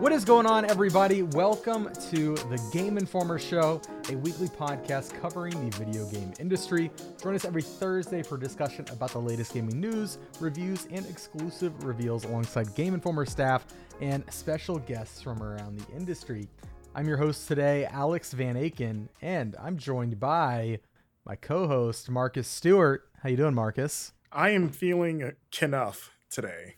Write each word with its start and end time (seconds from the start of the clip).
What 0.00 0.12
is 0.12 0.24
going 0.24 0.46
on, 0.46 0.64
everybody? 0.64 1.24
Welcome 1.24 1.90
to 2.08 2.34
the 2.34 2.58
Game 2.72 2.96
Informer 2.96 3.38
Show, 3.38 3.82
a 4.08 4.16
weekly 4.16 4.48
podcast 4.48 5.20
covering 5.20 5.52
the 5.68 5.76
video 5.76 6.06
game 6.06 6.32
industry. 6.40 6.90
Join 7.22 7.34
us 7.34 7.44
every 7.44 7.60
Thursday 7.60 8.22
for 8.22 8.38
discussion 8.38 8.86
about 8.90 9.10
the 9.10 9.18
latest 9.18 9.52
gaming 9.52 9.78
news, 9.78 10.16
reviews, 10.40 10.88
and 10.90 11.04
exclusive 11.04 11.84
reveals 11.84 12.24
alongside 12.24 12.74
Game 12.74 12.94
Informer 12.94 13.26
staff 13.26 13.66
and 14.00 14.24
special 14.32 14.78
guests 14.78 15.20
from 15.20 15.42
around 15.42 15.78
the 15.78 15.94
industry. 15.94 16.48
I'm 16.94 17.06
your 17.06 17.18
host 17.18 17.46
today, 17.46 17.84
Alex 17.84 18.32
Van 18.32 18.54
Aken, 18.54 19.08
and 19.20 19.54
I'm 19.60 19.76
joined 19.76 20.18
by 20.18 20.80
my 21.26 21.36
co-host 21.36 22.08
Marcus 22.08 22.48
Stewart. 22.48 23.06
How 23.22 23.28
you 23.28 23.36
doing, 23.36 23.54
Marcus? 23.54 24.14
I 24.32 24.48
am 24.50 24.70
feeling 24.70 25.32
Kenough 25.50 26.10
today. 26.30 26.76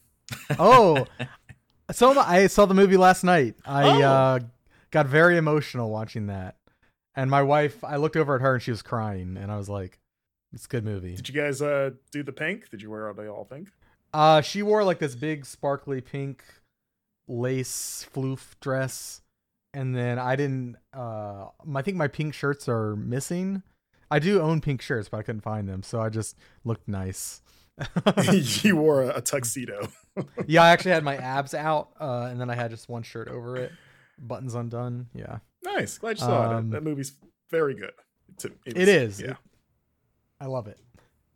Oh, 0.58 1.06
so 1.92 2.18
I 2.18 2.46
saw 2.48 2.66
the 2.66 2.74
movie 2.74 2.96
last 2.96 3.22
night. 3.24 3.54
I 3.64 4.02
Oh. 4.02 4.02
uh, 4.02 4.38
got 4.90 5.06
very 5.06 5.36
emotional 5.36 5.90
watching 5.90 6.26
that, 6.26 6.56
and 7.14 7.30
my 7.30 7.42
wife. 7.42 7.82
I 7.84 7.96
looked 7.96 8.16
over 8.16 8.34
at 8.36 8.40
her 8.42 8.54
and 8.54 8.62
she 8.62 8.70
was 8.70 8.82
crying, 8.82 9.36
and 9.36 9.50
I 9.52 9.56
was 9.56 9.68
like, 9.68 9.98
"It's 10.52 10.64
a 10.64 10.68
good 10.68 10.84
movie." 10.84 11.14
Did 11.14 11.28
you 11.28 11.34
guys 11.34 11.62
uh 11.62 11.90
do 12.10 12.22
the 12.22 12.32
pink? 12.32 12.68
Did 12.70 12.82
you 12.82 12.90
wear 12.90 13.08
all 13.08 13.14
the 13.14 13.28
all 13.28 13.44
pink? 13.44 13.68
Uh, 14.12 14.40
she 14.42 14.62
wore 14.62 14.84
like 14.84 14.98
this 14.98 15.14
big 15.14 15.46
sparkly 15.46 16.00
pink 16.00 16.44
lace 17.28 18.06
floof 18.14 18.58
dress, 18.60 19.22
and 19.72 19.96
then 19.96 20.18
I 20.18 20.36
didn't. 20.36 20.76
Uh, 20.92 21.46
I 21.74 21.82
think 21.82 21.96
my 21.96 22.08
pink 22.08 22.34
shirts 22.34 22.68
are 22.68 22.96
missing. 22.96 23.62
I 24.10 24.18
do 24.18 24.40
own 24.42 24.60
pink 24.60 24.82
shirts, 24.82 25.08
but 25.08 25.18
I 25.18 25.22
couldn't 25.22 25.40
find 25.40 25.66
them, 25.68 25.82
so 25.82 26.00
I 26.00 26.10
just 26.10 26.36
looked 26.64 26.86
nice. 26.86 27.40
you 28.62 28.76
wore 28.76 29.02
a, 29.02 29.16
a 29.18 29.20
tuxedo. 29.20 29.88
yeah, 30.46 30.62
I 30.62 30.70
actually 30.70 30.92
had 30.92 31.04
my 31.04 31.16
abs 31.16 31.54
out, 31.54 31.90
uh, 32.00 32.28
and 32.30 32.40
then 32.40 32.50
I 32.50 32.54
had 32.54 32.70
just 32.70 32.88
one 32.88 33.02
shirt 33.02 33.28
over 33.28 33.56
it, 33.56 33.72
buttons 34.18 34.54
undone. 34.54 35.06
Yeah, 35.14 35.38
nice. 35.64 35.98
Glad 35.98 36.18
you 36.18 36.24
saw 36.26 36.56
Um, 36.58 36.66
it. 36.68 36.70
That 36.72 36.82
movie's 36.82 37.12
very 37.50 37.74
good. 37.74 37.92
To- 38.38 38.52
it 38.66 38.76
it's- 38.76 38.88
is. 38.88 39.20
Yeah. 39.20 39.36
I 40.40 40.46
love 40.46 40.66
it. 40.66 40.78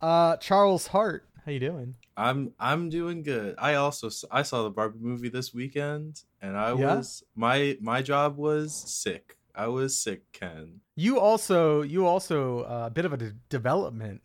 Uh, 0.01 0.37
Charles 0.39 0.89
Harte, 0.89 1.25
how 1.45 1.53
you 1.53 1.61
doing? 1.61 1.95
I'm 2.17 2.53
I'm 2.59 2.89
doing 2.91 3.23
good. 3.23 3.55
I 3.59 3.75
also 3.75 4.11
I 4.31 4.43
saw 4.43 4.63
the 4.65 4.71
Barbie 4.71 4.99
movie 5.01 5.29
this 5.29 5.55
weekend, 5.55 6.23
and 6.43 6.57
I 6.57 6.69
Yeah? 6.75 6.97
was 6.97 7.23
my 7.35 7.79
my 7.81 8.03
job 8.03 8.37
was 8.37 8.75
sick. 8.75 9.37
I 9.55 9.69
was 9.69 9.99
sick, 9.99 10.31
Ken. 10.33 10.81
You 10.97 11.19
also, 11.19 11.81
you 11.81 12.05
also 12.07 12.61
uh, 12.65 12.85
a 12.89 12.91
bit 12.91 13.07
of 13.07 13.15
a 13.15 13.17
de- 13.17 13.33
development 13.49 14.21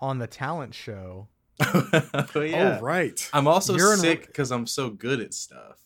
on 0.00 0.18
the 0.18 0.28
talent 0.28 0.74
show. 0.74 1.26
oh 2.34 2.40
yeah. 2.40 2.78
Right. 2.80 3.28
I'm 3.32 3.46
also 3.46 3.76
You're 3.76 3.96
sick 3.96 4.26
because 4.26 4.50
I'm 4.50 4.66
so 4.66 4.90
good 4.90 5.20
at 5.20 5.34
stuff. 5.34 5.78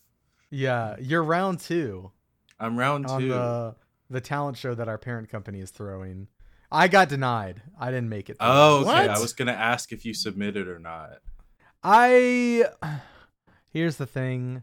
Yeah, 0.51 0.97
you're 1.01 1.25
round 1.25 1.61
two 1.61 2.13
I'm 2.59 2.79
round 2.79 3.07
on 3.07 3.21
two. 3.21 3.29
the 3.29 3.75
the 4.11 4.21
talent 4.21 4.57
show 4.57 4.75
that 4.75 4.89
our 4.89 4.99
parent 4.99 5.29
company 5.29 5.61
is 5.61 5.71
throwing. 5.71 6.29
I 6.71 6.89
got 6.89 7.09
denied. 7.09 7.63
I 7.79 7.91
didn't 7.91 8.09
make 8.09 8.31
it. 8.31 8.39
through. 8.39 8.49
Oh, 8.49 8.77
okay. 8.79 8.87
What? 8.87 9.11
I 9.11 9.19
was 9.19 9.33
gonna 9.33 9.53
ask 9.53 9.93
if 9.93 10.05
you 10.05 10.15
submitted 10.15 10.69
or 10.69 10.79
not. 10.79 11.19
I 11.83 12.65
here's 13.73 13.97
the 13.97 14.07
thing. 14.07 14.63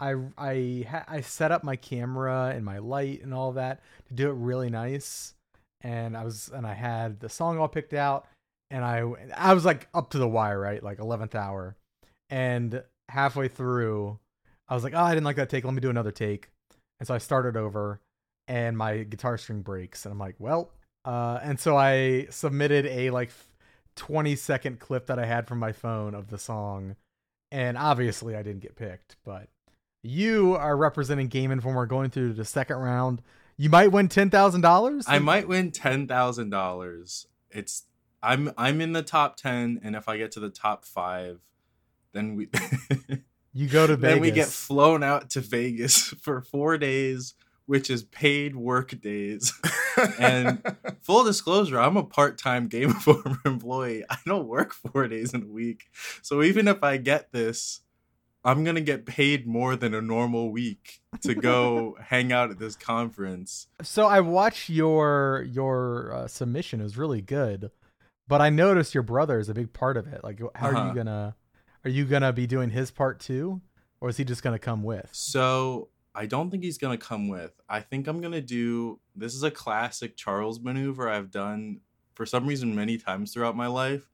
I 0.00 0.14
I 0.36 1.04
I 1.08 1.20
set 1.20 1.52
up 1.52 1.62
my 1.64 1.76
camera 1.76 2.52
and 2.54 2.64
my 2.64 2.78
light 2.78 3.22
and 3.22 3.32
all 3.32 3.52
that 3.52 3.82
to 4.08 4.14
do 4.14 4.28
it 4.30 4.34
really 4.34 4.70
nice, 4.70 5.34
and 5.80 6.16
I 6.16 6.24
was 6.24 6.50
and 6.52 6.66
I 6.66 6.74
had 6.74 7.20
the 7.20 7.28
song 7.28 7.58
all 7.58 7.68
picked 7.68 7.94
out, 7.94 8.26
and 8.74 8.84
I 8.84 9.04
I 9.36 9.54
was 9.54 9.64
like 9.64 9.86
up 9.94 10.10
to 10.10 10.18
the 10.18 10.28
wire, 10.28 10.58
right, 10.58 10.82
like 10.82 10.98
eleventh 10.98 11.36
hour, 11.36 11.76
and 12.28 12.82
halfway 13.08 13.46
through, 13.46 14.18
I 14.68 14.74
was 14.74 14.82
like, 14.82 14.94
oh, 14.94 14.98
I 14.98 15.14
didn't 15.14 15.24
like 15.24 15.36
that 15.36 15.48
take. 15.48 15.64
Let 15.64 15.74
me 15.74 15.80
do 15.80 15.90
another 15.90 16.10
take, 16.10 16.50
and 16.98 17.06
so 17.06 17.14
I 17.14 17.18
started 17.18 17.56
over, 17.56 18.00
and 18.48 18.76
my 18.76 19.04
guitar 19.04 19.38
string 19.38 19.62
breaks, 19.62 20.04
and 20.04 20.12
I'm 20.12 20.18
like, 20.18 20.34
well, 20.40 20.72
uh, 21.04 21.38
and 21.40 21.60
so 21.60 21.76
I 21.76 22.26
submitted 22.30 22.86
a 22.86 23.10
like 23.10 23.30
20 23.94 24.34
second 24.34 24.80
clip 24.80 25.06
that 25.06 25.20
I 25.20 25.24
had 25.24 25.46
from 25.46 25.60
my 25.60 25.70
phone 25.70 26.14
of 26.14 26.28
the 26.28 26.38
song. 26.38 26.96
And 27.52 27.78
obviously 27.78 28.34
I 28.34 28.42
didn't 28.42 28.62
get 28.62 28.74
picked, 28.74 29.14
but 29.24 29.48
you 30.02 30.56
are 30.56 30.76
representing 30.76 31.28
Game 31.28 31.52
Informer 31.52 31.86
going 31.86 32.10
through 32.10 32.32
the 32.32 32.44
second 32.44 32.78
round. 32.78 33.22
You 33.56 33.70
might 33.70 33.92
win 33.92 34.08
$10,000. 34.08 35.04
I 35.06 35.20
might 35.20 35.46
win 35.46 35.70
ten 35.70 36.08
thousand 36.08 36.50
dollars. 36.50 37.28
It's 37.50 37.84
I'm 38.24 38.52
I'm 38.56 38.80
in 38.80 38.92
the 38.92 39.02
top 39.02 39.36
ten, 39.36 39.80
and 39.84 39.94
if 39.94 40.08
I 40.08 40.16
get 40.16 40.32
to 40.32 40.40
the 40.40 40.50
top 40.50 40.84
five, 40.84 41.40
then 42.12 42.34
we 42.36 42.48
You 43.52 43.68
go 43.68 43.86
to 43.86 43.96
Vegas. 43.96 44.12
then 44.14 44.20
we 44.20 44.30
get 44.32 44.48
flown 44.48 45.02
out 45.02 45.30
to 45.30 45.40
Vegas 45.40 45.98
for 46.20 46.40
four 46.40 46.76
days, 46.78 47.34
which 47.66 47.88
is 47.90 48.02
paid 48.02 48.56
work 48.56 49.00
days. 49.00 49.52
And- 50.18 50.60
Full 51.02 51.24
disclosure, 51.24 51.78
I'm 51.78 51.96
a 51.98 52.02
part-time 52.02 52.66
Game 52.68 52.88
Informer 52.90 53.36
employee. 53.44 54.04
I 54.08 54.16
don't 54.24 54.48
work 54.48 54.72
four 54.72 55.06
days 55.06 55.34
in 55.34 55.42
a 55.42 55.46
week. 55.46 55.84
So 56.22 56.42
even 56.42 56.66
if 56.66 56.82
I 56.82 56.96
get 56.96 57.30
this, 57.30 57.80
I'm 58.42 58.64
gonna 58.64 58.80
get 58.80 59.04
paid 59.06 59.46
more 59.46 59.76
than 59.76 59.94
a 59.94 60.00
normal 60.00 60.50
week 60.50 61.00
to 61.22 61.34
go 61.34 61.96
hang 62.00 62.32
out 62.32 62.50
at 62.50 62.58
this 62.58 62.74
conference. 62.74 63.66
so 63.82 64.06
I 64.06 64.20
watched 64.20 64.68
your 64.70 65.46
your 65.48 66.12
uh, 66.14 66.26
submission. 66.26 66.80
It 66.80 66.84
was 66.84 66.96
really 66.96 67.22
good. 67.22 67.70
But 68.26 68.40
I 68.40 68.50
noticed 68.50 68.94
your 68.94 69.02
brother 69.02 69.38
is 69.38 69.48
a 69.48 69.54
big 69.54 69.72
part 69.72 69.96
of 69.96 70.06
it. 70.06 70.24
Like 70.24 70.40
how 70.54 70.68
are 70.68 70.72
you 70.72 70.78
Uh-huh. 70.78 70.92
to 71.06 71.34
are 71.84 71.90
you 71.90 72.06
to 72.22 72.32
be 72.32 72.46
doing 72.46 72.70
his 72.70 72.90
part 72.90 73.20
too 73.20 73.60
or 74.00 74.08
is 74.08 74.16
he 74.16 74.24
just 74.24 74.42
to 74.54 74.58
come 74.58 74.82
with? 74.82 75.08
So 75.12 75.88
I 76.14 76.26
don't 76.26 76.50
think 76.50 76.62
he's 76.62 76.78
gonna 76.78 76.96
come 76.98 77.28
with. 77.28 77.52
I 77.68 77.80
think 77.80 78.06
I'm 78.06 78.20
gonna 78.20 78.40
do 78.40 79.00
this 79.14 79.34
is 79.34 79.42
a 79.42 79.50
classic 79.50 80.16
Charles 80.16 80.60
maneuver 80.60 81.08
I've 81.08 81.30
done 81.30 81.80
for 82.14 82.24
some 82.24 82.46
reason 82.46 82.74
many 82.74 82.96
times 82.96 83.32
throughout 83.32 83.56
my 83.56 83.66
life, 83.66 84.08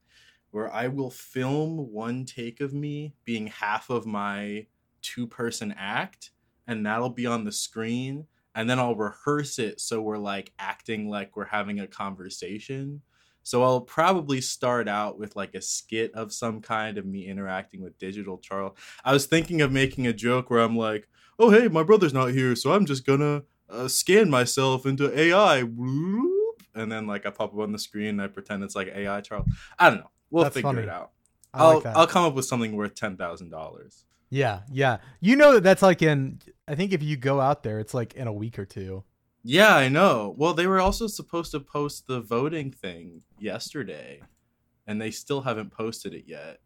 where 0.49 0.73
I 0.73 0.87
will 0.87 1.11
film 1.11 1.91
one 1.91 2.25
take 2.25 2.59
of 2.59 2.73
me 2.73 3.13
being 3.23 3.47
half 3.47 3.89
of 3.89 4.05
my 4.05 4.65
two 5.01 5.27
person 5.27 5.73
act, 5.77 6.31
and 6.67 6.85
that'll 6.85 7.09
be 7.11 7.25
on 7.27 7.43
the 7.45 7.51
screen, 7.51 8.25
and 8.55 8.67
then 8.69 8.79
I'll 8.79 8.95
rehearse 8.95 9.59
it 9.59 9.79
so 9.79 10.01
we're 10.01 10.17
like 10.17 10.51
acting 10.57 11.07
like 11.09 11.35
we're 11.37 11.45
having 11.45 11.79
a 11.79 11.87
conversation. 11.87 13.01
So 13.43 13.63
I'll 13.63 13.81
probably 13.81 14.41
start 14.41 14.87
out 14.87 15.17
with 15.17 15.35
like 15.35 15.55
a 15.55 15.61
skit 15.61 16.13
of 16.13 16.31
some 16.31 16.61
kind 16.61 16.97
of 16.97 17.05
me 17.05 17.27
interacting 17.27 17.81
with 17.81 17.97
digital 17.97 18.37
Charles. 18.37 18.77
I 19.03 19.13
was 19.13 19.25
thinking 19.25 19.61
of 19.61 19.71
making 19.71 20.07
a 20.07 20.13
joke 20.13 20.49
where 20.49 20.59
I'm 20.61 20.75
like, 20.77 21.07
"Oh 21.39 21.49
hey, 21.49 21.67
my 21.67 21.83
brother's 21.83 22.13
not 22.13 22.31
here, 22.31 22.55
so 22.55 22.73
I'm 22.73 22.85
just 22.85 23.05
gonna 23.05 23.43
uh, 23.69 23.87
scan 23.87 24.29
myself 24.29 24.85
into 24.85 25.17
AI," 25.17 25.63
and 26.75 26.91
then 26.91 27.07
like 27.07 27.25
I 27.25 27.29
pop 27.31 27.53
up 27.53 27.59
on 27.59 27.71
the 27.71 27.79
screen 27.79 28.07
and 28.07 28.21
I 28.21 28.27
pretend 28.27 28.63
it's 28.63 28.75
like 28.75 28.87
AI 28.87 29.21
Charles. 29.21 29.47
I 29.77 29.89
don't 29.89 29.99
know. 29.99 30.11
We'll 30.29 30.43
That's 30.43 30.55
figure 30.55 30.69
funny. 30.69 30.83
it 30.83 30.89
out. 30.89 31.11
I 31.53 31.63
I'll 31.63 31.75
like. 31.75 31.85
I'll 31.87 32.07
come 32.07 32.25
up 32.25 32.33
with 32.35 32.45
something 32.45 32.75
worth 32.75 32.95
ten 32.95 33.17
thousand 33.17 33.49
dollars. 33.49 34.05
yeah, 34.29 34.61
yeah. 34.71 34.97
You 35.19 35.35
know 35.35 35.53
that 35.53 35.63
that's 35.63 35.81
like 35.81 36.01
in 36.01 36.39
I 36.67 36.75
think 36.75 36.93
if 36.93 37.03
you 37.03 37.17
go 37.17 37.41
out 37.41 37.63
there 37.63 37.79
it's 37.79 37.93
like 37.93 38.13
in 38.13 38.27
a 38.27 38.33
week 38.33 38.57
or 38.57 38.65
two. 38.65 39.03
Yeah, 39.43 39.75
I 39.75 39.89
know. 39.89 40.35
Well, 40.37 40.53
they 40.53 40.67
were 40.67 40.79
also 40.79 41.07
supposed 41.07 41.51
to 41.51 41.59
post 41.59 42.05
the 42.07 42.21
voting 42.21 42.71
thing 42.71 43.23
yesterday, 43.39 44.21
and 44.87 45.01
they 45.01 45.11
still 45.11 45.41
haven't 45.41 45.71
posted 45.71 46.13
it 46.13 46.25
yet. 46.27 46.59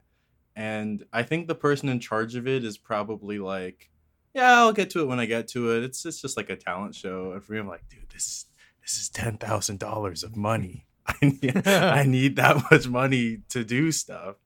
And 0.55 1.05
I 1.13 1.23
think 1.23 1.47
the 1.47 1.55
person 1.55 1.89
in 1.89 1.99
charge 2.01 2.35
of 2.35 2.47
it 2.47 2.65
is 2.65 2.77
probably 2.77 3.39
like, 3.39 3.91
"Yeah, 4.35 4.53
I'll 4.59 4.73
get 4.73 4.91
to 4.91 5.01
it 5.01 5.07
when 5.07 5.19
I 5.21 5.25
get 5.27 5.47
to 5.49 5.73
it. 5.77 5.83
It's 5.85 6.05
it's 6.05 6.21
just 6.21 6.37
like 6.37 6.49
a 6.51 6.57
talent 6.57 6.95
show." 6.95 7.33
And 7.33 7.43
for 7.43 7.53
me, 7.53 7.59
I'm 7.59 7.67
like, 7.67 7.87
"Dude, 7.89 8.09
this 8.11 8.27
is 8.27 8.45
this 8.81 8.97
is 8.99 9.09
ten 9.09 9.37
thousand 9.37 9.79
dollars 9.79 10.23
of 10.23 10.35
money. 10.37 10.87
I 11.07 11.15
need, 11.21 11.67
I 11.67 12.03
need 12.07 12.37
that 12.37 12.63
much 12.71 12.87
money 12.89 13.39
to 13.49 13.63
do 13.65 13.91
stuff." 13.91 14.37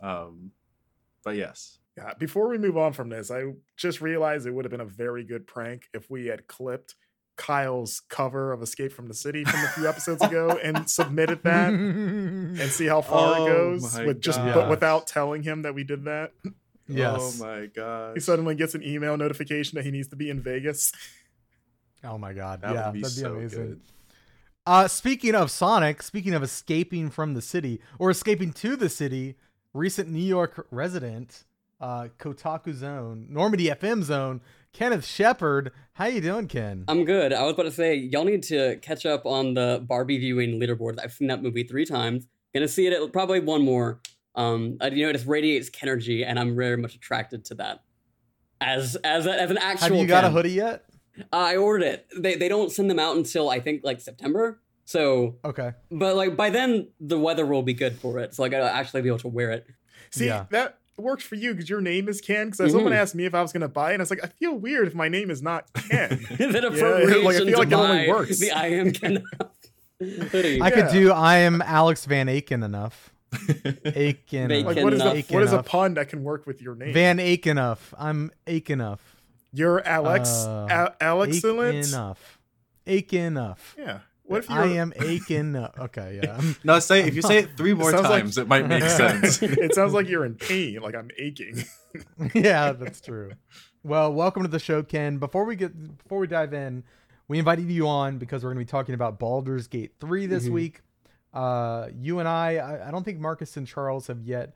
Um, 0.00 0.52
but 1.24 1.36
yes, 1.36 1.78
Yeah, 1.96 2.14
before 2.18 2.48
we 2.48 2.58
move 2.58 2.76
on 2.76 2.92
from 2.92 3.08
this, 3.08 3.30
I 3.30 3.42
just 3.76 4.00
realized 4.00 4.46
it 4.46 4.52
would 4.52 4.64
have 4.64 4.70
been 4.70 4.80
a 4.80 4.84
very 4.86 5.24
good 5.24 5.46
prank 5.46 5.88
if 5.94 6.10
we 6.10 6.26
had 6.26 6.46
clipped 6.46 6.94
Kyle's 7.36 8.00
cover 8.08 8.52
of 8.52 8.62
Escape 8.62 8.92
from 8.92 9.08
the 9.08 9.14
City 9.14 9.44
from 9.44 9.60
a 9.62 9.68
few 9.68 9.86
episodes 9.88 10.22
ago 10.22 10.58
and 10.62 10.88
submitted 10.90 11.42
that 11.44 11.68
and 11.72 12.58
see 12.70 12.86
how 12.86 13.02
far 13.02 13.36
Oh 13.38 13.44
it 13.44 13.48
goes 13.48 13.98
with 14.00 14.20
just 14.20 14.38
gosh. 14.38 14.54
but 14.54 14.70
without 14.70 15.06
telling 15.06 15.42
him 15.42 15.62
that 15.62 15.74
we 15.74 15.84
did 15.84 16.04
that. 16.04 16.32
yes. 16.88 17.40
Oh 17.40 17.44
my 17.44 17.66
god. 17.66 18.14
He 18.14 18.20
suddenly 18.20 18.54
gets 18.54 18.74
an 18.74 18.82
email 18.82 19.16
notification 19.16 19.76
that 19.76 19.84
he 19.84 19.90
needs 19.90 20.08
to 20.08 20.16
be 20.16 20.30
in 20.30 20.40
Vegas. 20.40 20.92
Oh 22.04 22.18
my 22.18 22.32
god. 22.32 22.62
That 22.62 22.74
yeah, 22.74 22.86
would 22.86 22.94
be 22.94 23.00
that'd 23.02 23.16
be 23.16 23.20
so 23.22 23.34
amazing. 23.34 23.66
good. 23.66 23.80
Uh 24.66 24.88
speaking 24.88 25.34
of 25.34 25.50
Sonic, 25.50 26.02
speaking 26.02 26.34
of 26.34 26.42
escaping 26.42 27.10
from 27.10 27.34
the 27.34 27.42
city 27.42 27.80
or 27.98 28.10
escaping 28.10 28.52
to 28.54 28.76
the 28.76 28.88
city, 28.88 29.36
recent 29.72 30.08
New 30.08 30.18
York 30.24 30.66
resident, 30.70 31.44
uh 31.80 32.08
Kotaku 32.18 32.72
Zone, 32.72 33.26
Normandy 33.28 33.66
FM 33.68 34.02
Zone, 34.02 34.40
Kenneth 34.76 35.06
Shepard. 35.06 35.72
How 35.94 36.04
you 36.04 36.20
doing, 36.20 36.48
Ken? 36.48 36.84
I'm 36.86 37.06
good. 37.06 37.32
I 37.32 37.42
was 37.44 37.54
about 37.54 37.62
to 37.62 37.70
say, 37.70 37.94
y'all 37.94 38.24
need 38.24 38.42
to 38.44 38.76
catch 38.82 39.06
up 39.06 39.24
on 39.24 39.54
the 39.54 39.82
Barbie 39.88 40.18
viewing 40.18 40.60
leaderboard. 40.60 40.98
I've 41.02 41.12
seen 41.14 41.28
that 41.28 41.42
movie 41.42 41.62
three 41.64 41.86
times. 41.86 42.26
Gonna 42.52 42.68
see 42.68 42.86
it 42.86 43.12
probably 43.12 43.40
one 43.40 43.62
more. 43.62 44.00
Um, 44.34 44.76
I, 44.82 44.88
you 44.88 45.04
know, 45.04 45.08
it 45.08 45.14
just 45.14 45.26
radiates 45.26 45.70
Kenergy, 45.70 46.26
and 46.26 46.38
I'm 46.38 46.54
very 46.54 46.76
much 46.76 46.94
attracted 46.94 47.46
to 47.46 47.54
that. 47.54 47.84
as 48.60 48.96
as 48.96 49.24
a, 49.26 49.40
as 49.40 49.50
an 49.50 49.56
actual. 49.58 49.88
Have 49.88 49.96
you 49.96 50.06
got 50.06 50.24
a 50.24 50.30
hoodie 50.30 50.50
yet? 50.52 50.84
Uh, 51.18 51.22
I 51.36 51.56
ordered 51.56 51.86
it. 51.86 52.06
They 52.14 52.34
they 52.34 52.48
don't 52.50 52.70
send 52.70 52.90
them 52.90 52.98
out 52.98 53.16
until 53.16 53.48
I 53.48 53.60
think 53.60 53.80
like 53.82 54.02
September. 54.02 54.60
So, 54.84 55.36
Okay. 55.44 55.72
but 55.90 56.16
like 56.16 56.36
by 56.36 56.50
then 56.50 56.88
the 57.00 57.18
weather 57.18 57.46
will 57.46 57.62
be 57.62 57.72
good 57.74 57.96
for 57.98 58.18
it. 58.18 58.34
So 58.34 58.42
like 58.42 58.52
I'll 58.52 58.64
actually 58.64 59.00
be 59.02 59.08
able 59.08 59.18
to 59.20 59.28
wear 59.28 59.50
it. 59.52 59.66
See, 60.10 60.26
Yeah. 60.26 60.44
that 60.50 60.78
works 60.98 61.24
for 61.24 61.34
you 61.34 61.52
because 61.54 61.68
your 61.68 61.80
name 61.80 62.08
is 62.08 62.20
Ken. 62.20 62.50
Because 62.50 62.72
someone 62.72 62.92
Mhm. 62.92 62.96
asked 62.96 63.14
me 63.14 63.24
if 63.26 63.34
I 63.34 63.42
was 63.42 63.52
going 63.52 63.60
to 63.62 63.68
buy 63.68 63.90
it, 63.90 63.94
and 63.94 64.00
I 64.00 64.04
was 64.04 64.10
like, 64.10 64.24
I 64.24 64.28
feel 64.28 64.54
weird 64.54 64.86
if 64.88 64.94
my 64.94 65.08
name 65.08 65.30
is 65.30 65.42
not 65.42 65.66
Ken. 65.74 66.12
Is 66.38 66.54
it 66.54 66.62
like, 66.64 66.72
I 66.72 67.38
feel 67.38 67.58
like 67.58 67.68
it 67.68 67.72
only 67.74 68.08
works. 68.08 68.38
the 68.40 68.50
I 68.52 68.66
am 68.68 68.92
Ken 68.92 69.22
hoodie? 70.00 70.60
I 70.62 70.70
could 70.70 70.88
do. 70.90 71.12
I 71.12 71.38
am 71.38 71.60
Alex 71.62 72.04
Van 72.06 72.26
Aken 72.28 72.64
enough. 72.64 73.12
Aiken. 73.84 74.48
They 74.48 74.62
like, 74.62 74.76
what 74.78 74.92
is 74.94 75.00
a 75.00 75.20
what 75.32 75.42
is 75.42 75.52
a 75.52 75.62
pun 75.62 75.94
that 75.94 76.08
can 76.08 76.22
work 76.24 76.46
with 76.46 76.62
your 76.62 76.74
name? 76.74 76.92
Van 76.94 77.18
Aken 77.18 77.46
enough. 77.52 77.92
I'm 77.98 78.30
Aken 78.46 78.70
enough. 78.70 79.00
You're 79.52 79.86
Alex, 79.86 80.28
Uh, 80.30 80.90
Al- 81.00 81.22
excellent. 81.24 81.88
enough. 81.88 82.38
Aken 82.86 83.26
enough. 83.26 83.74
Yeah. 83.78 83.98
What 84.26 84.38
if 84.44 84.50
you're? 84.50 84.58
I 84.58 84.66
am 84.68 84.92
aching? 85.00 85.56
Okay, 85.56 86.20
yeah. 86.22 86.32
I'm- 86.32 86.56
no, 86.64 86.78
say 86.80 87.02
if 87.06 87.14
you 87.14 87.22
say 87.22 87.38
it 87.38 87.56
three 87.56 87.74
more 87.74 87.90
sounds 87.90 88.04
like- 88.04 88.22
times, 88.22 88.38
it 88.38 88.48
might 88.48 88.66
make 88.66 88.82
sense. 89.02 89.40
it 89.42 89.74
sounds 89.74 89.92
like 89.94 90.08
you're 90.08 90.24
in 90.24 90.34
pain. 90.34 90.80
Like 90.80 90.94
I'm 90.96 91.10
aching. 91.18 91.64
yeah, 92.34 92.72
that's 92.72 93.00
true. 93.00 93.32
Well, 93.84 94.12
welcome 94.12 94.42
to 94.42 94.48
the 94.48 94.58
show, 94.58 94.82
Ken. 94.82 95.18
Before 95.18 95.44
we 95.44 95.54
get 95.56 95.96
before 95.98 96.18
we 96.18 96.26
dive 96.26 96.52
in, 96.52 96.82
we 97.28 97.38
invited 97.38 97.70
you 97.70 97.86
on 97.86 98.18
because 98.18 98.42
we're 98.42 98.50
going 98.52 98.64
to 98.66 98.68
be 98.68 98.70
talking 98.70 98.94
about 98.94 99.18
Baldur's 99.20 99.68
Gate 99.68 99.92
3 100.00 100.26
this 100.26 100.46
Mhm. 100.48 100.52
week. 100.52 100.80
Uh, 101.32 101.88
you 101.96 102.18
and 102.18 102.26
I, 102.28 102.56
I, 102.56 102.88
I 102.88 102.90
don't 102.90 103.04
think 103.04 103.18
Marcus 103.20 103.56
and 103.56 103.66
Charles 103.66 104.06
have 104.08 104.22
yet 104.22 104.54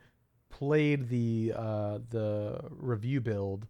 played 0.50 1.08
the 1.08 1.52
uh, 1.54 1.98
the 2.10 2.60
review 2.70 3.20
build, 3.20 3.66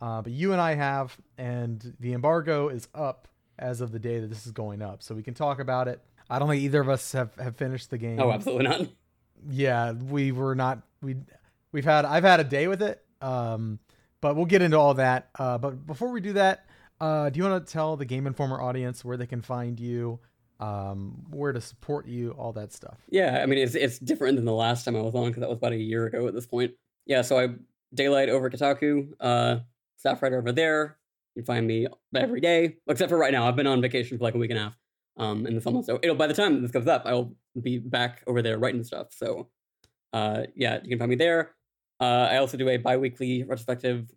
uh, 0.00 0.20
but 0.22 0.32
you 0.32 0.52
and 0.52 0.60
I 0.60 0.74
have, 0.74 1.16
and 1.38 1.94
the 2.00 2.12
embargo 2.12 2.68
is 2.68 2.88
up 2.94 3.28
as 3.58 3.80
of 3.80 3.92
the 3.92 3.98
day 3.98 4.20
that 4.20 4.28
this 4.28 4.46
is 4.46 4.52
going 4.52 4.82
up, 4.82 5.02
so 5.02 5.14
we 5.14 5.22
can 5.22 5.34
talk 5.34 5.58
about 5.60 5.88
it. 5.88 6.00
I 6.30 6.38
don't 6.38 6.48
think 6.48 6.62
either 6.62 6.80
of 6.80 6.88
us 6.88 7.12
have, 7.12 7.34
have 7.36 7.56
finished 7.56 7.90
the 7.90 7.98
game. 7.98 8.18
Oh, 8.20 8.30
absolutely 8.32 8.64
not. 8.68 8.86
yeah 9.50 9.92
we 9.92 10.32
were 10.32 10.54
not 10.54 10.80
we 11.02 11.16
we've 11.70 11.84
had 11.84 12.06
i've 12.06 12.22
had 12.24 12.40
a 12.40 12.44
day 12.44 12.66
with 12.66 12.80
it 12.80 13.04
um 13.20 13.78
but 14.22 14.36
we'll 14.36 14.46
get 14.46 14.62
into 14.62 14.78
all 14.78 14.94
that 14.94 15.28
uh 15.38 15.58
but 15.58 15.86
before 15.86 16.08
we 16.10 16.20
do 16.22 16.32
that 16.32 16.64
uh 17.02 17.28
do 17.28 17.36
you 17.38 17.44
want 17.44 17.66
to 17.66 17.70
tell 17.70 17.94
the 17.96 18.06
game 18.06 18.26
informer 18.26 18.58
audience 18.62 19.04
where 19.04 19.18
they 19.18 19.26
can 19.26 19.42
find 19.42 19.78
you 19.78 20.18
um 20.60 21.24
where 21.30 21.52
to 21.52 21.60
support 21.60 22.06
you 22.06 22.30
all 22.38 22.52
that 22.54 22.72
stuff 22.72 22.96
Yeah, 23.10 23.40
I 23.42 23.46
mean 23.46 23.58
it's 23.58 23.74
it's 23.74 23.98
different 23.98 24.36
than 24.36 24.46
the 24.46 24.52
last 24.54 24.84
time 24.84 24.96
I 24.96 25.02
was 25.02 25.14
on 25.14 25.26
because 25.26 25.40
that 25.40 25.48
was 25.50 25.58
about 25.58 25.72
a 25.72 25.76
year 25.76 26.06
ago 26.06 26.26
at 26.26 26.32
this 26.32 26.46
point. 26.46 26.72
Yeah, 27.06 27.20
so 27.20 27.38
I 27.38 27.48
daylight 27.92 28.28
over 28.30 28.48
Kotaku, 28.48 29.12
uh, 29.20 29.58
staff 29.98 30.22
writer 30.22 30.38
over 30.38 30.52
there. 30.52 30.96
You 31.34 31.42
find 31.42 31.66
me 31.66 31.86
every 32.14 32.40
day, 32.40 32.76
except 32.88 33.10
for 33.10 33.18
right 33.18 33.32
now. 33.32 33.48
I've 33.48 33.56
been 33.56 33.66
on 33.66 33.80
vacation 33.80 34.18
for 34.18 34.24
like 34.24 34.34
a 34.34 34.38
week 34.38 34.50
and 34.50 34.58
a 34.58 34.62
half, 34.62 34.78
um, 35.16 35.46
in 35.46 35.54
the 35.54 35.60
summer. 35.60 35.82
So 35.82 35.98
it'll 36.02 36.16
by 36.16 36.26
the 36.26 36.34
time 36.34 36.62
this 36.62 36.70
comes 36.70 36.86
up, 36.86 37.02
I'll 37.06 37.34
be 37.60 37.78
back 37.78 38.22
over 38.26 38.40
there 38.42 38.58
writing 38.58 38.84
stuff. 38.84 39.08
So, 39.10 39.48
uh, 40.12 40.44
yeah, 40.54 40.78
you 40.82 40.90
can 40.90 40.98
find 40.98 41.10
me 41.10 41.16
there. 41.16 41.54
Uh, 42.00 42.28
I 42.30 42.36
also 42.36 42.56
do 42.56 42.68
a 42.68 42.76
bi-weekly 42.76 43.42
retrospective 43.42 44.10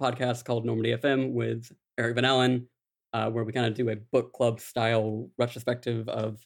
podcast 0.00 0.44
called 0.44 0.64
Normandy 0.64 0.96
FM 0.96 1.32
with 1.32 1.70
Eric 1.98 2.14
Van 2.14 2.24
Allen, 2.24 2.66
uh, 3.12 3.30
where 3.30 3.44
we 3.44 3.52
kind 3.52 3.66
of 3.66 3.74
do 3.74 3.90
a 3.90 3.96
book 3.96 4.32
club 4.32 4.60
style 4.60 5.28
retrospective 5.38 6.08
of 6.08 6.44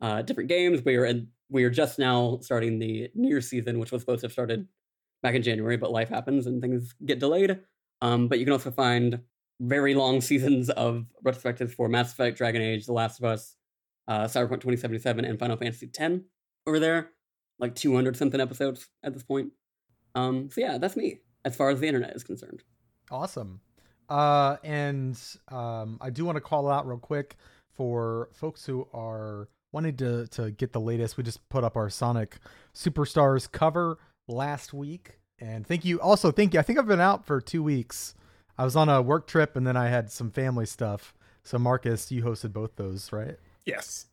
uh, 0.00 0.22
different 0.22 0.48
games. 0.48 0.82
We 0.84 0.96
are 0.96 1.04
in, 1.04 1.28
we 1.50 1.64
are 1.64 1.70
just 1.70 1.98
now 1.98 2.38
starting 2.42 2.78
the 2.78 3.10
NieR 3.16 3.42
season, 3.42 3.78
which 3.78 3.92
was 3.92 4.02
supposed 4.02 4.20
to 4.20 4.26
have 4.26 4.32
started 4.32 4.66
back 5.22 5.34
in 5.34 5.42
January, 5.42 5.76
but 5.76 5.90
life 5.90 6.08
happens 6.08 6.46
and 6.46 6.62
things 6.62 6.94
get 7.04 7.18
delayed. 7.18 7.58
Um, 8.02 8.28
but 8.28 8.38
you 8.38 8.46
can 8.46 8.52
also 8.52 8.70
find 8.70 9.20
very 9.60 9.94
long 9.94 10.20
seasons 10.30 10.70
of 10.70 11.06
retrospectives 11.24 11.70
for 11.72 11.88
Mass 11.88 12.12
Effect, 12.12 12.36
Dragon 12.36 12.62
Age, 12.62 12.86
The 12.86 12.92
Last 12.92 13.18
of 13.20 13.24
Us, 13.26 13.54
uh, 14.08 14.24
Cyberpunk 14.24 14.60
2077, 14.60 15.24
and 15.24 15.38
Final 15.38 15.56
Fantasy 15.56 15.88
X 15.96 16.14
over 16.66 16.80
there. 16.80 17.10
Like 17.58 17.74
200 17.74 18.16
something 18.16 18.40
episodes 18.40 18.88
at 19.02 19.12
this 19.12 19.22
point. 19.22 19.52
Um, 20.14 20.50
so 20.50 20.60
yeah, 20.62 20.78
that's 20.78 20.96
me 20.96 21.18
as 21.44 21.54
far 21.54 21.70
as 21.70 21.78
the 21.80 21.86
internet 21.86 22.16
is 22.16 22.24
concerned. 22.24 22.62
awesome 23.10 23.60
uh 24.08 24.56
and 24.64 25.16
um 25.48 25.96
i 26.00 26.10
do 26.10 26.24
want 26.24 26.34
to 26.36 26.40
call 26.40 26.68
out 26.68 26.86
real 26.86 26.98
quick 26.98 27.36
for 27.72 28.28
folks 28.32 28.66
who 28.66 28.86
are 28.92 29.48
wanting 29.72 29.96
to 29.96 30.26
to 30.28 30.50
get 30.50 30.72
the 30.72 30.80
latest 30.80 31.16
we 31.16 31.22
just 31.22 31.48
put 31.48 31.62
up 31.62 31.76
our 31.76 31.88
sonic 31.88 32.38
superstars 32.74 33.50
cover 33.50 33.98
last 34.26 34.72
week 34.74 35.18
and 35.38 35.64
thank 35.66 35.84
you 35.84 36.00
also 36.00 36.32
thank 36.32 36.52
you 36.52 36.58
i 36.60 36.62
think 36.62 36.78
i've 36.78 36.88
been 36.88 37.00
out 37.00 37.24
for 37.24 37.40
two 37.40 37.62
weeks 37.62 38.14
i 38.60 38.64
was 38.64 38.76
on 38.76 38.88
a 38.88 39.00
work 39.02 39.26
trip 39.26 39.56
and 39.56 39.66
then 39.66 39.76
i 39.76 39.88
had 39.88 40.10
some 40.10 40.30
family 40.30 40.66
stuff 40.66 41.14
so 41.42 41.58
marcus 41.58 42.12
you 42.12 42.22
hosted 42.22 42.52
both 42.52 42.76
those 42.76 43.12
right 43.12 43.36
yes. 43.64 44.06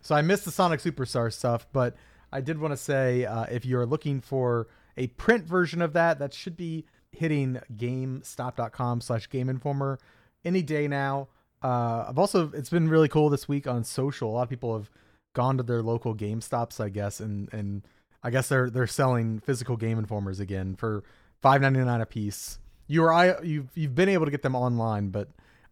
so 0.00 0.14
I 0.14 0.22
missed 0.22 0.44
the 0.44 0.50
Sonic 0.50 0.80
Superstar 0.80 1.32
stuff, 1.32 1.66
but 1.72 1.96
I 2.32 2.40
did 2.40 2.58
want 2.58 2.72
to 2.72 2.76
say 2.76 3.24
uh, 3.24 3.44
if 3.44 3.64
you're 3.64 3.86
looking 3.86 4.20
for 4.20 4.68
a 4.96 5.06
print 5.08 5.44
version 5.44 5.82
of 5.82 5.92
that, 5.94 6.18
that 6.18 6.34
should 6.34 6.56
be 6.56 6.86
hitting 7.12 7.58
GameStop.com 7.74 9.00
slash 9.00 9.28
Game 9.28 9.48
Informer 9.48 9.98
any 10.44 10.62
day 10.62 10.88
now. 10.88 11.28
Uh, 11.62 12.06
I've 12.08 12.18
also 12.18 12.50
it's 12.52 12.70
been 12.70 12.88
really 12.88 13.08
cool 13.08 13.30
this 13.30 13.48
week 13.48 13.66
on 13.66 13.84
social. 13.84 14.30
A 14.30 14.32
lot 14.32 14.42
of 14.42 14.48
people 14.50 14.76
have 14.76 14.90
gone 15.34 15.56
to 15.56 15.62
their 15.62 15.82
local 15.82 16.14
Game 16.14 16.40
Stops, 16.40 16.80
I 16.80 16.88
guess, 16.88 17.20
and 17.20 17.52
and 17.52 17.82
I 18.22 18.30
guess 18.30 18.48
they're 18.48 18.70
they're 18.70 18.86
selling 18.86 19.40
physical 19.40 19.76
Game 19.76 19.98
Informers 19.98 20.40
again 20.40 20.76
for 20.76 21.04
five 21.40 21.60
ninety 21.62 21.80
nine 21.80 22.00
a 22.00 22.06
piece. 22.06 22.58
You 22.86 23.04
or 23.04 23.12
I 23.12 23.40
you've 23.42 23.70
you've 23.74 23.94
been 23.94 24.08
able 24.08 24.24
to 24.24 24.30
get 24.30 24.42
them 24.42 24.54
online, 24.54 25.08
but 25.08 25.28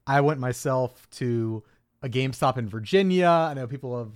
I 0.07 0.21
went 0.21 0.41
myself 0.41 1.09
to 1.13 1.63
a 2.03 2.09
GameStop 2.09 2.59
in 2.59 2.69
Virginia. 2.69 3.29
I 3.29 3.55
know 3.55 3.67
people 3.67 3.97
have 3.99 4.13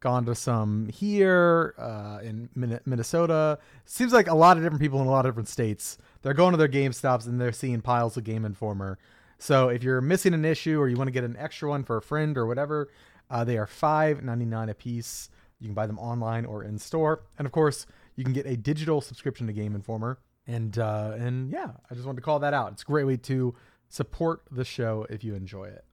gone 0.00 0.24
to 0.26 0.34
some 0.34 0.88
here 0.88 1.74
uh, 1.78 2.18
in 2.22 2.48
Minnesota. 2.54 3.58
Seems 3.84 4.12
like 4.12 4.28
a 4.28 4.34
lot 4.34 4.56
of 4.56 4.62
different 4.62 4.82
people 4.82 5.00
in 5.00 5.06
a 5.06 5.10
lot 5.10 5.26
of 5.26 5.32
different 5.32 5.48
states. 5.48 5.96
They're 6.22 6.34
going 6.34 6.52
to 6.52 6.56
their 6.56 6.68
GameStops 6.68 7.26
and 7.26 7.40
they're 7.40 7.52
seeing 7.52 7.80
piles 7.80 8.16
of 8.16 8.24
Game 8.24 8.44
Informer. 8.44 8.98
So 9.38 9.68
if 9.68 9.82
you're 9.82 10.00
missing 10.00 10.34
an 10.34 10.44
issue 10.44 10.78
or 10.78 10.88
you 10.88 10.96
want 10.96 11.08
to 11.08 11.12
get 11.12 11.24
an 11.24 11.36
extra 11.38 11.68
one 11.68 11.84
for 11.84 11.96
a 11.96 12.02
friend 12.02 12.36
or 12.36 12.46
whatever, 12.46 12.90
uh, 13.30 13.44
they 13.44 13.58
are 13.58 13.66
five 13.66 14.22
ninety 14.22 14.44
nine 14.44 14.68
a 14.68 14.74
piece. 14.74 15.30
You 15.58 15.68
can 15.68 15.74
buy 15.74 15.86
them 15.86 15.98
online 15.98 16.44
or 16.44 16.64
in 16.64 16.78
store, 16.78 17.22
and 17.38 17.46
of 17.46 17.52
course, 17.52 17.86
you 18.16 18.24
can 18.24 18.32
get 18.32 18.46
a 18.46 18.56
digital 18.56 19.00
subscription 19.00 19.46
to 19.46 19.52
Game 19.52 19.74
Informer. 19.74 20.18
And 20.46 20.76
uh, 20.78 21.12
and 21.18 21.50
yeah, 21.52 21.72
I 21.90 21.94
just 21.94 22.06
wanted 22.06 22.16
to 22.16 22.22
call 22.22 22.40
that 22.40 22.52
out. 22.54 22.72
It's 22.72 22.82
a 22.82 22.86
great 22.86 23.04
way 23.04 23.16
to 23.18 23.54
support 23.88 24.42
the 24.50 24.64
show 24.64 25.06
if 25.08 25.22
you 25.22 25.34
enjoy 25.34 25.66
it. 25.66 25.84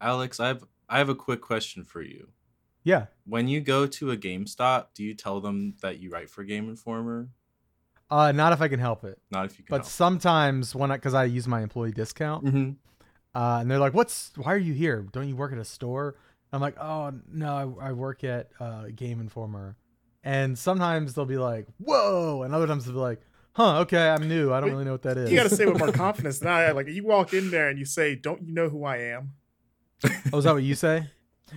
Alex, 0.00 0.38
I 0.40 0.48
have 0.48 0.64
I 0.88 0.98
have 0.98 1.08
a 1.08 1.14
quick 1.14 1.40
question 1.40 1.84
for 1.84 2.02
you. 2.02 2.28
Yeah, 2.82 3.06
When 3.26 3.46
you 3.46 3.60
go 3.60 3.86
to 3.86 4.10
a 4.10 4.16
GameStop, 4.16 4.86
do 4.94 5.04
you 5.04 5.12
tell 5.14 5.42
them 5.42 5.74
that 5.82 5.98
you 6.00 6.08
write 6.10 6.30
for 6.30 6.44
Game 6.44 6.66
Informer? 6.70 7.28
uh, 8.10 8.32
not 8.32 8.54
if 8.54 8.62
I 8.62 8.68
can 8.68 8.80
help 8.80 9.04
it. 9.04 9.18
Not 9.30 9.44
if 9.44 9.58
you 9.58 9.64
can. 9.64 9.76
But 9.76 9.84
sometimes 9.86 10.74
when 10.74 10.90
I, 10.90 10.96
because 10.96 11.12
I 11.12 11.24
use 11.24 11.46
my 11.46 11.62
employee 11.62 11.92
discount, 11.92 12.48
hmm 12.48 12.70
uh, 13.34 13.58
and 13.60 13.70
they're 13.70 13.78
like, 13.78 13.94
"What's? 13.94 14.32
Why 14.36 14.54
are 14.54 14.58
you 14.58 14.72
here? 14.72 15.06
Don't 15.12 15.28
you 15.28 15.36
work 15.36 15.52
at 15.52 15.58
a 15.58 15.64
store?" 15.64 16.16
I'm 16.52 16.60
like, 16.60 16.78
"Oh 16.80 17.12
no, 17.30 17.76
I, 17.80 17.88
I 17.88 17.92
work 17.92 18.24
at 18.24 18.48
uh, 18.58 18.86
Game 18.94 19.20
Informer." 19.20 19.76
And 20.24 20.58
sometimes 20.58 21.14
they'll 21.14 21.26
be 21.26 21.36
like, 21.38 21.66
"Whoa," 21.78 22.42
and 22.42 22.54
other 22.54 22.66
times 22.66 22.86
they'll 22.86 22.94
be 22.94 22.98
like, 23.00 23.20
"Huh, 23.52 23.80
okay, 23.80 24.08
I'm 24.08 24.28
new. 24.28 24.52
I 24.52 24.60
don't 24.60 24.68
Wait, 24.68 24.72
really 24.72 24.84
know 24.84 24.92
what 24.92 25.02
that 25.02 25.16
is." 25.16 25.30
You 25.30 25.36
got 25.36 25.48
to 25.48 25.54
say 25.54 25.66
with 25.66 25.78
more 25.78 25.92
confidence 25.92 26.38
than 26.38 26.48
I. 26.48 26.70
Like 26.72 26.88
you 26.88 27.04
walk 27.04 27.34
in 27.34 27.50
there 27.50 27.68
and 27.68 27.78
you 27.78 27.84
say, 27.84 28.14
"Don't 28.14 28.42
you 28.42 28.52
know 28.54 28.68
who 28.68 28.84
I 28.84 28.96
am?" 28.98 29.32
oh, 30.32 30.38
is 30.38 30.44
that 30.44 30.54
what 30.54 30.62
you 30.62 30.74
say? 30.74 31.06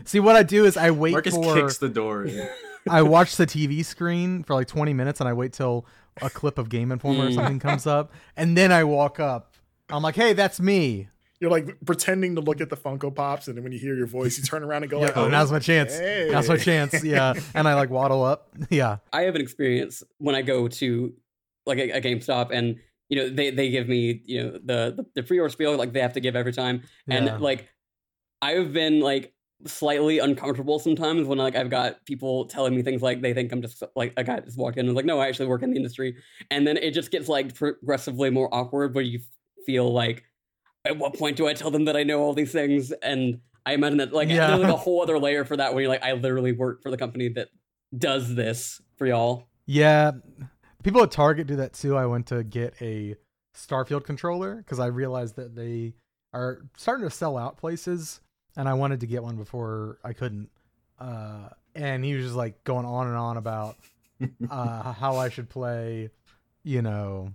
See, 0.05 0.19
what 0.19 0.35
I 0.35 0.43
do 0.43 0.65
is 0.65 0.75
I 0.75 0.91
wait 0.91 1.11
Marcus 1.11 1.35
for 1.35 1.55
kicks 1.55 1.77
the 1.77 1.89
door. 1.89 2.25
in. 2.25 2.49
I 2.89 3.01
watch 3.03 3.37
the 3.37 3.45
TV 3.45 3.85
screen 3.85 4.43
for 4.43 4.55
like 4.55 4.67
20 4.67 4.93
minutes, 4.93 5.19
and 5.21 5.29
I 5.29 5.33
wait 5.33 5.53
till 5.53 5.85
a 6.21 6.29
clip 6.29 6.57
of 6.57 6.67
Game 6.69 6.91
Informer 6.91 7.25
or 7.25 7.29
Mm. 7.29 7.35
something 7.35 7.59
comes 7.59 7.87
up, 7.87 8.11
and 8.35 8.57
then 8.57 8.71
I 8.71 8.83
walk 8.83 9.19
up. 9.19 9.53
I'm 9.89 10.01
like, 10.03 10.15
"Hey, 10.15 10.33
that's 10.33 10.59
me." 10.59 11.07
You're 11.39 11.51
like 11.51 11.77
pretending 11.85 12.35
to 12.35 12.41
look 12.41 12.61
at 12.61 12.69
the 12.69 12.77
Funko 12.77 13.13
Pops, 13.13 13.47
and 13.47 13.57
then 13.57 13.63
when 13.63 13.73
you 13.73 13.79
hear 13.79 13.95
your 13.95 14.07
voice, 14.07 14.37
you 14.37 14.43
turn 14.45 14.63
around 14.63 14.83
and 14.83 14.89
go, 14.91 14.99
Yeah, 14.99 15.07
like, 15.07 15.17
oh, 15.17 15.27
now's 15.27 15.51
my 15.51 15.59
chance. 15.59 15.97
Hey. 15.97 16.29
Now's 16.31 16.47
my 16.47 16.55
chance. 16.57 17.03
Yeah, 17.03 17.33
and 17.53 17.67
I 17.67 17.73
like 17.75 17.89
waddle 17.89 18.23
up. 18.23 18.49
Yeah. 18.69 18.97
I 19.11 19.23
have 19.23 19.35
an 19.35 19.41
experience 19.41 20.03
when 20.19 20.35
I 20.35 20.41
go 20.41 20.67
to 20.69 21.13
like 21.65 21.77
a, 21.79 21.91
a 21.91 22.01
GameStop 22.01 22.49
and 22.51 22.79
you 23.09 23.17
know 23.17 23.29
they, 23.29 23.49
they 23.51 23.69
give 23.69 23.87
me 23.87 24.21
you 24.25 24.43
know 24.43 24.51
the 24.63 25.05
the, 25.15 25.23
pre-order 25.23 25.49
spiel 25.51 25.75
like 25.77 25.93
they 25.93 26.01
have 26.01 26.13
to 26.13 26.19
give 26.19 26.35
every 26.35 26.53
time 26.53 26.83
and 27.09 27.25
Yeah. 27.25 27.37
like 27.37 27.69
I've 28.41 28.73
been 28.73 28.99
like 28.99 29.33
slightly 29.65 30.19
uncomfortable 30.19 30.77
sometimes 30.79 31.25
when 31.27 31.37
like 31.37 31.55
I've 31.55 31.69
got 31.69 32.03
people 32.05 32.45
telling 32.45 32.75
me 32.75 32.81
things 32.81 33.01
like 33.01 33.21
they 33.21 33.33
think 33.33 33.51
I'm 33.51 33.61
just 33.61 33.81
like 33.95 34.13
a 34.17 34.23
guy 34.23 34.35
that 34.35 34.45
just 34.45 34.57
walked 34.57 34.77
in 34.77 34.87
and 34.87 34.95
like 34.95 35.05
no 35.05 35.19
I 35.19 35.27
actually 35.27 35.47
work 35.47 35.63
in 35.63 35.71
the 35.71 35.77
industry 35.77 36.15
and 36.51 36.67
then 36.67 36.75
it 36.77 36.91
just 36.91 37.11
gets 37.11 37.29
like 37.29 37.55
progressively 37.55 38.29
more 38.29 38.53
awkward 38.53 38.93
where 38.95 39.03
you 39.03 39.19
feel 39.65 39.91
like 39.93 40.23
at 40.85 40.97
what 40.97 41.17
point 41.17 41.37
do 41.37 41.47
I 41.47 41.53
tell 41.53 41.71
them 41.71 41.85
that 41.85 41.95
I 41.95 42.03
know 42.03 42.19
all 42.19 42.33
these 42.33 42.51
things 42.51 42.91
and 43.03 43.39
I 43.65 43.73
imagine 43.73 43.99
that 43.99 44.11
like 44.11 44.27
Yeah. 44.27 44.47
there's 44.47 44.61
like 44.61 44.73
a 44.73 44.77
whole 44.77 45.01
other 45.01 45.17
layer 45.17 45.45
for 45.45 45.55
that 45.55 45.73
when 45.73 45.83
you're 45.83 45.91
like 45.91 46.03
I 46.03 46.11
literally 46.13 46.51
work 46.51 46.81
for 46.83 46.91
the 46.91 46.97
company 46.97 47.29
that 47.29 47.47
does 47.97 48.35
this 48.35 48.81
for 48.97 49.05
y'all 49.07 49.47
Yeah. 49.65 50.11
People 50.83 51.01
at 51.03 51.11
Target 51.11 51.47
do 51.47 51.55
that 51.57 51.73
too. 51.73 51.95
I 51.95 52.05
went 52.05 52.27
to 52.27 52.43
get 52.43 52.75
a 52.81 53.15
Starfield 53.55 54.03
controller 54.03 54.55
because 54.55 54.79
I 54.79 54.87
realized 54.87 55.35
that 55.37 55.55
they 55.55 55.93
are 56.33 56.61
starting 56.75 57.07
to 57.07 57.13
sell 57.13 57.37
out 57.37 57.57
places, 57.57 58.19
and 58.57 58.67
I 58.67 58.73
wanted 58.73 58.99
to 59.01 59.07
get 59.07 59.23
one 59.23 59.37
before 59.37 59.99
I 60.03 60.13
couldn't. 60.13 60.49
Uh, 60.99 61.49
and 61.75 62.03
he 62.03 62.13
was 62.15 62.25
just 62.25 62.35
like 62.35 62.63
going 62.63 62.85
on 62.85 63.07
and 63.07 63.15
on 63.15 63.37
about 63.37 63.77
uh, 64.49 64.93
how 64.93 65.17
I 65.17 65.29
should 65.29 65.49
play, 65.49 66.09
you 66.63 66.81
know, 66.81 67.33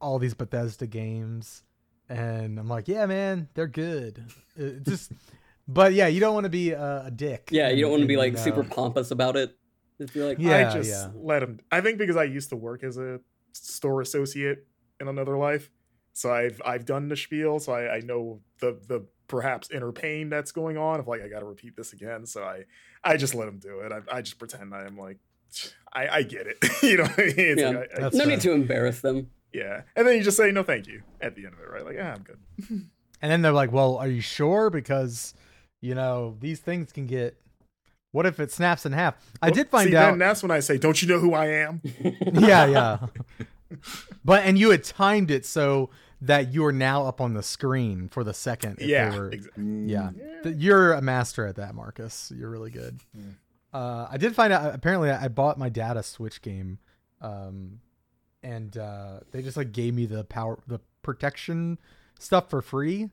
all 0.00 0.18
these 0.18 0.34
Bethesda 0.34 0.86
games, 0.86 1.62
and 2.08 2.58
I'm 2.58 2.68
like, 2.68 2.88
yeah, 2.88 3.06
man, 3.06 3.48
they're 3.54 3.66
good. 3.66 4.24
It 4.56 4.84
just, 4.84 5.12
but 5.66 5.94
yeah, 5.94 6.06
you 6.06 6.20
don't 6.20 6.34
want 6.34 6.44
to 6.44 6.50
be 6.50 6.70
a, 6.70 7.04
a 7.06 7.10
dick. 7.10 7.48
Yeah, 7.50 7.70
you 7.70 7.82
don't 7.82 7.90
want 7.90 8.02
to 8.02 8.08
be 8.08 8.16
like 8.16 8.34
uh, 8.34 8.38
super 8.38 8.62
pompous 8.62 9.10
about 9.10 9.36
it. 9.36 9.56
Just 10.00 10.12
be 10.14 10.20
like, 10.20 10.38
Yeah, 10.38 10.68
I 10.70 10.72
just 10.74 10.90
yeah. 10.90 11.10
let 11.14 11.42
him. 11.42 11.60
I 11.70 11.80
think 11.80 11.98
because 11.98 12.16
I 12.16 12.24
used 12.24 12.48
to 12.50 12.56
work 12.56 12.82
as 12.82 12.96
a 12.98 13.20
store 13.52 14.00
associate 14.00 14.66
in 15.00 15.08
another 15.08 15.36
life, 15.36 15.70
so 16.12 16.32
I've 16.32 16.60
I've 16.64 16.84
done 16.84 17.08
the 17.08 17.16
spiel, 17.16 17.58
so 17.60 17.72
I, 17.72 17.96
I 17.96 18.00
know 18.00 18.40
the 18.60 18.78
the 18.88 19.06
perhaps 19.26 19.70
inner 19.70 19.90
pain 19.92 20.28
that's 20.28 20.52
going 20.52 20.76
on 20.76 21.00
of 21.00 21.08
like 21.08 21.22
I 21.22 21.28
got 21.28 21.40
to 21.40 21.46
repeat 21.46 21.76
this 21.76 21.92
again. 21.92 22.26
So 22.26 22.42
I 22.42 22.64
I 23.02 23.16
just 23.16 23.34
let 23.34 23.48
him 23.48 23.58
do 23.58 23.80
it. 23.80 23.92
I, 23.92 24.18
I 24.18 24.22
just 24.22 24.38
pretend 24.38 24.74
I 24.74 24.84
am 24.86 24.96
like 24.98 25.18
I 25.92 26.08
I 26.08 26.22
get 26.22 26.46
it. 26.46 26.58
you 26.82 26.96
know, 26.98 27.04
what 27.04 27.18
I 27.18 27.22
mean? 27.26 27.34
It's 27.36 27.60
Yeah. 27.62 27.68
like, 27.70 27.90
I- 27.96 28.00
I- 28.00 28.02
no 28.02 28.10
fair. 28.10 28.26
need 28.26 28.40
to 28.40 28.52
embarrass 28.52 29.00
them. 29.00 29.30
yeah, 29.52 29.82
and 29.94 30.06
then 30.06 30.16
you 30.16 30.22
just 30.24 30.36
say 30.36 30.50
no, 30.50 30.62
thank 30.64 30.86
you 30.88 31.02
at 31.20 31.36
the 31.36 31.44
end 31.46 31.54
of 31.54 31.60
it, 31.60 31.70
right? 31.70 31.84
Like, 31.84 31.94
yeah, 31.96 32.14
I'm 32.14 32.22
good. 32.22 32.38
And 33.22 33.30
then 33.32 33.40
they're 33.40 33.52
like, 33.52 33.72
"Well, 33.72 33.96
are 33.96 34.08
you 34.08 34.20
sure? 34.20 34.68
Because 34.68 35.32
you 35.80 35.94
know 35.94 36.36
these 36.40 36.60
things 36.60 36.92
can 36.92 37.06
get. 37.06 37.38
What 38.14 38.26
if 38.26 38.38
it 38.38 38.52
snaps 38.52 38.86
in 38.86 38.92
half?" 38.92 39.16
I 39.42 39.50
did 39.50 39.68
find 39.68 39.90
See, 39.90 39.96
out. 39.96 40.10
Then 40.10 40.18
that's 40.20 40.40
when 40.42 40.52
I 40.52 40.60
say, 40.60 40.78
don't 40.78 41.00
you 41.02 41.08
know 41.08 41.18
who 41.18 41.34
I 41.34 41.46
am? 41.46 41.80
yeah, 42.32 42.66
yeah. 42.66 43.06
but 44.24 44.44
and 44.44 44.56
you 44.58 44.70
had 44.70 44.84
timed 44.84 45.30
it 45.30 45.44
so 45.44 45.90
that 46.20 46.54
you 46.54 46.64
are 46.64 46.72
now 46.72 47.04
up 47.06 47.20
on 47.20 47.34
the 47.34 47.42
screen 47.42 48.08
for 48.08 48.22
the 48.24 48.32
second. 48.32 48.78
if 48.80 48.86
yeah, 48.88 49.14
were- 49.16 49.30
exactly. 49.30 49.64
yeah. 49.86 50.10
Yeah. 50.44 50.50
You're 50.52 50.92
a 50.92 51.02
master 51.02 51.46
at 51.46 51.56
that, 51.56 51.74
Marcus. 51.74 52.32
You're 52.34 52.50
really 52.50 52.70
good. 52.70 53.00
Mm. 53.18 53.34
Uh, 53.72 54.06
I 54.10 54.16
did 54.16 54.34
find 54.34 54.52
out. 54.52 54.74
Apparently, 54.74 55.10
I 55.10 55.26
bought 55.28 55.58
my 55.58 55.68
dad 55.68 55.96
a 55.96 56.02
Switch 56.04 56.40
game, 56.40 56.78
um, 57.20 57.80
and 58.42 58.76
uh, 58.76 59.20
they 59.32 59.42
just 59.42 59.56
like 59.56 59.72
gave 59.72 59.92
me 59.94 60.06
the 60.06 60.22
power, 60.24 60.60
the 60.68 60.78
protection 61.02 61.78
stuff 62.18 62.48
for 62.48 62.62
free. 62.62 63.10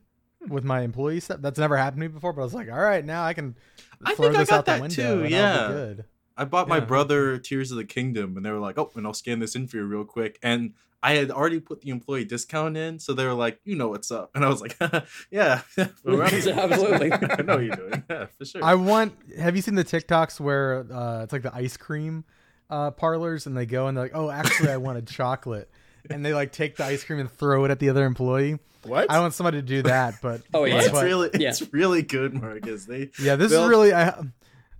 With 0.48 0.64
my 0.64 0.80
employee 0.82 1.20
stuff. 1.20 1.40
That's 1.40 1.58
never 1.58 1.76
happened 1.76 2.02
to 2.02 2.08
me 2.08 2.12
before. 2.12 2.32
But 2.32 2.42
I 2.42 2.44
was 2.44 2.54
like, 2.54 2.70
all 2.70 2.80
right, 2.80 3.04
now 3.04 3.24
I 3.24 3.34
can 3.34 3.56
I 4.04 4.14
throw 4.14 4.26
think 4.32 4.36
I 4.38 4.44
got 4.44 4.52
out 4.58 4.64
the 4.66 4.72
that 4.72 4.80
window. 4.80 4.94
too, 4.96 5.02
and 5.02 5.20
I'll 5.22 5.28
be 5.28 5.30
yeah. 5.34 5.68
good. 5.68 6.04
I 6.36 6.44
bought 6.44 6.66
my 6.68 6.78
Yeah. 6.78 6.84
brother 6.86 7.38
Tears 7.38 7.70
of 7.70 7.76
the 7.76 7.84
Kingdom, 7.84 8.36
and 8.36 8.44
they 8.46 8.50
were 8.50 8.58
like, 8.58 8.78
"Oh, 8.78 8.90
and 8.96 9.06
I'll 9.06 9.12
scan 9.14 9.38
this 9.38 9.54
in 9.54 9.66
for 9.68 9.76
you 9.76 9.84
real 9.84 10.04
quick." 10.04 10.38
And 10.42 10.72
I 11.04 11.14
had 11.14 11.30
already 11.30 11.58
put 11.60 11.80
the 11.82 11.90
employee 11.90 12.24
discount 12.24 12.76
in, 12.76 12.98
so 13.00 13.12
they 13.12 13.24
were 13.26 13.34
like, 13.34 13.60
"You 13.64 13.76
know 13.76 13.88
what's 13.88 14.10
up?" 14.10 14.30
And 14.34 14.44
I 14.44 14.48
was 14.48 14.60
like, 14.60 14.76
"Yeah, 15.30 15.62
Absolutely. 15.78 17.12
I 17.12 17.42
know 17.42 17.58
you're 17.58 17.76
doing. 17.76 18.02
Yeah, 18.08 18.26
for 18.38 18.44
sure." 18.44 18.64
I 18.64 18.74
want. 18.74 19.14
Have 19.38 19.56
you 19.56 19.62
seen 19.62 19.74
the 19.74 19.84
TikToks 19.84 20.40
where 20.40 20.86
uh, 20.92 21.22
it's 21.24 21.32
like 21.32 21.42
the 21.42 21.54
ice 21.54 21.76
cream 21.76 22.24
uh, 22.70 22.90
parlors, 22.92 23.46
and 23.46 23.56
they 23.56 23.66
go 23.66 23.86
and 23.88 23.96
they're 23.96 24.04
like, 24.04 24.14
"Oh, 24.16 24.30
actually, 24.30 24.70
I 24.70 24.76
wanted 24.78 25.06
chocolate," 25.06 25.70
and 26.10 26.24
they 26.24 26.34
like 26.34 26.52
take 26.52 26.76
the 26.76 26.84
ice 26.84 27.04
cream 27.04 27.18
and 27.20 27.30
throw 27.30 27.64
it 27.64 27.70
at 27.70 27.78
the 27.78 27.88
other 27.88 28.04
employee. 28.04 28.58
What? 28.84 29.10
I 29.10 29.20
want 29.20 29.32
somebody 29.34 29.58
to 29.58 29.62
do 29.62 29.82
that, 29.82 30.16
but 30.22 30.42
Oh, 30.54 30.64
yeah. 30.64 30.78
it's 30.80 30.88
but- 30.90 31.04
really, 31.04 31.30
yeah. 31.38 31.50
it's 31.50 31.72
really 31.72 32.02
good, 32.02 32.34
Marcus. 32.34 32.84
They 32.86 33.10
yeah, 33.20 33.36
this 33.36 33.52
is 33.52 33.66
really. 33.68 33.92
I, 33.94 34.20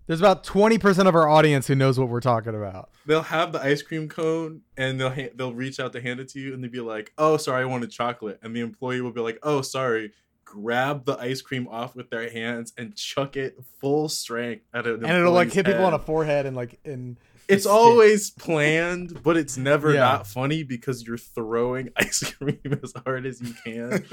there's 0.08 0.18
about 0.20 0.42
twenty 0.42 0.78
percent 0.78 1.06
of 1.06 1.14
our 1.14 1.28
audience 1.28 1.68
who 1.68 1.76
knows 1.76 1.98
what 1.98 2.08
we're 2.08 2.20
talking 2.20 2.54
about. 2.56 2.90
they'll 3.06 3.22
have 3.22 3.52
the 3.52 3.60
ice 3.60 3.82
cream 3.82 4.08
cone, 4.08 4.62
and 4.76 5.00
they'll 5.00 5.10
ha- 5.14 5.30
they'll 5.36 5.54
reach 5.54 5.78
out 5.78 5.92
to 5.92 6.00
hand 6.02 6.18
it 6.18 6.28
to 6.30 6.40
you, 6.40 6.52
and 6.52 6.62
they'll 6.62 6.70
be 6.72 6.80
like, 6.80 7.12
"Oh, 7.16 7.36
sorry, 7.36 7.62
I 7.62 7.66
wanted 7.66 7.90
chocolate," 7.92 8.40
and 8.42 8.54
the 8.54 8.60
employee 8.60 9.00
will 9.00 9.12
be 9.12 9.20
like, 9.20 9.38
"Oh, 9.42 9.62
sorry." 9.62 10.12
Grab 10.44 11.06
the 11.06 11.16
ice 11.16 11.40
cream 11.40 11.66
off 11.68 11.96
with 11.96 12.10
their 12.10 12.28
hands 12.28 12.74
and 12.76 12.94
chuck 12.94 13.38
it 13.38 13.56
full 13.80 14.06
strength 14.10 14.66
at 14.74 14.86
an 14.86 14.96
and 15.02 15.06
it'll 15.16 15.32
like 15.32 15.46
employee's 15.46 15.54
hit 15.54 15.64
people 15.66 15.84
on 15.86 15.92
head. 15.92 16.00
a 16.00 16.04
forehead 16.04 16.44
and 16.44 16.54
like 16.54 16.78
in. 16.84 17.16
It's 17.48 17.66
always 17.66 18.30
planned, 18.30 19.22
but 19.22 19.36
it's 19.36 19.56
never 19.56 19.92
Yeah. 19.92 20.00
not 20.00 20.26
funny 20.26 20.62
because 20.62 21.06
you're 21.06 21.18
throwing 21.18 21.90
ice 21.96 22.32
cream 22.34 22.78
as 22.82 22.92
hard 23.04 23.26
as 23.26 23.40
you 23.40 23.54
can. 23.64 24.04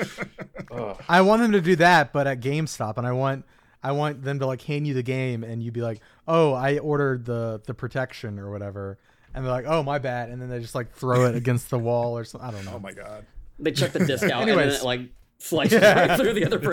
Ugh. 0.72 1.02
I 1.10 1.22
want 1.22 1.42
them 1.42 1.52
to 1.54 1.62
do 1.62 1.76
that, 1.78 2.12
but 2.12 2.28
at 2.28 2.40
GameStop, 2.42 2.98
and 2.98 3.06
I 3.08 3.12
want 3.12 3.46
I 3.82 3.94
want 3.94 4.24
them 4.24 4.40
to 4.40 4.46
like 4.46 4.62
hand 4.64 4.88
you 4.88 4.94
the 4.94 5.04
game, 5.04 5.44
and 5.44 5.64
you'd 5.64 5.74
be 5.74 5.82
like, 5.82 6.02
"Oh, 6.28 6.54
I 6.54 6.80
ordered 6.80 7.24
the 7.26 7.62
the 7.66 7.74
protection 7.74 8.38
or 8.40 8.52
whatever," 8.52 8.98
and 9.34 9.46
they're 9.46 9.52
like, 9.54 9.66
"Oh, 9.68 9.84
my 9.84 10.00
bad," 10.00 10.30
and 10.30 10.42
then 10.42 10.50
they 10.50 10.60
just 10.60 10.76
like 10.76 10.92
throw 10.92 11.26
it 11.26 11.36
against 11.36 11.70
the 11.70 11.80
wall 11.80 12.18
or 12.18 12.26
something. 12.26 12.50
I 12.50 12.52
don't 12.52 12.66
know. 12.66 12.74
oh 12.76 12.80
my 12.80 12.92
god. 12.92 13.26
They 13.58 13.72
check 13.72 13.92
the 13.94 14.06
disc 14.06 14.24
out 14.30 14.48
and 14.50 14.58
then 14.60 14.70
it 14.70 14.84
like 14.84 15.02
slices 15.38 15.82
Yeah. 15.82 16.08
right 16.08 16.20
through 16.20 16.34
the 16.34 16.46
other 16.46 16.60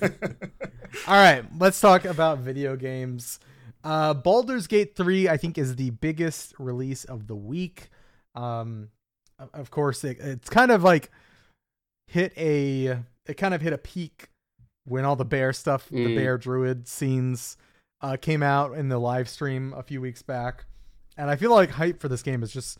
person. 0.00 0.16
All 1.06 1.14
right, 1.14 1.44
let's 1.58 1.80
talk 1.80 2.04
about 2.06 2.38
video 2.38 2.74
games. 2.76 3.38
Uh, 3.82 4.14
Baldur's 4.14 4.66
Gate 4.66 4.94
3, 4.96 5.28
I 5.28 5.36
think, 5.36 5.56
is 5.58 5.76
the 5.76 5.90
biggest 5.90 6.54
release 6.58 7.04
of 7.04 7.26
the 7.26 7.36
week. 7.36 7.88
Um, 8.34 8.88
of- 9.54 9.70
course, 9.70 10.04
it, 10.04 10.18
it's 10.20 10.50
kind 10.50 10.70
of 10.70 10.82
like 10.82 11.10
hit 12.08 12.32
a 12.36 12.98
it 13.26 13.34
kind 13.36 13.54
of 13.54 13.60
hit 13.62 13.72
a 13.72 13.78
peak 13.78 14.28
when 14.84 15.04
all 15.04 15.16
the 15.16 15.24
bear 15.24 15.52
stuff, 15.52 15.88
the 15.88 15.96
Mm. 16.06 16.16
bear 16.16 16.36
druid 16.38 16.88
scenes, 16.88 17.56
uh, 18.02 18.16
came 18.20 18.42
out 18.42 18.72
in 18.76 18.88
the 18.88 18.98
live 18.98 19.28
stream 19.28 19.72
a 19.76 19.82
few 19.82 20.00
weeks 20.00 20.22
back, 20.22 20.64
and 21.16 21.30
I 21.30 21.36
feel 21.36 21.50
like 21.52 21.70
hype 21.70 22.00
for 22.00 22.08
this 22.08 22.22
game 22.22 22.40
has 22.40 22.52
just 22.52 22.78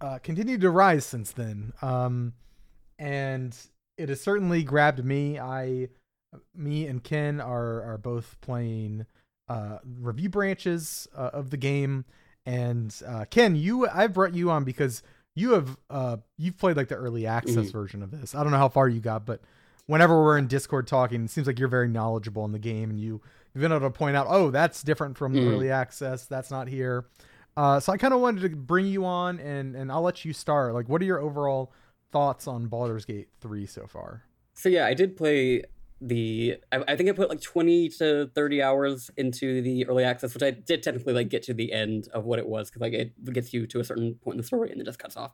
uh, 0.00 0.18
continued 0.22 0.60
to 0.62 0.70
rise 0.70 1.04
since 1.04 1.32
then. 1.32 1.72
Um, 1.82 2.32
and 2.98 3.56
it 3.98 4.08
has 4.08 4.20
certainly 4.20 4.62
grabbed 4.62 5.04
me. 5.04 5.38
I 5.38 5.88
me 6.54 6.86
and 6.86 7.02
Ken 7.04 7.40
are 7.40 7.82
are 7.82 7.98
both 7.98 8.36
playing 8.40 9.06
uh, 9.48 9.78
review 10.00 10.28
branches 10.28 11.08
uh, 11.16 11.30
of 11.32 11.50
the 11.50 11.56
game, 11.56 12.04
and 12.46 12.94
uh, 13.06 13.24
Ken, 13.30 13.56
you 13.56 13.88
I've 13.88 14.12
brought 14.12 14.34
you 14.34 14.50
on 14.50 14.64
because 14.64 15.02
you 15.34 15.52
have 15.52 15.76
uh, 15.90 16.16
you've 16.38 16.58
played 16.58 16.76
like 16.76 16.88
the 16.88 16.94
early 16.96 17.26
access 17.26 17.68
Mhm. 17.68 17.72
version 17.72 18.02
of 18.02 18.10
this. 18.10 18.34
I 18.34 18.42
don't 18.42 18.52
know 18.52 18.58
how 18.58 18.68
far 18.68 18.88
you 18.88 19.00
got, 19.00 19.24
but 19.26 19.40
whenever 19.86 20.22
we're 20.22 20.38
in 20.38 20.46
Discord 20.46 20.86
talking, 20.86 21.24
it 21.24 21.30
seems 21.30 21.46
like 21.46 21.58
you're 21.58 21.68
very 21.68 21.88
knowledgeable 21.88 22.44
in 22.44 22.52
the 22.52 22.58
game, 22.58 22.90
and 22.90 22.98
you 23.00 23.20
you've 23.54 23.62
been 23.62 23.72
able 23.72 23.80
to 23.86 23.90
point 23.90 24.16
out, 24.16 24.26
oh, 24.30 24.50
that's 24.50 24.82
different 24.82 25.16
from 25.18 25.34
Mhm. 25.34 25.46
early 25.52 25.70
access. 25.70 26.24
That's 26.24 26.50
not 26.50 26.68
here. 26.68 27.04
Uh, 27.56 27.78
so 27.80 27.92
I 27.92 27.98
kind 27.98 28.14
of 28.14 28.20
wanted 28.20 28.40
to 28.50 28.56
bring 28.56 28.86
you 28.86 29.04
on, 29.04 29.38
and 29.40 29.76
and 29.76 29.92
I'll 29.92 30.02
let 30.02 30.24
you 30.24 30.32
start. 30.32 30.72
Like, 30.74 30.88
what 30.88 31.02
are 31.02 31.04
your 31.04 31.18
overall 31.20 31.72
thoughts 32.10 32.46
on 32.46 32.66
Baldur's 32.66 33.04
Gate 33.04 33.28
three 33.40 33.66
so 33.66 33.86
far? 33.86 34.22
So 34.54 34.68
yeah, 34.68 34.86
I 34.86 34.94
did 34.94 35.16
play 35.16 35.62
the. 36.02 36.56
I, 36.72 36.84
I 36.88 36.96
think 36.96 37.08
I 37.08 37.12
put 37.12 37.30
like 37.30 37.40
twenty 37.40 37.88
to 37.98 38.30
thirty 38.34 38.62
hours 38.62 39.10
into 39.16 39.62
the 39.62 39.86
early 39.86 40.04
access, 40.04 40.34
which 40.34 40.42
I 40.42 40.50
did 40.50 40.82
technically 40.82 41.14
like 41.14 41.28
get 41.28 41.42
to 41.44 41.54
the 41.54 41.72
end 41.72 42.08
of 42.12 42.24
what 42.24 42.38
it 42.38 42.46
was 42.46 42.68
because 42.70 42.80
like 42.82 42.92
it 42.92 43.32
gets 43.32 43.52
you 43.54 43.66
to 43.68 43.80
a 43.80 43.84
certain 43.84 44.14
point 44.22 44.34
in 44.34 44.38
the 44.38 44.44
story 44.46 44.70
and 44.70 44.80
it 44.80 44.84
just 44.84 44.98
cuts 44.98 45.16
off. 45.16 45.32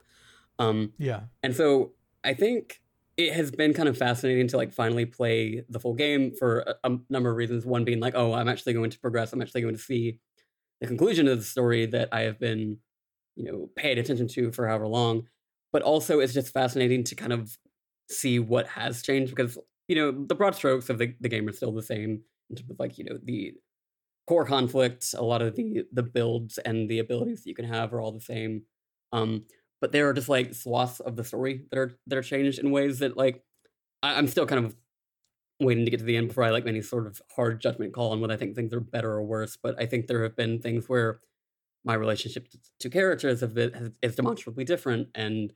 Um, 0.59 0.93
Yeah. 0.99 1.23
and 1.43 1.55
so 1.55 1.93
I 2.25 2.35
think 2.35 2.83
it 3.17 3.33
has 3.33 3.51
been 3.51 3.75
kind 3.75 3.89
of 3.89 3.97
fascinating 3.97 4.47
to 4.49 4.57
like 4.57 4.73
finally 4.73 5.05
play 5.05 5.65
the 5.69 5.81
full 5.81 5.95
game 5.95 6.33
for 6.39 6.61
a, 6.61 6.75
a 6.85 6.99
number 7.11 7.31
of 7.31 7.37
reasons. 7.37 7.65
One 7.67 7.85
being 7.85 8.01
like, 8.01 8.15
oh, 8.15 8.33
I'm 8.33 8.49
actually 8.49 8.75
going 8.75 8.91
to 8.91 8.99
progress. 9.01 9.33
I'm 9.33 9.43
actually 9.43 9.63
going 9.63 9.75
to 9.75 9.81
see 9.81 10.21
the 10.81 10.87
conclusion 10.87 11.27
of 11.27 11.39
the 11.39 11.45
story 11.45 11.87
that 11.87 12.09
I 12.13 12.21
have 12.21 12.39
been, 12.39 12.79
you 13.35 13.45
know, 13.45 13.71
paid 13.75 13.99
attention 13.99 14.29
to 14.29 14.53
for 14.53 14.69
however 14.69 14.87
long. 14.87 15.27
But 15.73 15.83
also, 15.83 16.21
it's 16.21 16.33
just 16.33 16.53
fascinating 16.53 17.03
to 17.05 17.15
kind 17.15 17.33
of 17.33 17.59
see 18.09 18.39
what 18.39 18.69
has 18.69 19.03
changed 19.03 19.35
because 19.35 19.59
you 19.89 19.97
know 19.97 20.13
the 20.13 20.35
broad 20.35 20.55
strokes 20.55 20.91
of 20.91 20.99
the, 20.99 21.15
the 21.21 21.29
game 21.29 21.49
are 21.49 21.53
still 21.53 21.73
the 21.73 21.83
same 21.83 22.23
in 22.51 22.57
terms 22.57 22.71
of 22.71 22.79
like 22.79 22.99
you 22.99 23.05
know 23.05 23.19
the 23.23 23.55
core 24.27 24.45
conflicts, 24.45 25.15
a 25.15 25.23
lot 25.23 25.43
of 25.43 25.57
the 25.57 25.85
the 25.93 26.03
builds 26.03 26.59
and 26.59 26.89
the 26.89 26.99
abilities 26.99 27.43
that 27.43 27.49
you 27.49 27.55
can 27.55 27.65
have 27.65 27.93
are 27.95 28.01
all 28.01 28.13
the 28.13 28.21
same. 28.21 28.63
Um 29.13 29.45
but 29.81 29.93
there 29.93 30.09
are 30.09 30.13
just 30.13 30.29
like 30.29 30.55
swaths 30.55 31.01
of 31.01 31.17
the 31.17 31.25
story 31.25 31.67
that 31.71 31.79
are 31.79 31.99
that 32.07 32.19
are 32.19 32.23
changed 32.23 32.59
in 32.59 32.71
ways 32.71 32.99
that 33.01 33.17
like 33.17 33.43
I, 34.03 34.19
i'm 34.19 34.29
still 34.29 34.47
kind 34.47 34.65
of 34.65 34.77
waiting 35.61 35.85
to 35.85 35.91
get 35.91 35.99
to 35.99 36.05
the 36.07 36.17
end 36.17 36.29
before 36.29 36.45
i 36.45 36.51
like 36.51 36.67
any 36.67 36.83
sort 36.83 37.07
of 37.07 37.21
hard 37.35 37.61
judgment 37.61 37.93
call 37.93 38.13
on 38.13 38.21
whether 38.21 38.35
i 38.35 38.37
think 38.37 38.55
things 38.55 38.73
are 38.73 38.81
better 38.81 39.13
or 39.13 39.25
worse. 39.25 39.57
But 39.57 39.81
i 39.81 39.87
think 39.87 40.07
there 40.07 40.23
have 40.23 40.37
been 40.37 40.61
things 40.61 40.89
where 40.89 41.21
my 41.85 41.95
relationship 41.95 42.49
to, 42.51 42.59
to 42.81 42.91
characters 42.91 43.41
have 43.41 43.55
been 43.55 43.73
has, 43.73 43.91
is 44.03 44.17
demonstrably 44.17 44.65
different 44.65 45.09
and 45.15 45.53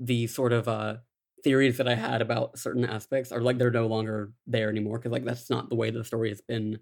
the 0.00 0.26
sort 0.26 0.52
of 0.52 0.68
uh 0.68 0.96
theories 1.42 1.78
that 1.78 1.88
i 1.88 1.94
had 1.94 2.22
about 2.22 2.58
certain 2.58 2.84
aspects 2.84 3.32
are 3.32 3.40
like 3.40 3.58
they're 3.58 3.70
no 3.70 3.86
longer 3.86 4.32
there 4.46 4.68
anymore 4.68 4.98
because 4.98 5.12
like 5.12 5.24
that's 5.24 5.50
not 5.50 5.68
the 5.68 5.74
way 5.74 5.90
the 5.90 6.04
story 6.04 6.28
has 6.28 6.40
been 6.40 6.78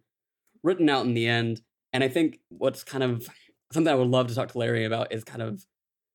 written 0.62 0.88
out 0.88 1.06
in 1.06 1.14
the 1.14 1.26
end 1.26 1.60
and 1.92 2.02
i 2.02 2.08
think 2.08 2.38
what's 2.48 2.84
kind 2.84 3.04
of 3.04 3.28
something 3.72 3.92
i 3.92 3.96
would 3.96 4.08
love 4.08 4.28
to 4.28 4.34
talk 4.34 4.50
to 4.50 4.58
larian 4.58 4.86
about 4.86 5.12
is 5.12 5.24
kind 5.24 5.42
of 5.42 5.64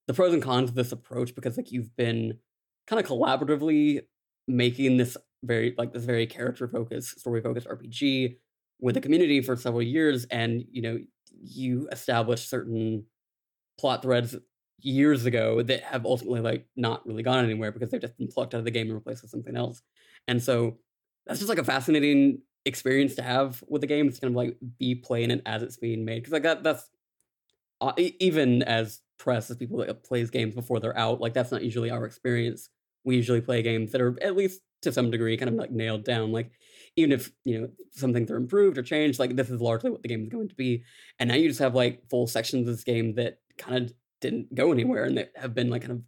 the 0.07 0.13
pros 0.13 0.33
and 0.33 0.43
cons 0.43 0.69
of 0.69 0.75
this 0.75 0.91
approach 0.91 1.33
because 1.35 1.57
like 1.57 1.71
you've 1.71 1.95
been 1.95 2.37
kind 2.87 2.99
of 2.99 3.07
collaboratively 3.07 4.01
making 4.47 4.97
this 4.97 5.17
very 5.43 5.73
like 5.77 5.93
this 5.93 6.03
very 6.03 6.27
character 6.27 6.67
focused 6.67 7.19
story 7.19 7.41
focused 7.41 7.67
rpg 7.67 8.35
with 8.81 8.95
the 8.95 9.01
community 9.01 9.41
for 9.41 9.55
several 9.55 9.81
years 9.81 10.25
and 10.25 10.63
you 10.71 10.81
know 10.81 10.99
you 11.41 11.87
establish 11.91 12.47
certain 12.47 13.05
plot 13.79 14.01
threads 14.01 14.35
years 14.79 15.25
ago 15.25 15.61
that 15.61 15.81
have 15.81 16.05
ultimately 16.05 16.41
like 16.41 16.65
not 16.75 17.05
really 17.07 17.23
gone 17.23 17.43
anywhere 17.43 17.71
because 17.71 17.89
they've 17.89 18.01
just 18.01 18.17
been 18.17 18.27
plucked 18.27 18.53
out 18.53 18.59
of 18.59 18.65
the 18.65 18.71
game 18.71 18.87
and 18.87 18.95
replaced 18.95 19.21
with 19.21 19.31
something 19.31 19.55
else. 19.55 19.81
And 20.27 20.41
so 20.41 20.77
that's 21.25 21.39
just 21.39 21.49
like 21.49 21.57
a 21.57 21.63
fascinating 21.63 22.41
experience 22.65 23.15
to 23.15 23.21
have 23.21 23.63
with 23.67 23.81
the 23.81 23.87
game. 23.87 24.07
It's 24.07 24.19
kind 24.19 24.31
of 24.31 24.35
like 24.35 24.57
be 24.79 24.95
playing 24.95 25.31
it 25.31 25.41
as 25.45 25.63
it's 25.63 25.77
being 25.77 26.05
made 26.05 26.19
because 26.19 26.33
like 26.33 26.43
that 26.43 26.63
that's 26.63 26.89
uh, 27.81 27.93
even 27.97 28.63
as 28.63 29.01
press 29.17 29.49
as 29.49 29.57
people 29.57 29.77
that 29.77 30.03
plays 30.03 30.29
games 30.29 30.55
before 30.55 30.79
they're 30.79 30.97
out. 30.97 31.21
Like 31.21 31.33
that's 31.33 31.51
not 31.51 31.63
usually 31.63 31.89
our 31.89 32.05
experience. 32.05 32.69
We 33.03 33.15
usually 33.15 33.41
play 33.41 33.61
games 33.61 33.91
that 33.91 34.01
are 34.01 34.17
at 34.21 34.35
least 34.35 34.61
to 34.83 34.91
some 34.91 35.11
degree 35.11 35.37
kind 35.37 35.49
of 35.49 35.55
like 35.55 35.71
nailed 35.71 36.03
down. 36.03 36.31
Like 36.31 36.51
even 36.95 37.11
if 37.11 37.31
you 37.43 37.59
know 37.59 37.69
some 37.91 38.13
things 38.13 38.29
are 38.31 38.37
improved 38.37 38.77
or 38.77 38.83
changed, 38.83 39.19
like 39.19 39.35
this 39.35 39.49
is 39.49 39.61
largely 39.61 39.89
what 39.89 40.01
the 40.01 40.07
game 40.07 40.23
is 40.23 40.29
going 40.29 40.49
to 40.49 40.55
be. 40.55 40.83
And 41.19 41.29
now 41.29 41.35
you 41.35 41.47
just 41.47 41.59
have 41.59 41.75
like 41.75 42.07
full 42.09 42.27
sections 42.27 42.67
of 42.67 42.75
this 42.75 42.83
game 42.83 43.15
that 43.15 43.39
kind 43.57 43.85
of 43.85 43.93
didn't 44.23 44.55
go 44.55 44.71
anywhere 44.71 45.03
and 45.03 45.17
that 45.17 45.31
have 45.35 45.53
been 45.53 45.69
like 45.69 45.81
kind 45.81 45.91
of 45.91 46.01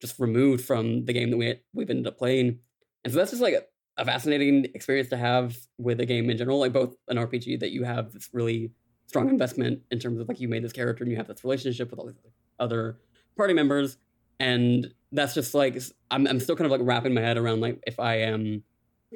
just 0.00 0.18
removed 0.18 0.64
from 0.64 1.04
the 1.04 1.12
game 1.12 1.30
that 1.30 1.36
we 1.36 1.54
we've 1.72 1.90
ended 1.90 2.06
up 2.06 2.18
playing. 2.18 2.58
And 3.04 3.12
so 3.12 3.18
that's 3.18 3.30
just 3.30 3.42
like 3.42 3.54
a, 3.54 3.62
a 3.96 4.04
fascinating 4.04 4.66
experience 4.74 5.08
to 5.10 5.16
have 5.16 5.56
with 5.78 6.00
a 6.00 6.06
game 6.06 6.30
in 6.30 6.36
general, 6.36 6.58
like 6.58 6.72
both 6.72 6.96
an 7.08 7.16
RPG 7.16 7.60
that 7.60 7.70
you 7.70 7.84
have 7.84 8.12
this 8.12 8.30
really 8.32 8.72
strong 9.06 9.28
investment 9.28 9.80
in 9.90 9.98
terms 9.98 10.20
of 10.20 10.28
like 10.28 10.40
you 10.40 10.48
made 10.48 10.64
this 10.64 10.72
character 10.72 11.04
and 11.04 11.10
you 11.10 11.16
have 11.16 11.28
this 11.28 11.44
relationship 11.44 11.90
with 11.90 12.00
all 12.00 12.06
these 12.06 12.16
other 12.58 12.98
party 13.36 13.54
members, 13.54 13.98
and 14.40 14.92
that's 15.12 15.34
just 15.34 15.54
like 15.54 15.80
I'm 16.10 16.26
I'm 16.26 16.40
still 16.40 16.56
kind 16.56 16.66
of 16.66 16.72
like 16.72 16.86
wrapping 16.86 17.14
my 17.14 17.20
head 17.20 17.36
around 17.36 17.60
like 17.60 17.80
if 17.86 18.00
I 18.00 18.16
am 18.20 18.62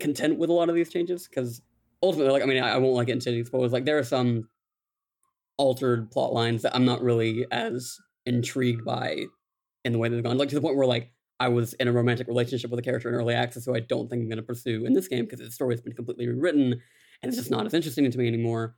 content 0.00 0.38
with 0.38 0.50
a 0.50 0.52
lot 0.52 0.68
of 0.68 0.74
these 0.74 0.90
changes 0.90 1.28
because 1.28 1.60
ultimately 2.02 2.32
like 2.32 2.42
I 2.42 2.46
mean 2.46 2.62
I, 2.62 2.70
I 2.70 2.78
won't 2.78 2.94
like 2.94 3.08
get 3.08 3.14
into 3.14 3.30
any 3.30 3.44
spoilers 3.44 3.72
like 3.72 3.84
there 3.84 3.98
are 3.98 4.04
some 4.04 4.48
altered 5.58 6.10
plot 6.10 6.32
lines 6.32 6.62
that 6.62 6.74
I'm 6.74 6.86
not 6.86 7.02
really 7.02 7.46
as 7.50 7.98
intrigued 8.26 8.84
by 8.84 9.24
in 9.84 9.92
the 9.92 9.98
way 9.98 10.08
they've 10.08 10.22
gone 10.22 10.38
like 10.38 10.48
to 10.50 10.54
the 10.54 10.60
point 10.60 10.76
where 10.76 10.86
like 10.86 11.12
I 11.40 11.48
was 11.48 11.72
in 11.74 11.88
a 11.88 11.92
romantic 11.92 12.28
relationship 12.28 12.70
with 12.70 12.78
a 12.78 12.82
character 12.82 13.08
in 13.08 13.14
early 13.16 13.34
access 13.34 13.64
who 13.64 13.74
I 13.74 13.80
don't 13.80 14.08
think 14.08 14.22
I'm 14.22 14.28
going 14.28 14.36
to 14.36 14.42
pursue 14.44 14.84
in 14.86 14.92
this 14.92 15.08
game 15.08 15.24
because 15.24 15.40
the 15.40 15.50
story 15.50 15.74
has 15.74 15.80
been 15.80 15.92
completely 15.92 16.28
rewritten 16.28 16.72
and 17.22 17.28
it's 17.28 17.36
just 17.36 17.50
not 17.50 17.66
as 17.66 17.74
interesting 17.74 18.08
to 18.10 18.18
me 18.18 18.28
anymore. 18.28 18.76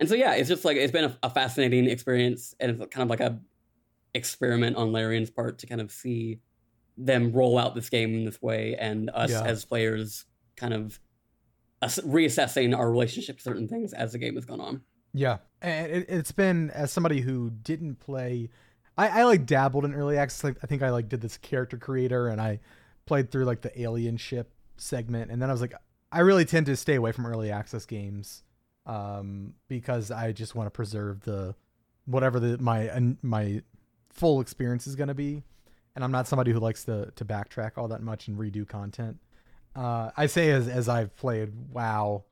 And 0.00 0.08
so 0.08 0.14
yeah, 0.14 0.32
it's 0.34 0.48
just 0.48 0.64
like 0.64 0.76
it's 0.78 0.92
been 0.92 1.04
a, 1.04 1.18
a 1.22 1.30
fascinating 1.30 1.86
experience 1.88 2.54
and 2.60 2.70
it's 2.70 2.80
kind 2.94 3.02
of 3.02 3.10
like 3.10 3.20
a 3.20 3.38
experiment 4.14 4.76
on 4.76 4.92
Larian's 4.92 5.30
part 5.30 5.58
to 5.58 5.66
kind 5.66 5.80
of 5.80 5.90
see 5.92 6.40
them 6.96 7.32
roll 7.32 7.58
out 7.58 7.74
this 7.74 7.90
game 7.90 8.14
in 8.14 8.24
this 8.24 8.40
way 8.40 8.74
and 8.78 9.10
us 9.12 9.30
Yeah. 9.30 9.42
as 9.44 9.64
players 9.66 10.24
kind 10.56 10.72
of 10.72 10.98
reassessing 11.82 12.76
our 12.76 12.90
relationship 12.90 13.36
to 13.38 13.42
certain 13.42 13.68
things 13.68 13.92
as 13.92 14.12
the 14.12 14.18
game 14.18 14.34
has 14.34 14.44
gone 14.44 14.60
on. 14.60 14.80
Yeah, 15.12 15.38
and 15.62 15.90
it, 15.92 16.06
it's 16.08 16.32
been 16.32 16.70
as 16.70 16.90
somebody 16.92 17.20
who 17.20 17.50
didn't 17.50 17.96
play. 18.00 18.50
I, 18.96 19.20
I 19.20 19.24
like 19.24 19.46
dabbled 19.46 19.84
in 19.84 19.94
early 19.94 20.18
access. 20.18 20.44
Like 20.44 20.56
I 20.62 20.66
think 20.66 20.82
I 20.82 20.90
like 20.90 21.08
did 21.08 21.20
this 21.20 21.36
character 21.38 21.76
creator, 21.76 22.28
and 22.28 22.40
I 22.40 22.60
played 23.04 23.30
through 23.30 23.44
like 23.44 23.62
the 23.62 23.80
alien 23.80 24.16
ship 24.16 24.50
segment, 24.76 25.30
and 25.30 25.40
then 25.40 25.48
I 25.48 25.52
was 25.52 25.60
like, 25.60 25.74
I 26.10 26.20
really 26.20 26.44
tend 26.44 26.66
to 26.66 26.76
stay 26.76 26.94
away 26.94 27.12
from 27.12 27.26
early 27.26 27.50
access 27.50 27.86
games, 27.86 28.42
um, 28.86 29.54
because 29.68 30.10
I 30.10 30.32
just 30.32 30.54
want 30.54 30.66
to 30.66 30.70
preserve 30.70 31.20
the 31.20 31.54
whatever 32.06 32.40
the 32.40 32.58
my 32.58 32.90
my 33.22 33.62
full 34.10 34.40
experience 34.40 34.86
is 34.86 34.96
going 34.96 35.08
to 35.08 35.14
be, 35.14 35.42
and 35.94 36.02
I'm 36.02 36.12
not 36.12 36.26
somebody 36.26 36.52
who 36.52 36.60
likes 36.60 36.84
to 36.84 37.10
to 37.14 37.24
backtrack 37.24 37.72
all 37.76 37.88
that 37.88 38.02
much 38.02 38.28
and 38.28 38.38
redo 38.38 38.66
content. 38.66 39.18
Uh, 39.74 40.10
I 40.16 40.26
say 40.26 40.50
as 40.50 40.68
as 40.68 40.88
I've 40.88 41.14
played 41.16 41.52
WoW 41.70 42.24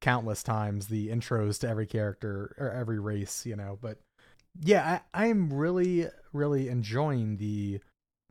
countless 0.00 0.42
times 0.42 0.88
the 0.88 1.08
intros 1.08 1.60
to 1.60 1.68
every 1.68 1.86
character 1.86 2.54
or 2.58 2.70
every 2.70 2.98
race, 2.98 3.44
you 3.46 3.56
know. 3.56 3.78
But 3.80 3.98
yeah, 4.60 5.00
I, 5.14 5.24
I'm 5.28 5.52
really, 5.52 6.08
really 6.32 6.68
enjoying 6.68 7.36
the 7.36 7.80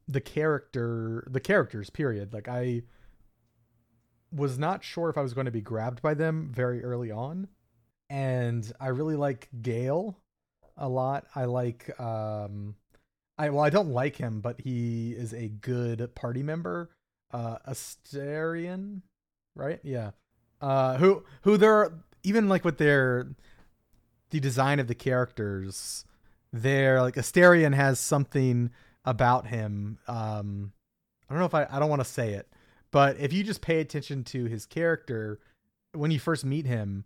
the 0.07 0.21
character 0.21 1.27
the 1.29 1.39
characters, 1.39 1.89
period. 1.89 2.33
Like 2.33 2.47
I 2.47 2.83
was 4.31 4.57
not 4.57 4.83
sure 4.83 5.09
if 5.09 5.17
I 5.17 5.21
was 5.21 5.33
going 5.33 5.45
to 5.45 5.51
be 5.51 5.61
grabbed 5.61 6.01
by 6.01 6.13
them 6.13 6.51
very 6.53 6.83
early 6.83 7.11
on. 7.11 7.47
And 8.09 8.69
I 8.79 8.87
really 8.87 9.15
like 9.15 9.49
Gale 9.61 10.17
a 10.77 10.89
lot. 10.89 11.25
I 11.35 11.45
like 11.45 11.97
um 11.99 12.75
I 13.37 13.49
well 13.49 13.63
I 13.63 13.69
don't 13.69 13.89
like 13.89 14.17
him, 14.17 14.41
but 14.41 14.61
he 14.61 15.11
is 15.11 15.33
a 15.33 15.49
good 15.49 16.13
party 16.15 16.43
member. 16.43 16.89
Uh 17.31 17.57
Astarion, 17.67 19.01
right? 19.55 19.79
Yeah 19.83 20.11
uh 20.61 20.97
who 20.97 21.23
who 21.41 21.57
they're 21.57 21.91
even 22.23 22.47
like 22.47 22.63
with 22.63 22.77
their 22.77 23.27
the 24.29 24.39
design 24.39 24.79
of 24.79 24.87
the 24.87 24.95
characters 24.95 26.05
they're 26.53 27.01
like 27.01 27.15
astarion 27.15 27.73
has 27.73 27.99
something 27.99 28.69
about 29.05 29.47
him 29.47 29.97
um 30.07 30.71
i 31.29 31.33
don't 31.33 31.39
know 31.39 31.45
if 31.45 31.53
i 31.55 31.65
i 31.71 31.79
don't 31.79 31.89
want 31.89 32.01
to 32.01 32.07
say 32.07 32.33
it 32.33 32.47
but 32.91 33.17
if 33.19 33.31
you 33.33 33.43
just 33.43 33.61
pay 33.61 33.79
attention 33.79 34.23
to 34.23 34.45
his 34.45 34.65
character 34.65 35.39
when 35.93 36.11
you 36.11 36.19
first 36.19 36.43
meet 36.45 36.65
him 36.65 37.05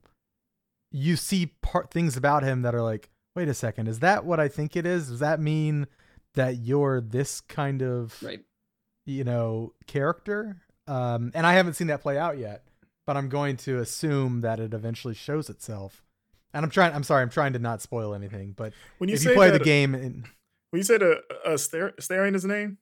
you 0.92 1.16
see 1.16 1.48
part 1.62 1.92
things 1.92 2.16
about 2.18 2.44
him 2.44 2.62
that 2.64 2.74
are 2.76 2.82
like 2.82 3.10
wait 3.36 3.48
a 3.48 3.54
second 3.54 3.88
is 3.88 4.00
that 4.00 4.26
what 4.26 4.40
i 4.40 4.48
think 4.48 4.76
it 4.76 4.86
is? 4.86 5.10
Does 5.10 5.20
that 5.20 5.40
mean 5.40 5.88
that 6.36 6.58
you're 6.58 7.02
this 7.02 7.42
kind 7.42 7.82
of 7.82 8.22
Right. 8.22 8.42
you 9.06 9.24
know 9.24 9.74
character? 9.88 10.58
Um 10.88 11.32
and 11.34 11.46
i 11.48 11.54
haven't 11.54 11.74
seen 11.74 11.88
that 11.88 12.02
play 12.02 12.18
out 12.18 12.38
yet 12.38 12.64
but 13.08 13.18
i'm 13.18 13.30
going 13.30 13.58
to 13.58 13.80
assume 13.80 14.42
that 14.42 14.60
it 14.60 14.74
eventually 14.74 15.14
shows 15.14 15.50
itself 15.50 16.04
and 16.56 16.66
i'm 16.66 16.72
trying 16.72 16.92
i'm 16.94 17.04
sorry 17.04 17.22
i'm 17.22 17.30
trying 17.30 17.54
to 17.54 17.60
not 17.60 17.82
spoil 17.82 18.16
anything 18.16 18.54
but 18.58 18.74
When 18.98 19.10
you 19.10 19.14
if 19.16 19.22
say 19.22 19.30
you 19.30 19.36
play 19.36 19.52
that, 19.52 19.60
the 19.60 19.64
game 19.64 19.94
in, 19.94 20.24
when 20.72 20.80
you 20.80 20.84
said 20.84 21.04
a, 21.04 21.18
a 21.46 21.58
Star- 21.60 21.94
Starion 22.02 22.34
is 22.36 22.42
the 22.42 22.48
name, 22.50 22.78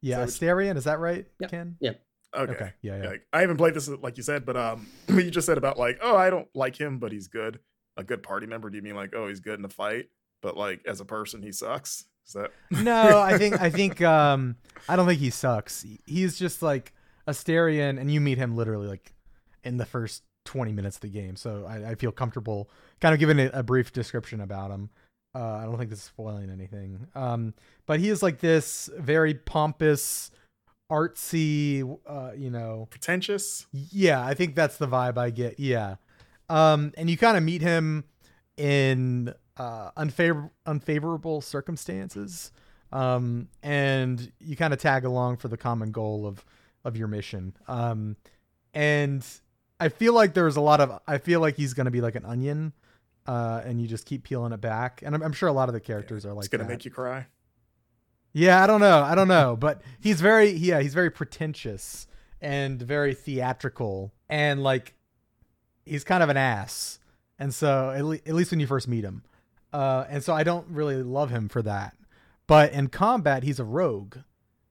yeah 0.00 0.26
So- 0.26 0.46
astarion 0.46 0.76
is 0.76 0.84
that 0.84 0.98
right 0.98 1.26
Yep. 1.40 1.50
ken 1.50 1.76
Yeah. 1.80 1.92
okay. 2.34 2.52
okay 2.52 2.72
yeah 2.82 3.02
yeah 3.02 3.08
Like, 3.10 3.26
I 3.32 3.40
haven't 3.42 3.56
played 3.58 3.74
this 3.74 3.88
like 3.88 4.16
you 4.16 4.22
said, 4.24 4.44
but 4.44 4.56
um, 4.56 4.86
you 5.08 5.30
just 5.30 5.46
said 5.46 5.58
about 5.58 5.78
like, 5.78 5.98
oh, 6.02 6.16
I 6.16 6.28
don't 6.30 6.48
like 6.54 6.76
him, 6.76 6.98
but 6.98 7.12
he's 7.12 7.28
good. 7.28 7.60
A 7.96 8.04
good 8.04 8.22
party 8.22 8.46
member? 8.46 8.68
Do 8.70 8.76
you 8.76 8.82
mean 8.82 8.94
like, 8.96 9.14
oh, 9.14 9.26
he's 9.28 9.40
good 9.40 9.54
in 9.54 9.62
the 9.62 9.68
fight, 9.70 10.06
but 10.42 10.56
like 10.56 10.80
as 10.86 11.00
a 11.00 11.04
person, 11.04 11.42
he 11.42 11.52
sucks? 11.52 12.04
Is 12.26 12.32
that 12.32 12.50
no 12.82 13.20
i 13.20 13.38
think 13.38 13.60
i 13.60 13.70
think 13.70 14.02
um 14.02 14.56
i 14.88 14.96
don't 14.96 15.06
think 15.06 15.20
he 15.20 15.30
sucks 15.30 15.86
he's 16.06 16.36
just 16.36 16.60
like 16.60 16.92
astarion 17.28 18.00
and 18.00 18.10
you 18.12 18.20
meet 18.20 18.36
him 18.36 18.56
literally 18.56 18.88
like 18.88 19.12
in 19.62 19.76
the 19.76 19.86
first 19.86 20.24
20 20.46 20.72
minutes 20.72 20.96
of 20.96 21.02
the 21.02 21.08
game 21.08 21.36
so 21.36 21.66
i, 21.68 21.90
I 21.90 21.94
feel 21.94 22.12
comfortable 22.12 22.70
kind 23.00 23.12
of 23.12 23.20
giving 23.20 23.38
a, 23.38 23.50
a 23.52 23.62
brief 23.62 23.92
description 23.92 24.40
about 24.40 24.70
him 24.70 24.90
uh, 25.34 25.58
i 25.60 25.64
don't 25.64 25.76
think 25.76 25.90
this 25.90 25.98
is 25.98 26.04
spoiling 26.06 26.50
anything 26.50 27.06
um 27.14 27.52
but 27.84 28.00
he 28.00 28.08
is 28.08 28.22
like 28.22 28.40
this 28.40 28.88
very 28.98 29.34
pompous 29.34 30.30
artsy 30.90 31.98
uh 32.06 32.30
you 32.36 32.50
know 32.50 32.86
pretentious? 32.90 33.66
yeah, 33.72 34.24
I 34.24 34.34
think 34.34 34.54
that's 34.54 34.76
the 34.76 34.86
vibe 34.86 35.18
I 35.18 35.30
get. 35.30 35.58
Yeah. 35.58 35.96
Um 36.48 36.92
and 36.96 37.10
you 37.10 37.16
kind 37.16 37.36
of 37.36 37.42
meet 37.42 37.62
him 37.62 38.04
in 38.56 39.34
uh 39.56 39.90
unfavor- 39.92 40.50
unfavorable 40.64 41.40
circumstances. 41.40 42.52
Um 42.92 43.48
and 43.62 44.32
you 44.38 44.56
kind 44.56 44.72
of 44.72 44.78
tag 44.78 45.04
along 45.04 45.38
for 45.38 45.48
the 45.48 45.56
common 45.56 45.90
goal 45.90 46.26
of 46.26 46.44
of 46.84 46.96
your 46.96 47.08
mission. 47.08 47.56
Um 47.66 48.16
and 48.72 49.26
I 49.78 49.88
feel 49.90 50.12
like 50.14 50.34
there's 50.34 50.56
a 50.56 50.60
lot 50.60 50.80
of 50.80 51.00
I 51.06 51.18
feel 51.18 51.40
like 51.40 51.56
he's 51.56 51.74
going 51.74 51.84
to 51.86 51.90
be 51.90 52.00
like 52.00 52.14
an 52.14 52.24
onion 52.24 52.72
uh 53.26 53.60
and 53.64 53.80
you 53.80 53.88
just 53.88 54.06
keep 54.06 54.22
peeling 54.24 54.52
it 54.52 54.60
back. 54.60 55.02
And 55.04 55.14
I'm, 55.14 55.22
I'm 55.22 55.32
sure 55.32 55.48
a 55.48 55.52
lot 55.52 55.68
of 55.68 55.72
the 55.74 55.80
characters 55.80 56.24
are 56.24 56.32
like 56.32 56.44
it's 56.44 56.48
gonna 56.48 56.64
that. 56.64 56.70
make 56.70 56.84
you 56.84 56.90
cry. 56.90 57.26
Yeah, 58.32 58.62
I 58.62 58.66
don't 58.66 58.80
know. 58.80 59.02
I 59.02 59.14
don't 59.14 59.28
know, 59.28 59.56
but 59.56 59.82
he's 60.00 60.20
very 60.20 60.50
yeah, 60.50 60.80
he's 60.80 60.94
very 60.94 61.10
pretentious 61.10 62.06
and 62.40 62.80
very 62.80 63.14
theatrical 63.14 64.12
and 64.28 64.62
like 64.62 64.94
he's 65.84 66.04
kind 66.04 66.22
of 66.22 66.28
an 66.28 66.36
ass. 66.36 66.98
And 67.38 67.54
so 67.54 67.90
at, 67.90 68.04
le- 68.04 68.14
at 68.26 68.34
least 68.34 68.50
when 68.50 68.60
you 68.60 68.66
first 68.66 68.88
meet 68.88 69.04
him. 69.04 69.22
Uh 69.72 70.04
and 70.08 70.22
so 70.22 70.32
I 70.32 70.42
don't 70.44 70.68
really 70.68 71.02
love 71.02 71.30
him 71.30 71.48
for 71.48 71.62
that. 71.62 71.96
But 72.46 72.72
in 72.72 72.88
combat 72.88 73.42
he's 73.42 73.58
a 73.58 73.64
rogue 73.64 74.16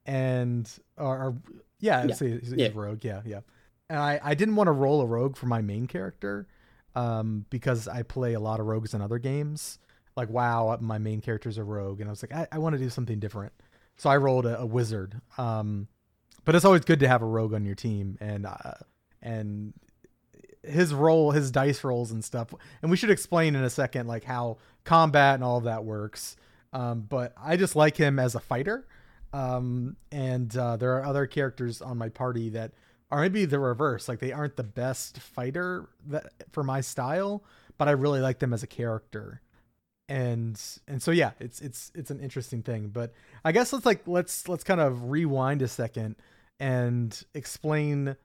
and 0.06 0.70
or, 0.98 1.18
or 1.18 1.36
yeah, 1.80 2.06
Yeah. 2.06 2.14
say 2.16 2.32
he's, 2.40 2.50
he's 2.52 2.54
Yeah. 2.54 2.68
a 2.68 2.72
rogue. 2.74 3.04
Yeah, 3.04 3.22
yeah. 3.26 3.42
And 3.90 4.00
I 4.00 4.20
I 4.24 4.34
didn't 4.34 4.56
want 4.56 4.68
to 4.68 4.72
roll 4.72 5.02
a 5.02 5.06
rogue 5.06 5.38
for 5.38 5.46
my 5.48 5.62
main 5.62 5.88
character 5.88 6.48
um 6.96 7.46
because 7.50 7.88
I 7.88 8.04
play 8.04 8.34
a 8.34 8.40
lot 8.40 8.60
of 8.60 8.66
rogues 8.66 8.94
in 8.94 9.02
other 9.02 9.20
games. 9.20 9.80
Like 10.16 10.30
wow 10.30 10.78
my 10.82 10.98
main 10.98 11.22
character's 11.22 11.58
a 11.58 11.64
rogue 11.64 12.00
and 12.00 12.10
i 12.10 12.12
was 12.12 12.24
like 12.24 12.34
i, 12.34 12.48
I 12.52 12.58
want 12.58 12.74
to 12.74 12.80
do 12.80 12.90
something 12.90 13.20
different. 13.20 13.54
So 13.98 14.10
i 14.10 14.18
rolled 14.18 14.46
a, 14.46 14.60
a 14.60 14.66
wizard 14.66 15.22
um 15.38 15.88
but 16.46 16.56
it's 16.56 16.66
always 16.66 16.86
good 16.86 17.00
to 17.00 17.08
have 17.08 17.22
a 17.22 17.26
rogue 17.26 17.54
on 17.54 17.66
your 17.66 17.76
team 17.76 18.18
and 18.22 18.46
uh, 18.46 18.74
and 19.22 19.74
his 20.64 20.94
roll 20.94 21.32
his 21.32 21.52
dice 21.52 21.84
rolls 21.84 22.12
and 22.12 22.24
stuff 22.24 22.54
and 22.82 22.90
we 22.90 22.98
should 22.98 23.12
explain 23.12 23.56
in 23.56 23.64
a 23.64 23.70
second 23.70 24.08
like 24.08 24.24
how 24.24 24.58
combat 24.84 25.36
and 25.36 25.44
all 25.44 25.58
of 25.58 25.66
that 25.66 25.84
works. 25.84 26.36
Um 26.74 27.02
but 27.02 27.34
i 27.42 27.56
just 27.58 27.76
like 27.76 27.98
him 27.98 28.20
as 28.20 28.36
a 28.36 28.40
fighter 28.40 28.88
um 29.34 29.96
and 30.12 30.56
uh, 30.58 30.78
there 30.78 30.94
are 30.98 31.04
other 31.06 31.28
characters 31.28 31.82
on 31.82 31.98
my 31.98 32.10
party 32.10 32.50
that 32.50 32.72
are 33.12 33.22
maybe 33.22 33.46
the 33.46 33.60
reverse 33.60 34.08
like 34.08 34.20
they 34.20 34.32
aren't 34.32 34.56
the 34.56 34.64
best 34.64 35.20
fighter 35.20 35.90
that 36.08 36.34
for 36.52 36.64
my 36.64 36.82
style 36.82 37.44
but 37.78 37.88
i 37.88 37.92
really 37.92 38.20
like 38.20 38.40
them 38.40 38.54
as 38.54 38.64
a 38.64 38.68
character 38.68 39.42
and 40.08 40.62
and 40.88 41.02
so 41.02 41.12
yeah, 41.12 41.32
it's 41.40 41.60
it's 41.62 41.92
it's 41.96 42.12
an 42.12 42.20
interesting 42.20 42.62
thing. 42.62 42.90
But 42.90 43.14
I 43.44 43.52
guess 43.52 43.74
let's 43.74 43.86
like 43.86 44.02
let's 44.08 44.48
let's 44.48 44.64
kind 44.64 44.82
of 44.82 45.10
rewind 45.10 45.62
a 45.62 45.68
second 45.68 46.16
and 46.60 47.24
explain 47.34 48.16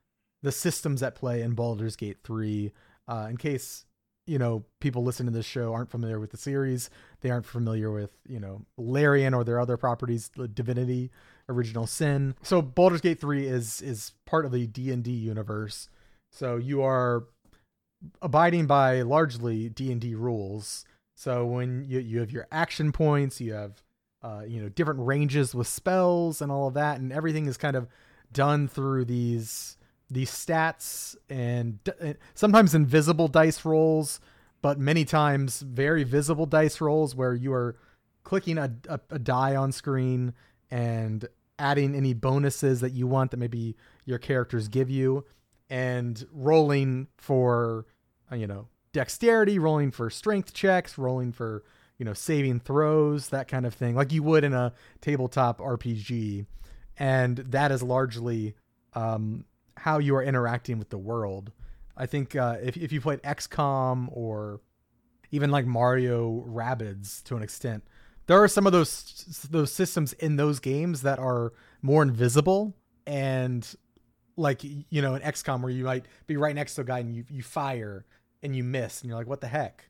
the 0.43 0.53
systems 0.53 1.03
at 1.03 1.15
play 1.15 1.43
in 1.43 1.55
Baldur's 1.55 1.97
Gate 1.97 2.19
3 2.23 2.73
uh, 3.09 3.27
in 3.31 3.37
case 3.37 3.87
you 4.27 4.39
know 4.39 4.65
people 4.81 5.03
listening 5.03 5.33
to 5.33 5.39
this 5.39 5.47
show 5.47 5.73
aren't 5.73 5.91
familiar 5.91 6.21
with 6.21 6.31
the 6.31 6.37
series 6.37 6.91
they 7.23 7.31
aren't 7.31 7.47
familiar 7.47 7.91
with 7.91 8.11
you 8.29 8.39
know 8.39 8.63
larian 8.77 9.35
or 9.35 9.43
their 9.45 9.59
other 9.59 9.77
properties 9.77 10.31
divinity 10.55 11.11
original 11.51 11.87
sin. 11.87 12.35
So 12.43 12.63
Baldur's 12.63 13.01
Gate 13.01 13.21
3 13.21 13.47
is 13.47 13.83
is 13.83 14.13
part 14.27 14.45
of 14.45 14.53
the 14.53 14.67
D&D 14.67 15.11
universe. 15.11 15.89
So 16.31 16.57
you 16.57 16.83
are 16.83 17.25
abiding 18.23 18.67
by 18.67 19.03
largely 19.03 19.69
D&D 19.69 20.15
rules. 20.15 20.85
So 21.15 21.45
when 21.45 21.85
you 21.87 21.99
you 22.01 22.21
have 22.21 22.31
your 22.31 22.47
action 22.51 22.93
points 22.93 23.41
you 23.41 23.53
have 23.53 23.83
uh, 24.23 24.43
you 24.47 24.63
know 24.63 24.69
different 24.69 25.01
ranges 25.01 25.55
with 25.55 25.67
spells 25.67 26.41
and 26.41 26.53
all 26.53 26.69
of 26.69 26.75
that 26.75 27.01
and 27.01 27.13
everything 27.13 27.47
is 27.47 27.57
kind 27.57 27.77
of 27.77 27.89
done 28.33 28.69
through 28.69 29.05
these 29.07 29.77
these 30.11 30.31
stats 30.31 31.17
and 31.29 31.79
sometimes 32.35 32.75
invisible 32.75 33.29
dice 33.29 33.65
rolls, 33.65 34.21
but 34.61 34.79
many 34.79 35.05
times 35.05 35.61
very 35.61 36.03
visible 36.03 36.47
dice 36.47 36.81
rolls 36.81 37.15
where 37.15 37.35
you 37.35 37.53
are 37.53 37.77
clicking 38.25 38.59
a, 38.59 38.73
a, 38.89 39.01
a, 39.11 39.19
die 39.19 39.55
on 39.55 39.73
screen 39.73 40.35
and 40.71 41.27
adding 41.61 41.95
any 41.95 42.15
bonuses 42.15 42.81
that 42.81 42.93
you 42.93 43.07
want 43.07 43.31
that 43.31 43.37
maybe 43.37 43.77
your 44.05 44.19
characters 44.19 44.69
give 44.69 44.91
you 44.91 45.25
and 45.69 46.27
rolling 46.33 47.07
for 47.17 47.87
uh, 48.33 48.35
you 48.35 48.47
know 48.47 48.67
dexterity 48.93 49.59
rolling 49.59 49.91
for 49.91 50.11
strength 50.11 50.53
checks 50.53 50.99
rolling 50.99 51.31
for 51.31 51.63
you 51.99 52.05
know 52.05 52.15
saving 52.15 52.59
throws 52.59 53.29
that 53.29 53.47
kind 53.47 53.65
of 53.65 53.75
thing 53.75 53.95
like 53.95 54.13
you 54.13 54.23
would 54.23 54.43
in 54.43 54.53
a 54.53 54.73
tabletop 55.01 55.59
rpg 55.59 56.45
and 57.01 57.39
that 57.39 57.73
is 57.73 57.83
largely 57.83 58.55
um, 58.93 59.45
how 59.77 59.99
you 59.99 60.15
are 60.15 60.23
interacting 60.23 60.79
with 60.79 60.91
the 60.91 60.99
world. 60.99 61.51
I 61.97 62.07
think 62.07 62.37
uh, 62.37 62.59
if 62.63 62.77
if 62.77 62.93
you 62.93 63.01
played 63.01 63.23
XCOM 63.23 64.09
or 64.13 64.61
even 65.31 65.51
like 65.51 65.67
Mario 65.67 66.45
Rabbids 66.47 67.23
to 67.25 67.37
an 67.37 67.43
extent, 67.43 67.85
there 68.31 68.41
are 68.41 68.47
some 68.47 68.65
of 68.65 68.73
those 68.73 69.49
those 69.51 69.73
systems 69.73 70.13
in 70.13 70.37
those 70.37 70.61
games 70.61 71.03
that 71.03 71.19
are 71.19 71.53
more 71.83 72.01
invisible 72.01 72.73
and 73.05 73.75
like 74.37 74.63
you 74.63 75.03
know 75.03 75.17
in 75.17 75.23
XCOM 75.23 75.63
where 75.63 75.73
you 75.73 75.83
might 75.83 76.07
be 76.29 76.37
right 76.37 76.55
next 76.55 76.77
to 76.77 76.83
a 76.83 76.85
guy 76.85 77.01
and 77.01 77.13
you 77.13 77.25
you 77.29 77.43
fire 77.43 78.07
and 78.41 78.55
you 78.55 78.63
miss 78.63 79.01
and 79.01 79.09
you're 79.09 79.19
like 79.19 79.27
what 79.27 79.41
the 79.41 79.49
heck. 79.49 79.89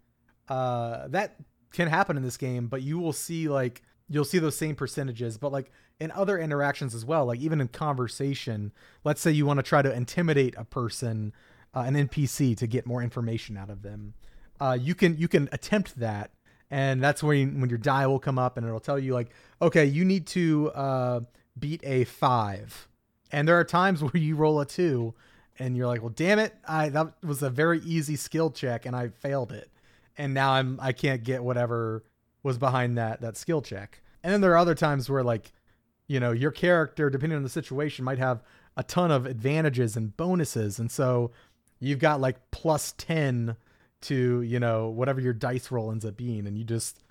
Uh, 0.49 1.07
that 1.09 1.37
can 1.71 1.87
happen 1.87 2.17
in 2.17 2.23
this 2.23 2.39
game, 2.39 2.67
but 2.67 2.81
you 2.81 2.99
will 2.99 3.13
see 3.13 3.47
like 3.47 3.83
you'll 4.09 4.25
see 4.25 4.39
those 4.39 4.57
same 4.57 4.75
percentages, 4.75 5.37
but 5.37 5.53
like 5.53 5.71
in 6.01 6.11
other 6.13 6.39
interactions 6.39 6.95
as 6.95 7.05
well, 7.05 7.27
like 7.27 7.41
even 7.41 7.61
in 7.61 7.69
conversation, 7.69 8.73
let's 9.05 9.21
say 9.21 9.31
you 9.31 9.45
want 9.45 9.59
to 9.59 9.63
try 9.63 9.83
to 9.83 9.93
intimidate 9.93 10.55
a 10.57 10.65
person, 10.65 11.35
uh, 11.75 11.81
an 11.81 11.95
NPC 11.95 12.57
to 12.57 12.67
get 12.67 12.87
more 12.87 13.03
information 13.03 13.59
out 13.59 13.69
of 13.69 13.83
them. 13.83 14.15
Uh, 14.59 14.79
you 14.81 14.95
can 14.95 15.19
you 15.19 15.29
can 15.29 15.47
attempt 15.53 16.01
that, 16.01 16.31
and 16.71 17.03
that's 17.03 17.23
when 17.23 17.61
when 17.61 17.69
your 17.69 17.79
die 17.79 18.07
will 18.07 18.21
come 18.21 18.39
up 18.39 18.57
and 18.57 18.67
it'll 18.67 18.81
tell 18.81 18.99
you 18.99 19.13
like, 19.13 19.31
okay, 19.61 19.85
you 19.85 20.05
need 20.05 20.27
to 20.29 20.71
uh, 20.71 21.21
beat 21.59 21.81
a 21.85 22.05
five, 22.05 22.89
and 23.33 23.49
there 23.49 23.59
are 23.59 23.65
times 23.65 24.03
where 24.03 24.17
you 24.17 24.37
roll 24.37 24.61
a 24.61 24.67
two, 24.67 25.15
and 25.59 25.77
you're 25.77 25.87
like, 25.87 26.01
well, 26.01 26.13
damn 26.15 26.39
it, 26.39 26.55
I 26.67 26.89
that 26.91 27.15
was 27.25 27.43
a 27.43 27.51
very 27.51 27.81
easy 27.81 28.17
skill 28.17 28.51
check 28.51 28.87
and 28.87 28.95
I 28.95 29.09
failed 29.09 29.53
it, 29.53 29.71
and 30.17 30.33
now 30.33 30.53
I'm 30.53 30.79
I 30.81 30.93
can't 30.93 31.25
get 31.25 31.43
whatever 31.43 32.05
was 32.43 32.57
behind 32.57 32.97
that 32.99 33.21
that 33.21 33.37
skill 33.37 33.63
check. 33.63 34.01
And 34.23 34.33
then 34.33 34.41
there 34.41 34.53
are 34.53 34.59
other 34.59 34.75
times 34.75 35.09
where 35.09 35.25
like, 35.25 35.53
you 36.07 36.21
know, 36.21 36.33
your 36.33 36.51
character, 36.51 37.11
depending 37.11 37.37
on 37.37 37.43
the 37.43 37.49
situation, 37.49 38.05
might 38.05 38.19
have 38.19 38.43
a 38.77 38.83
ton 38.83 39.11
of 39.11 39.27
advantages 39.27 39.97
and 39.97 40.17
bonuses, 40.17 40.79
and 40.79 40.91
so 40.91 41.33
you've 41.81 41.99
got 41.99 42.21
like 42.21 42.51
plus 42.53 42.93
ten 42.93 43.57
to 44.03 44.43
you 44.43 44.61
know 44.61 44.89
whatever 44.89 45.21
your 45.21 45.33
dice 45.33 45.71
roll 45.71 45.91
ends 45.91 46.05
up 46.05 46.17
being, 46.17 46.47
and 46.47 46.57
you 46.57 46.65
just 46.65 47.03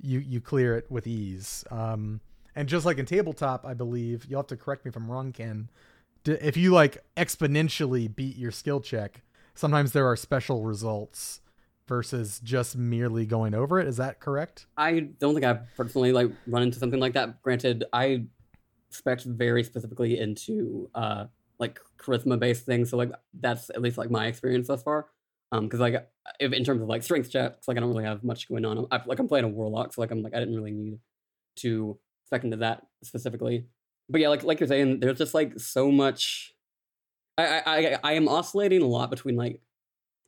you 0.00 0.18
you 0.18 0.40
clear 0.40 0.76
it 0.76 0.90
with 0.90 1.06
ease. 1.06 1.64
Um, 1.70 2.20
and 2.54 2.68
just 2.68 2.86
like 2.86 2.98
in 2.98 3.06
tabletop, 3.06 3.64
I 3.66 3.74
believe 3.74 4.26
you'll 4.28 4.40
have 4.40 4.46
to 4.48 4.56
correct 4.56 4.84
me 4.84 4.88
if 4.88 4.96
I'm 4.96 5.10
wrong, 5.10 5.32
Ken. 5.32 5.68
If 6.24 6.56
you 6.56 6.72
like 6.72 7.04
exponentially 7.16 8.14
beat 8.14 8.36
your 8.36 8.50
skill 8.50 8.80
check, 8.80 9.22
sometimes 9.54 9.92
there 9.92 10.06
are 10.06 10.16
special 10.16 10.64
results 10.64 11.40
versus 11.86 12.40
just 12.42 12.76
merely 12.76 13.26
going 13.26 13.54
over 13.54 13.78
it. 13.78 13.86
Is 13.86 13.96
that 13.98 14.18
correct? 14.20 14.66
I 14.76 15.00
don't 15.20 15.34
think 15.34 15.44
I've 15.44 15.72
personally 15.76 16.12
like 16.12 16.30
run 16.46 16.62
into 16.62 16.78
something 16.78 16.98
like 16.98 17.12
that. 17.12 17.42
Granted, 17.42 17.84
I 17.92 18.24
spec 18.90 19.20
very 19.22 19.62
specifically 19.62 20.18
into 20.18 20.88
uh 20.94 21.26
like 21.58 21.78
charisma 21.98 22.38
based 22.38 22.66
things, 22.66 22.90
so 22.90 22.96
like 22.96 23.12
that's 23.40 23.70
at 23.70 23.82
least 23.82 23.98
like 23.98 24.10
my 24.10 24.26
experience 24.26 24.68
thus 24.68 24.82
far. 24.82 25.06
Um, 25.52 25.64
because 25.64 25.80
like 25.80 26.08
if 26.40 26.52
in 26.52 26.64
terms 26.64 26.82
of 26.82 26.88
like 26.88 27.02
strength 27.02 27.30
checks, 27.30 27.68
like 27.68 27.76
I 27.76 27.80
don't 27.80 27.90
really 27.90 28.04
have 28.04 28.24
much 28.24 28.48
going 28.48 28.64
on. 28.64 28.86
I, 28.90 29.00
like 29.06 29.18
I'm 29.18 29.28
playing 29.28 29.44
a 29.44 29.48
warlock, 29.48 29.94
so 29.94 30.00
like 30.00 30.10
I'm 30.10 30.22
like 30.22 30.34
I 30.34 30.40
didn't 30.40 30.56
really 30.56 30.72
need 30.72 30.98
to 31.56 31.98
spec 32.24 32.44
into 32.44 32.58
that 32.58 32.82
specifically. 33.04 33.66
But 34.08 34.20
yeah, 34.20 34.28
like 34.28 34.42
like 34.42 34.60
you're 34.60 34.68
saying, 34.68 35.00
there's 35.00 35.18
just 35.18 35.34
like 35.34 35.58
so 35.58 35.90
much. 35.90 36.54
I 37.38 37.62
I 37.66 37.98
I 38.02 38.12
am 38.12 38.28
oscillating 38.28 38.82
a 38.82 38.86
lot 38.86 39.10
between 39.10 39.36
like 39.36 39.60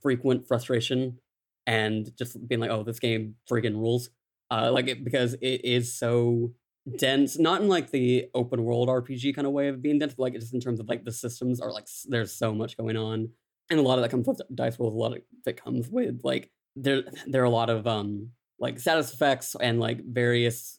frequent 0.02 0.46
frustration 0.46 1.18
and 1.66 2.10
just 2.16 2.48
being 2.48 2.60
like, 2.60 2.70
oh, 2.70 2.82
this 2.82 2.98
game 2.98 3.34
freaking 3.50 3.74
rules. 3.74 4.10
Uh, 4.50 4.70
like 4.72 4.88
it 4.88 5.04
because 5.04 5.34
it 5.34 5.64
is 5.64 5.94
so 5.94 6.52
dense, 6.96 7.38
not 7.38 7.60
in 7.60 7.68
like 7.68 7.90
the 7.90 8.28
open 8.34 8.64
world 8.64 8.88
RPG 8.88 9.34
kind 9.34 9.46
of 9.46 9.52
way 9.52 9.68
of 9.68 9.82
being 9.82 9.98
dense, 9.98 10.14
but 10.14 10.22
like 10.22 10.34
just 10.34 10.54
in 10.54 10.60
terms 10.60 10.80
of 10.80 10.88
like 10.88 11.04
the 11.04 11.12
systems 11.12 11.60
are 11.60 11.72
like 11.72 11.86
there's 12.06 12.32
so 12.32 12.54
much 12.54 12.76
going 12.76 12.96
on, 12.96 13.28
and 13.70 13.78
a 13.78 13.82
lot 13.82 13.98
of 13.98 14.02
that 14.02 14.10
comes 14.10 14.26
with 14.26 14.40
dice 14.54 14.78
rolls. 14.78 14.94
A 14.94 14.96
lot 14.96 15.16
of 15.16 15.22
that 15.44 15.62
comes 15.62 15.88
with 15.88 16.20
like 16.24 16.50
there 16.76 17.02
there 17.26 17.42
are 17.42 17.46
a 17.46 17.50
lot 17.50 17.70
of 17.70 17.86
um 17.86 18.30
like 18.58 18.78
status 18.78 19.12
effects 19.12 19.54
and 19.60 19.78
like 19.78 20.04
various 20.04 20.78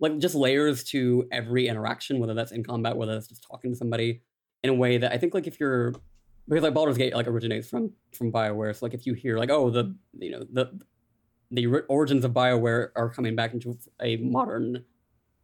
like 0.00 0.18
just 0.18 0.34
layers 0.34 0.84
to 0.84 1.26
every 1.30 1.68
interaction, 1.68 2.18
whether 2.18 2.34
that's 2.34 2.52
in 2.52 2.64
combat, 2.64 2.96
whether 2.96 3.14
that's 3.14 3.28
just 3.28 3.46
talking 3.48 3.72
to 3.72 3.76
somebody 3.76 4.22
in 4.62 4.70
a 4.70 4.74
way 4.74 4.98
that 4.98 5.12
I 5.12 5.18
think 5.18 5.34
like 5.34 5.46
if 5.46 5.60
you're 5.60 5.94
because 6.48 6.62
like 6.62 6.74
Baldur's 6.74 6.98
Gate 6.98 7.14
like 7.14 7.26
originates 7.26 7.68
from 7.68 7.92
from 8.12 8.32
Bioware. 8.32 8.74
So 8.74 8.86
like 8.86 8.94
if 8.94 9.06
you 9.06 9.14
hear 9.14 9.38
like 9.38 9.50
oh 9.50 9.70
the 9.70 9.94
you 10.18 10.30
know 10.30 10.44
the 10.50 10.78
the 11.50 11.66
origins 11.88 12.24
of 12.24 12.32
Bioware 12.32 12.88
are 12.96 13.10
coming 13.10 13.36
back 13.36 13.52
into 13.54 13.78
a 14.00 14.16
modern 14.16 14.84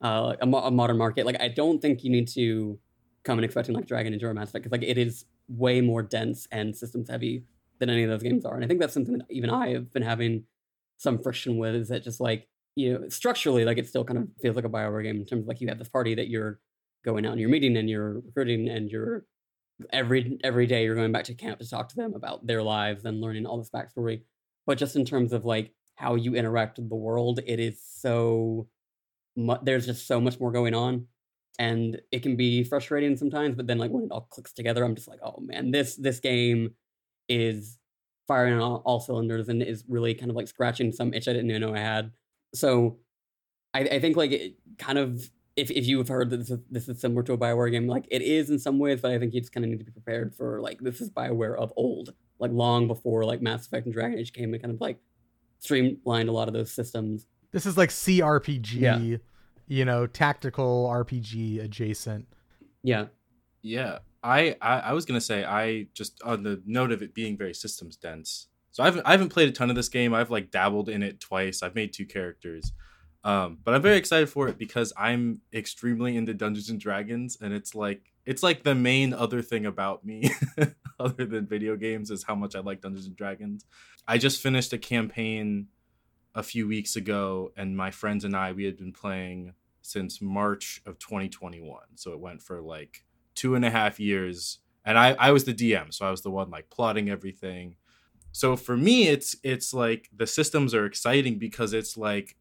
uh 0.03 0.35
a, 0.41 0.47
a 0.47 0.71
modern 0.71 0.99
market, 0.99 1.27
like 1.27 1.41
I 1.41 1.49
don't 1.49 1.81
think 1.81 2.03
you 2.05 2.11
need 2.11 2.29
to 2.29 2.79
come 3.23 3.39
and 3.39 3.45
expecting 3.45 3.75
like 3.75 3.87
Dragon 3.87 4.15
Age 4.15 4.25
or 4.25 4.33
Mass 4.35 4.49
Effect 4.49 4.65
because 4.65 4.73
like 4.73 4.89
it 4.89 4.99
is 4.99 5.27
way 5.51 5.81
more 5.81 6.03
dense 6.03 6.47
and 6.51 6.77
systems 6.77 7.11
heavy 7.11 7.45
than 7.79 7.91
any 7.91 8.05
of 8.05 8.11
those 8.11 8.23
games 8.23 8.45
are. 8.45 8.55
And 8.55 8.65
I 8.65 8.69
think 8.69 8.81
that's 8.81 8.95
something 8.95 9.19
that 9.19 9.27
even 9.31 9.51
I 9.51 9.73
have 9.73 9.93
been 9.93 10.03
having 10.03 10.45
some 10.97 11.19
friction 11.19 11.57
with 11.57 11.75
is 11.75 11.89
that 11.89 12.05
just 12.05 12.21
like 12.21 12.47
you 12.77 12.93
know 12.93 13.09
structurally 13.09 13.65
like 13.65 13.79
it 13.79 13.89
still 13.89 14.05
kind 14.05 14.19
of 14.19 14.29
feels 14.43 14.55
like 14.55 14.67
a 14.67 14.69
Bioware 14.69 15.03
game 15.03 15.17
in 15.17 15.25
terms 15.25 15.43
of 15.43 15.49
like 15.49 15.61
you 15.61 15.69
have 15.69 15.79
this 15.79 15.89
party 15.89 16.15
that 16.15 16.29
you're 16.29 16.61
going 17.05 17.25
out 17.25 17.33
and 17.33 17.41
you're 17.41 17.49
meeting 17.49 17.77
and 17.77 17.89
you're 17.89 18.21
recruiting 18.21 18.69
and 18.69 18.91
you're 18.91 19.25
every 19.93 20.39
every 20.45 20.67
day 20.67 20.85
you're 20.85 20.95
going 20.95 21.13
back 21.13 21.25
to 21.25 21.35
camp 21.35 21.59
to 21.59 21.69
talk 21.69 21.89
to 21.89 21.97
them 21.97 22.15
about 22.15 22.47
their 22.47 22.63
lives 22.63 23.05
and 23.05 23.21
learning 23.21 23.47
all 23.47 23.59
this 23.59 23.71
backstory. 23.71 24.23
But 24.67 24.79
just 24.79 24.97
in 24.97 25.05
terms 25.05 25.33
of 25.33 25.45
like 25.45 25.73
how 25.97 26.15
you 26.15 26.35
interact 26.35 26.79
with 26.79 26.89
the 26.89 26.97
world, 26.97 27.41
it 27.47 27.61
is 27.61 27.83
so 27.83 28.69
mu- 29.37 29.57
there's 29.63 29.87
just 29.87 30.07
so 30.07 30.21
much 30.21 30.39
more 30.39 30.53
going 30.53 30.75
on, 30.75 31.07
and 31.61 32.01
it 32.11 32.23
can 32.23 32.37
be 32.37 32.65
frustrating 32.65 33.19
sometimes. 33.19 33.55
But 33.55 33.67
then 33.67 33.77
like 33.77 33.91
when 33.91 34.05
it 34.05 34.11
all 34.11 34.27
clicks 34.31 34.53
together, 34.53 34.83
I'm 34.83 34.95
just 34.95 35.07
like, 35.07 35.21
oh 35.23 35.39
man, 35.41 35.71
this 35.71 35.95
this 35.95 36.19
game 36.19 36.75
is 37.29 37.79
firing 38.27 38.55
on 38.55 38.63
all, 38.63 38.83
all 38.87 38.99
cylinders 38.99 39.49
and 39.49 39.63
is 39.63 39.85
really 39.87 40.15
kind 40.15 40.31
of 40.31 40.37
like 40.37 40.49
scratching 40.49 40.91
some 40.91 41.13
itch 41.13 41.29
I 41.29 41.35
didn't 41.35 41.51
even 41.51 41.61
know 41.61 41.75
I 41.75 41.81
had. 41.81 42.13
So 42.55 42.97
I, 43.75 43.81
I 43.81 44.01
think 44.01 44.17
like 44.17 44.33
it 44.33 44.55
kind 44.79 44.99
of 44.99 45.31
if, 45.55 45.71
if 45.71 45.87
you've 45.87 46.09
heard 46.09 46.31
that 46.31 46.39
this 46.39 46.51
is, 46.51 46.59
this 46.71 46.89
is 46.89 46.99
similar 46.99 47.23
to 47.25 47.35
a 47.35 47.39
Bioware 47.39 47.71
game, 47.71 47.87
like 47.87 48.07
it 48.11 48.23
is 48.23 48.49
in 48.49 48.59
some 48.59 48.79
ways, 48.79 49.03
but 49.03 49.11
I 49.11 49.19
think 49.19 49.35
you 49.35 49.41
just 49.41 49.53
kind 49.53 49.65
of 49.65 49.71
need 49.71 49.81
to 49.81 49.85
be 49.85 49.91
prepared 49.91 50.35
for 50.35 50.63
like 50.63 50.81
this 50.81 51.03
is 51.03 51.11
Bioware 51.11 51.59
of 51.59 51.75
old, 51.77 52.15
like 52.39 52.53
long 52.53 52.87
before 52.87 53.27
like 53.27 53.43
Mass 53.43 53.67
Effect 53.67 53.85
and 53.85 53.93
Dragon 53.93 54.19
Age 54.19 54.33
came 54.33 54.55
and 54.55 54.63
kind 54.63 54.75
of 54.75 54.81
like 54.81 54.99
streamlined 55.59 56.31
a 56.31 56.33
lot 56.33 56.49
of 56.49 56.55
those 56.55 56.73
systems. 56.73 57.27
This 57.53 57.67
is 57.67 57.77
like 57.77 57.91
CRPG, 57.91 58.81
yeah. 58.81 59.19
You 59.71 59.85
know, 59.85 60.05
tactical 60.05 60.89
RPG 60.91 61.63
adjacent. 61.63 62.27
Yeah. 62.83 63.07
Yeah. 63.63 64.01
I, 64.21 64.57
I, 64.61 64.81
I 64.81 64.93
was 64.95 65.05
gonna 65.05 65.21
say 65.21 65.45
I 65.45 65.87
just 65.95 66.21
on 66.25 66.43
the 66.43 66.61
note 66.67 66.91
of 66.91 67.03
it 67.03 67.15
being 67.15 67.39
very 67.39 67.55
systems 67.55 67.97
dense. 67.97 68.49
So 68.73 68.83
I 68.83 68.87
haven't 68.87 69.07
I 69.07 69.13
haven't 69.13 69.29
played 69.29 69.49
a 69.49 69.53
ton 69.53 69.71
of 69.71 69.77
this 69.77 69.89
game. 69.89 70.13
I've 70.13 70.31
like 70.31 70.51
dabbled 70.51 70.89
in 70.89 71.05
it 71.05 71.21
twice. 71.21 71.63
I've 71.63 71.77
made 71.77 71.93
two 71.93 72.05
characters. 72.05 72.73
Um, 73.23 73.59
but 73.63 73.75
I'm 73.75 73.83
very 73.83 73.97
excited 73.97 74.29
for 74.29 74.49
it 74.49 74.59
because 74.59 74.93
I'm 74.97 75.41
extremely 75.53 76.17
into 76.17 76.35
Dungeons 76.35 76.71
and 76.71 76.81
Dragons, 76.81 77.39
and 77.41 77.53
it's 77.53 77.75
like 77.75 78.13
it's 78.27 78.43
like 78.43 78.65
the 78.65 78.75
main 78.75 79.15
other 79.15 79.41
thing 79.41 79.67
about 79.67 80.05
me, 80.05 80.31
other 80.99 81.27
than 81.27 81.47
video 81.47 81.77
games, 81.77 82.11
is 82.11 82.25
how 82.25 82.35
much 82.35 82.57
I 82.57 82.61
like 82.61 82.81
Dungeons 82.81 83.07
and 83.07 83.17
Dragons. 83.17 83.67
I 84.09 84.19
just 84.19 84.43
finished 84.43 84.73
a 84.73 84.79
campaign 84.79 85.69
a 86.35 86.43
few 86.43 86.67
weeks 86.67 86.97
ago, 86.97 87.53
and 87.57 87.77
my 87.77 87.91
friends 87.91 88.25
and 88.25 88.35
I 88.35 88.53
we 88.53 88.65
had 88.65 88.77
been 88.77 88.93
playing 88.93 89.55
since 89.91 90.23
March 90.23 90.81
of 90.87 90.99
2021. 90.99 91.81
So 91.97 92.13
it 92.13 92.21
went 92.21 92.43
for 92.43 92.61
like 92.61 93.05
two 93.35 93.55
and 93.55 93.65
a 93.65 93.71
half 93.71 93.99
years, 94.01 94.59
and 94.85 94.99
I 94.99 95.13
I 95.19 95.31
was 95.33 95.45
the 95.45 95.55
DM, 95.55 95.93
so 95.93 96.07
I 96.07 96.11
was 96.11 96.23
the 96.23 96.31
one 96.31 96.51
like 96.51 96.71
plotting 96.71 97.09
everything. 97.11 97.77
So 98.33 98.57
for 98.57 98.77
me, 98.77 99.09
it's 99.09 99.37
it's 99.43 99.75
like 99.75 100.09
the 100.17 100.27
systems 100.27 100.75
are 100.75 100.87
exciting 100.87 101.39
because 101.39 101.73
it's 101.73 101.97
like 101.97 102.37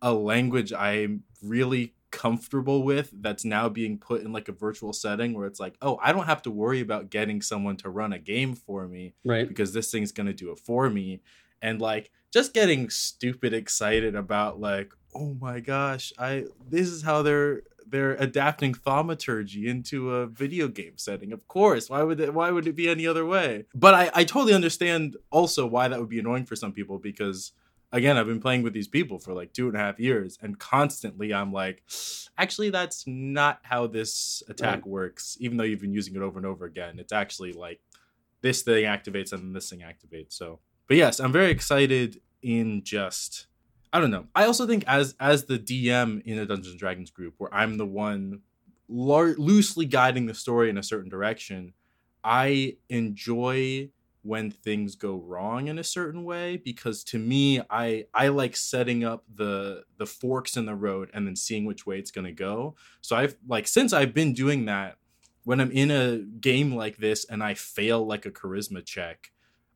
a 0.00 0.12
language 0.12 0.72
I'm 0.72 1.24
really 1.42 1.94
comfortable 2.10 2.84
with 2.84 3.10
that's 3.20 3.44
now 3.44 3.68
being 3.68 3.98
put 3.98 4.22
in 4.22 4.32
like 4.32 4.48
a 4.48 4.52
virtual 4.52 4.92
setting 4.92 5.34
where 5.34 5.46
it's 5.48 5.58
like, 5.58 5.74
oh, 5.82 5.98
I 6.00 6.12
don't 6.12 6.26
have 6.26 6.42
to 6.42 6.50
worry 6.50 6.80
about 6.80 7.10
getting 7.10 7.42
someone 7.42 7.76
to 7.78 7.90
run 7.90 8.12
a 8.12 8.18
game 8.20 8.54
for 8.54 8.86
me 8.86 9.14
Right. 9.24 9.48
because 9.48 9.72
this 9.72 9.90
thing's 9.90 10.12
gonna 10.12 10.32
do 10.32 10.52
it 10.52 10.60
for 10.60 10.88
me. 10.88 11.20
And 11.60 11.80
like 11.80 12.12
just 12.32 12.54
getting 12.54 12.88
stupid 12.90 13.52
excited 13.52 14.14
about 14.14 14.60
like, 14.60 14.92
oh 15.14 15.36
my 15.40 15.60
gosh, 15.60 16.12
I 16.18 16.44
this 16.68 16.88
is 16.88 17.02
how 17.02 17.22
they're 17.22 17.62
they're 17.86 18.14
adapting 18.14 18.74
thaumaturgy 18.74 19.68
into 19.68 20.10
a 20.14 20.26
video 20.26 20.68
game 20.68 20.96
setting. 20.96 21.32
Of 21.32 21.46
course, 21.48 21.90
why 21.90 22.02
would 22.02 22.20
it 22.20 22.34
why 22.34 22.50
would 22.50 22.66
it 22.66 22.76
be 22.76 22.88
any 22.88 23.06
other 23.06 23.24
way? 23.26 23.66
But 23.74 23.94
I, 23.94 24.10
I 24.14 24.24
totally 24.24 24.54
understand 24.54 25.16
also 25.30 25.66
why 25.66 25.88
that 25.88 26.00
would 26.00 26.08
be 26.08 26.18
annoying 26.18 26.46
for 26.46 26.56
some 26.56 26.72
people 26.72 26.98
because 26.98 27.52
again, 27.92 28.16
I've 28.16 28.26
been 28.26 28.40
playing 28.40 28.62
with 28.62 28.72
these 28.72 28.88
people 28.88 29.20
for 29.20 29.32
like 29.32 29.52
two 29.52 29.68
and 29.68 29.76
a 29.76 29.78
half 29.78 30.00
years, 30.00 30.36
and 30.42 30.58
constantly 30.58 31.32
I'm 31.32 31.52
like, 31.52 31.84
actually, 32.36 32.70
that's 32.70 33.04
not 33.06 33.60
how 33.62 33.86
this 33.86 34.42
attack 34.48 34.78
Right. 34.78 34.86
works. 34.86 35.36
Even 35.38 35.56
though 35.56 35.64
you've 35.64 35.80
been 35.80 35.92
using 35.94 36.16
it 36.16 36.22
over 36.22 36.36
and 36.38 36.46
over 36.46 36.64
again, 36.64 36.98
it's 36.98 37.12
actually 37.12 37.52
like 37.52 37.80
this 38.40 38.62
thing 38.62 38.84
activates 38.84 39.32
and 39.32 39.42
then 39.42 39.52
this 39.52 39.70
thing 39.70 39.80
activates. 39.80 40.32
So, 40.32 40.58
but 40.88 40.96
yes, 40.96 41.20
I'm 41.20 41.30
very 41.32 41.50
excited 41.52 42.20
in 42.42 42.82
just 42.82 43.46
I 43.94 44.00
don't 44.00 44.10
know. 44.10 44.26
I 44.34 44.46
also 44.46 44.66
think 44.66 44.82
as 44.88 45.14
as 45.20 45.44
the 45.44 45.56
DM 45.56 46.20
in 46.24 46.36
a 46.38 46.46
Dungeons 46.46 46.70
and 46.70 46.78
Dragons 46.80 47.12
group, 47.12 47.34
where 47.38 47.54
I'm 47.54 47.78
the 47.78 47.86
one 47.86 48.40
lar- 48.88 49.36
loosely 49.38 49.86
guiding 49.86 50.26
the 50.26 50.34
story 50.34 50.68
in 50.68 50.76
a 50.76 50.82
certain 50.82 51.08
direction, 51.08 51.74
I 52.24 52.78
enjoy 52.88 53.90
when 54.22 54.50
things 54.50 54.96
go 54.96 55.16
wrong 55.16 55.68
in 55.68 55.78
a 55.78 55.84
certain 55.84 56.24
way 56.24 56.56
because 56.56 57.04
to 57.04 57.18
me 57.18 57.60
i 57.68 58.06
i 58.14 58.28
like 58.28 58.56
setting 58.56 59.04
up 59.04 59.22
the 59.34 59.84
the 59.98 60.06
forks 60.06 60.56
in 60.56 60.64
the 60.64 60.74
road 60.74 61.10
and 61.12 61.26
then 61.26 61.36
seeing 61.36 61.66
which 61.66 61.86
way 61.86 61.98
it's 61.98 62.10
going 62.10 62.24
to 62.24 62.32
go 62.32 62.74
so 63.02 63.14
i've 63.14 63.36
like 63.46 63.68
since 63.68 63.92
i've 63.92 64.14
been 64.14 64.32
doing 64.32 64.64
that 64.64 64.96
when 65.44 65.60
i'm 65.60 65.70
in 65.70 65.90
a 65.90 66.16
game 66.40 66.74
like 66.74 66.96
this 66.96 67.26
and 67.26 67.42
i 67.42 67.52
fail 67.52 68.06
like 68.06 68.24
a 68.24 68.30
charisma 68.30 68.82
check 68.82 69.30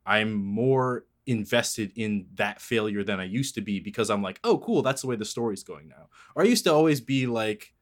i'm 0.07 0.33
more 0.33 1.04
invested 1.29 1.93
in 1.95 2.27
that 2.35 2.61
failure 2.61 3.05
than 3.05 3.21
i 3.21 3.25
used 3.25 3.55
to 3.55 3.61
be 3.61 3.79
because 3.79 4.11
i'm 4.11 4.23
like 4.23 4.41
oh 4.45 4.59
cool 4.59 4.83
that's 4.83 5.03
the 5.03 5.07
way 5.07 5.14
the 5.14 5.25
story's 5.25 5.62
going 5.62 5.88
now 5.88 6.09
or 6.35 6.43
i 6.43 6.47
used 6.47 6.64
to 6.64 6.73
always 6.73 7.01
be 7.01 7.27
like 7.27 7.75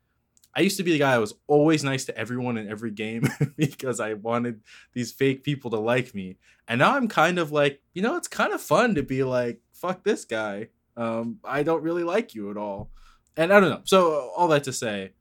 I 0.56 0.60
used 0.60 0.78
to 0.78 0.82
be 0.82 0.92
the 0.92 0.98
guy 0.98 1.12
that 1.12 1.20
was 1.20 1.34
always 1.46 1.84
nice 1.84 2.06
to 2.06 2.16
everyone 2.16 2.56
in 2.56 2.66
every 2.66 2.90
game 2.90 3.28
because 3.58 4.00
I 4.00 4.14
wanted 4.14 4.62
these 4.94 5.12
fake 5.12 5.44
people 5.44 5.70
to 5.72 5.78
like 5.78 6.14
me. 6.14 6.38
And 6.66 6.78
now 6.78 6.96
I'm 6.96 7.08
kind 7.08 7.38
of 7.38 7.52
like, 7.52 7.82
you 7.92 8.00
know, 8.00 8.16
it's 8.16 8.26
kind 8.26 8.54
of 8.54 8.60
fun 8.62 8.94
to 8.94 9.02
be 9.02 9.22
like, 9.22 9.60
fuck 9.74 10.02
this 10.02 10.24
guy. 10.24 10.68
Um, 10.96 11.40
I 11.44 11.62
don't 11.62 11.82
really 11.82 12.04
like 12.04 12.34
you 12.34 12.50
at 12.50 12.56
all. 12.56 12.90
And 13.36 13.52
I 13.52 13.60
don't 13.60 13.68
know. 13.68 13.82
So 13.84 14.32
all 14.34 14.48
that 14.48 14.64
to 14.64 14.72
say, 14.72 15.12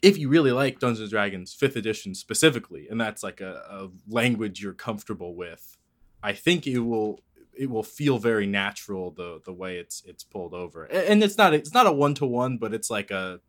if 0.00 0.16
you 0.16 0.30
really 0.30 0.52
like 0.52 0.78
Dungeons 0.78 1.00
and 1.00 1.10
Dragons 1.10 1.54
5th 1.54 1.76
edition 1.76 2.14
specifically, 2.14 2.88
and 2.88 2.98
that's 2.98 3.22
like 3.22 3.42
a, 3.42 3.62
a 3.68 3.88
language 4.08 4.62
you're 4.62 4.72
comfortable 4.72 5.34
with, 5.34 5.76
I 6.22 6.32
think 6.32 6.66
it 6.66 6.80
will 6.80 7.20
it 7.58 7.70
will 7.70 7.82
feel 7.82 8.18
very 8.18 8.46
natural 8.46 9.10
the 9.10 9.40
the 9.44 9.52
way 9.52 9.78
it's 9.78 10.02
it's 10.06 10.24
pulled 10.24 10.54
over. 10.54 10.84
And 10.84 11.22
it's 11.22 11.38
not 11.38 11.54
it's 11.54 11.72
not 11.72 11.86
a 11.86 11.92
one 11.92 12.14
to 12.14 12.26
one, 12.26 12.58
but 12.58 12.74
it's 12.74 12.90
like 12.90 13.10
a 13.10 13.40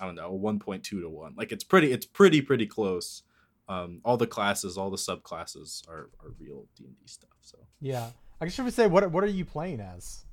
I 0.00 0.06
don't 0.06 0.14
know, 0.14 0.32
a 0.32 0.38
1.2 0.38 0.82
to 0.82 1.08
1. 1.08 1.34
Like 1.36 1.50
it's 1.50 1.64
pretty 1.64 1.92
it's 1.92 2.06
pretty 2.06 2.40
pretty 2.40 2.66
close. 2.66 3.22
Um 3.68 4.00
all 4.04 4.16
the 4.16 4.26
classes, 4.26 4.76
all 4.78 4.90
the 4.90 4.96
subclasses 4.96 5.88
are 5.88 6.10
are 6.20 6.32
real 6.38 6.66
D&D 6.76 6.94
stuff. 7.06 7.30
So 7.40 7.58
Yeah. 7.80 8.10
I 8.40 8.44
guess 8.44 8.58
I 8.58 8.64
should 8.64 8.74
say 8.74 8.86
what 8.86 9.10
what 9.10 9.24
are 9.24 9.28
you 9.28 9.44
playing 9.44 9.80
as, 9.80 10.24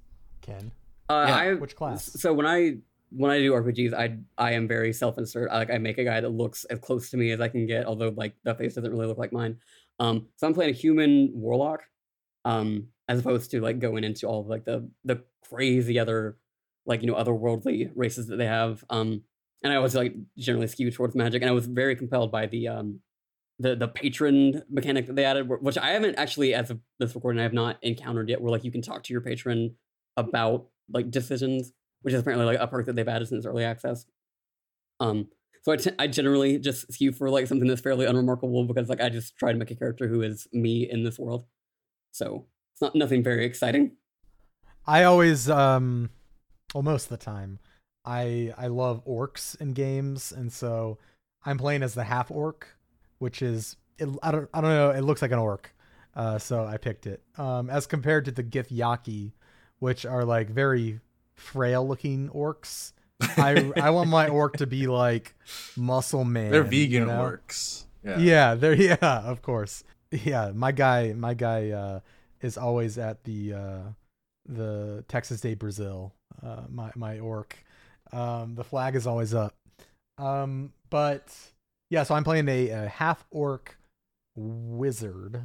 Ken? 0.41 0.71
Uh, 1.09 1.25
Yeah, 1.27 1.35
I, 1.35 1.53
which 1.53 1.75
class? 1.75 2.05
So 2.05 2.33
when 2.33 2.45
I 2.45 2.77
when 3.11 3.31
I 3.31 3.39
do 3.39 3.53
RPGs, 3.53 3.93
I 3.93 4.17
I 4.38 4.53
am 4.53 4.67
very 4.67 4.91
self 4.93 5.17
insert. 5.17 5.49
I, 5.51 5.57
like 5.57 5.71
I 5.71 5.77
make 5.77 5.97
a 5.97 6.03
guy 6.03 6.19
that 6.21 6.29
looks 6.29 6.65
as 6.65 6.79
close 6.79 7.09
to 7.11 7.17
me 7.17 7.31
as 7.31 7.39
I 7.39 7.47
can 7.47 7.65
get, 7.65 7.85
although 7.85 8.09
like 8.15 8.35
the 8.43 8.53
face 8.55 8.75
doesn't 8.75 8.91
really 8.91 9.07
look 9.07 9.17
like 9.17 9.31
mine. 9.31 9.57
Um, 9.99 10.27
so 10.36 10.47
I'm 10.47 10.53
playing 10.53 10.71
a 10.71 10.77
human 10.77 11.31
warlock, 11.34 11.84
um, 12.43 12.88
as 13.08 13.19
opposed 13.19 13.51
to 13.51 13.62
like 13.62 13.79
going 13.79 14.03
into 14.03 14.27
all 14.27 14.41
of 14.41 14.47
like 14.47 14.65
the 14.65 14.89
the 15.03 15.23
crazy 15.49 15.99
other 15.99 16.38
like 16.86 17.01
you 17.01 17.08
know 17.08 17.15
otherworldly 17.15 17.91
races 17.95 18.27
that 18.27 18.38
they 18.38 18.47
have. 18.47 18.84
Um, 18.89 19.23
and 19.63 19.73
I 19.73 19.79
was 19.79 19.95
like 19.95 20.15
generally 20.38 20.67
skewed 20.67 20.93
towards 20.93 21.15
magic, 21.15 21.41
and 21.41 21.49
I 21.49 21.53
was 21.53 21.67
very 21.67 21.95
compelled 21.95 22.31
by 22.31 22.45
the 22.47 22.67
um 22.67 22.99
the 23.60 23.75
the 23.75 23.88
patron 23.88 24.63
mechanic 24.69 25.08
that 25.08 25.15
they 25.15 25.25
added, 25.25 25.49
which 25.62 25.77
I 25.77 25.91
haven't 25.91 26.15
actually 26.15 26.53
as 26.53 26.69
of 26.69 26.79
this 26.99 27.15
recording 27.15 27.39
I 27.39 27.43
have 27.43 27.53
not 27.53 27.77
encountered 27.81 28.29
yet. 28.29 28.41
Where 28.41 28.51
like 28.51 28.63
you 28.63 28.71
can 28.71 28.81
talk 28.81 29.03
to 29.03 29.13
your 29.13 29.21
patron 29.21 29.75
about 30.17 30.67
like 30.91 31.10
decisions, 31.10 31.73
which 32.01 32.13
is 32.13 32.19
apparently 32.19 32.45
like 32.45 32.60
a 32.60 32.67
perk 32.67 32.86
that 32.86 32.95
they've 32.95 33.08
added 33.08 33.27
since 33.27 33.45
early 33.45 33.63
access. 33.63 34.05
Um, 34.99 35.29
so 35.65 35.71
I, 35.71 35.78
t- 35.78 35.91
I 35.97 36.06
generally 36.06 36.60
just 36.60 36.93
skew 36.93 37.12
for 37.12 37.28
like 37.28 37.47
something 37.47 37.67
that's 37.67 37.82
fairly 37.82 38.06
unremarkable 38.06 38.65
because 38.65 38.88
like 38.88 39.01
I 39.01 39.10
just 39.10 39.36
try 39.36 39.51
to 39.51 39.58
make 39.58 39.71
a 39.71 39.75
character 39.75 40.08
who 40.08 40.21
is 40.21 40.47
me 40.54 40.88
in 40.88 41.04
this 41.04 41.17
world. 41.17 41.45
So 42.12 42.45
it's 42.73 42.84
not 42.84 42.93
nothing 42.93 43.23
very 43.23 43.45
exciting. 43.45 43.93
I 44.86 45.06
always 45.06 45.49
um 45.49 46.12
well 46.75 46.84
most 46.84 47.06
of 47.06 47.10
the 47.17 47.25
time 47.25 47.58
I 48.06 48.54
I 48.56 48.67
love 48.67 49.04
orcs 49.06 49.60
in 49.60 49.73
games 49.73 50.32
and 50.32 50.54
so 50.54 50.99
I'm 51.43 51.58
playing 51.58 51.82
as 51.82 51.95
the 51.95 52.04
half 52.04 52.30
orc 52.30 52.67
which 53.17 53.41
is 53.41 53.75
it, 53.97 54.08
I 54.21 54.32
don't 54.32 54.47
I 54.54 54.62
don't 54.62 54.69
know 54.69 54.91
it 54.91 55.01
looks 55.01 55.23
like 55.23 55.32
an 55.32 55.39
orc. 55.39 55.73
Uh 56.15 56.38
so 56.38 56.63
I 56.63 56.78
picked 56.78 57.08
it. 57.08 57.23
Um 57.39 57.71
as 57.71 57.88
compared 57.88 58.25
to 58.25 58.32
the 58.32 58.43
Githyanki 58.43 59.32
which 59.80 60.06
are 60.06 60.25
like 60.25 60.47
very 60.47 60.99
frail 61.34 61.88
looking 61.88 62.30
orcs. 62.30 62.91
I 63.38 63.71
I 63.75 63.89
want 63.89 64.09
my 64.09 64.27
orc 64.27 64.57
to 64.57 64.67
be 64.67 64.88
like 64.88 65.35
muscle 65.75 66.25
man. 66.25 66.51
they're 66.51 66.63
you 66.63 66.69
vegan 66.69 67.07
know? 67.07 67.21
orcs. 67.21 67.85
Yeah. 68.03 68.19
Yeah, 68.19 68.55
they're 68.55 68.73
yeah, 68.75 68.97
of 69.01 69.41
course. 69.41 69.83
Yeah, 70.11 70.51
my 70.53 70.71
guy, 70.71 71.13
my 71.13 71.33
guy 71.33 71.71
uh, 71.71 71.99
is 72.41 72.57
always 72.57 72.97
at 72.97 73.23
the 73.23 73.53
uh, 73.53 73.81
the 74.47 75.03
Texas 75.07 75.41
de 75.41 75.55
Brazil. 75.55 76.13
Uh, 76.45 76.61
my 76.69 76.91
my 76.95 77.19
orc, 77.19 77.57
um, 78.11 78.55
the 78.55 78.63
flag 78.63 78.95
is 78.95 79.07
always 79.07 79.33
up. 79.33 79.55
Um, 80.17 80.71
but 80.89 81.35
yeah, 81.89 82.03
so 82.03 82.15
I'm 82.15 82.23
playing 82.23 82.47
a, 82.47 82.69
a 82.69 82.88
half 82.88 83.25
orc 83.31 83.77
wizard, 84.35 85.41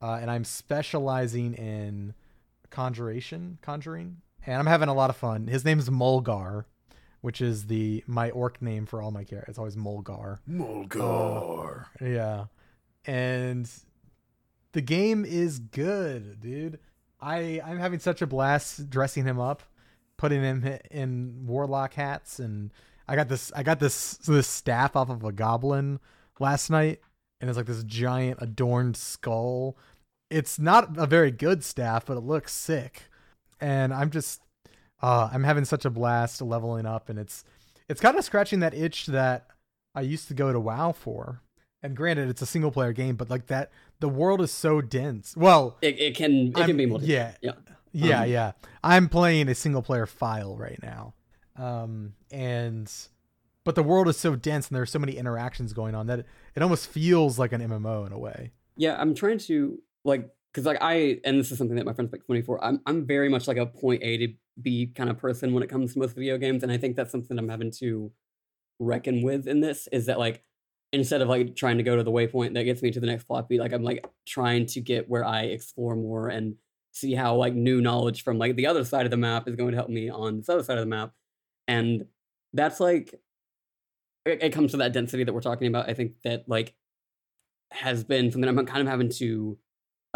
uh, 0.00 0.18
and 0.20 0.30
I'm 0.30 0.44
specializing 0.44 1.54
in 1.54 2.14
conjuration, 2.70 3.58
conjuring, 3.62 4.18
and 4.46 4.56
I'm 4.56 4.66
having 4.66 4.88
a 4.88 4.94
lot 4.94 5.10
of 5.10 5.16
fun. 5.16 5.48
His 5.48 5.64
name's 5.64 5.90
Mulgar, 5.90 6.66
which 7.26 7.40
is 7.40 7.66
the 7.66 8.04
my 8.06 8.30
orc 8.30 8.62
name 8.62 8.86
for 8.86 9.02
all 9.02 9.10
my 9.10 9.24
characters. 9.24 9.54
It's 9.54 9.58
always 9.58 9.76
Mulgar. 9.76 10.38
Mulgar. 10.46 11.88
Uh, 12.00 12.04
yeah. 12.04 12.44
And 13.04 13.68
the 14.70 14.80
game 14.80 15.24
is 15.24 15.58
good, 15.58 16.38
dude. 16.38 16.78
I 17.20 17.60
I'm 17.64 17.80
having 17.80 17.98
such 17.98 18.22
a 18.22 18.28
blast 18.28 18.88
dressing 18.90 19.24
him 19.24 19.40
up, 19.40 19.64
putting 20.16 20.40
him 20.40 20.78
in 20.92 21.46
warlock 21.46 21.94
hats 21.94 22.38
and 22.38 22.72
I 23.08 23.16
got 23.16 23.28
this 23.28 23.50
I 23.56 23.64
got 23.64 23.80
this 23.80 24.18
this 24.18 24.46
staff 24.46 24.94
off 24.94 25.10
of 25.10 25.24
a 25.24 25.32
goblin 25.32 25.98
last 26.38 26.70
night 26.70 27.00
and 27.40 27.50
it's 27.50 27.56
like 27.56 27.66
this 27.66 27.82
giant 27.82 28.40
adorned 28.40 28.96
skull. 28.96 29.76
It's 30.30 30.60
not 30.60 30.96
a 30.96 31.08
very 31.08 31.32
good 31.32 31.64
staff, 31.64 32.06
but 32.06 32.18
it 32.18 32.20
looks 32.20 32.52
sick. 32.52 33.08
And 33.60 33.92
I'm 33.92 34.10
just 34.10 34.42
uh 35.02 35.28
I'm 35.32 35.44
having 35.44 35.64
such 35.64 35.84
a 35.84 35.90
blast 35.90 36.40
leveling 36.42 36.86
up 36.86 37.08
and 37.08 37.18
it's 37.18 37.44
it's 37.88 38.00
kind 38.00 38.16
of 38.16 38.24
scratching 38.24 38.60
that 38.60 38.74
itch 38.74 39.06
that 39.06 39.46
I 39.94 40.00
used 40.02 40.28
to 40.28 40.34
go 40.34 40.52
to 40.52 40.60
WoW 40.60 40.92
for. 40.92 41.40
And 41.82 41.94
granted, 41.96 42.28
it's 42.28 42.42
a 42.42 42.46
single 42.46 42.70
player 42.72 42.92
game, 42.92 43.14
but 43.16 43.30
like 43.30 43.46
that, 43.46 43.70
the 44.00 44.08
world 44.08 44.40
is 44.40 44.50
so 44.50 44.80
dense. 44.80 45.36
Well, 45.36 45.76
It, 45.82 45.98
it 46.00 46.16
can 46.16 46.48
it 46.48 46.56
I'm- 46.56 46.66
can 46.66 46.76
be 46.76 46.86
multi. 46.86 47.06
yeah, 47.06 47.32
yeah. 47.40 47.52
yeah, 47.92 48.20
Um, 48.22 48.28
yeah. 48.30 48.52
I'm 48.82 49.08
playing 49.08 49.48
a 49.48 49.54
single 49.54 49.82
player 49.82 50.06
file 50.06 50.56
right 50.56 50.78
now, 50.82 51.14
um, 51.56 52.14
and 52.30 52.90
but 53.64 53.74
the 53.74 53.82
world 53.82 54.08
is 54.08 54.16
so 54.16 54.36
dense 54.36 54.68
and 54.68 54.74
there 54.76 54.82
are 54.82 54.86
so 54.86 54.98
many 54.98 55.16
interactions 55.16 55.72
going 55.72 55.94
on 55.94 56.06
that 56.08 56.20
it, 56.20 56.26
it 56.54 56.62
almost 56.62 56.88
feels 56.88 57.38
like 57.38 57.52
an 57.52 57.60
MMO 57.60 58.06
in 58.06 58.12
a 58.12 58.18
way. 58.18 58.52
Yeah, 58.76 58.96
I'm 59.00 59.14
trying 59.14 59.38
to 59.38 59.78
like 60.04 60.28
because 60.56 60.64
like 60.64 60.78
I 60.80 61.20
and 61.22 61.38
this 61.38 61.52
is 61.52 61.58
something 61.58 61.76
that 61.76 61.84
my 61.84 61.92
friends 61.92 62.10
me 62.28 62.40
for. 62.40 62.64
I'm 62.64 62.80
I'm 62.86 63.06
very 63.06 63.28
much 63.28 63.46
like 63.46 63.58
a 63.58 63.66
point 63.66 64.02
A 64.02 64.16
to 64.16 64.28
B 64.62 64.86
kind 64.86 65.10
of 65.10 65.18
person 65.18 65.52
when 65.52 65.62
it 65.62 65.68
comes 65.68 65.92
to 65.92 65.98
most 65.98 66.14
video 66.14 66.38
games, 66.38 66.62
and 66.62 66.72
I 66.72 66.78
think 66.78 66.96
that's 66.96 67.12
something 67.12 67.38
I'm 67.38 67.50
having 67.50 67.70
to 67.72 68.10
reckon 68.78 69.22
with 69.22 69.46
in 69.46 69.60
this. 69.60 69.86
Is 69.92 70.06
that 70.06 70.18
like 70.18 70.42
instead 70.94 71.20
of 71.20 71.28
like 71.28 71.56
trying 71.56 71.76
to 71.76 71.82
go 71.82 71.94
to 71.94 72.02
the 72.02 72.10
waypoint 72.10 72.54
that 72.54 72.64
gets 72.64 72.80
me 72.80 72.90
to 72.90 73.00
the 73.00 73.06
next 73.06 73.24
plot 73.24 73.50
beat, 73.50 73.60
like 73.60 73.74
I'm 73.74 73.82
like 73.82 74.06
trying 74.26 74.64
to 74.66 74.80
get 74.80 75.10
where 75.10 75.26
I 75.26 75.42
explore 75.42 75.94
more 75.94 76.28
and 76.28 76.54
see 76.92 77.14
how 77.14 77.36
like 77.36 77.52
new 77.52 77.82
knowledge 77.82 78.24
from 78.24 78.38
like 78.38 78.56
the 78.56 78.66
other 78.66 78.82
side 78.82 79.04
of 79.04 79.10
the 79.10 79.18
map 79.18 79.46
is 79.48 79.56
going 79.56 79.72
to 79.72 79.76
help 79.76 79.90
me 79.90 80.08
on 80.08 80.38
this 80.38 80.48
other 80.48 80.62
side 80.62 80.78
of 80.78 80.84
the 80.84 80.88
map. 80.88 81.12
And 81.68 82.06
that's 82.54 82.80
like 82.80 83.14
it, 84.24 84.42
it 84.42 84.52
comes 84.54 84.70
to 84.70 84.78
that 84.78 84.94
density 84.94 85.24
that 85.24 85.34
we're 85.34 85.42
talking 85.42 85.68
about. 85.68 85.90
I 85.90 85.92
think 85.92 86.12
that 86.24 86.48
like 86.48 86.72
has 87.72 88.04
been 88.04 88.30
something 88.32 88.48
I'm 88.48 88.64
kind 88.64 88.80
of 88.80 88.88
having 88.88 89.10
to 89.10 89.58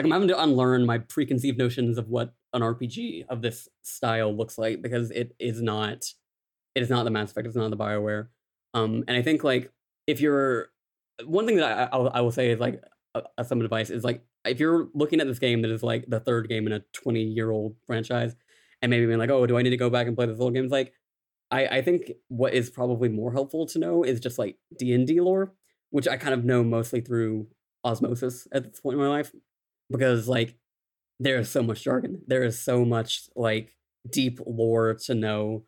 like 0.00 0.06
I'm 0.06 0.12
having 0.12 0.28
to 0.28 0.42
unlearn 0.42 0.86
my 0.86 0.96
preconceived 0.96 1.58
notions 1.58 1.98
of 1.98 2.08
what 2.08 2.32
an 2.54 2.62
RPG 2.62 3.26
of 3.28 3.42
this 3.42 3.68
style 3.82 4.34
looks 4.34 4.56
like 4.56 4.80
because 4.80 5.10
it 5.10 5.34
is 5.38 5.60
not 5.60 6.04
it 6.74 6.82
is 6.82 6.88
not 6.88 7.04
the 7.04 7.10
Mass 7.10 7.32
Effect, 7.32 7.46
it's 7.46 7.56
not 7.56 7.68
the 7.70 7.76
Bioware. 7.76 8.28
Um, 8.72 9.04
and 9.08 9.16
I 9.16 9.22
think 9.22 9.44
like 9.44 9.70
if 10.06 10.20
you're 10.20 10.68
one 11.26 11.46
thing 11.46 11.56
that 11.56 11.92
I, 11.92 11.94
I, 11.94 11.98
will, 11.98 12.10
I 12.14 12.20
will 12.22 12.30
say 12.30 12.50
is 12.50 12.60
like 12.60 12.82
a 13.36 13.44
some 13.44 13.60
advice 13.60 13.90
is 13.90 14.02
like 14.02 14.24
if 14.46 14.58
you're 14.58 14.88
looking 14.94 15.20
at 15.20 15.26
this 15.26 15.38
game 15.38 15.60
that 15.62 15.70
is 15.70 15.82
like 15.82 16.06
the 16.08 16.20
third 16.20 16.48
game 16.48 16.66
in 16.66 16.72
a 16.72 16.80
20 16.94 17.22
year 17.22 17.50
old 17.50 17.76
franchise 17.86 18.34
and 18.80 18.88
maybe 18.88 19.04
being 19.04 19.18
like 19.18 19.28
oh 19.28 19.46
do 19.46 19.58
I 19.58 19.62
need 19.62 19.70
to 19.70 19.76
go 19.76 19.90
back 19.90 20.06
and 20.06 20.16
play 20.16 20.24
this 20.24 20.40
old 20.40 20.54
game? 20.54 20.64
It's 20.64 20.72
like 20.72 20.94
I, 21.50 21.66
I 21.66 21.82
think 21.82 22.12
what 22.28 22.54
is 22.54 22.70
probably 22.70 23.10
more 23.10 23.32
helpful 23.32 23.66
to 23.66 23.78
know 23.78 24.02
is 24.02 24.18
just 24.18 24.38
like 24.38 24.56
D 24.78 24.94
and 24.94 25.06
D 25.06 25.20
lore, 25.20 25.52
which 25.90 26.08
I 26.08 26.16
kind 26.16 26.32
of 26.32 26.42
know 26.44 26.64
mostly 26.64 27.02
through 27.02 27.48
osmosis 27.84 28.48
at 28.52 28.64
this 28.64 28.80
point 28.80 28.94
in 28.94 29.00
my 29.00 29.08
life, 29.08 29.32
because 29.90 30.28
like 30.28 30.56
there 31.18 31.38
is 31.38 31.50
so 31.50 31.62
much 31.62 31.82
jargon, 31.82 32.22
there 32.26 32.42
is 32.42 32.58
so 32.58 32.84
much 32.84 33.28
like 33.36 33.76
deep 34.08 34.40
lore 34.46 34.94
to 35.06 35.14
know 35.14 35.64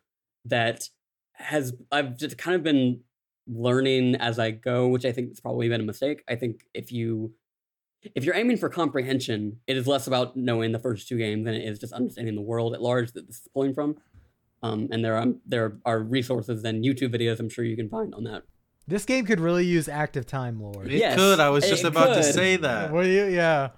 that 0.46 0.88
has 1.34 1.74
I've 1.90 2.16
just 2.16 2.38
kind 2.38 2.54
of 2.54 2.62
been 2.62 3.00
learning 3.46 4.14
as 4.16 4.38
I 4.38 4.50
go, 4.52 4.88
which 4.88 5.04
I 5.04 5.12
think 5.12 5.28
has 5.28 5.40
probably 5.40 5.68
been 5.68 5.80
a 5.80 5.84
mistake. 5.84 6.22
I 6.28 6.36
think 6.36 6.62
if 6.74 6.92
you 6.92 7.34
if 8.14 8.24
you're 8.24 8.34
aiming 8.34 8.56
for 8.56 8.68
comprehension, 8.68 9.58
it 9.66 9.76
is 9.76 9.86
less 9.86 10.06
about 10.06 10.36
knowing 10.36 10.72
the 10.72 10.78
first 10.78 11.06
two 11.08 11.18
games 11.18 11.44
than 11.44 11.54
it 11.54 11.64
is 11.68 11.78
just 11.78 11.92
understanding 11.92 12.34
the 12.34 12.40
world 12.42 12.74
at 12.74 12.82
large 12.82 13.12
that 13.12 13.26
this 13.26 13.36
is 13.36 13.48
pulling 13.54 13.74
from. 13.74 13.96
Um, 14.62 14.88
and 14.92 15.04
there 15.04 15.16
are 15.16 15.26
there 15.46 15.78
are 15.84 16.00
resources 16.00 16.64
and 16.64 16.84
YouTube 16.84 17.14
videos 17.14 17.40
I'm 17.40 17.48
sure 17.48 17.64
you 17.64 17.76
can 17.76 17.88
find 17.88 18.14
on 18.14 18.24
that. 18.24 18.42
This 18.86 19.04
game 19.04 19.24
could 19.24 19.38
really 19.40 19.64
use 19.64 19.88
active 19.88 20.26
time 20.26 20.60
lore. 20.60 20.84
It 20.84 20.92
Yes, 20.92 21.16
could. 21.16 21.38
I 21.40 21.50
was 21.50 21.68
just 21.68 21.84
it 21.84 21.88
about 21.88 22.14
to 22.14 22.22
say 22.22 22.56
that. 22.56 22.92
What 22.92 23.04
do 23.04 23.08
you? 23.08 23.26
Yeah. 23.26 23.70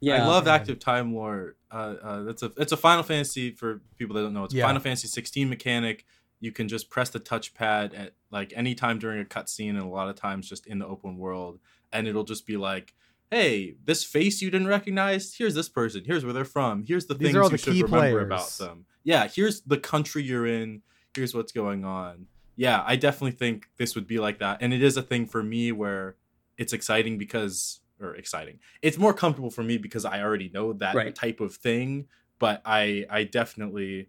Yeah, 0.00 0.24
I 0.24 0.26
love 0.26 0.44
man. 0.44 0.54
active 0.54 0.78
time 0.78 1.14
lore. 1.14 1.56
Uh, 1.70 1.94
uh, 2.02 2.22
that's 2.22 2.42
a 2.42 2.52
it's 2.56 2.72
a 2.72 2.76
Final 2.76 3.02
Fantasy 3.02 3.50
for 3.50 3.80
people 3.96 4.14
that 4.16 4.22
don't 4.22 4.34
know. 4.34 4.44
It's 4.44 4.54
a 4.54 4.60
Final 4.60 4.80
Fantasy 4.80 5.08
16 5.08 5.48
mechanic. 5.48 6.04
You 6.40 6.52
can 6.52 6.68
just 6.68 6.88
press 6.88 7.10
the 7.10 7.18
touchpad 7.20 7.98
at 7.98 8.14
like 8.30 8.52
any 8.54 8.74
time 8.74 8.98
during 8.98 9.20
a 9.20 9.24
cutscene, 9.24 9.70
and 9.70 9.80
a 9.80 9.86
lot 9.86 10.08
of 10.08 10.14
times 10.14 10.48
just 10.48 10.66
in 10.66 10.78
the 10.78 10.86
open 10.86 11.18
world, 11.18 11.58
and 11.92 12.06
it'll 12.06 12.24
just 12.24 12.46
be 12.46 12.56
like, 12.56 12.94
"Hey, 13.30 13.76
this 13.84 14.04
face 14.04 14.40
you 14.40 14.50
didn't 14.50 14.68
recognize. 14.68 15.34
Here's 15.34 15.54
this 15.54 15.68
person. 15.68 16.04
Here's 16.04 16.24
where 16.24 16.32
they're 16.32 16.44
from. 16.44 16.84
Here's 16.86 17.06
the 17.06 17.14
These 17.14 17.32
things 17.32 17.44
you 17.44 17.48
the 17.48 17.58
should 17.58 17.72
key 17.74 17.82
remember 17.82 18.20
about 18.20 18.48
them. 18.50 18.86
Yeah, 19.02 19.26
here's 19.26 19.62
the 19.62 19.78
country 19.78 20.22
you're 20.22 20.46
in. 20.46 20.82
Here's 21.14 21.34
what's 21.34 21.52
going 21.52 21.84
on. 21.84 22.26
Yeah, 22.54 22.82
I 22.86 22.96
definitely 22.96 23.32
think 23.32 23.68
this 23.76 23.94
would 23.94 24.06
be 24.06 24.18
like 24.18 24.38
that, 24.38 24.58
and 24.60 24.72
it 24.72 24.82
is 24.82 24.96
a 24.96 25.02
thing 25.02 25.26
for 25.26 25.42
me 25.42 25.72
where 25.72 26.16
it's 26.56 26.72
exciting 26.72 27.18
because 27.18 27.80
or 28.00 28.14
exciting. 28.14 28.58
It's 28.82 28.98
more 28.98 29.12
comfortable 29.14 29.50
for 29.50 29.62
me 29.62 29.78
because 29.78 30.04
I 30.04 30.22
already 30.22 30.50
know 30.52 30.72
that 30.74 30.94
Right. 30.94 31.14
type 31.14 31.40
of 31.40 31.54
thing. 31.54 32.06
But 32.38 32.62
I 32.64 33.04
I 33.10 33.24
definitely 33.24 34.08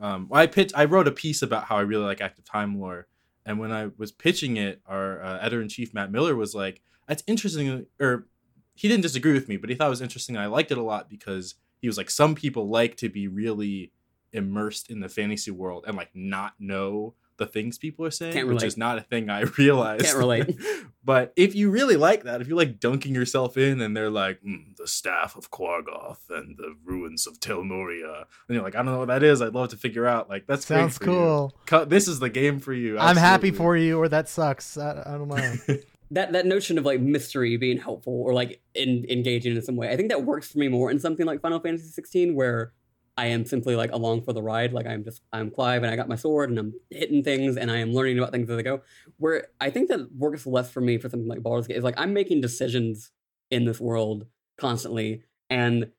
um 0.00 0.28
I 0.32 0.46
pitched 0.46 0.72
I 0.76 0.84
wrote 0.84 1.08
a 1.08 1.12
piece 1.12 1.42
about 1.42 1.64
how 1.64 1.76
I 1.76 1.82
really 1.82 2.04
like 2.04 2.20
active 2.20 2.44
time 2.44 2.78
lore. 2.80 3.06
And 3.46 3.58
when 3.58 3.72
I 3.72 3.90
was 3.96 4.12
pitching 4.12 4.56
it, 4.56 4.80
our 4.86 5.22
uh, 5.22 5.38
editor 5.40 5.62
in 5.62 5.68
chief 5.68 5.92
Matt 5.94 6.12
Miller 6.12 6.36
was 6.36 6.54
like, 6.54 6.82
"That's 7.06 7.22
interesting." 7.26 7.86
Or 7.98 8.26
he 8.74 8.88
didn't 8.88 9.02
disagree 9.02 9.32
with 9.32 9.48
me, 9.48 9.56
but 9.56 9.68
he 9.70 9.76
thought 9.76 9.86
it 9.86 9.90
was 9.90 10.02
interesting. 10.02 10.36
I 10.36 10.46
liked 10.46 10.70
it 10.70 10.78
a 10.78 10.82
lot 10.82 11.08
because 11.10 11.54
he 11.80 11.86
was 11.88 11.96
like, 11.96 12.10
"Some 12.10 12.34
people 12.34 12.68
like 12.68 12.96
to 12.98 13.08
be 13.08 13.28
really 13.28 13.92
immersed 14.32 14.90
in 14.90 15.00
the 15.00 15.08
fantasy 15.08 15.50
world 15.50 15.84
and 15.86 15.96
like 15.96 16.10
not 16.14 16.54
know 16.60 17.14
the 17.40 17.46
things 17.46 17.76
people 17.78 18.04
are 18.06 18.10
saying, 18.12 18.46
which 18.46 18.62
is 18.62 18.76
not 18.76 18.98
a 18.98 19.00
thing 19.00 19.28
I 19.28 19.40
realized. 19.58 20.04
Can't 20.04 20.16
relate. 20.18 20.56
but 21.04 21.32
if 21.34 21.56
you 21.56 21.70
really 21.70 21.96
like 21.96 22.22
that, 22.22 22.40
if 22.40 22.46
you 22.46 22.54
like 22.54 22.78
dunking 22.78 23.14
yourself 23.16 23.56
in 23.56 23.80
and 23.80 23.96
they're 23.96 24.10
like, 24.10 24.40
"Mm, 24.42 24.76
the 24.76 24.86
staff 24.86 25.34
of 25.34 25.50
Quargoth 25.50 26.18
and 26.30 26.56
the 26.56 26.76
ruins 26.84 27.26
of 27.26 27.40
Telnuria, 27.40 28.18
and 28.46 28.54
you're 28.54 28.62
like, 28.62 28.76
I 28.76 28.78
don't 28.78 28.92
know 28.92 28.98
what 29.00 29.08
that 29.08 29.24
is. 29.24 29.42
I'd 29.42 29.54
love 29.54 29.70
to 29.70 29.76
figure 29.76 30.06
out. 30.06 30.28
Like, 30.28 30.46
that's 30.46 30.64
Sounds 30.66 30.98
for 30.98 31.04
you. 31.04 31.10
cool. 31.10 31.54
Co- 31.66 31.84
This 31.84 32.06
is 32.06 32.20
the 32.20 32.30
game 32.30 32.60
for 32.60 32.72
you. 32.72 32.96
I'm 32.98 33.16
happy 33.16 33.50
for 33.50 33.76
you, 33.76 33.98
or 33.98 34.08
that 34.08 34.28
sucks. 34.28 34.78
I, 34.78 35.02
I 35.04 35.12
don't 35.18 35.26
know. 35.28 35.36
that 36.12 36.32
that 36.32 36.44
notion 36.46 36.76
of 36.78 36.84
like 36.84 37.00
mystery 37.00 37.56
being 37.56 37.78
helpful 37.78 38.12
or 38.12 38.32
like 38.34 38.60
in, 38.74 39.06
engaging 39.08 39.56
in 39.56 39.62
some 39.62 39.76
way. 39.76 39.90
I 39.90 39.96
think 39.96 40.10
that 40.10 40.24
works 40.24 40.50
for 40.50 40.58
me 40.58 40.68
more 40.68 40.90
in 40.90 40.98
something 40.98 41.24
like 41.26 41.40
Final 41.40 41.60
Fantasy 41.60 41.88
16 41.88 42.34
where 42.34 42.72
I 43.20 43.26
am 43.26 43.44
simply 43.44 43.76
like 43.76 43.92
along 43.92 44.22
for 44.22 44.32
the 44.32 44.42
ride. 44.42 44.72
Like 44.72 44.86
I'm 44.86 45.04
just 45.04 45.20
I'm 45.30 45.50
Clive 45.50 45.82
and 45.82 45.92
I 45.92 45.96
got 45.96 46.08
my 46.08 46.16
sword 46.16 46.48
and 46.48 46.58
I'm 46.58 46.72
hitting 46.88 47.22
things 47.22 47.58
and 47.58 47.70
I 47.70 47.76
am 47.76 47.92
learning 47.92 48.18
about 48.18 48.32
things 48.32 48.48
as 48.48 48.56
I 48.56 48.62
go. 48.62 48.80
Where 49.18 49.48
I 49.60 49.68
think 49.68 49.90
that 49.90 50.10
works 50.16 50.46
less 50.46 50.70
for 50.70 50.80
me 50.80 50.96
for 50.96 51.10
something 51.10 51.28
like 51.28 51.42
Baldur's 51.42 51.66
Gate 51.66 51.76
is 51.76 51.84
like 51.84 52.00
I'm 52.00 52.14
making 52.14 52.40
decisions 52.40 53.10
in 53.50 53.66
this 53.66 53.78
world 53.78 54.24
constantly 54.56 55.22
and 55.50 55.90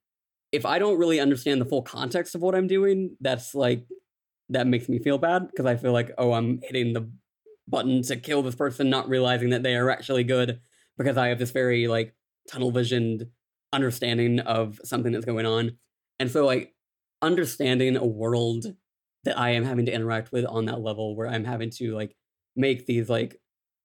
if 0.52 0.66
I 0.66 0.80
don't 0.80 0.98
really 0.98 1.20
understand 1.20 1.62
the 1.62 1.66
full 1.66 1.84
context 1.84 2.34
of 2.34 2.42
what 2.42 2.56
I'm 2.56 2.66
doing, 2.66 3.16
that's 3.22 3.54
like 3.54 3.86
that 4.50 4.66
makes 4.66 4.90
me 4.90 4.98
feel 4.98 5.20
bad 5.20 5.48
because 5.48 5.68
I 5.68 5.76
feel 5.76 5.94
like 5.94 6.10
oh 6.18 6.34
I'm 6.34 6.60
hitting 6.64 6.94
the 6.94 7.08
button 7.68 8.02
to 8.02 8.16
kill 8.16 8.42
this 8.42 8.56
person, 8.56 8.90
not 8.90 9.08
realizing 9.08 9.52
that 9.52 9.62
they 9.62 9.76
are 9.76 9.92
actually 9.92 10.24
good 10.24 10.60
because 10.98 11.18
I 11.18 11.28
have 11.28 11.38
this 11.38 11.52
very 11.52 11.88
like 11.88 12.16
tunnel 12.50 12.72
visioned 12.72 13.28
understanding 13.72 14.40
of 14.40 14.80
something 14.84 15.12
that's 15.12 15.26
going 15.26 15.46
on. 15.46 15.78
And 16.20 16.32
so 16.32 16.48
like 16.48 16.74
understanding 17.22 17.96
a 17.98 18.06
world 18.06 18.76
that 19.24 19.38
I 19.38 19.52
am 19.52 19.64
having 19.64 19.86
to 19.86 19.92
interact 19.94 20.32
with 20.32 20.46
on 20.46 20.66
that 20.66 20.82
level 20.82 21.16
where 21.16 21.28
I'm 21.28 21.44
having 21.46 21.70
to 21.72 21.94
like 21.96 22.16
make 22.56 22.86
these 22.86 23.10
like 23.10 23.40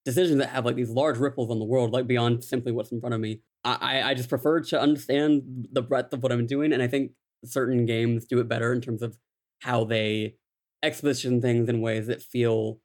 decisions 0.05 0.39
that 0.39 0.49
have 0.49 0.65
like 0.65 0.77
these 0.77 0.91
large 0.91 1.19
ripples 1.19 1.51
on 1.51 1.59
the 1.59 1.65
world, 1.65 1.93
like 1.93 2.07
beyond 2.07 2.45
simply 2.45 2.73
what's 2.73 2.93
in 2.93 3.01
front 3.01 3.15
of 3.15 3.21
me. 3.21 3.41
I, 3.65 4.01
I- 4.03 4.15
just 4.15 4.29
prefer 4.29 4.61
to 4.61 4.81
understand 4.81 5.69
the 5.73 5.83
breadth 5.83 6.13
of 6.13 6.23
what 6.23 6.31
I'm 6.33 6.47
doing. 6.47 6.73
And 6.73 6.83
I 6.83 6.87
think 6.87 7.13
certain 7.45 7.85
games 7.85 8.25
do 8.25 8.39
it 8.39 8.49
better 8.49 8.73
in 8.73 8.81
terms 8.81 9.03
of 9.03 9.19
how 9.61 9.85
they 9.85 10.37
exposition 10.83 11.41
things 11.41 11.69
in 11.69 11.81
ways 11.81 12.07
that 12.07 12.23
feel 12.23 12.81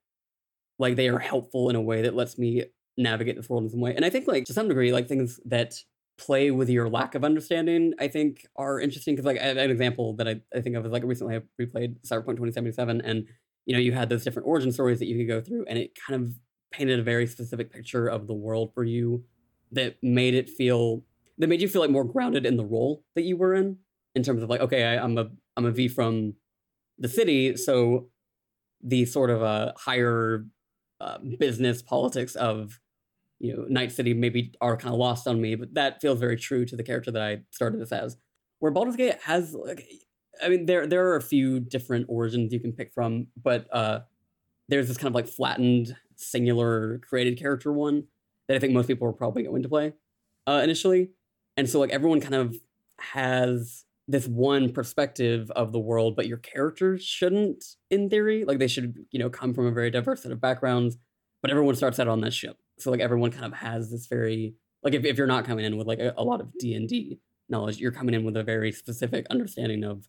like 0.80 0.96
they 0.96 1.10
are 1.10 1.20
helpful 1.20 1.70
in 1.70 1.76
a 1.76 1.82
way 1.82 2.02
that 2.04 2.16
lets 2.16 2.38
me 2.38 2.66
navigate 2.98 3.36
this 3.36 3.50
world 3.50 3.64
in 3.64 3.70
some 3.70 3.80
way. 3.82 3.96
And 3.96 4.06
I 4.06 4.10
think 4.10 4.28
like 4.28 4.46
to 4.46 4.54
some 4.54 4.68
degree, 4.68 4.92
like 4.92 5.08
things 5.08 5.40
that 5.46 5.76
play 6.22 6.52
with 6.52 6.70
your 6.70 6.88
lack 6.88 7.16
of 7.16 7.24
understanding, 7.24 7.94
I 8.00 8.08
think 8.08 8.46
are 8.56 8.80
interesting. 8.80 9.16
Cause 9.16 9.26
like 9.26 9.38
an 9.42 9.58
example 9.58 10.14
that 10.18 10.28
I, 10.28 10.42
I 10.56 10.62
think 10.62 10.76
of 10.76 10.86
is 10.86 10.92
like 10.92 11.04
recently 11.04 11.36
I 11.36 11.40
replayed 11.60 11.96
Cyberpunk 12.06 12.38
2077 12.38 13.02
and 13.02 13.28
you 13.66 13.74
know, 13.74 13.80
you 13.80 13.92
had 13.92 14.10
those 14.10 14.24
different 14.24 14.48
origin 14.48 14.72
stories 14.72 15.00
that 15.00 15.06
you 15.06 15.18
could 15.18 15.28
go 15.28 15.42
through 15.42 15.66
and 15.68 15.78
it 15.78 15.98
kind 16.08 16.22
of 16.22 16.34
painted 16.72 17.00
a 17.00 17.04
very 17.04 17.28
specific 17.28 17.72
picture 17.72 18.08
of 18.08 18.28
the 18.28 18.34
world 18.34 18.72
for 18.74 18.84
you 18.84 19.24
that 19.72 19.98
made 20.02 20.36
it 20.36 20.50
feel 20.50 21.04
that 21.38 21.48
made 21.48 21.62
you 21.62 21.68
feel 21.68 21.82
like 21.82 21.90
more 21.90 22.04
grounded 22.04 22.46
in 22.46 22.58
the 22.58 22.66
role 22.66 23.04
that 23.16 23.24
you 23.24 23.36
were 23.36 23.54
in 23.54 23.78
in 24.16 24.24
terms 24.24 24.44
of 24.44 24.50
like 24.50 24.62
okay 24.62 24.84
I, 24.86 25.04
i'm 25.04 25.18
a 25.18 25.30
i'm 25.58 25.66
a 25.66 25.72
v 25.72 25.88
from 25.88 26.34
the 26.98 27.08
city 27.08 27.56
so 27.58 28.08
the 28.84 29.06
sort 29.06 29.30
of 29.30 29.44
uh, 29.44 29.74
higher 29.78 30.46
uh, 31.00 31.18
business 31.40 31.82
politics 31.82 32.36
of 32.36 32.80
you 33.42 33.56
know 33.56 33.66
night 33.70 33.92
city 33.92 34.14
maybe 34.14 34.54
are 34.62 34.78
kind 34.78 34.94
of 34.94 35.00
lost 35.00 35.28
on 35.28 35.42
me 35.42 35.56
but 35.56 35.74
that 35.74 36.00
feels 36.02 36.20
very 36.20 36.38
true 36.38 36.66
to 36.66 36.76
the 36.76 36.84
character 36.84 37.12
that 37.12 37.22
i 37.22 37.40
started 37.52 37.80
this 37.82 37.92
as 37.92 38.18
where 38.62 38.72
Baldur's 38.72 38.96
Gate 38.96 39.18
has 39.24 39.54
like 39.54 39.86
I 40.42 40.48
mean 40.48 40.66
there 40.66 40.88
there 40.88 41.08
are 41.08 41.18
a 41.18 41.22
few 41.22 41.60
different 41.60 42.06
origins 42.08 42.54
you 42.54 42.60
can 42.62 42.72
pick 42.72 42.94
from, 42.94 43.28
but 43.36 43.68
uh 43.74 44.02
there's 44.70 44.88
this 44.88 44.98
kind 44.98 45.10
of 45.10 45.16
like 45.16 45.28
flattened 45.28 45.98
singular 46.16 47.00
created 47.00 47.38
character 47.38 47.74
one 47.74 48.06
that 48.48 48.56
I 48.56 48.60
think 48.60 48.72
most 48.72 48.88
people 48.88 49.08
are 49.08 49.14
probably 49.14 49.44
going 49.44 49.64
to 49.64 49.70
play 49.70 49.94
uh 50.48 50.62
initially. 50.64 51.10
And 51.58 51.70
so 51.70 51.80
like 51.80 51.90
everyone 51.90 52.22
kind 52.22 52.36
of 52.36 52.56
has 53.00 53.84
this 54.08 54.28
one 54.28 54.72
perspective 54.72 55.50
of 55.52 55.72
the 55.72 55.80
world, 55.80 56.16
but 56.16 56.28
your 56.28 56.38
characters 56.38 57.04
shouldn't 57.04 57.66
in 57.90 58.10
theory. 58.10 58.46
Like 58.46 58.60
they 58.60 58.68
should, 58.68 58.96
you 59.10 59.20
know, 59.20 59.30
come 59.30 59.54
from 59.54 59.66
a 59.66 59.72
very 59.72 59.90
diverse 59.90 60.22
set 60.22 60.32
of 60.32 60.40
backgrounds, 60.40 60.98
but 61.42 61.50
everyone 61.50 61.76
starts 61.76 62.00
out 62.00 62.08
on 62.08 62.22
that 62.22 62.34
ship. 62.34 62.61
So 62.82 62.92
like 62.92 63.00
everyone 63.00 63.32
kind 63.32 63.46
of 63.46 63.54
has 63.54 63.92
this 63.92 64.08
very 64.08 64.56
like 64.84 64.94
if, 64.94 65.06
if 65.06 65.18
you're 65.18 65.28
not 65.28 65.46
coming 65.46 65.66
in 65.66 65.78
with 65.78 65.88
like 65.88 66.00
a, 66.00 66.14
a 66.18 66.24
lot 66.24 66.42
of 66.42 66.58
D&D 66.58 67.20
knowledge, 67.50 67.78
you're 67.78 67.92
coming 67.92 68.16
in 68.16 68.24
with 68.24 68.36
a 68.36 68.44
very 68.44 68.72
specific 68.72 69.26
understanding 69.30 69.84
of 69.84 70.08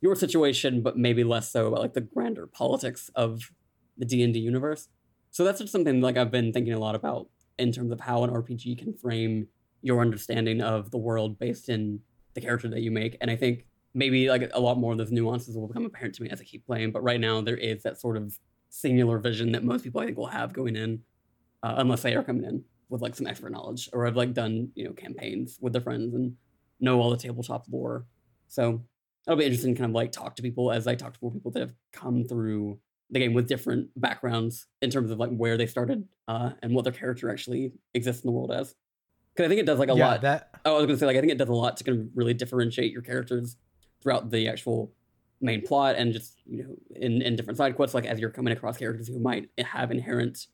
your 0.00 0.14
situation, 0.14 0.82
but 0.82 0.96
maybe 0.96 1.24
less 1.24 1.50
so 1.50 1.66
about 1.66 1.80
like 1.80 1.94
the 1.94 2.00
grander 2.00 2.46
politics 2.46 3.10
of 3.14 3.50
the 3.98 4.04
D&D 4.04 4.38
universe. 4.38 4.88
So 5.30 5.44
that's 5.44 5.60
just 5.60 5.72
something 5.72 6.00
like 6.00 6.16
I've 6.16 6.30
been 6.30 6.52
thinking 6.52 6.72
a 6.72 6.78
lot 6.78 6.94
about 6.94 7.28
in 7.58 7.72
terms 7.72 7.92
of 7.92 8.00
how 8.00 8.24
an 8.24 8.30
RPG 8.30 8.78
can 8.78 8.94
frame 8.94 9.48
your 9.82 10.00
understanding 10.00 10.60
of 10.62 10.90
the 10.90 10.98
world 10.98 11.38
based 11.38 11.68
in 11.68 12.00
the 12.34 12.40
character 12.40 12.68
that 12.68 12.80
you 12.80 12.90
make. 12.90 13.16
And 13.20 13.30
I 13.30 13.36
think 13.36 13.66
maybe 13.94 14.28
like 14.28 14.50
a 14.52 14.60
lot 14.60 14.78
more 14.78 14.92
of 14.92 14.98
those 14.98 15.12
nuances 15.12 15.56
will 15.56 15.68
become 15.68 15.84
apparent 15.84 16.14
to 16.16 16.22
me 16.22 16.30
as 16.30 16.40
I 16.40 16.44
keep 16.44 16.66
playing. 16.66 16.92
But 16.92 17.02
right 17.02 17.20
now 17.20 17.40
there 17.40 17.56
is 17.56 17.82
that 17.82 18.00
sort 18.00 18.16
of 18.16 18.38
singular 18.70 19.18
vision 19.18 19.52
that 19.52 19.62
most 19.62 19.84
people 19.84 20.00
I 20.00 20.06
think 20.06 20.18
will 20.18 20.26
have 20.26 20.52
going 20.52 20.76
in, 20.76 21.02
uh, 21.64 21.74
unless 21.78 22.02
they 22.02 22.14
are 22.14 22.22
coming 22.22 22.44
in 22.44 22.62
with 22.90 23.00
like 23.00 23.14
some 23.14 23.26
expert 23.26 23.50
knowledge 23.50 23.88
or 23.92 24.04
have 24.04 24.16
like 24.16 24.34
done 24.34 24.70
you 24.74 24.84
know 24.84 24.92
campaigns 24.92 25.58
with 25.60 25.72
their 25.72 25.82
friends 25.82 26.14
and 26.14 26.34
know 26.78 27.00
all 27.00 27.10
the 27.10 27.16
tabletop 27.16 27.64
lore 27.70 28.06
So 28.48 28.84
it'll 29.26 29.38
be 29.38 29.44
interesting 29.44 29.74
to 29.74 29.80
kind 29.80 29.90
of 29.90 29.94
like 29.94 30.12
talk 30.12 30.36
to 30.36 30.42
people 30.42 30.70
as 30.70 30.86
I 30.86 30.94
talk 30.94 31.14
to 31.14 31.18
more 31.22 31.32
people 31.32 31.50
that 31.52 31.60
have 31.60 31.74
come 31.92 32.24
through 32.24 32.78
the 33.10 33.18
game 33.18 33.32
with 33.32 33.48
different 33.48 33.88
backgrounds 33.96 34.66
in 34.82 34.90
terms 34.90 35.10
of 35.10 35.18
like 35.18 35.30
where 35.30 35.56
they 35.56 35.66
started 35.66 36.06
uh, 36.28 36.50
and 36.62 36.74
what 36.74 36.84
their 36.84 36.92
character 36.92 37.30
actually 37.30 37.72
exists 37.94 38.22
in 38.22 38.28
the 38.28 38.32
world 38.32 38.52
as. 38.52 38.74
Because 39.34 39.46
I 39.46 39.48
think 39.48 39.60
it 39.60 39.66
does 39.66 39.78
like 39.78 39.90
a 39.90 39.94
yeah, 39.94 40.08
lot. 40.08 40.22
that 40.22 40.50
Oh, 40.64 40.74
I 40.74 40.76
was 40.78 40.86
gonna 40.86 40.98
say 40.98 41.06
like 41.06 41.16
I 41.16 41.20
think 41.20 41.32
it 41.32 41.38
does 41.38 41.48
a 41.48 41.54
lot 41.54 41.76
to 41.78 41.84
kind 41.84 41.98
of 41.98 42.06
really 42.14 42.34
differentiate 42.34 42.92
your 42.92 43.02
characters 43.02 43.56
throughout 44.02 44.30
the 44.30 44.48
actual 44.48 44.92
main 45.40 45.62
plot 45.62 45.96
and 45.96 46.12
just 46.12 46.40
you 46.46 46.62
know 46.62 46.76
in, 46.94 47.22
in 47.22 47.36
different 47.36 47.56
side 47.56 47.74
quests 47.76 47.94
like 47.94 48.06
as 48.06 48.20
you're 48.20 48.30
coming 48.30 48.52
across 48.52 48.76
characters 48.76 49.08
who 49.08 49.18
might 49.18 49.48
have 49.58 49.90
inherent 49.90 50.46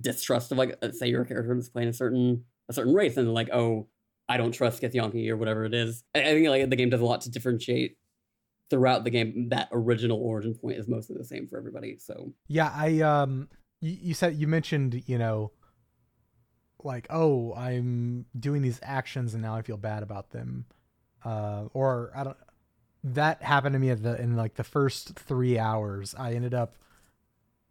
distrust 0.00 0.52
of 0.52 0.58
like 0.58 0.76
uh, 0.82 0.90
say 0.90 1.08
you're 1.08 1.22
a 1.22 1.26
character 1.26 1.54
that's 1.54 1.68
playing 1.68 1.88
a 1.88 1.92
certain 1.92 2.44
a 2.68 2.72
certain 2.72 2.94
race 2.94 3.16
and 3.16 3.32
like 3.32 3.50
oh 3.52 3.88
I 4.28 4.36
don't 4.36 4.52
trust 4.52 4.82
Githyanki 4.82 5.28
or 5.28 5.36
whatever 5.36 5.64
it 5.64 5.74
is. 5.74 6.02
I, 6.14 6.22
think 6.22 6.48
like 6.48 6.70
the 6.70 6.76
game 6.76 6.90
does 6.90 7.00
a 7.00 7.04
lot 7.04 7.22
to 7.22 7.30
differentiate 7.30 7.98
throughout 8.70 9.04
the 9.04 9.10
game. 9.10 9.50
That 9.50 9.68
original 9.70 10.18
origin 10.18 10.54
point 10.54 10.78
is 10.78 10.88
mostly 10.88 11.16
the 11.18 11.24
same 11.24 11.46
for 11.46 11.58
everybody. 11.58 11.98
So 11.98 12.32
Yeah, 12.48 12.72
I 12.74 13.00
um 13.00 13.48
you, 13.80 13.96
you 14.00 14.14
said 14.14 14.36
you 14.36 14.46
mentioned, 14.46 15.02
you 15.06 15.18
know, 15.18 15.52
like, 16.82 17.06
oh, 17.10 17.54
I'm 17.54 18.26
doing 18.38 18.62
these 18.62 18.80
actions 18.82 19.34
and 19.34 19.42
now 19.42 19.54
I 19.54 19.62
feel 19.62 19.76
bad 19.76 20.02
about 20.02 20.30
them. 20.30 20.66
Uh 21.24 21.64
or 21.74 22.12
I 22.14 22.24
don't 22.24 22.36
that 23.06 23.42
happened 23.42 23.74
to 23.74 23.78
me 23.78 23.90
at 23.90 24.02
the 24.02 24.18
in 24.18 24.36
like 24.36 24.54
the 24.54 24.64
first 24.64 25.18
3 25.18 25.58
hours. 25.58 26.14
I 26.18 26.32
ended 26.32 26.54
up 26.54 26.76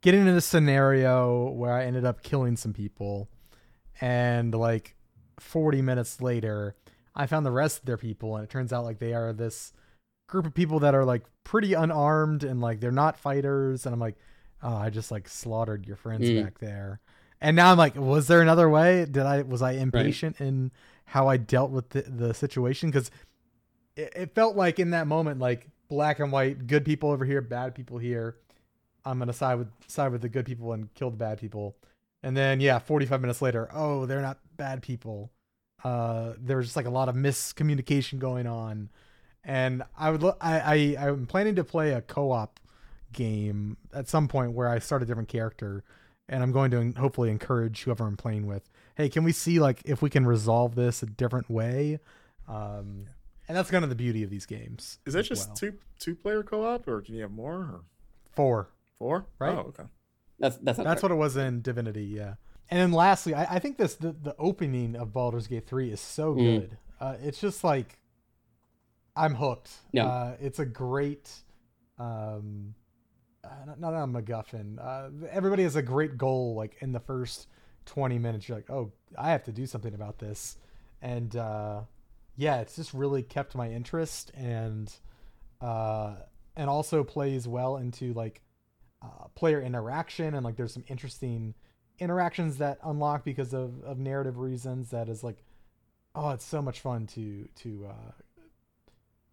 getting 0.03 0.19
into 0.21 0.33
this 0.33 0.45
scenario 0.45 1.49
where 1.49 1.73
I 1.73 1.85
ended 1.85 2.05
up 2.05 2.21
killing 2.21 2.55
some 2.55 2.73
people 2.73 3.29
and 3.99 4.53
like 4.53 4.95
40 5.39 5.81
minutes 5.81 6.21
later, 6.21 6.75
I 7.15 7.25
found 7.25 7.45
the 7.45 7.51
rest 7.51 7.79
of 7.79 7.85
their 7.85 7.97
people 7.97 8.35
and 8.35 8.43
it 8.43 8.51
turns 8.51 8.71
out 8.71 8.83
like 8.83 8.99
they 8.99 9.13
are 9.15 9.33
this 9.33 9.73
group 10.27 10.45
of 10.45 10.53
people 10.53 10.79
that 10.79 10.93
are 10.93 11.05
like 11.05 11.23
pretty 11.43 11.73
unarmed 11.73 12.43
and 12.43 12.61
like 12.61 12.79
they're 12.79 12.91
not 12.91 13.17
fighters 13.17 13.85
and 13.87 13.93
I'm 13.93 13.99
like 13.99 14.15
oh, 14.65 14.75
I 14.75 14.89
just 14.89 15.11
like 15.11 15.27
slaughtered 15.27 15.85
your 15.85 15.97
friends 15.97 16.29
Mm. 16.29 16.43
back 16.43 16.59
there. 16.59 17.01
And 17.41 17.55
now 17.57 17.69
I'm 17.71 17.77
like, 17.77 17.97
was 17.97 18.27
there 18.27 18.41
another 18.41 18.69
way? 18.69 19.03
Did 19.05 19.23
I 19.23 19.41
was 19.41 19.61
I 19.61 19.71
impatient 19.73 20.39
in 20.39 20.71
how 21.05 21.27
I 21.27 21.35
dealt 21.35 21.71
with 21.71 21.89
the, 21.89 22.03
the 22.03 22.33
situation? 22.33 22.89
Because 22.89 23.11
it, 23.97 24.13
it 24.15 24.35
felt 24.35 24.55
like 24.55 24.79
in 24.79 24.91
that 24.91 25.05
moment, 25.07 25.39
like 25.39 25.67
black 25.89 26.19
and 26.19 26.31
white, 26.31 26.65
good 26.67 26.85
people 26.85 27.11
over 27.11 27.25
here, 27.25 27.41
bad 27.41 27.75
people 27.75 27.97
here. 27.97 28.37
I'm 29.05 29.19
gonna 29.19 29.33
side 29.33 29.55
with 29.55 29.69
side 29.87 30.11
with 30.11 30.21
the 30.21 30.29
good 30.29 30.45
people 30.45 30.73
and 30.73 30.93
kill 30.93 31.09
the 31.09 31.17
bad 31.17 31.39
people. 31.39 31.75
And 32.21 32.37
then 32.37 32.59
yeah, 32.61 32.79
45 32.79 33.21
minutes 33.21 33.41
later, 33.41 33.69
oh, 33.73 34.05
they're 34.05 34.21
not 34.21 34.39
bad 34.55 34.81
people. 34.81 35.31
Uh, 35.83 36.33
there's 36.39 36.67
just 36.67 36.75
like 36.77 36.85
a 36.85 36.91
lot 36.91 37.09
of 37.09 37.15
miscommunication 37.15 38.17
going 38.17 38.47
on, 38.47 38.89
and 39.43 39.83
I 39.97 40.11
would 40.11 40.23
lo- 40.23 40.37
I, 40.39 40.95
I 40.97 41.07
I'm 41.07 41.25
planning 41.25 41.55
to 41.55 41.63
play 41.65 41.91
a 41.91 42.01
co-op 42.01 42.61
game 43.11 43.77
at 43.93 44.07
some 44.07 44.27
point 44.27 44.53
where 44.53 44.69
I 44.69 44.79
start 44.79 45.03
a 45.03 45.05
different 45.05 45.27
character, 45.27 45.83
and 46.29 46.41
I'm 46.41 46.53
going 46.53 46.71
to 46.71 46.93
hopefully 46.99 47.29
encourage 47.29 47.83
whoever 47.83 48.05
I'm 48.05 48.15
playing 48.15 48.47
with. 48.47 48.69
Hey, 48.95 49.09
can 49.09 49.25
we 49.25 49.33
see 49.33 49.59
like 49.59 49.81
if 49.85 50.01
we 50.01 50.09
can 50.09 50.25
resolve 50.25 50.75
this 50.75 51.03
a 51.03 51.05
different 51.05 51.49
way? 51.49 51.99
Um, 52.47 53.07
and 53.47 53.57
that's 53.57 53.69
kind 53.69 53.83
of 53.83 53.89
the 53.89 53.95
beauty 53.95 54.23
of 54.23 54.29
these 54.29 54.45
games. 54.45 54.99
Is 55.05 55.13
that 55.13 55.23
just 55.23 55.49
well. 55.49 55.55
two 55.55 55.73
two 55.99 56.15
player 56.15 56.43
co 56.43 56.65
op, 56.65 56.87
or 56.87 57.01
can 57.01 57.15
you 57.15 57.21
have 57.21 57.31
more? 57.31 57.55
Or 57.55 57.81
four? 58.31 58.69
Four? 58.99 59.25
Right. 59.39 59.55
Oh, 59.55 59.67
okay. 59.69 59.83
that's 60.39 60.57
that's 60.57 60.77
That's 60.77 61.01
fair. 61.01 61.09
what 61.09 61.11
it 61.15 61.19
was 61.19 61.37
in 61.37 61.61
Divinity, 61.61 62.05
yeah. 62.05 62.35
And 62.69 62.79
then 62.79 62.91
lastly, 62.91 63.33
I, 63.33 63.55
I 63.55 63.59
think 63.59 63.77
this 63.77 63.95
the, 63.95 64.13
the 64.13 64.35
opening 64.39 64.95
of 64.95 65.13
Baldur's 65.13 65.47
Gate 65.47 65.67
three 65.67 65.91
is 65.91 65.99
so 65.99 66.33
Mm. 66.33 66.37
good. 66.59 66.77
Uh, 66.99 67.15
it's 67.21 67.39
just 67.41 67.63
like 67.63 67.99
I'm 69.15 69.35
hooked. 69.35 69.69
Yeah. 69.91 70.05
Uh, 70.07 70.37
it's 70.39 70.57
a 70.59 70.65
great, 70.65 71.29
um, 71.99 72.73
uh, 73.43 73.49
not, 73.67 73.79
not 73.79 73.93
a 73.93 74.07
MacGuffin. 74.07 74.79
Uh, 74.79 75.27
everybody 75.29 75.63
has 75.63 75.75
a 75.75 75.81
great 75.83 76.17
goal. 76.17 76.55
Like 76.55 76.77
in 76.79 76.93
the 76.93 76.99
first 76.99 77.47
twenty 77.85 78.17
minutes, 78.17 78.47
you're 78.47 78.57
like, 78.57 78.69
oh, 78.69 78.91
I 79.17 79.29
have 79.31 79.43
to 79.43 79.51
do 79.51 79.65
something 79.65 79.93
about 79.93 80.17
this, 80.19 80.57
and 81.01 81.35
uh, 81.35 81.81
yeah, 82.37 82.61
it's 82.61 82.75
just 82.75 82.93
really 82.93 83.21
kept 83.21 83.53
my 83.55 83.69
interest 83.69 84.31
and 84.35 84.91
uh, 85.61 86.15
and 86.55 86.69
also 86.69 87.03
plays 87.03 87.47
well 87.47 87.77
into 87.77 88.13
like 88.13 88.41
uh, 89.03 89.27
player 89.35 89.61
interaction 89.61 90.33
and 90.33 90.43
like 90.43 90.55
there's 90.55 90.73
some 90.73 90.85
interesting 90.87 91.53
interactions 91.99 92.57
that 92.57 92.79
unlock 92.83 93.23
because 93.23 93.53
of, 93.53 93.83
of 93.83 93.99
narrative 93.99 94.37
reasons 94.37 94.89
that 94.89 95.09
is 95.09 95.23
like 95.23 95.43
oh 96.15 96.31
it's 96.31 96.45
so 96.45 96.61
much 96.61 96.79
fun 96.79 97.05
to 97.05 97.47
to 97.55 97.87
uh 97.89 98.11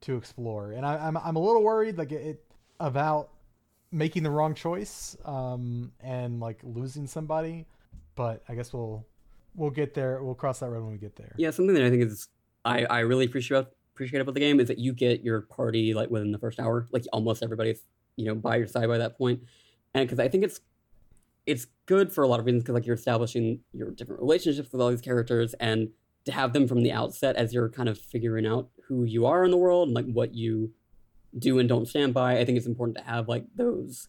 to 0.02 0.16
explore. 0.16 0.72
And 0.72 0.84
I, 0.84 0.96
I'm, 0.96 1.16
I'm 1.16 1.36
a 1.36 1.40
little 1.40 1.62
worried 1.62 1.98
like 1.98 2.12
it, 2.12 2.42
about 2.78 3.30
making 3.92 4.22
the 4.22 4.30
wrong 4.30 4.54
choice 4.54 5.16
um 5.24 5.92
and 6.00 6.40
like 6.40 6.58
losing 6.62 7.06
somebody. 7.06 7.66
But 8.14 8.42
i 8.48 8.54
guess 8.54 8.72
we'll 8.72 9.06
we'll 9.54 9.70
get 9.70 9.94
there. 9.94 10.22
We'll 10.22 10.34
cross 10.34 10.60
that 10.60 10.70
road 10.70 10.82
when 10.82 10.92
we 10.92 10.98
get 10.98 11.16
there. 11.16 11.34
Yeah, 11.36 11.50
something 11.50 11.74
that 11.74 11.84
I 11.84 11.90
think 11.90 12.02
is 12.04 12.28
I 12.64 12.84
I 12.84 13.00
really 13.00 13.26
appreciate 13.26 13.58
about 13.58 13.72
appreciate 13.94 14.20
about 14.20 14.34
the 14.34 14.40
game 14.40 14.60
is 14.60 14.68
that 14.68 14.78
you 14.78 14.92
get 14.92 15.22
your 15.22 15.42
party 15.42 15.94
like 15.94 16.10
within 16.10 16.32
the 16.32 16.38
first 16.38 16.58
hour, 16.58 16.86
like 16.92 17.04
almost 17.12 17.42
everybody's 17.42 17.84
you 18.16 18.26
know 18.26 18.34
by 18.34 18.56
your 18.56 18.66
side 18.66 18.88
by 18.88 18.98
that 18.98 19.16
point, 19.18 19.40
and 19.94 20.06
because 20.06 20.18
I 20.18 20.28
think 20.28 20.44
it's 20.44 20.60
it's 21.46 21.66
good 21.86 22.12
for 22.12 22.22
a 22.22 22.28
lot 22.28 22.38
of 22.40 22.46
reasons 22.46 22.62
because 22.62 22.74
like 22.74 22.86
you're 22.86 22.94
establishing 22.94 23.60
your 23.72 23.90
different 23.90 24.20
relationships 24.20 24.70
with 24.72 24.80
all 24.80 24.90
these 24.90 25.00
characters 25.00 25.54
and 25.54 25.88
to 26.24 26.32
have 26.32 26.52
them 26.52 26.68
from 26.68 26.82
the 26.82 26.92
outset 26.92 27.36
as 27.36 27.52
you're 27.52 27.68
kind 27.68 27.88
of 27.88 27.98
figuring 27.98 28.46
out 28.46 28.68
who 28.86 29.04
you 29.04 29.26
are 29.26 29.44
in 29.44 29.50
the 29.50 29.56
world 29.56 29.88
and 29.88 29.94
like 29.94 30.06
what 30.12 30.34
you 30.34 30.72
do 31.38 31.58
and 31.58 31.68
don't 31.68 31.88
stand 31.88 32.12
by. 32.12 32.38
I 32.38 32.44
think 32.44 32.58
it's 32.58 32.66
important 32.66 32.98
to 32.98 33.04
have 33.04 33.28
like 33.28 33.44
those 33.56 34.08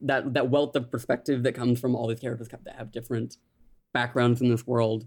that 0.00 0.34
that 0.34 0.50
wealth 0.50 0.76
of 0.76 0.90
perspective 0.90 1.42
that 1.42 1.54
comes 1.54 1.80
from 1.80 1.94
all 1.94 2.06
these 2.06 2.20
characters 2.20 2.48
that 2.48 2.76
have 2.76 2.92
different 2.92 3.36
backgrounds 3.92 4.40
in 4.40 4.50
this 4.50 4.66
world 4.66 5.06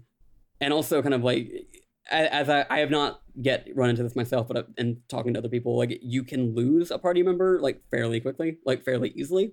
and 0.60 0.72
also 0.72 1.00
kind 1.00 1.14
of 1.14 1.22
like 1.22 1.66
as 2.10 2.48
I, 2.48 2.66
I 2.68 2.78
have 2.78 2.90
not 2.90 3.22
yet 3.34 3.68
run 3.74 3.90
into 3.90 4.02
this 4.02 4.16
myself 4.16 4.48
but 4.48 4.68
in 4.76 5.00
talking 5.08 5.34
to 5.34 5.38
other 5.38 5.48
people 5.48 5.76
like 5.76 5.98
you 6.02 6.24
can 6.24 6.54
lose 6.54 6.90
a 6.90 6.98
party 6.98 7.22
member 7.22 7.60
like 7.60 7.82
fairly 7.90 8.20
quickly 8.20 8.58
like 8.64 8.84
fairly 8.84 9.12
easily. 9.14 9.52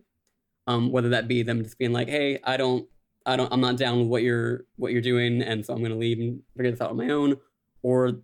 Um 0.66 0.92
whether 0.92 1.10
that 1.10 1.28
be 1.28 1.44
them 1.44 1.64
just 1.64 1.78
being 1.78 1.94
like 1.94 2.10
hey 2.10 2.40
i 2.44 2.58
don't 2.58 2.88
i 3.26 3.38
don't 3.38 3.52
i'm 3.54 3.62
not 3.62 3.78
down 3.78 4.00
with 4.00 4.08
what 4.10 4.22
you're 4.22 4.66
what 4.76 4.92
you're 4.92 5.02
doing 5.02 5.42
and 5.42 5.66
so 5.66 5.74
i'm 5.74 5.80
going 5.80 5.92
to 5.92 5.98
leave 5.98 6.20
and 6.20 6.42
figure 6.58 6.72
this 6.72 6.82
out 6.82 6.90
on 6.90 6.98
my 6.98 7.10
own 7.10 7.38
or 7.84 8.20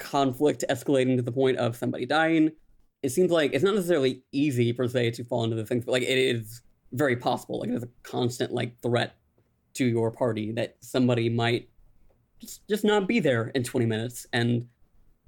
conflict 0.00 0.64
escalating 0.68 1.16
to 1.16 1.22
the 1.22 1.30
point 1.32 1.58
of 1.58 1.76
somebody 1.76 2.06
dying. 2.06 2.50
It 3.02 3.10
seems 3.10 3.30
like 3.30 3.52
it's 3.52 3.64
not 3.64 3.74
necessarily 3.74 4.24
easy 4.32 4.72
per 4.72 4.88
se 4.88 5.12
to 5.12 5.24
fall 5.24 5.44
into 5.44 5.56
the 5.56 5.64
things 5.64 5.84
but 5.84 5.92
like 5.92 6.02
it 6.02 6.18
is 6.18 6.62
very 6.92 7.16
possible. 7.16 7.60
Like 7.60 7.70
is 7.70 7.84
a 7.84 7.88
constant 8.02 8.52
like 8.52 8.80
threat 8.82 9.16
to 9.74 9.84
your 9.84 10.10
party 10.10 10.52
that 10.52 10.76
somebody 10.80 11.28
might 11.28 11.69
just 12.40 12.66
just 12.68 12.84
not 12.84 13.06
be 13.06 13.20
there 13.20 13.48
in 13.54 13.62
20 13.62 13.86
minutes. 13.86 14.26
And 14.32 14.66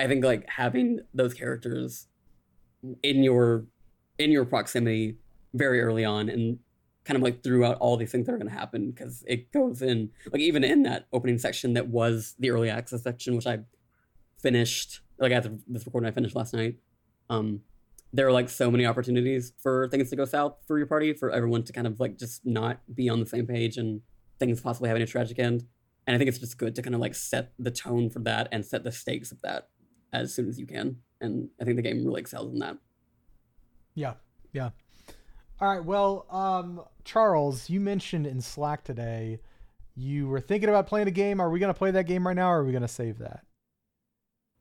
i 0.03 0.07
think 0.07 0.25
like 0.25 0.49
having 0.49 1.01
those 1.15 1.33
characters 1.33 2.09
in 3.03 3.23
your 3.23 3.65
in 4.19 4.31
your 4.31 4.45
proximity 4.45 5.17
very 5.55 5.81
early 5.81 6.05
on 6.05 6.29
and 6.29 6.59
kind 7.05 7.17
of 7.17 7.23
like 7.23 7.43
throughout 7.43 7.77
all 7.79 7.97
these 7.97 8.11
things 8.13 8.27
that 8.27 8.33
are 8.33 8.39
going 8.39 8.51
to 8.51 8.55
happen 8.55 8.91
because 8.91 9.25
it 9.27 9.51
goes 9.53 9.83
in 9.83 10.11
like 10.33 10.41
even 10.41 10.65
in 10.65 10.83
that 10.83 11.07
opening 11.13 11.39
section 11.39 11.73
that 11.75 11.89
was 11.89 12.35
the 12.39 12.51
early 12.51 12.71
access 12.71 13.03
section 13.03 13.37
which 13.37 13.47
i 13.47 13.59
finished 14.41 15.01
like 15.19 15.33
of 15.33 15.61
this 15.69 15.85
recording 15.87 16.09
i 16.09 16.13
finished 16.13 16.35
last 16.35 16.55
night 16.55 16.77
um 17.31 17.61
there 18.13 18.27
are 18.27 18.33
like 18.33 18.49
so 18.49 18.71
many 18.71 18.85
opportunities 18.85 19.53
for 19.59 19.89
things 19.89 20.11
to 20.11 20.17
go 20.17 20.25
south 20.25 20.57
for 20.67 20.79
your 20.79 20.87
party 20.87 21.13
for 21.13 21.31
everyone 21.31 21.63
to 21.63 21.73
kind 21.73 21.87
of 21.87 21.99
like 21.99 22.19
just 22.19 22.45
not 22.45 22.81
be 22.95 23.09
on 23.09 23.21
the 23.21 23.27
same 23.27 23.47
page 23.47 23.77
and 23.77 24.01
things 24.39 24.61
possibly 24.61 24.89
having 24.89 25.03
a 25.03 25.07
tragic 25.07 25.39
end 25.39 25.65
and 26.07 26.15
I 26.15 26.19
think 26.19 26.29
it's 26.29 26.39
just 26.39 26.59
good 26.59 26.75
to 26.77 26.83
kind 26.83 26.95
of 26.95 27.01
like 27.01 27.15
set 27.15 27.53
the 27.59 27.71
tone 27.71 28.11
for 28.11 28.19
that 28.21 28.49
and 28.53 28.65
set 28.65 28.85
the 28.85 28.93
stakes 28.93 29.33
of 29.33 29.41
that 29.43 29.69
as 30.13 30.35
soon 30.35 30.49
as 30.49 30.59
you 30.59 30.67
can. 30.67 30.97
And 31.21 31.49
I 31.61 31.65
think 31.65 31.77
the 31.77 31.83
game 31.83 32.05
really 32.05 32.21
excels 32.21 32.53
in 32.53 32.59
that. 32.61 32.77
Yeah, 33.95 34.15
yeah. 34.53 34.71
All 35.61 35.69
right. 35.69 35.85
Well, 35.85 36.27
um, 36.31 36.83
Charles, 37.05 37.71
you 37.71 37.79
mentioned 37.81 38.27
in 38.27 38.41
Slack 38.41 38.83
today 38.85 39.41
you 39.95 40.27
were 40.27 40.41
thinking 40.41 40.69
about 40.71 40.87
playing 40.87 41.07
a 41.07 41.13
game. 41.13 41.39
Are 41.41 41.51
we 41.51 41.61
gonna 41.61 41.75
play 41.75 41.91
that 41.91 42.07
game 42.07 42.27
right 42.27 42.35
now, 42.35 42.51
or 42.51 42.61
are 42.61 42.65
we 42.65 42.73
gonna 42.73 42.89
save 42.89 43.19
that? 43.19 43.45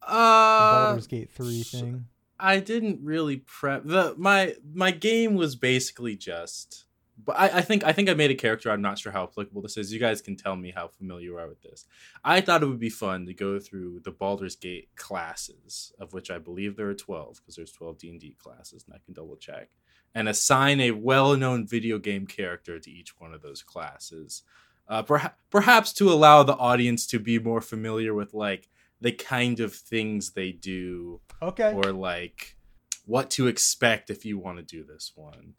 The 0.02 0.12
Uh, 0.14 0.86
Baldur's 0.88 1.08
Gate 1.08 1.32
three 1.32 1.64
so- 1.64 1.80
thing. 1.80 2.06
I 2.39 2.60
didn't 2.60 3.00
really 3.04 3.38
prep 3.38 3.84
the 3.86 4.16
my 4.18 4.56
my 4.74 4.89
game 4.92 5.36
was 5.36 5.56
basically 5.56 6.16
just 6.16 6.86
but 7.26 7.38
I, 7.39 7.57
I 7.57 7.61
think 7.61 7.84
I 7.84 7.91
think 7.93 8.09
I 8.09 8.13
made 8.13 8.32
a 8.32 8.36
character. 8.36 8.72
I'm 8.72 8.82
not 8.82 8.97
sure 8.99 9.11
how 9.11 9.24
applicable 9.24 9.61
this 9.61 9.78
is. 9.78 9.93
You 9.93 9.99
guys 9.99 10.22
can 10.22 10.36
tell 10.36 10.55
me 10.55 10.72
how 10.76 10.88
familiar 10.88 11.26
you 11.32 11.38
are 11.38 11.47
with 11.47 11.61
this. 11.61 11.86
I 12.24 12.41
thought 12.41 12.63
it 12.63 12.67
would 12.67 12.80
be 12.80 12.89
fun 12.89 13.26
to 13.28 13.34
go 13.34 13.59
through 13.59 14.01
the 14.03 14.11
Baldur's 14.11 14.55
Gate 14.55 14.89
classes, 14.95 15.93
of 15.99 16.13
which 16.13 16.32
I 16.32 16.38
believe 16.39 16.76
there 16.76 16.89
are 16.89 16.93
12, 16.95 17.38
because 17.38 17.55
there's 17.55 17.72
12 17.72 17.97
D&D 17.97 18.36
classes, 18.41 18.84
and 18.86 18.95
I 18.95 18.99
can 19.05 19.13
double 19.13 19.36
check, 19.36 19.69
and 20.15 20.28
assign 20.28 20.80
a 20.82 20.91
well-known 20.91 21.67
video 21.67 21.99
game 21.99 22.26
character 22.28 22.80
to 22.80 22.91
each 22.91 23.19
one 23.19 23.34
of 23.34 23.41
those 23.41 23.61
classes. 23.61 24.43
Uh, 24.88 25.03
perha- 25.03 25.34
perhaps 25.49 25.93
to 25.93 26.11
allow 26.11 26.43
the 26.43 26.55
audience 26.55 27.05
to 27.07 27.19
be 27.19 27.39
more 27.39 27.61
familiar 27.61 28.13
with 28.13 28.34
like 28.34 28.67
the 28.99 29.11
kind 29.11 29.59
of 29.59 29.74
things 29.74 30.32
they 30.32 30.51
do 30.51 31.22
Okay. 31.41 31.74
or 31.74 31.91
like 31.93 32.57
what 33.05 33.30
to 33.32 33.47
expect 33.47 34.09
if 34.09 34.26
you 34.26 34.38
want 34.38 34.57
to 34.57 34.63
do 34.63 34.84
this 34.84 35.11
one. 35.15 35.53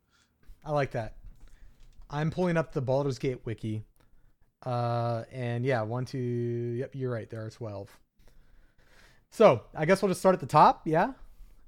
I 0.65 0.71
like 0.73 0.91
that. 0.93 1.15
I'm 2.13 2.31
pulling 2.31 2.57
up 2.57 2.73
the 2.73 2.83
Baldur's 2.83 3.19
Gate 3.19 3.41
wiki. 3.45 3.85
Uh, 4.65 5.25
and 5.33 5.65
yeah, 5.65 5.83
one, 5.83 6.05
two. 6.05 6.19
Yep, 6.19 6.91
you're 6.95 7.11
right. 7.11 7.29
There 7.29 7.45
are 7.45 7.51
twelve. 7.51 7.99
So 9.31 9.63
I 9.75 9.87
guess 9.87 10.03
we'll 10.03 10.11
just 10.11 10.21
start 10.21 10.35
at 10.35 10.41
the 10.41 10.47
top, 10.47 10.83
yeah, 10.87 11.13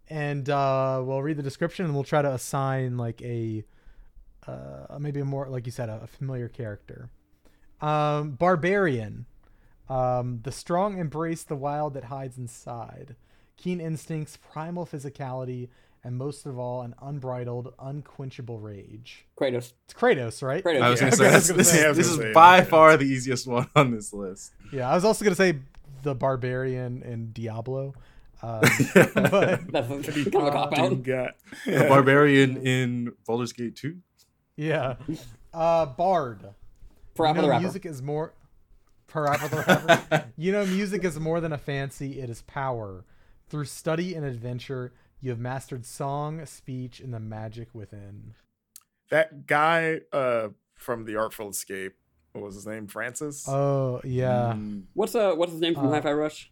and 0.09 0.49
uh, 0.51 1.03
we'll 1.03 1.22
read 1.22 1.38
the 1.38 1.42
description 1.42 1.86
and 1.86 1.95
we'll 1.95 2.05
try 2.05 2.20
to 2.20 2.32
assign 2.32 2.99
like 2.99 3.22
a, 3.22 3.64
uh, 4.47 4.99
maybe 5.01 5.20
a 5.20 5.24
more 5.24 5.49
like 5.49 5.64
you 5.64 5.72
said, 5.72 5.88
a, 5.88 6.03
a 6.03 6.07
familiar 6.07 6.49
character. 6.49 7.09
Um, 7.80 8.32
barbarian. 8.32 9.26
Um, 9.88 10.40
the 10.42 10.53
strong 10.53 10.99
embrace 10.99 11.42
the 11.42 11.57
wild 11.57 11.95
that 11.95 12.05
hides 12.05 12.38
inside. 12.38 13.16
Keen 13.57 13.80
instincts, 13.80 14.36
primal 14.36 14.86
physicality, 14.86 15.68
and 16.05 16.17
most 16.17 16.45
of 16.47 16.59
all, 16.59 16.83
an 16.83 16.95
unbridled, 17.03 17.73
unquenchable 17.79 18.59
rage. 18.61 19.25
Kratos. 19.41 19.73
It's 19.87 19.95
Kratos, 19.95 20.43
right? 20.43 20.63
Kratos. 20.63 20.83
I 20.83 20.91
was 20.91 21.01
gonna 21.01 21.13
say 21.13 21.25
Okay, 21.25 21.33
I 21.33 21.37
was 21.37 21.49
this, 21.49 21.57
this, 21.57 21.71
say, 21.71 21.93
this 21.93 22.07
is 22.09 22.35
by 22.35 22.59
yeah. 22.59 22.65
far 22.65 22.97
the 22.97 23.07
easiest 23.07 23.47
one 23.47 23.69
on 23.75 23.91
this 23.91 24.13
list. 24.13 24.53
Yeah, 24.73 24.91
I 24.91 24.95
was 24.95 25.05
also 25.05 25.25
gonna 25.25 25.35
say 25.35 25.59
the 26.03 26.15
barbarian 26.15 27.03
in 27.03 27.33
Diablo. 27.33 27.95
Um, 28.43 28.61
but 29.15 29.61
That's 29.73 30.09
a, 30.09 30.31
kind 30.31 30.37
of 30.37 30.47
a 30.49 30.51
cop 30.51 30.75
Doom 30.75 30.85
out. 30.85 31.03
got 31.03 31.35
the 31.65 31.87
barbarian 31.89 32.59
in 32.59 33.13
Baldur's 33.27 33.55
Gate 33.55 33.75
2. 33.77 33.97
yeah, 34.57 34.97
uh, 35.55 35.87
bard. 35.87 36.41
Parappa 37.17 37.29
you 37.29 37.35
the 37.37 37.43
know, 37.43 37.49
Rapper. 37.49 37.63
music 37.63 37.87
is 37.87 38.03
more. 38.03 38.35
Parappa 39.09 39.49
the 39.49 39.57
rapper. 39.57 40.25
you 40.37 40.53
know, 40.53 40.67
music 40.67 41.05
is 41.05 41.19
more 41.19 41.41
than 41.41 41.53
a 41.53 41.59
fancy; 41.59 42.21
it 42.21 42.29
is 42.29 42.43
power. 42.43 43.05
Through 43.49 43.67
study 43.67 44.15
and 44.15 44.27
adventure, 44.27 44.93
you 45.25 45.31
have 45.31 45.39
mastered 45.41 45.87
song, 45.87 46.45
speech, 46.47 47.01
and 47.01 47.12
the 47.14 47.18
magic 47.20 47.68
within. 47.75 48.35
that 49.11 49.47
guy 49.47 50.01
uh 50.12 50.49
from 50.77 51.05
the 51.07 51.16
Artful 51.16 51.49
Escape. 51.49 51.95
What 52.33 52.45
was 52.45 52.55
his 52.57 52.66
name? 52.66 52.87
Francis. 52.89 53.49
Oh 53.49 54.01
yeah, 54.05 54.55
Mm, 54.57 54.85
What's 54.93 55.14
uh 55.14 55.33
what's 55.35 55.53
his 55.53 55.61
name 55.61 55.75
from 55.75 55.87
Uh, 55.87 55.91
Hi-Fi 55.93 56.12
Rush? 56.12 56.51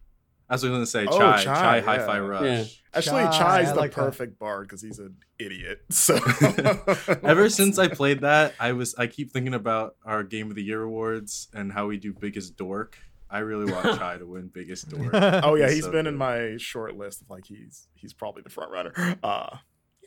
I 0.49 0.55
was 0.55 0.62
gonna 0.64 0.87
say 0.87 1.07
Oh, 1.07 1.18
Chai, 1.18 1.37
Chai, 1.37 1.45
Chai, 1.45 1.77
yeah. 1.77 1.83
Hi-Fi 1.83 2.20
Rush. 2.20 2.43
Yeah. 2.45 2.64
Actually, 2.99 3.23
Chai, 3.25 3.39
Chai's 3.61 3.68
I 3.68 3.73
the 3.75 3.81
like 3.81 3.95
that. 3.95 4.01
perfect 4.05 4.39
bard 4.39 4.68
because 4.68 4.81
he's 4.83 4.99
an 4.99 5.16
idiot. 5.39 5.81
So 5.91 6.14
Ever 7.23 7.49
since 7.61 7.79
I 7.79 7.89
played 7.89 8.20
that, 8.20 8.55
I 8.61 8.73
was 8.73 8.95
I 8.97 9.07
keep 9.07 9.33
thinking 9.33 9.55
about 9.55 9.97
our 10.05 10.23
Game 10.23 10.49
of 10.51 10.57
the 10.57 10.62
Year 10.62 10.83
awards 10.83 11.49
and 11.55 11.73
how 11.73 11.87
we 11.89 11.97
do 11.99 12.12
biggest 12.12 12.57
dork. 12.57 12.97
I 13.33 13.39
really 13.39 13.72
want 13.72 13.85
Chai 13.99 14.18
to 14.18 14.26
win 14.26 14.49
biggest 14.53 14.91
door. 14.91 15.11
Oh 15.14 15.55
yeah, 15.55 15.66
He's 15.66 15.76
he's 15.76 15.85
so 15.85 15.91
been 15.91 16.07
in 16.07 16.16
my 16.16 16.57
short 16.59 16.97
list 16.97 17.22
of 17.22 17.30
like 17.30 17.47
he's 17.47 17.89
he's 17.95 18.12
probably 18.12 18.43
the 18.43 18.51
front 18.51 18.70
runner. 18.70 18.93
Uh 19.24 19.57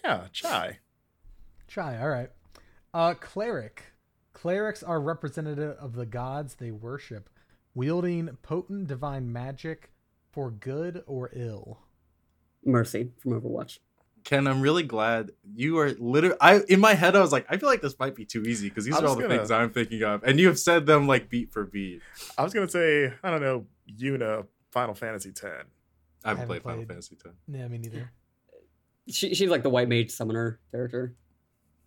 yeah, 0.03 0.27
Chai. 0.31 0.79
Try, 1.67 1.99
all 1.99 2.09
right. 2.09 2.29
Uh, 2.93 3.15
cleric. 3.15 3.81
Clerics 4.33 4.83
are 4.83 5.01
representative 5.01 5.75
of 5.79 5.93
the 5.95 6.05
gods 6.05 6.55
they 6.55 6.69
worship, 6.69 7.29
wielding 7.73 8.37
potent 8.43 8.87
divine 8.87 9.33
magic 9.33 9.91
for 10.31 10.51
good 10.51 11.03
or 11.07 11.31
ill. 11.33 11.79
Mercy 12.63 13.11
from 13.17 13.31
Overwatch. 13.31 13.79
Ken, 14.25 14.47
I'm 14.47 14.59
really 14.59 14.83
glad 14.83 15.31
you 15.53 15.77
are 15.77 15.91
literally. 15.99 16.35
I 16.41 16.59
in 16.67 16.79
my 16.81 16.93
head, 16.95 17.15
I 17.15 17.21
was 17.21 17.31
like, 17.31 17.45
I 17.47 17.57
feel 17.57 17.69
like 17.69 17.81
this 17.81 17.97
might 17.99 18.15
be 18.15 18.25
too 18.25 18.41
easy 18.41 18.67
because 18.67 18.83
these 18.83 18.95
I 18.95 19.01
are 19.01 19.07
all 19.07 19.15
the 19.15 19.21
gonna- 19.21 19.37
things 19.37 19.51
I'm 19.51 19.69
thinking 19.69 20.01
of, 20.03 20.23
and 20.23 20.39
you 20.39 20.47
have 20.47 20.59
said 20.59 20.85
them 20.87 21.07
like 21.07 21.29
beat 21.29 21.53
for 21.53 21.63
beat. 21.63 22.01
I 22.37 22.43
was 22.43 22.51
gonna 22.53 22.67
say, 22.67 23.13
I 23.23 23.31
don't 23.31 23.41
know, 23.41 23.65
Yuna, 23.97 24.39
uh, 24.39 24.43
Final 24.71 24.95
Fantasy 24.95 25.29
X. 25.29 25.41
I 25.43 25.47
haven't, 25.47 25.65
haven't 26.25 26.47
played, 26.47 26.63
Final. 26.63 26.85
Fantasy 26.85 27.15
X. 27.23 27.35
Yeah, 27.47 27.67
me 27.67 27.77
neither. 27.77 28.11
She, 29.07 29.35
she's 29.35 29.49
like 29.49 29.61
the 29.61 29.69
white 29.69 29.87
mage 29.87 30.09
summoner 30.09 30.59
character. 30.71 31.13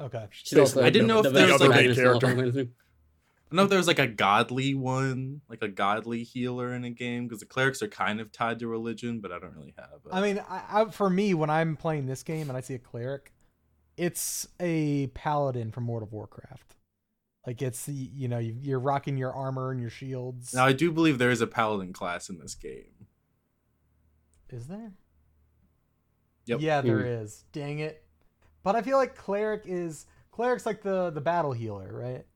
Okay. 0.00 0.26
She's 0.30 0.56
also 0.56 0.80
I 0.84 0.90
didn't 0.90 1.08
know 1.08 1.22
the 1.22 1.30
if 1.30 1.34
there 1.34 1.48
best 1.48 1.52
was, 1.60 1.68
like, 1.68 1.70
protagonist 1.70 1.98
a 1.98 2.02
in 2.02 2.08
all 2.08 2.20
character. 2.20 2.68
Final 3.50 3.50
Fantasy. 3.50 3.54
I 3.54 3.54
don't 3.54 3.56
know 3.56 3.62
if 3.64 3.70
there 3.70 3.78
was 3.78 3.86
like 3.86 3.98
a 3.98 4.06
godly 4.06 4.74
one, 4.74 5.40
like 5.48 5.62
a 5.62 5.68
godly 5.68 6.22
healer 6.22 6.74
in 6.74 6.84
a 6.84 6.90
game, 6.90 7.24
because 7.26 7.40
the 7.40 7.46
clerics 7.46 7.82
are 7.82 7.88
kind 7.88 8.20
of 8.20 8.30
tied 8.32 8.58
to 8.60 8.68
religion, 8.68 9.20
but 9.20 9.32
I 9.32 9.38
don't 9.38 9.54
really 9.54 9.74
have. 9.78 10.00
a- 10.10 10.14
I 10.14 10.20
mean, 10.20 10.42
I, 10.48 10.62
I, 10.82 10.84
for 10.90 11.08
me, 11.10 11.34
when 11.34 11.50
I'm 11.50 11.76
playing 11.76 12.06
this 12.06 12.22
game 12.22 12.48
and 12.48 12.56
I 12.56 12.60
see 12.60 12.74
a 12.74 12.78
cleric, 12.78 13.32
it's 13.96 14.46
a 14.60 15.08
paladin 15.08 15.72
from 15.72 15.86
World 15.88 16.02
of 16.02 16.12
Warcraft. 16.12 16.76
Like 17.46 17.62
it's 17.62 17.88
you 17.88 18.28
know 18.28 18.38
you, 18.38 18.54
you're 18.60 18.78
rocking 18.78 19.16
your 19.16 19.32
armor 19.32 19.70
and 19.70 19.80
your 19.80 19.88
shields. 19.90 20.52
now 20.52 20.66
I 20.66 20.72
do 20.74 20.92
believe 20.92 21.16
there 21.18 21.30
is 21.30 21.40
a 21.40 21.46
paladin 21.46 21.94
class 21.94 22.28
in 22.28 22.38
this 22.38 22.54
game. 22.54 23.06
Is 24.50 24.66
there? 24.66 24.92
Yep. 26.46 26.60
Yeah, 26.60 26.80
there 26.82 27.00
Hmm. 27.00 27.22
is. 27.24 27.44
Dang 27.52 27.78
it! 27.78 28.04
But 28.62 28.76
I 28.76 28.82
feel 28.82 28.98
like 28.98 29.14
cleric 29.14 29.62
is 29.66 30.06
cleric's 30.30 30.66
like 30.66 30.82
the 30.82 31.10
the 31.10 31.20
battle 31.22 31.52
healer, 31.52 31.90
right? 31.92 32.26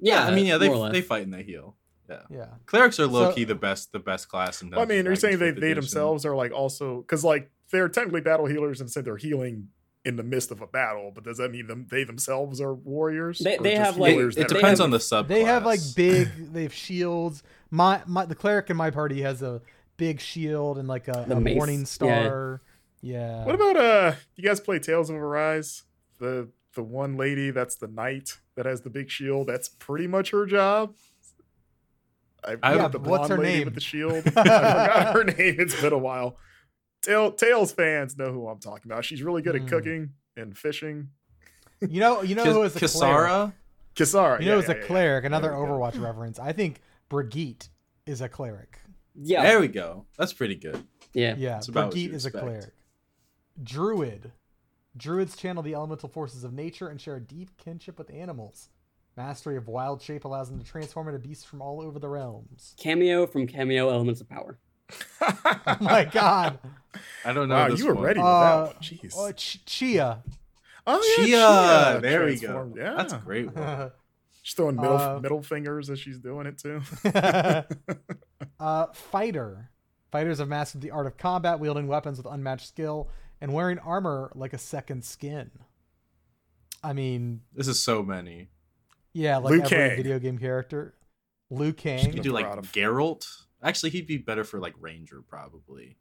Yeah, 0.00 0.24
I 0.24 0.34
mean, 0.34 0.46
yeah, 0.46 0.58
they 0.58 0.68
more 0.68 0.76
or 0.76 0.80
less. 0.84 0.92
they 0.92 1.00
fight 1.02 1.22
and 1.24 1.32
they 1.34 1.42
heal. 1.42 1.76
Yeah, 2.08 2.22
Yeah. 2.30 2.46
cleric's 2.66 2.98
are 3.00 3.06
low 3.06 3.30
So- 3.30 3.34
key 3.34 3.44
the 3.44 3.54
best 3.54 3.92
the 3.92 3.98
best 3.98 4.28
class 4.28 4.62
in. 4.62 4.70
Well, 4.70 4.80
I 4.80 4.84
mean, 4.86 5.00
are 5.00 5.02
you 5.02 5.08
and 5.10 5.18
saying 5.18 5.38
they, 5.38 5.50
they 5.50 5.72
themselves 5.74 6.24
are 6.24 6.34
like 6.36 6.52
also 6.52 7.02
because 7.02 7.22
like 7.24 7.50
they're 7.70 7.88
technically 7.88 8.22
battle 8.22 8.46
healers 8.46 8.80
and 8.80 8.90
said 8.90 9.04
they're 9.04 9.16
healing 9.18 9.68
in 10.04 10.16
the 10.16 10.22
midst 10.22 10.50
of 10.50 10.62
a 10.62 10.66
battle, 10.66 11.12
but 11.14 11.24
does 11.24 11.36
that 11.36 11.50
mean 11.50 11.66
them 11.66 11.86
they 11.90 12.04
themselves 12.04 12.60
are 12.62 12.72
warriors? 12.74 13.40
They- 13.40 13.58
they 13.58 13.74
have, 13.74 13.98
like- 13.98 14.12
healers 14.14 14.36
It, 14.38 14.42
it 14.42 14.48
depends 14.48 14.78
have- 14.80 14.84
on 14.86 14.90
the 14.90 15.00
sub. 15.00 15.28
They 15.28 15.44
have 15.44 15.66
like 15.66 15.80
big. 15.94 16.28
They 16.52 16.62
have 16.62 16.72
shields. 16.72 17.42
My 17.70 18.00
my 18.06 18.24
the 18.24 18.34
cleric 18.34 18.70
in 18.70 18.76
my 18.78 18.90
party 18.90 19.20
has 19.22 19.42
a 19.42 19.60
big 19.98 20.20
shield 20.20 20.78
and 20.78 20.88
like 20.88 21.08
a, 21.08 21.26
a 21.28 21.38
mace, 21.40 21.56
morning 21.56 21.80
yeah. 21.80 21.84
star. 21.84 22.60
Yeah. 23.02 23.44
What 23.44 23.54
about 23.54 23.76
uh? 23.76 24.12
You 24.36 24.44
guys 24.44 24.60
play 24.60 24.78
Tales 24.78 25.10
of 25.10 25.16
Arise? 25.16 25.82
The 26.20 26.48
the 26.74 26.82
one 26.82 27.16
lady 27.16 27.50
that's 27.50 27.74
the 27.76 27.88
knight 27.88 28.38
that 28.58 28.66
has 28.66 28.80
the 28.80 28.90
big 28.90 29.08
shield. 29.08 29.46
That's 29.46 29.68
pretty 29.68 30.08
much 30.08 30.30
her 30.32 30.44
job. 30.44 30.94
I, 32.44 32.56
I- 32.60 32.74
yeah, 32.74 32.82
Yeah, 32.82 32.88
the 32.88 32.98
what's 32.98 33.28
blonde 33.28 33.30
her 33.30 33.38
lady 33.38 33.58
name? 33.58 33.64
with 33.66 33.74
the 33.74 33.80
shield. 33.80 34.14
I 34.26 34.30
forgot 34.30 35.14
her 35.14 35.24
name. 35.24 35.56
It's 35.60 35.80
been 35.80 35.92
a 35.92 35.98
while. 35.98 36.36
Tail, 37.02 37.30
Tales 37.30 37.70
fans 37.70 38.18
know 38.18 38.32
who 38.32 38.48
I'm 38.48 38.58
talking 38.58 38.90
about. 38.90 39.04
She's 39.04 39.22
really 39.22 39.42
good 39.42 39.54
at 39.54 39.62
hmm. 39.62 39.68
cooking 39.68 40.10
and 40.36 40.58
fishing. 40.58 41.10
You 41.80 42.00
know. 42.00 42.22
You 42.22 42.34
know 42.34 42.44
who 42.44 42.62
is 42.62 42.74
a 42.74 42.80
cleric? 42.80 43.30
Kisara. 43.30 43.52
Kisara. 43.94 44.40
You 44.40 44.46
know 44.46 44.52
yeah, 44.52 44.60
who's 44.60 44.68
yeah, 44.68 44.74
a 44.74 44.78
yeah. 44.80 44.86
cleric? 44.86 45.24
Another 45.24 45.50
There 45.50 45.56
go. 45.56 45.72
Overwatch 45.72 46.02
reference. 46.02 46.40
I 46.40 46.52
think 46.52 46.80
Brigitte 47.08 47.68
is 48.06 48.20
a 48.20 48.28
cleric. 48.28 48.80
Yeah, 49.14 49.42
There 49.42 49.60
we 49.60 49.68
go. 49.68 50.06
That's 50.16 50.32
pretty 50.32 50.56
good. 50.56 50.82
yeah. 51.12 51.36
Yeah, 51.38 51.58
It's 51.58 51.68
about 51.68 51.86
what 51.86 51.92
Brigitte 51.92 52.10
you 52.10 52.16
is 52.16 52.26
a 52.26 52.32
cleric. 52.32 52.72
Druid. 53.62 54.32
Druids 54.96 55.36
channel 55.36 55.62
the 55.62 55.74
elemental 55.74 56.08
forces 56.08 56.44
of 56.44 56.52
nature 56.52 56.88
and 56.88 57.00
share 57.00 57.16
a 57.16 57.20
deep 57.20 57.56
kinship 57.56 57.98
with 57.98 58.10
animals. 58.12 58.68
Mastery 59.16 59.56
of 59.56 59.68
wild 59.68 60.00
shape 60.00 60.24
allows 60.24 60.48
them 60.48 60.58
to 60.58 60.64
transform 60.64 61.08
into 61.08 61.18
beasts 61.18 61.44
from 61.44 61.60
all 61.60 61.80
over 61.80 61.98
the 61.98 62.08
realms. 62.08 62.74
Kameo 62.80 63.30
from 63.30 63.46
Kameo 63.46 63.90
Elements 63.92 64.20
of 64.20 64.28
Power. 64.28 64.58
Oh 65.20 65.76
my 65.80 66.04
god. 66.04 66.58
I 67.24 67.32
don't 67.32 67.48
know. 67.48 67.54
Wow, 67.56 67.68
this 67.68 67.80
you 67.80 67.86
were 67.88 67.94
one. 67.94 68.04
ready 68.04 68.20
with 68.20 68.26
Uh, 68.26 68.40
that 68.64 68.66
one. 68.74 68.82
Jeez. 68.82 69.14
Oh, 69.16 69.32
Ch- 69.32 69.60
Tchia. 69.66 70.18
oh 70.86 71.16
Tchia. 71.18 71.26
Tchia 71.26 72.00
There 72.00 72.24
we 72.24 72.38
go. 72.38 72.72
Yeah, 72.76 72.94
That's 72.96 73.12
a 73.12 73.18
great 73.18 73.52
one. 73.54 73.90
She's 74.42 74.54
throwing 74.54 74.76
middle 74.76 74.96
Uh, 74.96 75.18
middle 75.20 75.42
fingers 75.42 75.90
as 75.90 75.98
she's 76.00 76.18
doing 76.18 76.46
it 76.46 76.56
too. 76.56 76.80
uh, 78.60 78.86
fighter. 78.94 79.70
Fighters 80.10 80.38
have 80.38 80.48
mastered 80.48 80.80
the 80.80 80.90
art 80.90 81.06
of 81.06 81.18
combat, 81.18 81.60
wielding 81.60 81.86
weapons 81.86 82.16
with 82.16 82.26
unmatched 82.26 82.66
skill, 82.68 83.10
and 83.40 83.52
wearing 83.52 83.78
armor 83.78 84.30
like 84.34 84.52
a 84.52 84.58
second 84.58 85.04
skin. 85.04 85.50
I 86.82 86.92
mean, 86.92 87.40
This 87.54 87.68
is 87.68 87.80
so 87.80 88.02
many. 88.02 88.48
yeah, 89.12 89.38
like 89.38 89.50
Liu 89.52 89.62
every 89.62 89.68
Kang. 89.76 89.96
video 89.96 90.18
game 90.18 90.38
character. 90.38 90.94
Liu 91.50 91.68
You 91.68 91.72
Kang. 91.72 92.12
could 92.12 92.22
do 92.22 92.32
like 92.32 92.44
proud 92.44 92.62
Geralt. 92.66 93.26
Actually, 93.62 93.90
he'd 93.90 94.06
be 94.06 94.18
better 94.18 94.44
for 94.44 94.60
like 94.60 94.74
Ranger 94.78 95.22
probably. 95.22 95.96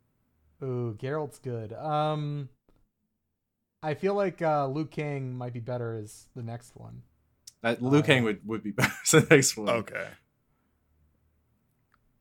Ooh, 0.64 0.96
Geralt's 1.00 1.40
good. 1.40 1.74
Um, 1.74 2.50
I 3.82 3.94
feel 3.94 4.14
like 4.14 4.42
uh, 4.42 4.68
Liu 4.68 4.86
Kang 4.86 5.36
might 5.36 5.54
be 5.54 5.60
better 5.60 5.96
as 5.96 6.28
the 6.36 6.44
next 6.44 6.76
one. 6.76 7.04
That 7.62 7.82
Liu 7.82 8.00
Uh, 8.00 8.04
Kang 8.04 8.24
would, 8.24 8.46
would 8.46 8.62
be 8.64 8.72
better 8.78 8.94
as 9.04 9.12
the 9.12 9.28
next 9.30 9.56
one. 9.58 9.70
okay. 9.70 10.08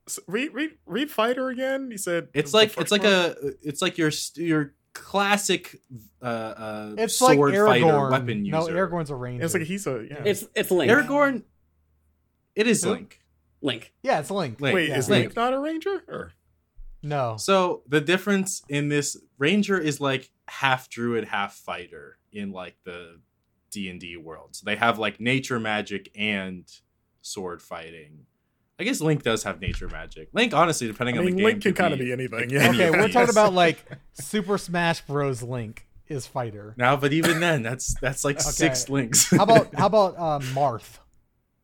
So 0.08 0.22
read 0.28 0.54
read 0.54 0.70
read 0.86 1.10
fighter 1.10 1.48
again. 1.48 1.90
You 1.90 1.98
said 1.98 2.28
It's 2.32 2.54
like 2.54 2.70
first 2.70 2.82
it's 2.82 2.92
like 2.92 3.02
one? 3.02 3.12
a 3.12 3.34
it's 3.62 3.82
like 3.82 3.98
your 3.98 4.12
st- 4.12 4.46
your 4.46 4.74
classic 4.96 5.80
uh, 6.22 6.24
uh 6.24 6.94
It's 6.98 7.20
like 7.20 7.36
sword 7.36 7.54
fighter 7.54 7.86
Aragorn. 7.86 8.10
weapon 8.10 8.44
user. 8.44 8.58
No, 8.58 8.66
Aragorn's 8.66 9.10
a 9.10 9.14
ranger. 9.14 9.44
It's 9.44 9.54
like 9.54 9.64
he's 9.64 9.86
a 9.86 10.06
yeah. 10.08 10.22
It's 10.24 10.46
it's 10.54 10.70
Link. 10.70 10.90
Aragorn. 10.90 11.42
It 12.54 12.66
is 12.66 12.82
Who? 12.84 12.90
Link. 12.90 13.20
Link. 13.62 13.92
yeah, 14.02 14.20
it's 14.20 14.30
Link. 14.30 14.60
Link. 14.60 14.74
Wait, 14.74 14.88
yeah. 14.88 14.98
is 14.98 15.08
Link. 15.08 15.26
Link 15.26 15.36
not 15.36 15.52
a 15.52 15.58
ranger? 15.58 16.02
Or 16.08 16.32
No. 17.02 17.36
So 17.38 17.82
the 17.86 18.00
difference 18.00 18.62
in 18.68 18.88
this 18.88 19.16
ranger 19.38 19.78
is 19.78 20.00
like 20.00 20.30
half 20.48 20.88
druid, 20.88 21.24
half 21.26 21.54
fighter 21.54 22.18
in 22.32 22.52
like 22.52 22.76
the 22.84 23.20
D 23.70 23.88
and 23.90 24.00
D 24.00 24.16
world. 24.16 24.56
So 24.56 24.64
they 24.64 24.76
have 24.76 24.98
like 24.98 25.20
nature 25.20 25.60
magic 25.60 26.10
and 26.16 26.64
sword 27.22 27.60
fighting, 27.60 28.26
I 28.78 28.84
guess 28.84 29.00
Link 29.00 29.22
does 29.22 29.42
have 29.44 29.60
nature 29.60 29.88
magic. 29.88 30.28
Link, 30.34 30.52
honestly, 30.52 30.86
depending 30.86 31.16
I 31.16 31.20
on 31.20 31.24
mean, 31.26 31.36
the 31.36 31.40
game, 31.40 31.46
Link 31.46 31.62
can 31.62 31.72
kind 31.74 31.92
of 31.94 31.98
be 31.98 32.12
anything. 32.12 32.50
Yeah. 32.50 32.64
any 32.64 32.76
Okay, 32.82 32.90
we're 32.90 33.08
talking 33.08 33.30
about 33.30 33.52
like 33.54 33.84
Super 34.12 34.58
Smash 34.58 35.00
Bros. 35.02 35.42
Link 35.42 35.86
is 36.08 36.26
fighter. 36.26 36.74
now, 36.76 36.94
but 36.96 37.12
even 37.12 37.40
then, 37.40 37.62
that's 37.62 37.94
that's 38.00 38.24
like 38.24 38.36
Okay. 38.36 38.42
six 38.50 38.88
links. 38.90 39.30
How 39.30 39.44
about 39.44 39.74
how 39.78 39.86
about 39.86 40.14
uh, 40.18 40.38
Marth? 40.54 40.98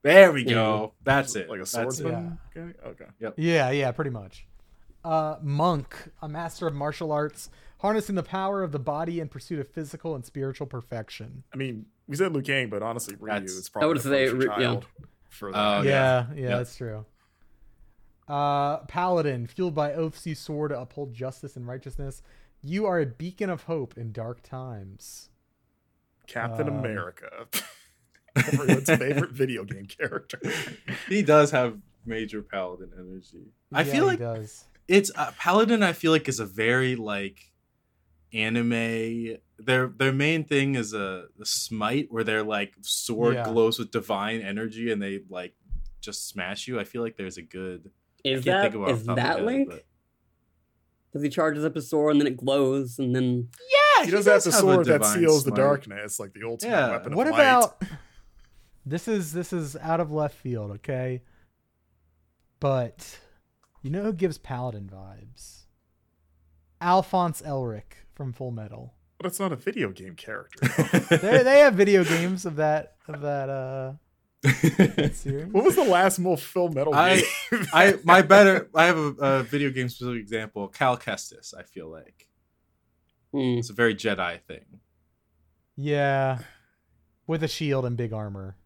there 0.02 0.32
we 0.32 0.44
go. 0.44 0.94
That's 1.04 1.36
it. 1.36 1.48
Like 1.50 1.58
a 1.58 1.60
That's 1.60 1.70
swordsman. 1.72 2.38
Okay. 2.56 2.72
okay. 2.86 3.04
Yep. 3.20 3.34
Yeah, 3.36 3.70
yeah, 3.70 3.92
pretty 3.92 4.10
much. 4.10 4.46
Uh, 5.04 5.36
Monk, 5.42 5.94
a 6.22 6.28
master 6.28 6.66
of 6.66 6.74
martial 6.74 7.12
arts, 7.12 7.50
harnessing 7.78 8.14
the 8.14 8.22
power 8.22 8.62
of 8.62 8.72
the 8.72 8.78
body 8.78 9.20
in 9.20 9.28
pursuit 9.28 9.58
of 9.60 9.68
physical 9.68 10.14
and 10.14 10.24
spiritual 10.24 10.66
perfection. 10.66 11.42
I 11.52 11.56
mean, 11.56 11.86
we 12.08 12.16
said 12.16 12.32
Liu 12.32 12.42
Kang, 12.42 12.68
but 12.68 12.82
honestly, 12.82 13.16
Ryu 13.20 13.32
That's- 13.34 13.50
is 13.50 13.70
I 13.76 13.84
would 13.86 14.00
say 14.00 14.28
poster 14.30 14.48
Ry- 14.48 14.60
yeah. 14.60 14.80
Child 15.32 15.52
for 15.52 15.52
that. 15.52 15.58
Oh, 15.58 15.82
yeah, 15.82 15.90
yeah. 15.90 16.26
yeah, 16.34 16.48
Yep. 16.50 16.58
that's 16.58 16.76
true. 16.76 17.06
Uh, 18.28 18.78
Paladin, 18.86 19.46
fueled 19.46 19.74
by 19.74 19.92
oaths 19.92 20.26
you 20.26 20.34
swore 20.34 20.68
to 20.68 20.78
uphold 20.80 21.12
justice 21.12 21.56
and 21.56 21.66
righteousness, 21.66 22.22
you 22.62 22.86
are 22.86 23.00
a 23.00 23.06
beacon 23.06 23.50
of 23.50 23.64
hope 23.64 23.98
in 23.98 24.12
dark 24.12 24.42
times. 24.42 25.28
Captain 26.26 26.68
Um, 26.68 26.78
America. 26.78 27.46
Everyone's 28.36 28.88
favorite 28.88 29.32
video 29.32 29.64
game 29.64 29.86
character. 29.86 30.40
he 31.08 31.22
does 31.22 31.50
have 31.50 31.78
major 32.06 32.42
paladin 32.42 32.90
energy. 32.96 33.52
I 33.72 33.82
Yeah, 33.82 33.92
feel 33.92 34.04
he 34.04 34.10
like 34.10 34.18
does. 34.20 34.64
it's 34.88 35.10
uh, 35.16 35.32
paladin. 35.38 35.82
I 35.82 35.92
feel 35.92 36.12
like 36.12 36.28
is 36.28 36.40
a 36.40 36.46
very 36.46 36.96
like 36.96 37.51
anime. 38.32 39.36
Their 39.58 39.86
their 39.88 40.12
main 40.12 40.44
thing 40.44 40.74
is 40.74 40.92
a, 40.92 41.26
a 41.40 41.44
smite 41.44 42.06
where 42.10 42.24
their 42.24 42.42
like 42.42 42.74
sword 42.80 43.34
Yeah. 43.36 43.44
glows 43.44 43.78
with 43.78 43.90
divine 43.90 44.40
energy 44.40 44.90
and 44.90 45.00
they 45.00 45.20
like 45.28 45.54
just 46.00 46.28
smash 46.28 46.66
you. 46.66 46.80
I 46.80 46.84
feel 46.84 47.02
like 47.02 47.16
there's 47.16 47.36
a 47.38 47.42
good. 47.42 47.90
Is 48.24 48.40
I 48.40 48.42
can't 48.42 48.44
that 48.44 48.72
think 48.72 48.88
of 48.88 48.96
is 48.96 49.04
the 49.04 49.10
of 49.12 49.16
that 49.16 49.36
head, 49.38 49.44
Link? 49.46 49.68
Because 51.10 51.22
he 51.22 51.28
charges 51.28 51.64
up 51.64 51.74
his 51.74 51.90
sword 51.90 52.12
and 52.12 52.20
then 52.20 52.26
it 52.26 52.36
glows 52.36 52.98
and 52.98 53.14
then 53.14 53.48
Yeah, 53.98 54.04
He 54.06 54.10
does 54.10 54.26
have 54.26 54.42
the 54.42 54.48
a 54.48 54.52
sword 54.52 54.86
that 54.86 55.00
divine 55.02 55.18
seals 55.18 55.44
the 55.44 55.50
smite. 55.50 55.56
darkness, 55.56 56.18
like 56.18 56.32
the 56.32 56.42
ultimate 56.44 56.70
Yeah. 56.72 56.90
weapon 56.90 57.14
What 57.14 57.26
of 57.26 57.32
light. 57.34 57.40
about 57.40 57.82
this? 58.86 59.06
Is 59.08 59.32
this 59.32 59.52
is 59.52 59.76
out 59.76 60.00
of 60.00 60.10
left 60.10 60.34
field? 60.34 60.70
Okay, 60.72 61.22
but 62.60 63.20
you 63.82 63.90
know 63.90 64.02
who 64.04 64.12
gives 64.12 64.38
Paladin 64.38 64.88
vibes? 64.92 65.64
Alphonse 66.80 67.42
Elric 67.42 68.01
from 68.22 68.32
Full 68.32 68.52
Metal. 68.52 68.94
But 69.18 69.26
it's 69.26 69.40
not 69.40 69.52
a 69.52 69.56
video 69.56 69.90
game 69.90 70.14
character. 70.14 70.68
they 71.16 71.42
they 71.42 71.58
have 71.60 71.74
video 71.74 72.04
games 72.04 72.46
of 72.46 72.56
that 72.56 72.94
of 73.08 73.20
that 73.22 73.48
uh 73.48 73.92
series. 75.12 75.52
what 75.52 75.64
was 75.64 75.74
the 75.76 75.84
last 75.84 76.18
most 76.18 76.44
Full 76.44 76.68
Metal 76.70 76.94
I- 76.94 77.16
game? 77.50 77.66
I 77.72 77.94
my 78.04 78.22
better. 78.34 78.68
I 78.74 78.84
have 78.86 78.96
a, 78.98 79.14
a 79.20 79.42
video 79.42 79.70
game 79.70 79.88
specific 79.88 80.20
example. 80.20 80.68
Cal 80.68 80.96
Kestis. 80.96 81.52
I 81.56 81.62
feel 81.64 81.88
like 81.90 82.28
hmm, 83.32 83.58
it's 83.58 83.70
a 83.70 83.74
very 83.74 83.94
Jedi 83.94 84.40
thing. 84.42 84.64
Yeah, 85.76 86.38
with 87.26 87.42
a 87.42 87.48
shield 87.48 87.84
and 87.84 87.96
big 87.96 88.12
armor. 88.12 88.56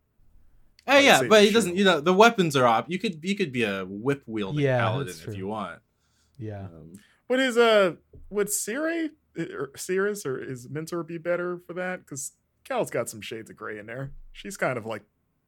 Oh 0.89 0.99
yeah, 0.99 1.21
but 1.23 1.41
the 1.41 1.47
he 1.47 1.51
doesn't. 1.53 1.71
shield. 1.71 1.79
You 1.79 1.85
know, 1.85 2.01
the 2.01 2.15
weapons 2.15 2.57
are 2.57 2.67
op. 2.67 2.91
You 2.91 2.99
could 2.99 3.23
you 3.25 3.37
could 3.37 3.53
be 3.53 3.63
a 3.65 3.85
whip 3.85 4.23
wielding 4.27 4.65
Yeah, 4.65 4.79
paladin 4.81 5.15
if 5.29 5.37
you 5.37 5.47
want. 5.49 5.81
Yeah, 6.39 6.65
Um, 6.65 6.95
what 7.27 7.41
is 7.41 7.57
uh 7.59 7.95
would 8.31 8.51
Siri 8.51 9.11
or 9.39 9.43
er, 9.43 9.71
Cirrus 9.77 10.25
or 10.27 10.39
is 10.39 10.69
Mentor 10.71 11.03
be 11.03 11.19
better 11.19 11.59
for 11.67 11.73
that? 11.75 12.01
Because 12.01 12.33
Cal's 12.65 12.91
got 12.91 13.09
some 13.09 13.21
shades 13.21 13.51
of 13.51 13.57
gray 13.57 13.79
in 13.79 13.87
there. 13.87 14.13
She's 14.33 14.57
kind 14.57 14.77
of 14.79 14.87
like 14.87 15.03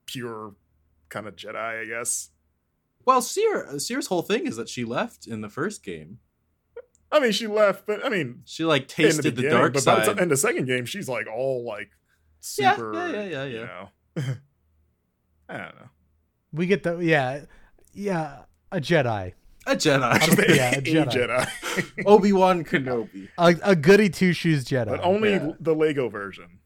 pure 0.07 0.55
kind 1.09 1.27
of 1.27 1.37
Jedi, 1.37 1.83
I 1.83 1.85
guess. 1.87 2.31
well, 3.05 3.21
Cere 3.23 3.79
Cere's 3.79 4.07
whole 4.09 4.23
thing 4.23 4.47
is 4.47 4.57
that 4.57 4.69
she 4.69 4.85
left 4.85 5.27
in 5.27 5.41
the 5.41 5.49
first 5.49 5.83
game. 5.83 6.19
I 7.11 7.21
mean, 7.21 7.33
she 7.33 7.47
left, 7.47 7.87
but 7.87 8.05
I 8.05 8.11
mean, 8.11 8.43
She 8.45 8.65
like 8.65 8.83
in 8.83 8.87
the, 9.07 9.13
tasted 9.13 9.37
the, 9.37 9.49
dark 9.49 9.73
but 9.73 9.83
side. 9.83 10.17
ti- 10.17 10.23
in 10.23 10.29
the 10.29 10.37
second 10.37 10.67
game, 10.67 10.85
she's 10.85 11.09
like 11.09 11.27
all 11.27 11.65
like 11.67 11.89
Yeah, 12.59 12.75
super. 12.77 12.93
yeah, 12.95 13.09
yeah, 13.11 13.25
yeah, 13.25 13.45
You 13.45 13.59
yeah. 13.61 13.65
know, 13.65 13.89
I 15.49 15.57
don't 15.57 15.75
know. 15.77 15.89
we 16.53 16.67
get 16.67 16.83
the 16.83 16.99
yeah 16.99 17.45
yeah 17.95 18.43
a 18.71 18.79
Jedi, 18.81 19.33
a 19.73 19.77
Jedi. 19.77 20.21
Just 20.21 20.39
a, 20.39 20.55
Yeah, 20.57 20.75
a 20.75 20.79
a 20.79 20.83
Jedi. 20.83 21.13
Jedi, 21.47 22.03
Obi 22.07 22.33
Wan 22.33 22.65
Kenobi. 22.65 23.29
a, 23.39 23.55
a 23.63 23.77
goody 23.77 24.09
two 24.11 24.33
shoes 24.33 24.65
Jedi. 24.65 24.87
but 24.87 25.01
only 25.03 25.33
Yeah. 25.33 25.53
the 25.61 25.75
Lego 25.75 26.09
version 26.09 26.59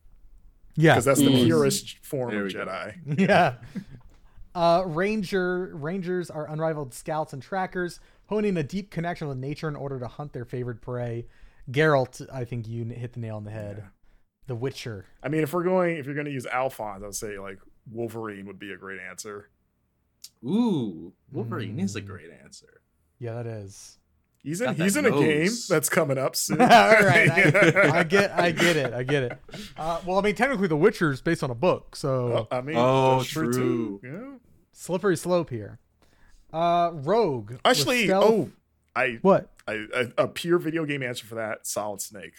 yeah, 0.74 0.92
because 0.94 1.04
that's 1.04 1.20
the 1.20 1.26
Mm. 1.26 1.44
purest 1.44 1.98
form 2.04 2.34
of 2.36 2.44
we 2.44 2.52
go. 2.52 2.64
Jedi. 2.64 3.18
yeah. 3.28 3.54
Uh, 4.54 4.82
Ranger 4.84 5.74
Rangers 5.74 6.28
are 6.30 6.46
unrivaled 6.46 6.92
scouts 6.92 7.32
and 7.32 7.40
trackers, 7.42 8.00
honing 8.26 8.58
a 8.58 8.62
deep 8.62 8.90
connection 8.90 9.26
with 9.26 9.38
nature 9.38 9.66
in 9.66 9.74
order 9.74 9.98
to 9.98 10.06
hunt 10.06 10.34
their 10.34 10.44
favorite 10.44 10.82
prey. 10.82 11.24
Geralt, 11.70 12.28
I 12.30 12.44
think 12.44 12.68
you 12.68 12.84
hit 12.84 13.14
the 13.14 13.20
nail 13.20 13.36
on 13.36 13.44
the 13.44 13.50
head. 13.50 13.76
Yeah. 13.78 13.84
The 14.48 14.54
Witcher. 14.56 15.06
I 15.22 15.28
mean, 15.30 15.42
if 15.42 15.54
we're 15.54 15.62
going, 15.64 15.96
if 15.96 16.04
you're 16.04 16.14
going 16.14 16.26
to 16.26 16.30
use 16.32 16.44
Alphonse, 16.44 17.02
I 17.02 17.06
would 17.06 17.14
say 17.14 17.38
like 17.38 17.60
Wolverine 17.90 18.44
would 18.44 18.58
be 18.58 18.72
a 18.72 18.76
great 18.76 19.00
answer. 19.00 19.48
Ooh, 20.44 21.14
Wolverine 21.30 21.78
is 21.78 21.96
a 21.96 22.02
Mm. 22.02 22.06
great 22.08 22.30
answer. 22.44 22.82
Yeah, 23.22 23.34
that 23.34 23.46
is. 23.46 23.98
He's 24.42 24.60
in, 24.60 24.74
he's 24.74 24.96
in 24.96 25.04
a 25.06 25.10
game 25.12 25.50
that's 25.68 25.88
coming 25.88 26.18
up 26.18 26.34
soon. 26.34 26.60
All 26.60 26.66
right, 26.66 27.30
I, 27.30 27.36
Yeah. 27.38 27.90
I 27.94 28.02
get, 28.02 28.32
I 28.32 28.50
get 28.50 28.76
it, 28.76 28.92
I 28.92 29.04
get 29.04 29.22
it. 29.22 29.38
Uh, 29.76 30.00
well, 30.04 30.18
I 30.18 30.22
mean, 30.22 30.34
technically, 30.34 30.66
The 30.66 30.76
Witcher 30.76 31.12
is 31.12 31.20
based 31.20 31.44
on 31.44 31.50
a 31.50 31.54
book, 31.54 31.94
so 31.94 32.48
I 32.50 32.60
mean, 32.60 32.74
Oh, 32.76 33.22
true. 33.22 33.52
too. 33.52 34.00
true. 34.02 34.10
Yeah. 34.32 34.38
slippery 34.72 35.16
slope 35.16 35.48
here. 35.50 35.78
Uh, 36.52 36.90
Rogue. 36.92 37.54
Actually, 37.64 38.06
stealth- 38.06 38.24
oh, 38.28 38.50
I, 38.96 39.18
what? 39.22 39.52
I, 39.68 39.86
a, 39.94 40.24
a 40.24 40.28
pure 40.28 40.58
video 40.58 40.84
game 40.86 41.04
answer 41.04 41.24
for 41.24 41.36
that: 41.36 41.64
Solid 41.64 42.00
Snake. 42.00 42.34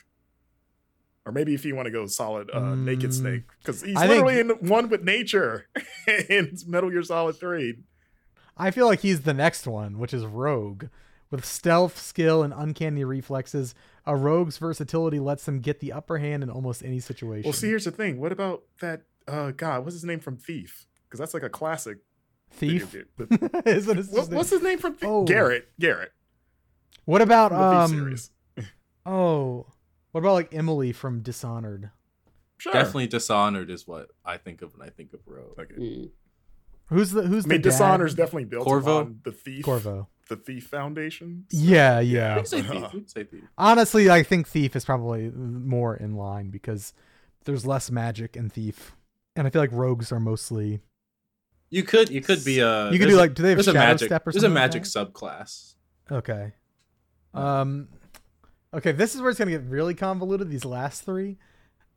Or 1.26 1.32
maybe 1.32 1.54
if 1.54 1.64
you 1.64 1.74
want 1.74 1.86
to 1.86 1.92
go 1.92 2.06
solid, 2.06 2.50
uh, 2.54 2.76
Naked 2.76 3.12
Mm. 3.12 3.14
Snake, 3.14 3.44
because 3.60 3.82
he's 3.82 3.96
I 3.96 4.08
think- 4.10 4.26
literally 4.26 4.40
in 4.42 4.50
one 4.68 4.90
with 4.90 5.04
nature 5.04 5.68
in 6.30 6.58
Metal 6.68 6.90
Gear 6.90 7.02
Solid 7.04 7.38
Three. 7.38 7.78
I 8.58 8.72
feel 8.72 8.86
like 8.88 9.00
he's 9.00 9.22
the 9.22 9.34
next 9.34 9.66
one, 9.68 9.98
which 10.00 10.14
is 10.14 10.26
Rogue. 10.26 10.86
With 11.32 11.46
stealth, 11.46 12.00
skill, 12.00 12.44
and 12.44 12.54
uncanny 12.56 13.04
reflexes, 13.04 13.74
a 14.06 14.16
rogue's 14.16 14.60
versatility 14.60 15.20
lets 15.20 15.46
them 15.46 15.62
get 15.62 15.80
the 15.80 15.92
upper 15.92 16.20
hand 16.20 16.44
in 16.44 16.50
almost 16.52 16.84
any 16.84 17.00
situation. 17.00 17.44
Well, 17.48 17.54
see, 17.54 17.70
here's 17.70 17.86
the 17.86 17.92
thing. 17.92 18.20
What 18.20 18.32
about 18.32 18.64
that? 18.82 19.02
Uh, 19.28 19.50
God, 19.50 19.84
what's 19.84 19.96
his 19.96 20.04
name 20.04 20.20
from 20.20 20.38
Thief? 20.38 20.86
Because 21.06 21.20
that's 21.20 21.34
like 21.34 21.42
a 21.42 21.50
classic. 21.50 21.98
video 22.52 22.86
Thief. 22.86 23.08
game. 23.18 23.50
Isn't 23.66 23.98
it 23.98 24.06
what, 24.12 24.30
what's 24.30 24.52
his 24.52 24.62
name 24.62 24.78
from 24.78 24.94
Thief? 24.94 25.10
Oh. 25.10 25.24
Garrett. 25.24 25.70
Garrett. 25.80 26.12
What 27.06 27.24
about 27.24 27.50
From 27.50 27.60
the 27.60 27.70
Thief 27.70 27.80
um? 27.80 27.90
series. 27.92 28.30
Oh, 29.06 29.66
what 30.12 30.22
about 30.22 30.34
like 30.34 30.54
Emily 30.54 30.94
from 30.94 31.22
Dishonored? 31.22 31.90
Sure. 32.58 32.72
Definitely 32.72 33.08
Dishonored 33.08 33.70
is 33.70 33.86
what 33.88 34.10
I 34.24 34.38
think 34.38 34.62
of 34.62 34.78
when 34.78 34.88
I 34.88 34.92
think 34.92 35.12
of 35.14 35.20
Rogue. 35.26 35.60
Okay. 35.60 35.74
hmm. 35.76 36.06
Who's 36.88 37.12
the 37.12 37.24
who's 37.24 37.46
I 37.46 37.50
mean, 37.50 37.62
the 37.62 37.70
dad? 37.70 37.78
Dishonored's 37.78 38.14
definitely 38.16 38.46
built 38.46 38.66
Corvo? 38.66 39.00
on 39.00 39.20
the 39.24 39.32
Thief. 39.32 39.66
Corvo. 39.66 40.08
The 40.30 40.36
Thief 40.38 40.68
Foundation. 40.68 41.46
Yeah, 41.52 42.00
yeah. 42.00 42.36
can 42.36 42.46
say 42.46 42.62
Thief. 42.62 42.82
We 42.82 42.88
can 43.00 43.08
say 43.08 43.24
Thief. 43.24 43.44
Honestly, 43.58 44.10
I 44.10 44.24
think 44.24 44.48
Thief 44.48 44.76
is 44.76 44.86
probably 44.86 45.30
more 45.32 45.96
in 45.96 46.16
line 46.16 46.50
because 46.50 46.94
there's 47.46 47.66
less 47.66 47.92
magic 47.92 48.36
in 48.36 48.50
Thief, 48.50 48.96
and 49.36 49.46
I 49.48 49.50
feel 49.50 49.62
like 49.62 49.72
rogues 49.74 50.12
are 50.12 50.20
mostly. 50.20 50.82
You 51.70 51.84
could 51.84 52.10
you 52.10 52.22
could 52.22 52.46
be 52.46 52.60
a 52.60 52.92
You 52.92 53.00
could 53.00 53.10
do 53.10 53.18
like, 53.18 53.34
do 53.34 53.42
they 53.44 53.50
have 53.50 53.58
there's 53.58 53.68
a 53.68 53.74
magic 53.74 54.08
Step 54.08 54.28
or 54.28 54.32
there's 54.32 54.44
a 54.44 54.46
something 54.46 54.54
like 54.56 54.62
magic 54.74 54.84
that? 54.84 55.14
subclass. 55.14 55.74
Okay. 56.12 56.54
Um 57.34 57.88
okay, 58.74 58.92
this 58.92 59.16
is 59.16 59.22
where 59.22 59.32
it's 59.32 59.40
going 59.40 59.50
to 59.52 59.58
get 59.58 59.68
really 59.68 59.96
convoluted 59.96 60.50
these 60.52 60.66
last 60.66 61.04
3. 61.04 61.38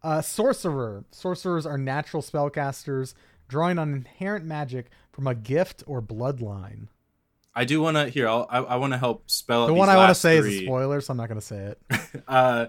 Uh 0.03 0.23
sorcerer. 0.23 1.05
Sorcerers 1.11 1.67
are 1.67 1.77
natural 1.77 2.23
spellcasters 2.23 3.13
drawing 3.49 3.79
on 3.79 3.93
inherent 3.93 4.45
magic 4.45 4.91
from 5.13 5.27
a 5.27 5.35
gift 5.35 5.83
or 5.87 6.03
bloodline. 6.03 6.89
I 7.55 7.65
do 7.65 7.81
want 7.81 7.97
to 7.97 8.09
here. 8.09 8.29
I'll, 8.29 8.47
I 8.51 8.59
I 8.59 8.77
want 8.77 8.93
to 8.93 8.99
help 8.99 9.31
spell 9.31 9.63
out 9.63 9.67
The 9.69 9.73
these 9.73 9.79
one 9.79 9.89
I 9.89 9.97
want 9.97 10.09
to 10.09 10.11
last 10.11 10.21
say 10.21 10.37
is 10.37 10.47
a 10.47 10.65
spoiler, 10.65 11.01
so 11.01 11.13
I'm 11.13 11.17
not 11.17 11.29
going 11.29 11.41
to 11.41 11.47
say 11.47 11.57
it. 11.57 12.23
uh, 12.29 12.67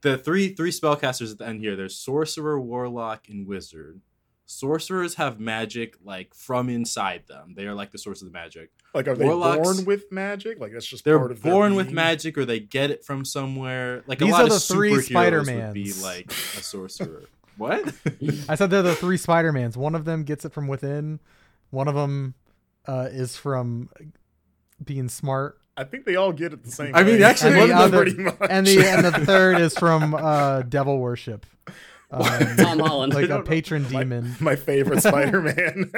the 0.00 0.16
three 0.16 0.54
three 0.54 0.70
spellcasters 0.70 1.32
at 1.32 1.38
the 1.38 1.46
end 1.46 1.60
here. 1.60 1.76
There's 1.76 1.96
sorcerer, 1.96 2.58
warlock, 2.58 3.28
and 3.28 3.46
wizard. 3.46 4.00
Sorcerers 4.46 5.14
have 5.16 5.40
magic 5.40 5.96
like 6.02 6.34
from 6.34 6.70
inside 6.70 7.26
them. 7.26 7.54
They 7.54 7.66
are 7.66 7.74
like 7.74 7.92
the 7.92 7.98
source 7.98 8.22
of 8.22 8.28
the 8.28 8.32
magic. 8.32 8.70
Like, 8.94 9.08
are 9.08 9.16
they 9.16 9.26
born 9.26 9.84
with 9.84 10.12
magic? 10.12 10.60
Like, 10.60 10.72
that's 10.72 10.86
just 10.86 11.04
They're 11.04 11.18
part 11.18 11.32
of 11.32 11.42
their 11.42 11.52
born 11.52 11.74
with 11.74 11.90
magic, 11.90 12.38
or 12.38 12.44
they 12.44 12.60
get 12.60 12.90
it 12.90 13.04
from 13.04 13.24
somewhere. 13.24 14.04
Like 14.06 14.20
a 14.20 14.24
These 14.24 14.32
lot 14.32 14.42
are 14.42 14.44
of 14.44 14.50
the 14.50 14.60
three 14.60 14.92
superheroes 14.92 15.64
would 15.66 15.74
be 15.74 15.92
like 15.94 16.30
a 16.30 16.62
sorcerer. 16.62 17.24
what? 17.56 17.92
I 18.48 18.54
said 18.54 18.70
they're 18.70 18.82
the 18.82 18.94
three 18.94 19.16
Spider-Mans. 19.16 19.76
One 19.76 19.94
of 19.94 20.04
them 20.04 20.24
gets 20.24 20.44
it 20.44 20.52
from 20.52 20.66
within. 20.68 21.20
One 21.70 21.88
of 21.88 21.94
them 21.94 22.34
uh, 22.86 23.08
is 23.10 23.36
from 23.36 23.88
being 24.84 25.08
smart, 25.08 25.58
I 25.76 25.82
think 25.84 26.04
they 26.04 26.14
all 26.14 26.32
get 26.32 26.52
it 26.52 26.62
the 26.62 26.70
same 26.70 26.94
I 26.94 27.02
mean, 27.02 27.20
actually, 27.22 27.58
And 27.60 27.70
the 27.70 27.74
other- 27.74 27.96
pretty 28.02 28.16
much. 28.22 28.36
and 28.48 28.64
the 28.66 28.86
and 28.86 29.04
the 29.04 29.10
third 29.26 29.58
is 29.60 29.76
from 29.76 30.14
uh, 30.14 30.62
devil 30.62 30.98
worship. 30.98 31.46
Um, 32.10 32.22
Tom 32.56 32.78
Holland. 32.78 33.12
like 33.12 33.24
a 33.24 33.28
don't 33.28 33.38
know. 33.40 33.42
patron 33.50 33.82
my, 33.90 34.04
demon. 34.04 34.36
my 34.38 34.54
favorite 34.54 35.00
Spider-Man. 35.02 35.90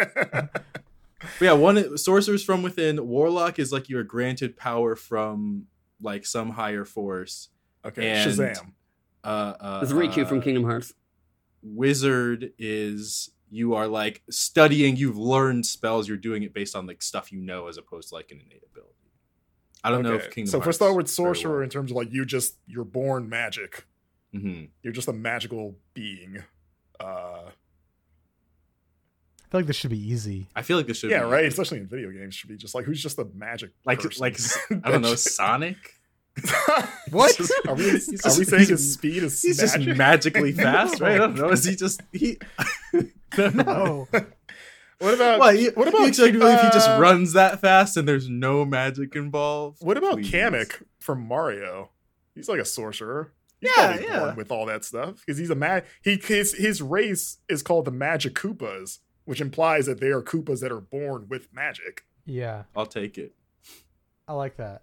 Yeah, 1.43 1.53
one 1.53 1.99
sorcerers 1.99 2.43
from 2.43 2.63
within. 2.63 3.07
Warlock 3.07 3.59
is 3.59 3.71
like 3.71 3.91
you 3.91 3.99
are 3.99 4.03
granted 4.05 4.57
power 4.57 4.97
from 4.97 5.67
like 6.01 6.25
some 6.25 6.51
higher 6.51 6.87
force. 6.87 7.49
Okay, 7.85 8.09
And- 8.13 8.31
Shazam. 8.31 8.73
Uh, 9.25 9.27
uh, 9.61 9.81
It's 9.83 9.93
Riku 9.93 10.23
uh, 10.23 10.27
from 10.27 10.41
Kingdom 10.41 10.65
Hearts. 10.65 10.95
Wizard 11.75 12.53
is 12.59 13.31
you 13.51 13.75
are 13.75 13.87
like 13.89 14.23
studying. 14.31 14.97
You've 14.97 15.19
learned 15.19 15.67
spells. 15.67 16.09
You're 16.09 16.17
doing 16.17 16.43
it 16.43 16.53
based 16.55 16.77
on 16.77 16.87
like 16.87 17.03
stuff 17.03 17.33
you 17.33 17.41
know, 17.41 17.69
as 17.69 17.77
opposed 17.79 18.11
to 18.11 18.15
like 18.15 18.31
an 18.31 18.41
innate 18.45 18.63
ability. 18.71 18.93
I 19.85 19.91
don't 19.91 20.03
know 20.03 20.15
if 20.15 20.23
Okay, 20.25 20.35
Kingdom 20.35 20.51
so 20.51 20.59
for 20.59 20.65
Hearts 20.65 20.79
Star 20.79 20.93
Wars 20.93 21.05
very 21.17 21.35
sorcerer, 21.35 21.53
well. 21.57 21.63
in 21.63 21.71
terms 21.71 21.91
of 21.91 21.97
like 21.97 22.13
you 22.13 22.25
just 22.25 22.57
you're 22.67 22.85
born 22.85 23.29
magic. 23.29 23.85
Mhm. 24.35 24.69
You're 24.83 24.93
just 24.93 25.09
a 25.09 25.13
magical 25.13 25.77
being. 25.95 26.43
Uh, 26.99 27.51
I 29.45 29.49
feel 29.51 29.61
like 29.61 29.67
this 29.67 29.77
should 29.77 29.91
be 29.91 30.11
easy. 30.13 30.49
I 30.57 30.63
feel 30.63 30.77
like 30.77 30.87
this 30.89 30.99
should 30.99 31.11
yeah, 31.11 31.21
be 31.25 31.31
right. 31.31 31.45
Especially 31.45 31.79
in 31.79 31.87
video 31.87 32.11
games, 32.11 32.35
should 32.35 32.49
be 32.49 32.57
just 32.57 32.75
like 32.75 32.85
who's 32.85 33.01
just 33.03 33.19
a 33.19 33.27
magic 33.35 33.71
like 33.85 34.01
person? 34.01 34.21
like 34.21 34.39
I 34.85 34.91
don't 34.91 35.03
know 35.03 35.15
Sonic. 35.15 35.77
What? 37.11 37.37
Just- 37.37 37.53
are 37.67 37.75
we? 37.75 37.91
he's 37.91 38.25
are 38.27 38.39
we 38.39 38.45
saying 38.45 38.59
he's- 38.61 38.69
his 38.69 38.93
speed 38.95 39.23
is 39.23 39.41
He's 39.43 39.59
just 39.59 39.79
magically 39.79 40.53
fast, 40.53 41.01
right? 41.01 41.13
I 41.15 41.19
don't 41.19 41.35
know. 41.37 41.51
Is 41.51 41.65
he 41.65 41.77
just 41.77 42.01
he? 42.13 42.39
no, 43.39 43.49
no. 43.51 44.09
What 44.99 45.15
about 45.15 45.39
What, 45.41 45.59
you, 45.59 45.73
what 45.75 45.89
about 45.89 46.01
you 46.01 46.07
expect 46.09 46.35
me 46.35 46.41
to 46.41 46.57
he 46.57 46.69
just 46.71 46.89
uh, 46.89 46.99
runs 47.01 47.35
that 47.35 47.61
fast 47.61 47.97
and 47.97 48.09
there's 48.09 48.29
no 48.29 48.65
magic 48.65 49.15
involved? 49.15 49.79
What 49.83 49.97
about 49.99 50.15
Please. 50.15 50.31
Kamek 50.31 50.83
from 51.01 51.21
Mario? 51.27 51.91
He's 52.35 52.49
like 52.49 52.61
a 52.61 52.65
sorcerer. 52.65 53.33
He's 53.61 53.71
Yeah, 53.77 53.87
probably 53.89 54.05
yeah. 54.07 54.19
born 54.21 54.37
with 54.37 54.51
all 54.51 54.67
that 54.67 54.85
stuff 54.85 55.17
because 55.25 55.39
he's 55.39 55.51
a 55.51 55.55
mag. 55.55 55.85
He 56.03 56.17
his 56.23 56.55
his 56.55 56.83
race 56.83 57.39
is 57.49 57.63
called 57.63 57.85
the 57.85 57.91
Magic 57.91 58.35
Koopas, 58.35 58.99
which 59.25 59.41
implies 59.41 59.87
that 59.87 60.01
they 60.01 60.09
are 60.09 60.23
Koopas 60.23 60.61
that 60.61 60.73
are 60.73 60.81
born 60.81 61.27
with 61.29 61.49
magic. 61.53 62.05
yeah, 62.27 62.65
I'll 62.75 62.87
take 62.87 63.17
it. 63.19 63.35
I 64.29 64.33
like 64.33 64.57
that. 64.57 64.83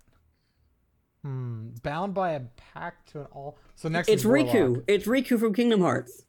Hmm. 1.23 1.69
Bound 1.83 2.13
by 2.13 2.31
a 2.31 2.41
pact 2.73 3.11
to 3.13 3.21
an 3.21 3.27
all. 3.31 3.57
So 3.75 3.87
next 3.89 4.09
It's 4.09 4.21
is 4.21 4.27
Warlock. 4.27 4.47
Riku. 4.47 4.83
It's 4.87 5.05
Riku 5.05 5.39
from 5.39 5.53
Kingdom 5.53 5.81
Hearts. 5.81 6.25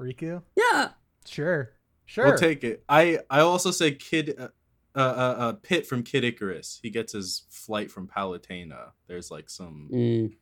Riku. 0.00 0.42
Yeah. 0.56 0.90
Sure. 1.26 1.72
Sure. 2.06 2.26
We'll 2.26 2.36
take 2.38 2.62
it. 2.62 2.84
I 2.88 3.18
I 3.30 3.40
also 3.40 3.70
say 3.70 3.92
Kid 3.92 4.34
uh, 4.38 4.48
uh, 4.94 4.98
uh, 4.98 5.34
uh 5.38 5.52
Pit 5.54 5.86
from 5.86 6.02
Kid 6.02 6.22
Icarus. 6.22 6.78
He 6.82 6.90
gets 6.90 7.12
his 7.12 7.44
flight 7.50 7.90
from 7.90 8.06
Palutena. 8.06 8.92
There's 9.08 9.30
like 9.30 9.50
some. 9.50 9.88
Mm. 9.92 10.36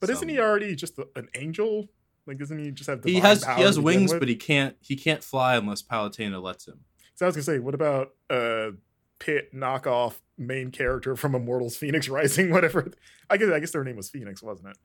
But 0.00 0.10
isn't 0.10 0.28
he 0.28 0.38
already 0.38 0.76
just 0.76 0.98
a- 0.98 1.08
an 1.16 1.28
angel? 1.34 1.88
Like, 2.26 2.38
doesn't 2.38 2.58
he 2.58 2.70
just 2.70 2.90
have? 2.90 3.02
He 3.02 3.20
has 3.20 3.42
power 3.42 3.56
he 3.56 3.62
has 3.62 3.80
wings, 3.80 4.12
but 4.12 4.28
he 4.28 4.36
can't 4.36 4.76
he 4.80 4.96
can't 4.96 5.24
fly 5.24 5.56
unless 5.56 5.82
Palutena 5.82 6.40
lets 6.42 6.68
him. 6.68 6.80
So 7.14 7.24
I 7.24 7.28
was 7.28 7.36
gonna 7.36 7.44
say, 7.44 7.58
what 7.58 7.74
about 7.74 8.10
uh 8.30 8.72
Pit 9.18 9.54
knockoff 9.54 10.20
main 10.36 10.70
character 10.70 11.16
from 11.16 11.34
Immortals 11.34 11.76
Fenyx 11.78 12.08
Rising, 12.12 12.50
whatever. 12.50 12.90
I 13.28 13.36
guess 13.36 13.50
I 13.50 13.58
guess 13.60 13.72
their 13.72 13.84
name 13.84 13.96
was 13.96 14.10
Fenyx, 14.10 14.42
wasn't 14.42 14.68
it? 14.68 14.76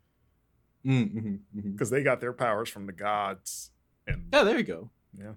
Mm, 0.86 1.14
mhm, 1.14 1.40
mhm. 1.56 1.72
Because 1.74 1.90
they 1.90 2.04
got 2.04 2.20
their 2.20 2.34
powers 2.34 2.70
from 2.70 2.86
the 2.88 2.92
gods. 2.92 3.72
And 4.08 4.26
Yeah, 4.34 4.44
there 4.44 4.58
you 4.58 4.64
go. 4.64 4.90
yeah. 5.18 5.34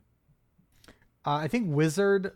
Uh, 1.25 1.35
I 1.37 1.49
think 1.49 1.67
Wizard 1.75 2.33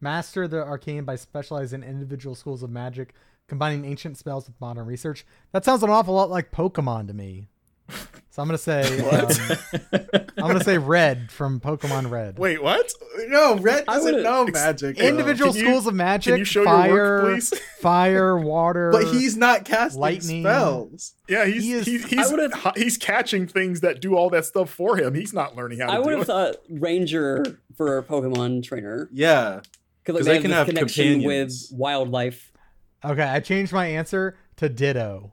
master 0.00 0.46
the 0.46 0.62
arcane 0.64 1.04
by 1.04 1.16
specializing 1.16 1.82
in 1.82 1.88
individual 1.88 2.34
schools 2.34 2.62
of 2.62 2.70
magic, 2.70 3.14
combining 3.48 3.84
ancient 3.84 4.18
spells 4.18 4.46
with 4.46 4.60
modern 4.60 4.86
research. 4.86 5.24
That 5.52 5.64
sounds 5.64 5.82
an 5.82 5.90
awful 5.90 6.14
lot 6.14 6.30
like 6.30 6.50
Pokemon 6.52 7.06
to 7.08 7.14
me. 7.14 7.48
So 8.34 8.42
I'm 8.42 8.48
gonna 8.48 8.58
say 8.58 8.98
um, 9.10 9.28
I'm 10.36 10.48
gonna 10.48 10.64
say 10.64 10.76
Red 10.76 11.30
from 11.30 11.60
Pokemon 11.60 12.10
Red. 12.10 12.36
Wait, 12.36 12.60
what? 12.60 12.92
no, 13.28 13.56
Red 13.58 13.86
doesn't 13.86 14.04
would've- 14.12 14.24
know 14.24 14.44
magic. 14.46 14.98
Individual 14.98 15.52
Can 15.52 15.60
you- 15.60 15.66
schools 15.68 15.86
of 15.86 15.94
magic. 15.94 16.32
Can 16.32 16.38
you 16.40 16.44
show 16.44 16.64
fire, 16.64 16.88
your 16.92 17.22
work, 17.22 17.34
please? 17.34 17.50
fire, 17.80 18.36
water. 18.36 18.90
but 18.90 19.04
he's 19.04 19.36
not 19.36 19.64
casting 19.64 20.00
Lightning. 20.00 20.42
spells. 20.42 21.12
Yeah, 21.28 21.44
he's 21.46 21.62
He 21.62 21.72
is- 21.74 21.86
he's 21.86 22.04
I 22.06 22.08
he's, 22.08 22.32
would've- 22.32 22.72
he's 22.76 22.96
catching 22.98 23.46
things 23.46 23.82
that 23.82 24.00
do 24.00 24.16
all 24.16 24.30
that 24.30 24.44
stuff 24.46 24.68
for 24.68 24.96
him. 24.96 25.14
He's 25.14 25.32
not 25.32 25.54
learning 25.54 25.78
how 25.78 25.86
to 25.86 25.92
I 25.92 25.98
would 26.00 26.18
have 26.18 26.26
thought 26.26 26.56
Ranger 26.68 27.44
for 27.76 27.98
a 27.98 28.02
Pokemon 28.02 28.64
trainer 28.64 29.08
Yeah, 29.12 29.60
because 30.02 30.16
'Cause 30.22 30.26
like, 30.26 30.32
they 30.32 30.32
they, 30.38 30.42
can 30.42 30.50
have 30.50 30.66
have 30.66 30.74
connection 30.74 31.04
companions. 31.20 31.68
with 31.70 31.78
wildlife. 31.78 32.50
Okay, 33.04 33.22
I 33.22 33.38
changed 33.38 33.72
my 33.72 33.86
answer 33.86 34.36
to 34.56 34.68
Ditto. 34.68 35.30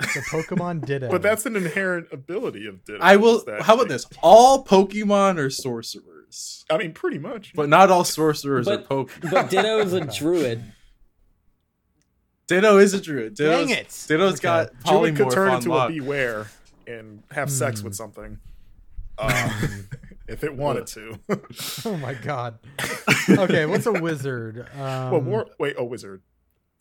The 0.00 0.20
Pokemon 0.30 0.84
Ditto. 0.84 1.08
But 1.10 1.22
that's 1.22 1.46
an 1.46 1.56
inherent 1.56 2.08
ability 2.12 2.66
of 2.66 2.84
Ditto. 2.84 2.98
I 3.00 3.16
will. 3.16 3.38
is 3.38 3.44
that 3.44 3.62
How 3.62 3.74
about 3.74 3.88
they- 3.88 3.94
this? 3.94 4.06
All 4.22 4.64
Pokemon 4.64 5.38
are 5.38 5.50
sorcerers, 5.50 6.64
I 6.70 6.78
mean, 6.78 6.92
pretty 6.92 7.18
much. 7.18 7.52
but 7.54 7.68
not 7.68 7.90
all 7.90 8.04
sorcerers 8.04 8.66
But- 8.66 8.80
are 8.80 9.04
Pokemon. 9.04 9.30
But 9.30 9.50
Ditto's 9.50 9.92
a 9.92 10.00
druid. 10.18 10.62
Ditto 12.46 12.78
is 12.78 12.94
a 12.94 13.00
druid. 13.00 13.34
Ditto's, 13.36 13.66
Dang 13.68 13.70
it. 13.78 14.04
Ditto's 14.08 14.32
Okay. 14.34 14.42
got 14.42 14.70
Druid 14.84 15.16
could 15.16 15.30
turn 15.30 15.48
on 15.50 15.56
into 15.58 15.70
lock. 15.70 15.90
a 15.90 15.92
beware 15.92 16.46
and 16.86 17.22
have 17.30 17.50
sex 17.50 17.80
Hmm. 17.80 17.86
with 17.86 17.94
something. 17.94 18.38
Um, 19.22 19.86
if 20.28 20.42
it 20.44 20.54
wanted 20.56 20.86
to. 20.86 21.18
oh 21.84 21.96
my 21.98 22.14
god. 22.14 22.58
Okay, 23.28 23.66
what's 23.66 23.84
a 23.84 23.92
wizard? 23.92 24.66
Um, 24.74 25.10
well, 25.10 25.20
more. 25.20 25.46
Wait, 25.58 25.74
a 25.76 25.84
wizard. 25.84 26.22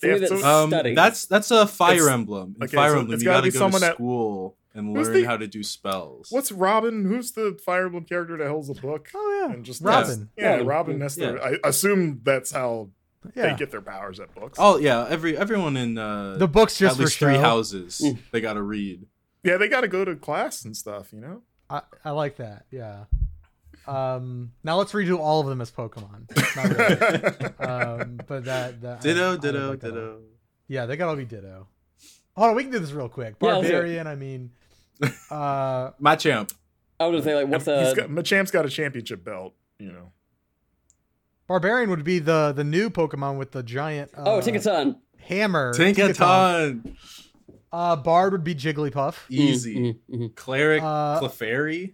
Somebody 0.02 0.22
Yeah, 0.24 0.30
that 0.30 0.39
so- 0.39 0.64
Um, 0.64 0.70
studies. 0.70 0.95
that's 0.95 1.26
that's 1.26 1.52
a 1.52 1.68
Fire 1.68 1.93
It's- 1.95 2.10
Emblem. 2.10 2.56
In 2.58 2.64
okay, 2.64 2.76
Fire 2.76 2.91
so 2.91 3.00
Emblem, 3.00 3.14
it's 3.16 3.24
you 3.24 3.30
gotta 3.30 3.41
gotta 3.47 3.52
go 3.52 3.60
someone 3.60 3.82
to 3.82 3.88
that- 3.88 3.95
school 3.95 4.56
and 4.74 4.93
learn 4.93 5.12
the- 5.14 5.24
how 5.26 5.36
to 5.38 5.47
do 5.47 5.62
spells. 5.64 6.28
What's 6.32 6.52
Robin? 6.52 7.06
Who's 7.06 7.32
the 7.32 7.60
Fire 7.66 7.86
Emblem 7.88 8.06
character 8.06 8.38
that 8.38 8.47
holds 8.50 8.70
a 8.70 8.74
book? 8.76 9.10
Oh 9.14 9.45
yeah, 9.47 9.54
And 9.54 9.66
just 9.66 9.82
Robin. 9.82 10.30
Yeah, 10.38 10.52
Robin. 10.52 10.68
Robin. 10.68 11.00
That's 11.00 11.18
Yeah. 11.18 11.36
I 11.43 11.58
assume 11.68 12.22
that's 12.24 12.52
how 12.52 12.89
Yeah, 13.36 13.52
they 13.52 13.58
get 13.58 13.72
their 13.72 13.82
powers 13.82 14.20
at 14.22 14.34
books. 14.34 14.58
Oh 14.62 14.78
yeah, 14.78 15.06
every 15.10 15.36
everyone 15.38 15.76
in 15.76 15.97
uh, 15.97 16.38
the 16.38 16.47
book's 16.47 16.78
just 16.78 16.97
at 16.97 17.04
least 17.04 17.18
three 17.20 17.34
show. 17.34 17.41
houses 17.41 18.00
Mm. 18.04 18.18
they 18.32 18.39
gotta 18.39 18.62
read. 18.62 19.06
yeah, 19.43 19.58
they 19.58 19.68
got 19.68 19.82
to 19.82 19.88
go 19.89 20.06
to 20.06 20.16
class 20.16 20.64
and 20.64 20.76
stuff. 20.78 21.12
You 21.12 21.20
know. 21.20 21.41
I, 21.70 21.82
I 22.06 22.12
like 22.12 22.38
that. 22.38 22.66
Yeah. 22.72 23.06
Um, 23.90 24.52
now 24.64 24.78
let's 24.78 24.92
redo 24.92 25.18
all 25.20 25.42
of 25.42 25.48
them 25.48 25.62
as 25.62 25.72
Pokemon. 25.72 26.30
Not 26.56 26.78
really. 26.78 27.46
um, 27.60 28.20
but 28.28 28.46
that, 28.46 28.82
that 28.82 28.92
I- 28.96 28.98
I 28.98 29.02
Ditto, 29.02 29.32
would 29.32 29.42
ditto, 29.42 29.72
that 29.72 29.82
ditto. 29.82 30.20
Yeah, 30.68 30.86
they 30.86 30.96
gotta 30.98 31.10
all 31.12 31.16
be 31.18 31.26
Ditto. 31.26 31.68
Hold 32.36 32.50
on, 32.52 32.56
we 32.56 32.64
can 32.64 32.72
do 32.72 32.80
this 32.80 32.92
real 32.92 33.10
quick. 33.10 33.36
Yeah, 33.42 33.56
let's 33.56 33.68
do 33.68 33.74
it. 33.74 33.78
Barbarian. 33.78 34.08
I 34.08 34.16
mean, 34.16 34.52
uh, 35.32 35.92
Machamp. 36.02 36.54
I 37.00 37.08
would 37.08 37.24
say 37.24 37.34
like 37.36 37.48
what's 37.48 37.66
He's 37.66 37.92
a 37.94 37.96
got, 37.96 38.10
Machamp's 38.10 38.52
got 38.52 38.66
a 38.66 38.70
championship 38.70 39.24
belt. 39.24 39.54
You 39.80 39.92
know. 39.92 40.12
Barbarian 41.48 41.90
would 41.90 42.04
be 42.04 42.20
the 42.20 42.54
the 42.56 42.64
new 42.64 42.90
Pokemon 42.90 43.38
with 43.38 43.52
the 43.52 43.64
giant. 43.64 44.12
Uh, 44.16 44.24
oh 44.26 44.40
Tinkaton. 44.42 44.98
hammer. 45.18 45.74
Tinkaton. 45.74 46.96
Uh, 47.72 47.96
Bard 47.96 48.32
would 48.34 48.44
be 48.44 48.54
Jigglypuff. 48.56 49.16
Easy. 49.30 49.76
Mm, 49.76 50.00
mm, 50.10 50.22
mm. 50.22 50.36
Cleric. 50.36 50.82
Uh, 50.84 51.20
Clefairy. 51.20 51.94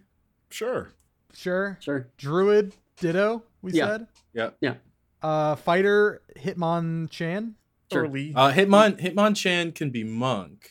Sure. 0.50 0.90
Sure. 1.36 1.78
Sure. 1.80 2.08
Druid. 2.16 2.74
Ditto. 2.98 3.42
We 3.62 3.72
Yeah. 3.72 3.86
said. 3.86 4.06
Yeah. 4.32 4.50
Yeah. 4.60 4.74
Uh, 5.22 5.56
fighter. 5.56 6.22
Hitmonchan. 6.38 7.54
Sure. 7.92 8.04
Early. 8.04 8.32
Uh, 8.34 8.50
Hitmon 8.52 8.98
Hitmonchan 9.00 9.74
can 9.74 9.90
be 9.90 10.02
monk. 10.04 10.70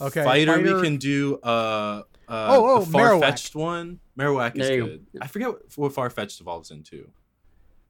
Okay. 0.00 0.24
Fighter, 0.24 0.54
fighter- 0.54 0.76
we 0.76 0.82
can 0.82 0.96
do 0.96 1.38
uh, 1.42 1.46
uh 1.46 2.02
Oh, 2.28 2.76
oh, 2.78 2.84
Farfetch'd 2.84 3.54
one. 3.54 4.00
Marowak 4.18 4.56
is 4.58 4.66
There 4.66 4.76
you 4.76 4.82
go. 4.82 4.86
good. 4.88 5.06
I 5.20 5.26
forget 5.26 5.48
what, 5.48 5.62
what 5.76 5.92
Farfetch'd 5.92 6.40
evolves 6.40 6.70
into. 6.70 7.10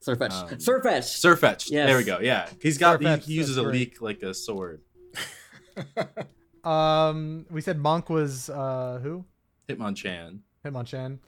Sirfetch'd. 0.07 0.53
Um, 0.53 0.59
Sirfetch'd. 0.59 1.23
Sirfetch'd. 1.25 1.71
Yes. 1.71 1.89
There 1.89 1.97
we 1.97 2.05
go. 2.05 2.19
Yeah, 2.21 2.49
he's 2.61 2.77
got 2.79 3.01
he, 3.03 3.17
he 3.19 3.33
uses 3.35 3.57
that's 3.57 3.63
a 3.67 3.69
great. 3.71 3.79
leek 3.79 4.01
like 4.03 4.23
a 4.23 4.35
sword. 4.35 4.83
Um, 6.65 7.45
we 7.51 7.61
said 7.61 7.79
monk 7.79 8.09
was 8.09 8.49
uh 8.49 9.01
who? 9.03 9.25
Hitmonchan. 9.69 10.41
Hitmonchan. 10.65 11.19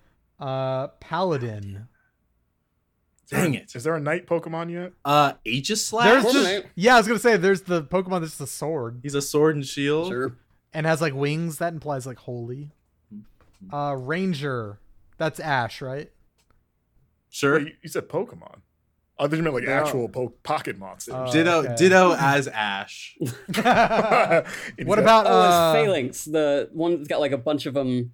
Uh, 0.46 0.88
paladin. 1.00 1.88
Dang 3.30 3.54
it. 3.54 3.74
Is 3.74 3.84
there 3.84 3.94
a 3.94 4.00
knight 4.00 4.26
Pokemon 4.26 4.70
yet? 4.70 4.92
Uh, 5.04 5.32
Aegislash. 5.46 6.04
There's 6.04 6.24
just 6.32 6.66
yeah, 6.74 6.94
I 6.94 6.98
was 6.98 7.06
gonna 7.06 7.18
say 7.18 7.36
there's 7.38 7.62
the 7.62 7.82
Pokemon 7.82 8.20
that's 8.20 8.32
just 8.32 8.40
a 8.42 8.46
sword 8.46 9.00
He's 9.02 9.14
a 9.14 9.22
sword 9.22 9.56
and 9.56 9.64
shield. 9.66 10.08
Sure. 10.08 10.36
and 10.74 10.84
has 10.86 11.00
like 11.00 11.14
wings. 11.14 11.58
That 11.58 11.72
implies 11.72 12.06
like 12.06 12.18
holy. 12.18 12.70
Uh, 13.72 13.96
Ranger. 13.98 14.78
That's 15.16 15.40
Ash, 15.40 15.80
right? 15.80 16.10
Sure. 17.30 17.54
Wait, 17.58 17.66
you, 17.68 17.72
you 17.84 17.88
said 17.88 18.08
Pokemon. 18.08 18.56
I 19.18 19.26
thought 19.28 19.36
you 19.36 19.42
meant 19.42 19.54
like 19.54 19.64
No. 19.64 19.72
actual 19.72 20.08
po- 20.08 20.34
pocket 20.42 20.76
monsters. 20.76 21.14
Oh. 21.16 21.32
Ditto. 21.32 21.60
okay. 21.62 21.74
Ditto 21.76 22.12
as 22.18 22.48
Ash. 22.48 23.16
What 24.84 24.98
about 24.98 25.26
Oh, 25.26 25.30
uh, 25.30 25.72
it's 25.76 26.26
Falinks, 26.26 26.30
the 26.30 26.68
one 26.72 26.96
that's 26.96 27.08
got 27.08 27.20
like 27.20 27.32
a 27.32 27.38
bunch 27.38 27.64
of 27.66 27.72
them 27.74 28.12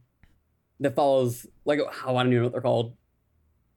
that 0.81 0.95
follows 0.97 1.47
like 1.65 1.79
oh, 1.79 1.89
I 2.09 2.13
don't 2.23 2.29
even 2.29 2.39
know 2.39 2.43
what 2.45 2.53
they're 2.53 2.61
called. 2.61 2.97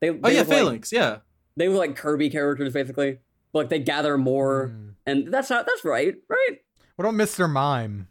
They, 0.00 0.10
Oh 0.10 0.14
they 0.14 0.34
yeah, 0.36 0.42
look 0.42 0.66
like- 0.72 0.92
Yeah. 0.92 1.18
they 1.56 1.68
look 1.68 1.78
like 1.78 1.96
Kirby 1.96 2.30
characters 2.30 2.72
basically. 2.72 3.18
But, 3.52 3.58
like 3.60 3.68
they 3.68 3.78
gather 3.78 4.18
more, 4.18 4.68
hmm. 4.68 4.88
and 5.06 5.32
that's 5.32 5.48
not 5.50 5.64
that's 5.66 5.84
right, 5.84 6.14
right? 6.28 6.58
What 6.96 7.06
about 7.06 7.14
Mr. 7.14 7.48
Mime? 7.50 8.08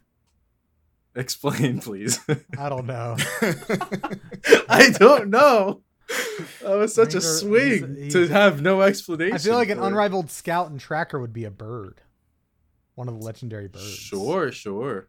Explain, 1.16 1.80
please. 1.80 2.20
I 2.58 2.70
don't 2.70 2.88
know. 2.88 3.18
I 4.70 4.90
don't 4.98 5.30
know. 5.30 5.82
That 6.62 6.76
was 6.78 6.94
such 6.94 7.14
a 7.14 7.22
swing 7.22 7.96
he's- 7.96 8.14
to 8.14 8.28
have 8.28 8.62
no 8.62 8.82
explanation. 8.82 9.36
I 9.36 9.38
feel 9.38 9.56
like 9.56 9.70
an 9.70 9.78
for 9.78 9.84
it. 9.84 9.88
unrivaled 9.88 10.32
scout 10.32 10.70
and 10.72 10.80
tracker 10.80 11.20
would 11.20 11.34
be 11.34 11.44
a 11.46 11.52
bird, 11.52 12.02
one 12.96 13.08
of 13.08 13.14
the 13.20 13.24
legendary 13.24 13.68
birds. 13.68 13.90
Sure, 13.96 14.52
sure. 14.52 15.08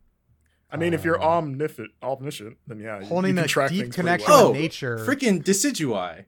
I 0.71 0.77
mean, 0.77 0.93
if 0.95 1.05
you're 1.05 1.23
Uh, 1.23 1.39
omniscient, 1.39 1.91
omniscient, 2.03 2.57
then 2.67 2.81
yeah, 2.81 2.99
you, 3.01 3.07
holding 3.07 3.31
you 3.31 3.35
can 3.37 3.45
a 3.45 3.49
track 3.49 3.71
deep 3.71 3.93
connection 3.93 4.29
well. 4.31 4.47
Oh, 4.47 4.51
with 4.51 4.61
nature. 4.61 4.99
Freaking 4.99 5.43
Decidueye. 5.43 6.25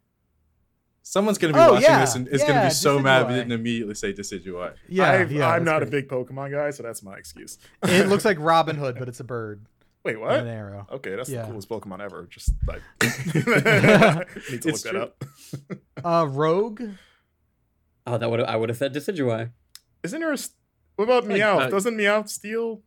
Someone's 1.03 1.39
gonna 1.39 1.53
be 1.53 1.59
Oh, 1.61 1.75
watching 1.75 1.89
yeah, 1.89 2.01
this 2.01 2.15
and 2.17 2.27
is 2.29 2.41
yeah, 2.43 2.49
gonna 2.49 2.65
be 2.67 2.71
so 2.75 2.99
mad 2.99 3.29
we 3.29 3.35
didn't 3.35 3.53
immediately 3.53 3.95
say 3.95 4.13
Decidueye. 4.13 4.75
yeah, 4.89 5.11
I've- 5.13 5.35
yeah, 5.37 5.49
I'm 5.49 5.65
that's 5.65 5.73
not 5.75 5.83
a 5.83 5.87
big 5.87 6.09
Pokemon 6.09 6.51
guy, 6.51 6.71
so 6.71 6.83
that's 6.83 7.03
my 7.03 7.17
excuse. 7.17 7.59
It 7.85 8.09
looks 8.09 8.25
like 8.25 8.39
Robin 8.41 8.77
Hood, 8.77 8.97
but 8.99 9.09
it's 9.09 9.21
a 9.21 9.25
bird 9.25 9.67
Wait, 10.05 10.21
what? 10.21 10.39
an 10.39 10.47
arrow. 10.47 10.87
Okay, 10.93 11.15
that's 11.17 11.29
Yeah. 11.29 11.43
the 11.43 11.49
coolest 11.49 11.69
Pokemon 11.69 12.01
ever. 12.01 12.27
Just 12.31 12.51
I 12.69 12.75
need 14.51 14.63
to 14.63 14.69
look 14.69 14.75
It's 14.75 14.83
that 14.83 14.95
up. 14.97 15.25
Uh, 16.05 16.27
Rogue. 16.29 16.83
Oh, 18.07 18.19
that 18.19 18.31
would 18.31 18.41
I 18.41 18.55
would 18.57 18.69
have 18.69 18.79
said 18.79 18.95
Decidueye. 18.95 19.51
Isn't 20.05 20.21
there 20.21 20.31
a? 20.31 20.35
s- 20.35 20.51
What 20.97 21.05
about 21.07 21.27
Like, 21.27 21.41
Meowth? 21.41 21.61
uh, 21.63 21.69
Doesn't 21.71 21.97
Meowth 21.97 22.29
steal 22.29 22.83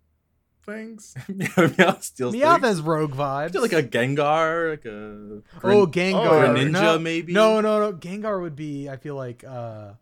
things? 0.69 1.15
Meowth 1.29 2.03
steals 2.03 2.35
Meowth 2.35 2.55
things. 2.61 2.63
has 2.67 2.81
Rogue 2.81 3.13
I 3.13 3.47
vibes. 3.47 3.51
feel 3.53 3.61
like 3.61 3.73
a 3.73 3.83
Gengar, 3.83 4.69
like 4.71 4.85
a 4.85 5.41
oh, 5.63 5.85
Gren- 5.85 6.13
Gengar. 6.13 6.25
Oh, 6.27 6.53
Greninja, 6.53 6.71
no, 6.71 6.99
maybe? 6.99 7.33
No, 7.33 7.61
no, 7.61 7.79
no. 7.79 7.93
Gengar 7.97 8.41
would 8.41 8.55
be. 8.55 8.89
I 8.89 8.97
feel 8.97 9.15
like 9.15 9.43
uh, 9.43 9.49
like 9.87 9.95
a 9.95 9.97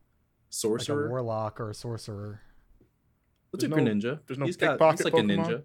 sorcerer. 0.50 1.10
warlock 1.10 1.60
or 1.60 1.70
a 1.70 1.74
sorcerer. 1.76 2.42
Let's 3.52 3.64
do 3.64 3.70
There's 3.70 3.84
no- 3.86 3.92
Greninja. 3.92 4.20
there's 4.28 4.38
no 4.38 4.46
he's 4.46 4.58
got, 4.58 4.72
pickpocket 4.72 5.00
he's 5.00 5.06
like 5.06 5.14
a 5.14 5.18
Pokemon? 5.26 5.46
ninja. 5.48 5.64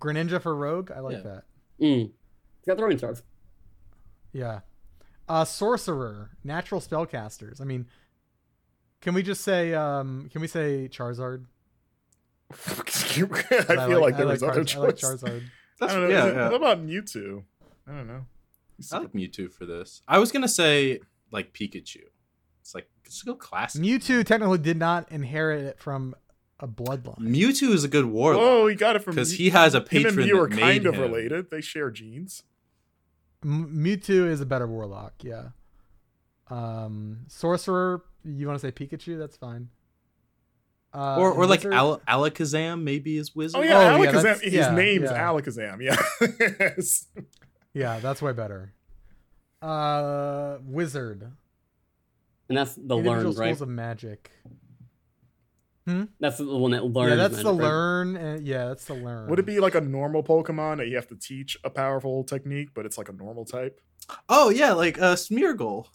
Greninja 0.00 0.40
for 0.42 0.54
Rogue. 0.54 0.90
I 0.94 1.00
like 1.00 1.16
Yeah. 1.16 1.22
that. 1.22 1.42
Mm. 1.80 2.00
He's 2.10 2.66
got 2.66 2.78
throwing 2.78 2.98
stars. 2.98 3.22
Yeah. 4.32 4.60
Uh, 5.28 5.44
sorcerer, 5.44 6.30
natural 6.44 6.80
spellcasters. 6.80 7.60
I 7.60 7.64
mean, 7.64 7.86
can 9.00 9.12
we 9.14 9.22
just 9.22 9.42
say? 9.42 9.74
Um, 9.74 10.28
can 10.30 10.40
we 10.40 10.46
say 10.46 10.88
Charizard? 10.92 11.46
I 12.52 12.54
'Cause 12.82 13.02
feel 13.04 13.28
like, 14.00 14.16
there 14.16 14.26
I 14.28 14.30
was 14.32 14.42
other 14.42 14.64
Char- 14.64 14.84
I 14.84 14.86
like. 14.86 14.96
Charizard. 14.96 15.42
That's, 15.80 15.92
I 15.92 15.96
don't 15.98 16.08
know. 16.08 16.14
yeah, 16.16 16.26
yeah. 16.26 16.44
What 16.48 16.54
about 16.56 16.86
Mewtwo? 16.86 17.42
I 17.86 17.92
don't 17.92 18.06
know. 18.06 18.26
He's 18.76 18.92
I 18.92 18.98
super- 18.98 19.04
like 19.04 19.12
Mewtwo 19.30 19.52
for 19.52 19.66
this. 19.66 20.02
I 20.06 20.18
was 20.18 20.30
gonna 20.32 20.48
say 20.48 21.00
like 21.30 21.52
Pikachu. 21.52 22.02
It's 22.60 22.74
like 22.74 22.88
it's 23.04 23.22
a 23.22 23.26
good 23.26 23.38
classic. 23.38 23.80
Mewtwo 23.82 24.24
technically 24.24 24.58
did 24.58 24.76
not 24.78 25.10
inherit 25.10 25.64
it 25.64 25.78
from 25.80 26.14
a 26.60 26.66
bloodline. 26.68 27.18
Mewtwo 27.18 27.70
is 27.72 27.84
a 27.84 27.88
good 27.88 28.06
warlock 28.06 28.40
Oh, 28.42 28.66
he 28.66 28.74
got 28.74 28.96
it 28.96 29.02
from 29.02 29.14
because 29.14 29.32
Mew- 29.32 29.36
he 29.38 29.50
has 29.50 29.74
a 29.74 29.78
Him 29.78 29.84
patron 29.86 30.18
and 30.18 30.26
Mew 30.26 30.40
are 30.40 30.48
that 30.48 30.54
made 30.56 30.60
kind 30.62 30.86
of 30.86 30.94
him. 30.94 31.00
related. 31.02 31.50
They 31.50 31.60
share 31.60 31.90
genes. 31.90 32.42
M- 33.44 33.70
Mewtwo 33.84 34.26
is 34.28 34.40
a 34.40 34.46
better 34.46 34.66
warlock. 34.66 35.14
Yeah. 35.22 35.48
Um, 36.48 37.20
sorcerer. 37.28 38.02
You 38.24 38.46
want 38.46 38.60
to 38.60 38.66
say 38.66 38.72
Pikachu? 38.72 39.18
That's 39.18 39.36
fine. 39.36 39.68
Uh, 40.94 41.16
or 41.18 41.30
or 41.32 41.46
like 41.46 41.64
Al- 41.64 42.00
Alakazam 42.08 42.82
maybe 42.82 43.18
is 43.18 43.34
wizard. 43.34 43.60
Oh 43.60 43.62
yeah, 43.64 43.94
Oh, 43.94 43.98
Alakazam. 43.98 44.12
that's- 44.22 44.40
His 44.40 44.52
yeah, 44.54 44.74
name's 44.74 45.10
yeah. 45.10 45.28
Alakazam. 45.28 45.82
Yeah. 45.82 45.96
Yes. 46.76 47.06
Yeah, 47.74 47.98
that's 47.98 48.22
way 48.22 48.32
better. 48.32 48.72
Uh, 49.60 50.56
wizard. 50.62 51.30
And 52.48 52.56
that's 52.56 52.74
the 52.74 52.96
Individual 52.96 53.22
learn, 53.24 53.32
schools 53.34 53.60
of 53.60 53.68
magic. 53.68 54.30
Hmm? 55.86 56.04
That's 56.18 56.38
the 56.38 56.46
one 56.56 56.70
that 56.70 56.84
learns. 56.84 57.10
yeah, 57.10 57.16
that's 57.16 57.32
magic, 57.34 57.44
the 57.44 57.52
right? 57.52 57.62
learn. 57.68 58.16
And, 58.16 58.46
yeah, 58.46 58.64
that's 58.68 58.86
the 58.86 58.94
learn. 58.94 59.28
Would 59.28 59.38
it 59.38 59.46
be 59.46 59.60
like 59.60 59.74
a 59.74 59.80
normal 59.80 60.22
Pokemon 60.22 60.78
that 60.78 60.88
you 60.88 60.96
have 60.96 61.06
to 61.08 61.16
teach 61.16 61.56
a 61.64 61.70
powerful 61.70 62.24
technique, 62.24 62.70
but 62.74 62.86
it's 62.86 62.96
like 62.98 63.08
a 63.08 63.12
normal 63.12 63.44
type? 63.44 63.78
Oh 64.28 64.48
yeah, 64.48 64.72
like 64.72 64.98
uh, 64.98 65.14
Smeargle. 65.14 65.86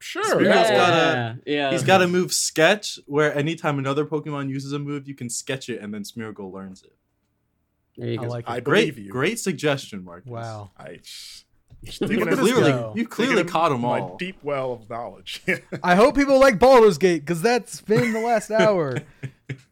Sure. 0.00 0.22
Smeargle's 0.24 0.44
yeah. 0.46 0.70
got 0.70 0.92
Yeah, 0.92 1.34
yeah. 1.46 1.70
He's 1.72 1.82
got 1.82 2.02
a 2.02 2.06
move 2.08 2.32
Sketch, 2.32 2.98
where 3.06 3.36
anytime 3.36 3.78
another 3.78 4.04
Pokemon 4.04 4.48
uses 4.48 4.72
a 4.72 4.78
move, 4.78 5.08
you 5.08 5.14
can 5.14 5.28
sketch 5.28 5.68
it, 5.68 5.80
and 5.80 5.92
then 5.92 6.02
Smeargle 6.04 6.52
learns 6.52 6.82
it. 6.82 6.94
There 7.96 8.08
you 8.08 8.20
I 8.20 8.24
go. 8.24 8.28
like 8.28 8.44
it. 8.48 8.50
I 8.50 8.60
Great, 8.60 8.96
you. 8.96 9.10
great 9.10 9.38
suggestion, 9.40 10.04
Marcus. 10.04 10.30
wow. 10.30 10.70
I. 10.78 10.98
sh- 11.02 11.42
You 11.82 11.98
clearly, 12.26 12.70
go. 12.72 12.92
you 12.96 13.06
clearly 13.06 13.40
in 13.42 13.46
caught 13.48 13.70
them 13.70 13.82
my 13.82 14.00
all. 14.00 14.16
deep 14.16 14.38
well 14.42 14.72
of 14.72 14.88
knowledge. 14.90 15.42
I 15.82 15.94
hope 15.94 16.14
people 16.16 16.38
like 16.40 16.58
Baldur's 16.58 16.98
Gate 16.98 17.20
because 17.20 17.40
that's 17.42 17.80
been 17.80 18.12
the 18.12 18.20
last 18.20 18.50
hour. 18.50 18.98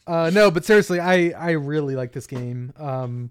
Uh, 0.07 0.31
no, 0.33 0.53
but 0.53 0.65
seriously, 0.65 1.01
I 1.01 1.31
I 1.31 1.51
really 1.51 1.97
like 1.97 2.13
this 2.13 2.29
game, 2.29 2.73
um, 2.77 3.31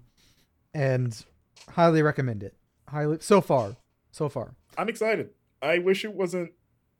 and 0.74 1.24
highly 1.70 2.02
recommend 2.02 2.42
it. 2.42 2.54
Highly 2.86 3.16
so 3.20 3.40
far, 3.40 3.76
so 4.12 4.28
far. 4.28 4.54
I'm 4.76 4.88
excited. 4.90 5.30
I 5.62 5.78
wish 5.78 6.04
it 6.04 6.12
wasn't. 6.12 6.52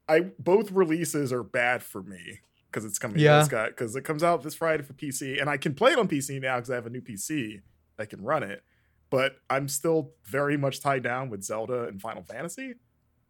I 0.09 0.21
both 0.39 0.71
releases 0.71 1.33
are 1.33 1.43
bad 1.43 1.83
for 1.83 2.03
me 2.03 2.41
because 2.71 2.85
it's 2.85 2.99
coming. 2.99 3.19
Yeah. 3.19 3.47
Yeah, 3.51 3.69
because 3.69 3.97
it 3.97 4.05
comes 4.05 4.23
out 4.23 4.43
this 4.43 4.55
Friday 4.55 4.83
for 4.83 4.93
PC, 4.93 5.41
and 5.41 5.49
I 5.51 5.57
can 5.57 5.75
play 5.75 5.93
it 5.93 5.99
on 5.99 6.09
PC 6.09 6.41
now 6.41 6.57
because 6.57 6.71
I 6.71 6.75
have 6.77 6.87
a 6.87 6.91
new 6.91 7.01
PC 7.01 7.61
that 7.97 8.09
can 8.11 8.23
run 8.23 8.43
it. 8.43 8.63
But 9.11 9.37
I'm 9.49 9.69
still 9.69 10.13
very 10.25 10.57
much 10.57 10.81
tied 10.81 11.03
down 11.03 11.31
with 11.31 11.43
Zelda 11.45 11.85
and 11.85 12.01
Final 12.01 12.23
Fantasy, 12.25 12.75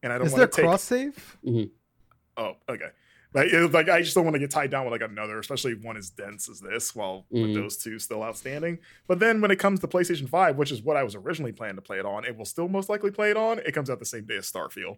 and 0.03 0.13
I 0.13 0.19
don't 0.19 0.27
Is 0.27 0.33
there 0.33 0.41
want 0.41 0.53
to 0.53 0.57
take. 0.57 0.65
cross 0.67 0.83
save? 0.83 1.37
Oh, 2.37 2.57
okay. 2.69 2.89
Like, 3.35 3.49
it- 3.53 3.73
like 3.73 3.89
I 3.89 4.01
just 4.03 4.15
don't 4.15 4.25
want 4.25 4.35
to 4.35 4.39
get 4.39 4.51
tied 4.51 4.71
down 4.71 4.85
with 4.85 4.93
like 4.93 5.09
another, 5.09 5.39
especially 5.39 5.75
one 5.75 5.97
as 5.97 6.09
dense 6.11 6.49
as 6.49 6.61
this, 6.61 6.95
while 6.95 7.27
with 7.31 7.43
Mhm. 7.51 7.55
those 7.55 7.77
two 7.77 7.99
still 7.99 8.23
outstanding. 8.23 8.79
But 9.07 9.19
then 9.19 9.41
when 9.43 9.51
it 9.51 9.59
comes 9.59 9.81
to 9.81 9.89
PlayStation 9.89 10.29
5, 10.29 10.57
which 10.57 10.73
is 10.73 10.81
what 10.83 10.97
I 10.97 11.03
was 11.03 11.15
originally 11.15 11.53
planning 11.53 11.77
to 11.77 11.83
play 11.83 11.99
it 11.99 12.07
on, 12.07 12.25
it 12.25 12.37
will 12.37 12.45
still 12.47 12.69
most 12.69 12.89
likely 12.89 13.11
play 13.11 13.31
it 13.31 13.37
on. 13.37 13.59
It 13.59 13.73
comes 13.73 13.91
out 13.91 13.99
the 13.99 14.07
same 14.07 14.25
day 14.25 14.37
as 14.37 14.51
Starfield. 14.51 14.97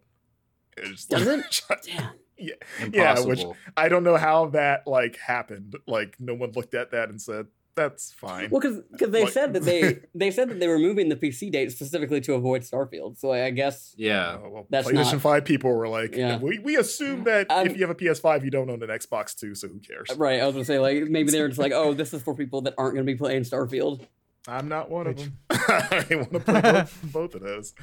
It's 0.83 1.05
Does 1.07 1.27
like- 1.27 1.83
Damn. 1.85 2.11
Yeah, 2.41 2.55
Impossible. 2.81 3.29
which- 3.31 3.57
I 3.77 3.89
don't 3.89 4.05
know 4.05 4.17
how 4.17 4.47
that 4.51 4.87
like 4.87 5.17
happened. 5.19 5.75
Like 5.87 6.17
no 6.21 6.35
one 6.35 6.53
looked 6.53 6.75
at 6.75 6.93
that 6.93 7.09
and 7.09 7.21
said 7.21 7.47
that's 7.75 8.13
fine. 8.13 8.49
Well, 8.51 8.61
because 8.61 8.83
they 9.13 9.23
Like- 9.25 9.33
said 9.33 9.53
that 9.55 9.63
they 9.63 10.01
they 10.15 10.31
said 10.33 10.49
that 10.51 10.59
they 10.61 10.67
were 10.69 10.79
moving 10.81 11.09
the 11.09 11.17
PC 11.17 11.51
date 11.53 11.71
specifically 11.73 12.21
to 12.23 12.35
avoid 12.35 12.63
Starfield. 12.63 13.19
So 13.19 13.33
I 13.33 13.51
guess 13.51 13.95
yeah. 13.97 14.39
Oh, 14.43 14.49
well, 14.51 14.67
That's 14.71 14.89
PlayStation 14.89 15.13
not- 15.15 15.21
5 15.23 15.45
people 15.45 15.71
were 15.73 15.89
like, 15.89 16.15
Yeah. 16.17 16.39
we, 16.39 16.59
we 16.59 16.77
assume 16.77 17.25
that 17.25 17.47
Um, 17.51 17.67
if 17.67 17.77
you 17.77 17.87
have 17.87 17.91
a 17.91 17.95
PS5, 17.95 18.45
you 18.45 18.51
don't 18.51 18.69
own 18.71 18.83
an 18.83 18.89
Xbox 18.89 19.37
too, 19.37 19.55
so 19.55 19.69
who 19.69 19.79
cares? 19.81 20.09
right. 20.17 20.41
I 20.41 20.47
was 20.47 20.55
gonna 20.55 20.65
say 20.65 20.79
like 20.81 21.05
maybe 21.05 21.31
they 21.31 21.41
were 21.41 21.49
just 21.49 21.61
like, 21.61 21.73
oh, 21.73 21.93
this 21.95 22.13
is 22.15 22.23
for 22.23 22.35
people 22.35 22.63
that 22.63 22.75
aren't 22.79 22.95
gonna 22.95 23.05
be 23.05 23.15
playing 23.17 23.43
Starfield. 23.43 24.07
I'm 24.49 24.69
not 24.69 24.91
one 24.91 25.07
of 25.09 25.17
them. 25.17 25.39
I 25.51 26.07
want 26.11 26.33
to 26.33 26.41
play 26.41 26.61
both, 26.63 26.99
both 27.13 27.35
of 27.35 27.43
those. 27.43 27.75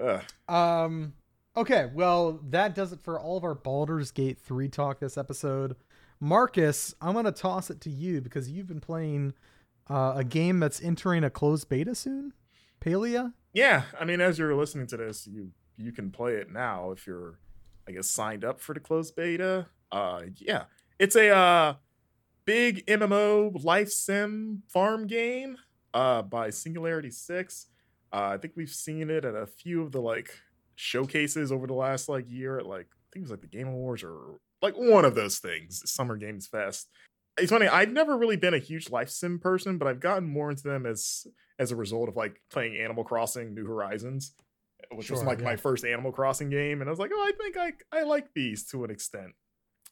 Ugh. 0.00 0.22
Um. 0.48 1.14
Okay. 1.56 1.90
Well, 1.92 2.40
that 2.50 2.74
does 2.74 2.92
it 2.92 3.00
for 3.00 3.20
all 3.20 3.36
of 3.36 3.44
our 3.44 3.54
Baldur's 3.54 4.10
Gate 4.10 4.38
three 4.38 4.68
talk 4.68 5.00
this 5.00 5.18
episode. 5.18 5.76
Marcus, 6.18 6.94
I'm 7.00 7.14
gonna 7.14 7.32
toss 7.32 7.68
it 7.68 7.80
to 7.82 7.90
you 7.90 8.20
because 8.20 8.48
you've 8.48 8.68
been 8.68 8.80
playing 8.80 9.34
uh, 9.90 10.14
a 10.16 10.24
game 10.24 10.60
that's 10.60 10.80
entering 10.80 11.24
a 11.24 11.30
closed 11.30 11.68
beta 11.68 11.94
soon. 11.94 12.32
Palia? 12.80 13.32
Yeah, 13.52 13.82
I 13.98 14.04
mean, 14.04 14.20
as 14.20 14.38
you're 14.38 14.54
listening 14.54 14.86
to 14.88 14.96
this, 14.96 15.26
you 15.26 15.50
you 15.76 15.92
can 15.92 16.10
play 16.10 16.34
it 16.34 16.50
now 16.50 16.90
if 16.92 17.06
you're, 17.06 17.38
I 17.88 17.92
guess, 17.92 18.08
signed 18.08 18.44
up 18.44 18.60
for 18.60 18.74
the 18.74 18.80
closed 18.80 19.14
beta. 19.16 19.66
Uh, 19.90 20.22
yeah, 20.36 20.64
it's 20.98 21.16
a 21.16 21.30
uh, 21.30 21.74
big 22.44 22.86
MMO 22.86 23.62
life 23.62 23.90
sim 23.90 24.62
farm 24.68 25.06
game 25.06 25.56
uh, 25.92 26.22
by 26.22 26.50
Singularity 26.50 27.10
Six. 27.10 27.66
Uh, 28.12 28.30
I 28.34 28.38
think 28.38 28.54
we've 28.56 28.70
seen 28.70 29.10
it 29.10 29.24
at 29.24 29.34
a 29.34 29.46
few 29.46 29.82
of 29.82 29.92
the 29.92 30.00
like 30.00 30.38
showcases 30.76 31.52
over 31.52 31.66
the 31.66 31.74
last 31.74 32.08
like 32.08 32.26
year 32.28 32.58
at 32.58 32.66
like 32.66 32.86
I 32.86 33.06
think 33.12 33.22
it 33.22 33.22
was 33.22 33.30
like 33.30 33.40
the 33.40 33.46
Game 33.46 33.68
Awards 33.68 34.02
or 34.02 34.38
like 34.60 34.74
one 34.76 35.04
of 35.04 35.14
those 35.14 35.38
things, 35.38 35.82
Summer 35.90 36.16
Games 36.16 36.46
Fest. 36.46 36.88
It's 37.38 37.50
funny. 37.50 37.66
I've 37.66 37.90
never 37.90 38.16
really 38.16 38.36
been 38.36 38.54
a 38.54 38.58
huge 38.58 38.90
life 38.90 39.08
sim 39.08 39.38
person, 39.38 39.78
but 39.78 39.88
I've 39.88 40.00
gotten 40.00 40.28
more 40.28 40.50
into 40.50 40.64
them 40.64 40.86
as 40.86 41.26
as 41.58 41.72
a 41.72 41.76
result 41.76 42.08
of 42.08 42.16
like 42.16 42.40
playing 42.50 42.76
Animal 42.76 43.04
Crossing 43.04 43.54
New 43.54 43.66
Horizons, 43.66 44.34
eh, 44.82 44.94
which 44.94 45.10
was 45.10 45.20
Sure, 45.20 45.26
like 45.26 45.40
my 45.40 45.56
first 45.56 45.84
Animal 45.84 46.12
Crossing 46.12 46.50
game, 46.50 46.80
and 46.80 46.88
I 46.88 46.92
was 46.92 46.98
like, 46.98 47.10
oh, 47.14 47.20
I 47.20 47.32
think 47.32 47.56
I 47.56 47.72
I 47.98 48.02
like 48.02 48.28
these 48.34 48.66
to 48.66 48.84
an 48.84 48.90
extent. 48.90 49.32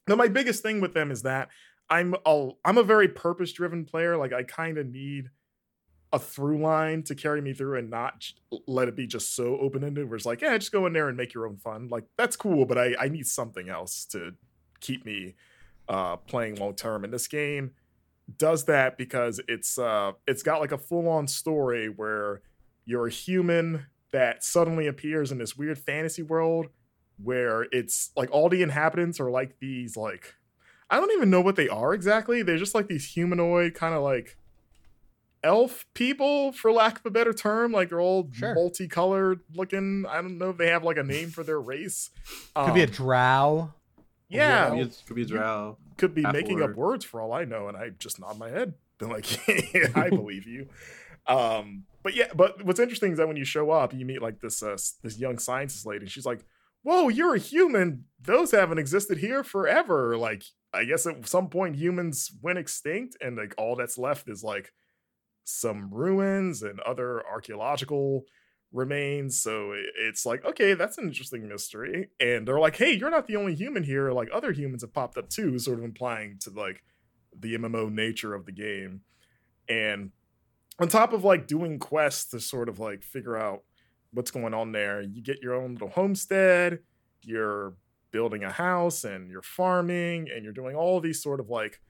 Now, 0.08 0.16
my 0.16 0.28
biggest 0.28 0.62
thing 0.62 0.80
with 0.80 0.94
them 0.94 1.10
is 1.10 1.22
that 1.22 1.48
I'm 1.88 2.14
a 2.24 2.50
I'm 2.64 2.78
a 2.78 2.82
very 2.82 3.08
purpose 3.08 3.52
driven 3.52 3.84
player. 3.84 4.16
Like 4.16 4.32
I 4.32 4.42
kind 4.42 4.78
of 4.78 4.86
need 4.86 5.30
a 6.12 6.18
through 6.18 6.60
line 6.60 7.02
to 7.04 7.14
carry 7.14 7.40
me 7.40 7.52
through 7.52 7.78
and 7.78 7.88
not 7.88 8.32
let 8.66 8.88
it 8.88 8.96
be 8.96 9.06
just 9.06 9.34
so 9.36 9.56
open 9.58 9.84
ended 9.84 10.08
where 10.08 10.16
it's 10.16 10.26
like, 10.26 10.40
yeah, 10.40 10.56
just 10.58 10.72
go 10.72 10.86
in 10.86 10.92
there 10.92 11.08
and 11.08 11.16
make 11.16 11.32
your 11.32 11.46
own 11.46 11.56
fun. 11.56 11.88
Like 11.88 12.04
that's 12.16 12.36
cool, 12.36 12.64
but 12.64 12.78
I 12.78 12.94
I 12.98 13.08
need 13.08 13.26
something 13.26 13.68
else 13.68 14.04
to 14.06 14.32
keep 14.80 15.04
me 15.04 15.36
uh 15.88 16.16
playing 16.16 16.56
long 16.56 16.74
term. 16.74 17.04
And 17.04 17.12
this 17.12 17.28
game 17.28 17.72
does 18.38 18.64
that 18.64 18.98
because 18.98 19.40
it's 19.48 19.78
uh 19.78 20.12
it's 20.26 20.42
got 20.42 20.60
like 20.60 20.72
a 20.72 20.78
full 20.78 21.08
on 21.08 21.28
story 21.28 21.88
where 21.88 22.42
you're 22.84 23.06
a 23.06 23.10
human 23.10 23.86
that 24.12 24.42
suddenly 24.42 24.88
appears 24.88 25.30
in 25.30 25.38
this 25.38 25.56
weird 25.56 25.78
fantasy 25.78 26.22
world 26.22 26.66
where 27.22 27.66
it's 27.70 28.10
like 28.16 28.30
all 28.32 28.48
the 28.48 28.62
inhabitants 28.62 29.20
are 29.20 29.30
like 29.30 29.58
these 29.60 29.96
like 29.96 30.34
I 30.88 30.96
don't 30.98 31.12
even 31.12 31.30
know 31.30 31.40
what 31.40 31.54
they 31.54 31.68
are 31.68 31.94
exactly. 31.94 32.42
They're 32.42 32.58
just 32.58 32.74
like 32.74 32.88
these 32.88 33.12
humanoid 33.12 33.74
kind 33.74 33.94
of 33.94 34.02
like 34.02 34.36
elf 35.42 35.86
people, 35.94 36.52
for 36.52 36.70
lack 36.72 36.98
of 37.00 37.06
a 37.06 37.10
better 37.10 37.32
term. 37.32 37.72
Like 37.72 37.88
they're 37.88 38.00
all 38.00 38.28
Sure. 38.32 38.54
multicolored 38.54 39.40
looking. 39.54 40.04
I 40.08 40.20
don't 40.22 40.38
know 40.38 40.50
if 40.50 40.56
they 40.58 40.68
have 40.68 40.84
like 40.84 40.96
a 40.98 41.02
name 41.02 41.30
for 41.30 41.42
their 41.42 41.60
race. 41.60 42.10
Could 42.54 42.74
be 42.74 42.80
a 42.82 42.86
Um, 42.86 42.90
drow. 42.90 43.74
yeah, 44.28 44.68
Could 44.70 44.74
be, 44.76 44.80
a- 44.82 45.06
could 45.06 45.16
be 45.16 45.22
a 45.22 45.26
drow. 45.26 45.78
could 45.96 46.14
be 46.14 46.22
half 46.22 46.32
making 46.32 46.62
up 46.62 46.74
words 46.74 47.04
for 47.04 47.20
all 47.20 47.32
I 47.32 47.44
know, 47.44 47.68
and 47.68 47.76
I 47.76 47.90
just 47.90 48.20
nod 48.20 48.38
my 48.38 48.48
head. 48.50 48.74
Been 48.98 49.08
like, 49.16 49.26
I 49.96 50.10
believe 50.10 50.46
you. 50.46 50.68
Um, 51.26 51.84
but 52.02 52.14
yeah, 52.14 52.28
but 52.34 52.62
what's 52.64 52.80
interesting 52.80 53.12
is 53.12 53.18
that 53.18 53.28
when 53.28 53.36
you 53.36 53.44
show 53.44 53.70
up, 53.70 53.92
you 53.94 54.04
meet 54.06 54.22
like 54.22 54.40
this 54.40 54.62
uh, 54.62 54.76
this 55.02 55.18
young 55.18 55.38
scientist 55.38 55.86
lady. 55.86 56.06
She's 56.06 56.26
like, 56.26 56.40
"Whoa, 56.82 57.08
you're 57.08 57.34
a 57.34 57.38
human. 57.38 58.04
Those 58.22 58.50
haven't 58.52 58.78
existed 58.78 59.18
here 59.18 59.44
forever. 59.44 60.16
Like, 60.16 60.42
I 60.72 60.84
guess 60.84 61.06
at 61.06 61.26
some 61.28 61.48
point 61.48 61.76
humans 61.76 62.30
went 62.42 62.58
extinct, 62.58 63.16
and 63.20 63.36
like 63.36 63.54
all 63.58 63.76
that's 63.76 63.98
left 63.98 64.28
is 64.28 64.42
like 64.42 64.72
some 65.44 65.90
ruins 65.92 66.62
and 66.62 66.80
other 66.80 67.22
archaeological 67.26 68.24
remains. 68.72 69.40
So 69.40 69.72
it's 69.98 70.24
like, 70.24 70.44
okay, 70.44 70.74
that's 70.74 70.98
an 70.98 71.08
interesting 71.08 71.48
mystery. 71.48 72.10
And 72.20 72.46
they're 72.46 72.60
like, 72.60 72.76
hey, 72.76 72.92
you're 72.92 73.10
not 73.10 73.26
the 73.26 73.36
only 73.36 73.54
human 73.54 73.82
here. 73.82 74.12
Like 74.12 74.28
other 74.32 74.52
humans 74.52 74.82
have 74.82 74.92
popped 74.92 75.18
up 75.18 75.28
too, 75.28 75.58
sort 75.58 75.78
of 75.78 75.84
implying 75.84 76.38
to 76.42 76.50
like 76.50 76.82
the 77.38 77.56
MMO 77.56 77.90
nature 77.90 78.34
of 78.34 78.46
the 78.46 78.52
game. 78.52 79.02
And 79.68 80.10
on 80.80 80.88
top 80.88 81.12
of 81.12 81.24
like 81.24 81.46
doing 81.46 81.78
quests 81.78 82.30
to 82.30 82.40
sort 82.40 82.68
of 82.68 82.78
like 82.78 83.02
figure 83.02 83.36
out 83.36 83.62
what's 84.12 84.30
going 84.30 84.54
on 84.54 84.72
there, 84.72 85.02
you 85.02 85.22
get 85.22 85.42
your 85.42 85.54
own 85.54 85.74
little 85.74 85.90
homestead, 85.90 86.80
you're 87.22 87.74
building 88.12 88.44
a 88.44 88.50
house 88.50 89.04
and 89.04 89.30
you're 89.30 89.42
farming 89.42 90.28
and 90.34 90.42
you're 90.42 90.52
doing 90.52 90.74
all 90.74 91.00
these 91.00 91.22
sort 91.22 91.40
of 91.40 91.48
like 91.48 91.80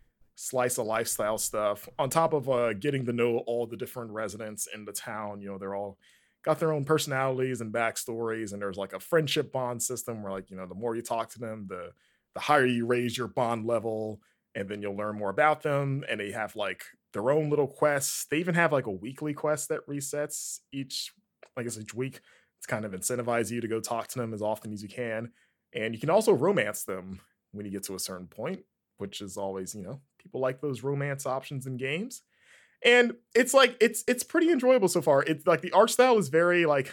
slice 0.41 0.79
of 0.79 0.87
lifestyle 0.87 1.37
stuff 1.37 1.87
on 1.99 2.09
top 2.09 2.33
of 2.33 2.49
uh, 2.49 2.73
getting 2.73 3.05
to 3.05 3.13
know 3.13 3.39
all 3.47 3.67
the 3.67 3.77
different 3.77 4.11
residents 4.11 4.67
in 4.75 4.87
the 4.87 4.93
town. 4.93 5.43
You 5.43 5.51
know, 5.51 5.59
they're 5.59 5.75
all 5.75 5.99
got 6.43 6.59
their 6.59 6.73
own 6.73 6.87
personalities 6.87 7.61
and 7.61 7.73
backstories, 7.73 8.53
and 8.53 8.63
there's 8.63 8.79
like 8.79 8.95
a 8.95 9.01
friendship 9.01 9.53
bond 9.53 9.83
system 9.83 10.23
where 10.23 10.33
like 10.33 10.51
you 10.51 10.57
know 10.57 10.67
the 10.67 10.75
more 10.75 10.97
you 10.97 11.03
talk 11.03 11.29
to 11.31 11.39
them, 11.39 11.67
the 11.69 11.93
the 12.35 12.41
higher 12.41 12.65
you 12.65 12.87
raise 12.87 13.19
your 13.19 13.29
bond 13.29 13.67
level, 13.67 14.23
and 14.55 14.67
then 14.67 14.81
you'll 14.81 14.97
learn 14.97 15.19
more 15.19 15.29
about 15.29 15.63
them. 15.63 16.05
And 16.09 16.19
they 16.19 16.31
have 16.31 16.57
like 16.57 16.85
their 17.13 17.31
own 17.31 17.51
little 17.51 17.69
quests. 17.69 18.25
They 18.27 18.39
even 18.39 18.55
have 18.55 18.73
like 18.73 18.87
a 18.87 18.91
weekly 18.91 19.35
quest 19.35 19.69
that 19.69 19.87
resets 19.87 20.61
each, 20.73 21.13
I 21.57 21.65
guess 21.65 21.79
each 21.79 21.93
week. 21.93 22.21
It's 22.59 22.67
kind 22.67 22.87
of 22.87 22.93
incentivize 22.93 23.51
you 23.51 23.61
to 23.61 23.69
go 23.69 23.81
talk 23.81 24.09
to 24.09 24.19
them 24.19 24.33
as 24.33 24.41
often 24.41 24.73
as 24.73 24.83
you 24.83 24.89
can, 24.89 25.33
and 25.75 25.95
you 25.95 26.01
can 26.01 26.11
also 26.11 26.33
romance 26.33 26.85
them 26.85 27.21
when 27.53 27.67
you 27.67 27.73
get 27.73 27.85
to 27.85 27.95
a 27.95 27.99
certain 27.99 28.29
point, 28.29 28.65
which 29.01 29.21
is 29.21 29.37
always 29.37 29.75
you 29.75 29.83
know 29.83 30.01
people 30.19 30.41
like 30.41 30.61
those 30.61 30.83
romance 30.83 31.27
options 31.27 31.67
in 31.67 31.77
games. 31.77 32.23
And 32.83 33.15
it's 33.35 33.53
like 33.53 33.77
it's 33.81 34.05
it's 34.09 34.23
pretty 34.23 34.51
enjoyable 34.51 34.89
so 34.89 35.03
far. 35.03 35.23
It's 35.23 35.47
like 35.47 35.61
the 35.61 35.73
art 35.73 35.91
style 35.91 36.17
is 36.19 36.29
very 36.29 36.65
like 36.65 36.93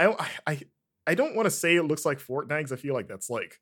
i 0.00 0.04
don't 0.04 0.20
i 0.46 0.60
i 1.06 1.14
don't 1.14 1.36
want 1.36 1.46
to 1.46 1.50
say 1.50 1.76
it 1.76 1.84
looks 1.84 2.04
like 2.04 2.18
fortnite 2.18 2.58
because 2.58 2.72
i 2.72 2.76
feel 2.76 2.94
like 2.94 3.06
that's 3.06 3.30
like 3.30 3.60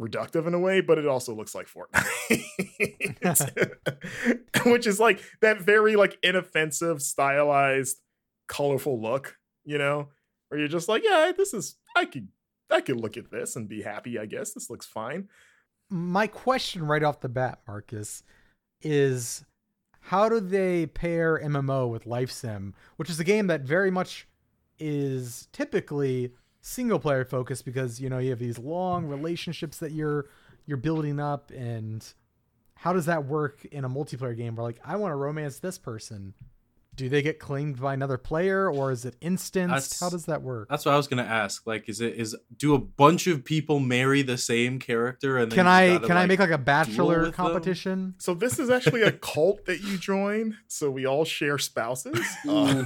reductive 0.00 0.46
in 0.46 0.54
a 0.54 0.58
way 0.58 0.80
but 0.80 0.98
it 0.98 1.06
also 1.06 1.34
looks 1.34 1.54
like 1.54 1.68
fortnite. 1.68 2.42
Which 4.66 4.86
is 4.86 5.00
like 5.00 5.20
that 5.40 5.60
very 5.60 5.96
like 5.96 6.18
inoffensive 6.22 7.00
stylized 7.00 7.98
colorful 8.48 9.00
look 9.00 9.36
you 9.64 9.78
know 9.78 10.08
where 10.48 10.58
you're 10.58 10.68
just 10.68 10.88
like 10.88 11.02
yeah 11.04 11.32
this 11.36 11.54
is 11.54 11.76
i 11.96 12.04
could 12.04 12.28
i 12.70 12.80
could 12.80 13.00
look 13.00 13.16
at 13.16 13.30
this 13.30 13.56
and 13.56 13.68
be 13.68 13.82
happy 13.82 14.18
i 14.18 14.26
guess. 14.26 14.52
This 14.52 14.68
looks 14.70 14.86
fine 14.86 15.28
My 15.88 16.26
question 16.26 16.86
right 16.86 17.02
off 17.02 17.20
the 17.20 17.28
bat, 17.28 17.60
Marcus, 17.66 18.22
is 18.82 19.44
how 20.00 20.28
do 20.28 20.40
they 20.40 20.86
pair 20.86 21.40
MMO 21.42 21.90
with 21.90 22.06
Life 22.06 22.30
Sim, 22.30 22.74
which 22.96 23.10
is 23.10 23.20
a 23.20 23.24
game 23.24 23.46
that 23.48 23.62
very 23.62 23.90
much 23.90 24.26
is 24.78 25.48
typically 25.52 26.32
single 26.60 26.98
player 26.98 27.24
focused 27.24 27.64
because 27.64 28.00
you 28.00 28.10
know 28.10 28.18
you 28.18 28.30
have 28.30 28.38
these 28.40 28.58
long 28.58 29.06
relationships 29.06 29.78
that 29.78 29.92
you're 29.92 30.26
you're 30.66 30.76
building 30.76 31.20
up 31.20 31.50
and 31.52 32.12
how 32.74 32.92
does 32.92 33.06
that 33.06 33.24
work 33.24 33.64
in 33.66 33.84
a 33.84 33.88
multiplayer 33.88 34.36
game 34.36 34.56
where 34.56 34.64
like 34.64 34.80
I 34.84 34.96
want 34.96 35.12
to 35.12 35.16
romance 35.16 35.58
this 35.58 35.78
person? 35.78 36.34
Do 36.96 37.08
they 37.10 37.20
get 37.22 37.38
claimed 37.38 37.78
by 37.80 37.92
another 37.94 38.16
player 38.16 38.70
or 38.70 38.90
is 38.90 39.04
it 39.04 39.16
instanced? 39.20 39.70
That's- 39.70 40.00
how 40.00 40.08
does 40.08 40.24
that 40.26 40.42
work? 40.42 40.68
That's 40.70 40.84
what 40.86 40.94
I 40.94 40.96
was 40.96 41.06
gonna 41.06 41.22
ask. 41.22 41.66
Like, 41.66 41.88
is 41.88 42.00
it 42.00 42.14
is 42.14 42.34
do 42.56 42.74
a 42.74 42.78
bunch 42.78 43.26
of 43.26 43.44
people 43.44 43.78
marry 43.80 44.22
the 44.22 44.38
same 44.38 44.78
character 44.78 45.36
and 45.38 45.52
Can 45.52 45.66
you 45.66 45.70
I 45.70 45.88
gotta, 45.94 46.06
can 46.06 46.16
I 46.16 46.26
make 46.26 46.38
like 46.38 46.50
a 46.50 46.58
bachelor 46.58 47.16
with 47.18 47.24
them? 47.24 47.32
competition? 47.34 48.14
So 48.18 48.32
this 48.34 48.58
is 48.58 48.70
actually 48.70 49.02
a 49.02 49.12
cult 49.12 49.66
that 49.66 49.80
you 49.82 49.98
join. 49.98 50.56
So 50.68 50.90
we 50.90 51.06
all 51.06 51.24
share 51.24 51.58
spouses. 51.58 52.18
Uh, 52.48 52.84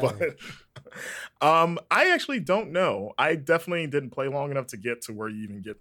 But 0.00 0.36
um, 1.40 1.78
I 1.90 2.10
actually 2.10 2.40
don't 2.40 2.72
know. 2.72 3.12
I 3.18 3.34
definitely 3.34 3.86
didn't 3.86 4.10
play 4.10 4.28
long 4.28 4.50
enough 4.50 4.66
to 4.68 4.76
get 4.76 5.02
to 5.02 5.12
where 5.12 5.28
you 5.28 5.42
even 5.44 5.62
get 5.62 5.80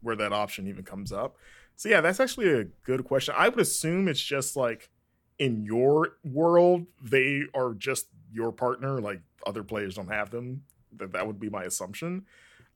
where 0.00 0.16
that 0.16 0.32
option 0.32 0.66
even 0.68 0.84
comes 0.84 1.12
up. 1.12 1.36
So 1.76 1.88
yeah, 1.88 2.00
that's 2.00 2.20
actually 2.20 2.50
a 2.52 2.64
good 2.84 3.04
question. 3.04 3.34
I 3.36 3.48
would 3.48 3.60
assume 3.60 4.08
it's 4.08 4.20
just 4.20 4.56
like 4.56 4.90
in 5.38 5.64
your 5.64 6.16
world, 6.24 6.86
they 7.02 7.42
are 7.54 7.74
just 7.74 8.06
your 8.32 8.52
partner. 8.52 9.00
Like 9.00 9.20
other 9.46 9.62
players 9.62 9.94
don't 9.94 10.08
have 10.08 10.30
them. 10.30 10.62
That 10.96 11.12
that 11.12 11.26
would 11.26 11.40
be 11.40 11.50
my 11.50 11.64
assumption. 11.64 12.26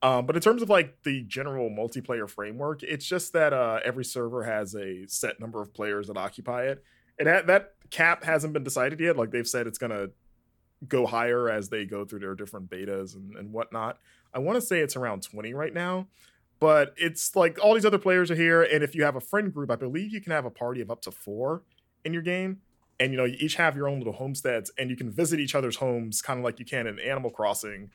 Um, 0.02 0.26
but 0.26 0.36
in 0.36 0.42
terms 0.42 0.62
of 0.62 0.68
like 0.68 1.02
the 1.04 1.22
general 1.22 1.70
multiplayer 1.70 2.28
framework, 2.28 2.82
it's 2.82 3.06
just 3.06 3.32
that 3.32 3.52
uh, 3.52 3.80
every 3.84 4.04
server 4.04 4.44
has 4.44 4.74
a 4.74 5.06
set 5.06 5.40
number 5.40 5.62
of 5.62 5.72
players 5.72 6.08
that 6.08 6.16
occupy 6.16 6.64
it, 6.64 6.84
and 7.18 7.26
that, 7.26 7.46
that 7.46 7.74
cap 7.90 8.24
hasn't 8.24 8.52
been 8.52 8.64
decided 8.64 9.00
yet. 9.00 9.16
Like 9.16 9.30
they've 9.30 9.48
said, 9.48 9.66
it's 9.66 9.78
gonna 9.78 10.08
go 10.86 11.06
higher 11.06 11.48
as 11.48 11.70
they 11.70 11.84
go 11.86 12.04
through 12.04 12.20
their 12.20 12.34
different 12.34 12.68
betas 12.68 13.14
and, 13.14 13.34
and 13.36 13.52
whatnot. 13.52 13.98
I 14.34 14.38
want 14.38 14.56
to 14.56 14.60
say 14.60 14.80
it's 14.80 14.96
around 14.96 15.22
20 15.22 15.54
right 15.54 15.72
now, 15.72 16.08
but 16.60 16.92
it's 16.98 17.34
like 17.34 17.58
all 17.62 17.72
these 17.72 17.86
other 17.86 17.98
players 17.98 18.30
are 18.30 18.34
here. 18.34 18.62
And 18.62 18.84
if 18.84 18.94
you 18.94 19.04
have 19.04 19.16
a 19.16 19.20
friend 19.20 19.52
group, 19.52 19.70
I 19.70 19.76
believe 19.76 20.12
you 20.12 20.20
can 20.20 20.32
have 20.32 20.44
a 20.44 20.50
party 20.50 20.82
of 20.82 20.90
up 20.90 21.00
to 21.02 21.10
four 21.10 21.62
in 22.06 22.12
your 22.12 22.22
game. 22.22 22.60
And 22.98 23.12
you 23.12 23.18
know, 23.18 23.24
you 23.24 23.36
each 23.38 23.56
have 23.56 23.76
your 23.76 23.88
own 23.88 23.98
little 23.98 24.14
homesteads 24.14 24.70
and 24.78 24.88
you 24.88 24.96
can 24.96 25.10
visit 25.10 25.38
each 25.38 25.54
other's 25.54 25.76
homes 25.76 26.22
kind 26.22 26.38
of 26.38 26.44
like 26.44 26.58
you 26.58 26.64
can 26.64 26.86
in 26.86 26.98
Animal 26.98 27.30
Crossing 27.30 27.90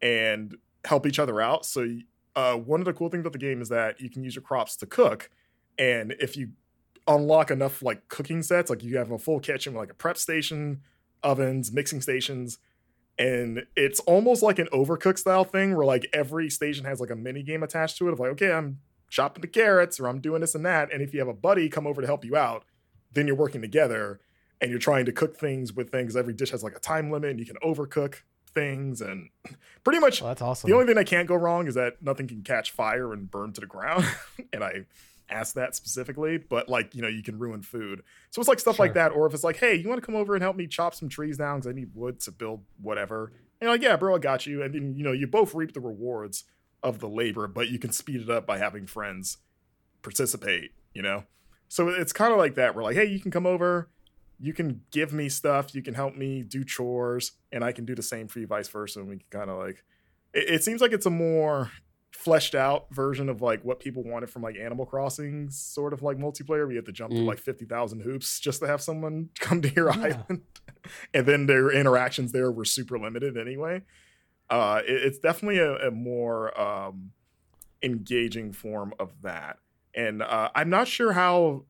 and 0.00 0.56
help 0.84 1.06
each 1.06 1.18
other 1.18 1.40
out. 1.40 1.66
So, 1.66 1.86
uh, 2.34 2.54
one 2.54 2.80
of 2.80 2.86
the 2.86 2.92
cool 2.92 3.08
things 3.08 3.22
about 3.22 3.32
the 3.32 3.38
game 3.38 3.60
is 3.60 3.68
that 3.70 4.00
you 4.00 4.08
can 4.08 4.22
use 4.22 4.34
your 4.34 4.42
crops 4.42 4.76
to 4.76 4.86
cook. 4.86 5.30
And 5.78 6.14
if 6.20 6.36
you 6.36 6.50
unlock 7.06 7.50
enough 7.50 7.82
like 7.82 8.08
cooking 8.08 8.42
sets, 8.42 8.70
like 8.70 8.82
you 8.82 8.96
have 8.98 9.10
a 9.10 9.18
full 9.18 9.40
kitchen 9.40 9.72
with 9.74 9.80
like 9.80 9.90
a 9.90 9.94
prep 9.94 10.16
station, 10.16 10.80
ovens, 11.22 11.72
mixing 11.72 12.00
stations, 12.00 12.58
and 13.18 13.66
it's 13.74 14.00
almost 14.00 14.42
like 14.42 14.58
an 14.58 14.68
overcook 14.72 15.18
style 15.18 15.44
thing 15.44 15.74
where 15.74 15.86
like 15.86 16.06
every 16.12 16.50
station 16.50 16.84
has 16.84 17.00
like 17.00 17.10
a 17.10 17.16
mini 17.16 17.42
game 17.42 17.62
attached 17.62 17.96
to 17.98 18.08
it 18.08 18.12
of 18.12 18.20
like, 18.20 18.30
okay, 18.32 18.52
I'm 18.52 18.80
chopping 19.08 19.40
the 19.40 19.48
carrots 19.48 19.98
or 19.98 20.08
I'm 20.08 20.20
doing 20.20 20.42
this 20.42 20.54
and 20.54 20.66
that. 20.66 20.92
And 20.92 21.02
if 21.02 21.14
you 21.14 21.20
have 21.20 21.28
a 21.28 21.34
buddy 21.34 21.68
come 21.68 21.86
over 21.86 22.00
to 22.00 22.06
help 22.06 22.24
you 22.24 22.36
out, 22.36 22.64
then 23.16 23.26
you're 23.26 23.36
working 23.36 23.60
together 23.60 24.20
and 24.60 24.70
you're 24.70 24.78
trying 24.80 25.04
to 25.06 25.12
cook 25.12 25.36
things 25.36 25.72
with 25.72 25.90
things. 25.90 26.16
Every 26.16 26.32
dish 26.32 26.50
has 26.50 26.62
like 26.62 26.76
a 26.76 26.80
time 26.80 27.10
limit 27.10 27.30
and 27.30 27.40
you 27.40 27.46
can 27.46 27.56
overcook 27.64 28.16
things 28.54 29.00
and 29.00 29.28
pretty 29.84 29.98
much 29.98 30.22
Well, 30.22 30.30
that's 30.30 30.40
awesome. 30.42 30.70
the 30.70 30.74
only 30.74 30.86
thing 30.86 30.94
that 30.94 31.06
can't 31.06 31.28
go 31.28 31.34
wrong 31.34 31.66
is 31.66 31.74
that 31.74 32.00
nothing 32.02 32.26
can 32.28 32.42
catch 32.42 32.70
fire 32.70 33.12
and 33.12 33.30
burn 33.30 33.52
to 33.54 33.60
the 33.60 33.66
ground. 33.66 34.06
and 34.52 34.62
I 34.64 34.86
asked 35.28 35.56
that 35.56 35.74
specifically, 35.74 36.38
but 36.38 36.68
like, 36.68 36.94
you 36.94 37.02
know, 37.02 37.08
you 37.08 37.22
can 37.22 37.38
ruin 37.38 37.60
food. 37.60 38.02
So 38.30 38.40
it's 38.40 38.48
like 38.48 38.60
stuff 38.60 38.78
like 38.78 38.94
that. 38.94 39.12
Or 39.12 39.26
if 39.26 39.34
it's 39.34 39.44
like, 39.44 39.56
hey, 39.56 39.74
you 39.74 39.88
want 39.88 40.00
to 40.00 40.06
come 40.06 40.14
over 40.14 40.34
and 40.34 40.42
help 40.42 40.56
me 40.56 40.66
chop 40.66 40.94
some 40.94 41.08
trees 41.08 41.36
down 41.36 41.58
because 41.58 41.68
I 41.70 41.72
need 41.72 41.90
wood 41.94 42.20
to 42.20 42.30
build 42.32 42.62
whatever. 42.80 43.32
And 43.60 43.66
you're 43.66 43.70
like, 43.72 43.82
yeah, 43.82 43.96
bro, 43.96 44.14
I 44.14 44.18
got 44.18 44.46
you. 44.46 44.62
And 44.62 44.74
then, 44.74 44.94
you 44.96 45.02
know, 45.02 45.12
you 45.12 45.26
both 45.26 45.54
reap 45.54 45.72
the 45.72 45.80
rewards 45.80 46.44
of 46.82 47.00
the 47.00 47.08
labor, 47.08 47.48
but 47.48 47.68
you 47.68 47.78
can 47.78 47.90
speed 47.90 48.20
it 48.20 48.30
up 48.30 48.46
by 48.46 48.58
having 48.58 48.86
friends 48.86 49.38
participate, 50.02 50.70
you 50.94 51.02
know? 51.02 51.24
So 51.68 51.88
it's 51.88 52.12
kind 52.12 52.32
of 52.32 52.38
like 52.38 52.54
that. 52.54 52.74
We're 52.74 52.82
like, 52.82 52.96
hey, 52.96 53.06
you 53.06 53.20
can 53.20 53.30
come 53.30 53.46
over, 53.46 53.88
you 54.38 54.52
can 54.52 54.82
give 54.90 55.12
me 55.12 55.28
stuff, 55.28 55.74
you 55.74 55.82
can 55.82 55.94
help 55.94 56.14
me 56.14 56.42
do 56.42 56.64
chores, 56.64 57.32
and 57.52 57.64
I 57.64 57.72
can 57.72 57.84
do 57.84 57.94
the 57.94 58.02
same 58.02 58.28
for 58.28 58.38
you, 58.38 58.46
vice 58.46 58.68
versa. 58.68 59.00
And 59.00 59.08
we 59.08 59.16
can 59.16 59.26
kind 59.30 59.50
of 59.50 59.58
like, 59.58 59.82
it, 60.32 60.50
it 60.50 60.64
seems 60.64 60.80
like 60.80 60.92
it's 60.92 61.06
a 61.06 61.10
more 61.10 61.70
fleshed 62.12 62.54
out 62.54 62.86
version 62.94 63.28
of 63.28 63.42
like 63.42 63.62
what 63.62 63.78
people 63.80 64.02
wanted 64.02 64.30
from 64.30 64.40
like 64.42 64.56
Animal 64.56 64.86
Crossing, 64.86 65.50
sort 65.50 65.92
of 65.92 66.02
like 66.02 66.16
multiplayer. 66.16 66.66
We 66.66 66.76
have 66.76 66.84
to 66.86 66.92
jump 66.92 67.12
through 67.12 67.22
Mm. 67.24 67.26
like 67.28 67.38
50,000 67.38 68.00
hoops 68.00 68.40
just 68.40 68.60
to 68.60 68.66
have 68.66 68.80
someone 68.80 69.28
come 69.38 69.60
to 69.62 69.68
your 69.74 69.90
Yeah. 69.94 70.02
island. 70.28 70.42
and 71.12 71.26
then 71.26 71.46
their 71.46 71.70
interactions 71.70 72.32
there 72.32 72.50
were 72.50 72.64
super 72.64 72.98
limited 72.98 73.36
anyway. 73.36 73.82
Uh, 74.48 74.80
it- 74.86 75.02
it's 75.04 75.18
definitely 75.18 75.58
a, 75.58 75.88
a 75.88 75.90
more 75.90 76.58
um, 76.58 77.10
engaging 77.82 78.52
form 78.52 78.94
of 78.98 79.12
that. 79.22 79.58
And 79.96 80.22
uh, 80.22 80.50
I'm 80.54 80.70
not 80.70 80.86
sure 80.86 81.12
how 81.12 81.64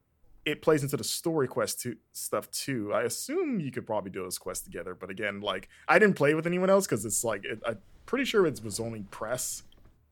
it 0.44 0.60
plays 0.60 0.82
into 0.82 0.96
the 0.96 1.04
story 1.04 1.48
quest 1.48 1.80
to, 1.82 1.96
stuff 2.12 2.50
too. 2.50 2.92
I 2.92 3.02
assume 3.02 3.60
you 3.60 3.70
could 3.70 3.86
probably 3.86 4.10
do 4.10 4.22
those 4.22 4.38
quests 4.38 4.64
together, 4.64 4.94
but 4.94 5.10
again, 5.10 5.40
like 5.40 5.68
I 5.88 5.98
didn't 5.98 6.16
play 6.16 6.34
with 6.34 6.46
anyone 6.46 6.70
else 6.70 6.86
because 6.86 7.04
it's 7.04 7.24
like 7.24 7.44
it, 7.44 7.60
I'm 7.66 7.78
pretty 8.04 8.24
sure 8.24 8.46
it 8.46 8.62
was 8.62 8.78
only 8.80 9.04
press 9.10 9.62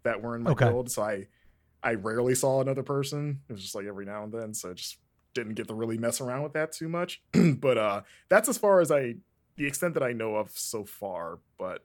that 0.04 0.22
were 0.22 0.36
in 0.36 0.42
my 0.42 0.52
Okay. 0.52 0.66
build, 0.66 0.90
so 0.90 1.02
I 1.02 1.26
I 1.82 1.94
rarely 1.94 2.34
saw 2.34 2.60
another 2.60 2.82
person. 2.82 3.40
It 3.48 3.52
was 3.52 3.62
just 3.62 3.74
like 3.74 3.86
every 3.86 4.06
now 4.06 4.24
and 4.24 4.32
then, 4.32 4.54
so 4.54 4.70
I 4.70 4.74
just 4.74 4.98
didn't 5.34 5.54
get 5.54 5.68
to 5.68 5.74
really 5.74 5.98
mess 5.98 6.20
around 6.20 6.42
with 6.42 6.54
that 6.54 6.72
too 6.72 6.88
much. 6.88 7.22
but 7.32 7.76
uh, 7.76 8.02
that's 8.28 8.48
as 8.48 8.56
far 8.56 8.80
as 8.80 8.90
I, 8.90 9.16
the 9.56 9.66
extent 9.66 9.94
that 9.94 10.02
I 10.02 10.12
know 10.12 10.36
of 10.36 10.50
so 10.52 10.84
far. 10.84 11.40
But 11.58 11.82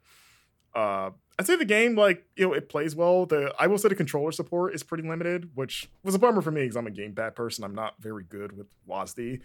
uh, 0.74 1.12
I'd 1.40 1.48
say 1.48 1.56
the 1.56 1.64
game, 1.66 1.96
like 1.96 2.26
you 2.36 2.48
know, 2.48 2.54
it 2.54 2.68
plays 2.70 2.96
well. 2.96 3.26
The 3.26 3.54
I 3.58 3.68
will 3.68 3.78
say 3.78 3.88
the 3.88 3.96
controller 3.96 4.32
support 4.34 4.76
is 4.76 4.84
pretty 4.84 5.08
limited, 5.08 5.50
which 5.56 5.90
was 6.04 6.14
a 6.14 6.20
bummer 6.20 6.42
for 6.42 6.52
me 6.52 6.62
because 6.62 6.76
I'm 6.76 6.86
a 6.86 6.92
gamepad 6.92 7.34
person. 7.34 7.64
I'm 7.64 7.74
not 7.74 7.96
very 8.02 8.26
good 8.26 8.56
with 8.58 8.68
WASD. 8.88 9.40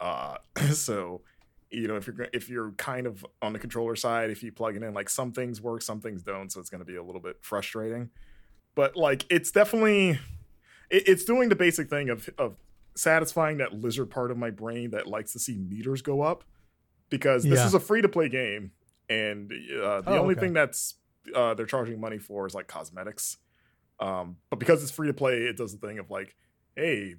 Uh, 0.00 0.38
so 0.72 1.20
you 1.70 1.86
know, 1.86 1.96
if 1.96 2.06
you're 2.06 2.28
if 2.32 2.48
you're 2.48 2.70
kind 2.72 3.06
of 3.06 3.26
on 3.42 3.52
the 3.52 3.58
controller 3.58 3.94
side, 3.94 4.30
if 4.30 4.42
you 4.42 4.52
plug 4.52 4.74
it 4.76 4.82
in, 4.82 4.94
like 4.94 5.10
some 5.10 5.32
things 5.32 5.60
work, 5.60 5.82
some 5.82 6.00
things 6.00 6.22
don't, 6.22 6.50
so 6.50 6.60
it's 6.60 6.70
going 6.70 6.78
to 6.80 6.84
be 6.84 6.96
a 6.96 7.02
little 7.02 7.20
bit 7.20 7.36
frustrating. 7.42 8.08
But 8.74 8.96
like, 8.96 9.26
it's 9.30 9.50
definitely 9.50 10.10
it, 10.90 11.08
it's 11.08 11.24
doing 11.24 11.50
the 11.50 11.56
basic 11.56 11.90
thing 11.90 12.08
of 12.08 12.30
of 12.38 12.56
satisfying 12.94 13.58
that 13.58 13.74
lizard 13.74 14.08
part 14.08 14.30
of 14.30 14.38
my 14.38 14.50
brain 14.50 14.92
that 14.92 15.06
likes 15.08 15.32
to 15.34 15.38
see 15.38 15.58
meters 15.58 16.00
go 16.00 16.22
up 16.22 16.44
because 17.10 17.42
this 17.42 17.58
Yeah. 17.58 17.66
is 17.66 17.74
a 17.74 17.80
free 17.80 18.00
to 18.02 18.08
play 18.08 18.28
game, 18.30 18.70
and 19.10 19.52
uh, 19.52 20.00
the 20.00 20.10
Oh, 20.12 20.18
only 20.20 20.32
okay. 20.32 20.40
thing 20.40 20.52
that's 20.54 20.94
uh, 21.34 21.54
they're 21.54 21.66
charging 21.66 22.00
money 22.00 22.18
for 22.18 22.46
is 22.46 22.54
like 22.54 22.66
cosmetics. 22.66 23.38
Um, 24.00 24.36
but 24.50 24.58
because 24.58 24.82
it's 24.82 24.92
free 24.92 25.06
to 25.08 25.14
play, 25.14 25.42
it 25.42 25.56
does 25.56 25.72
the 25.76 25.86
thing 25.86 25.98
of 25.98 26.10
like, 26.10 26.34
hey, 26.76 27.14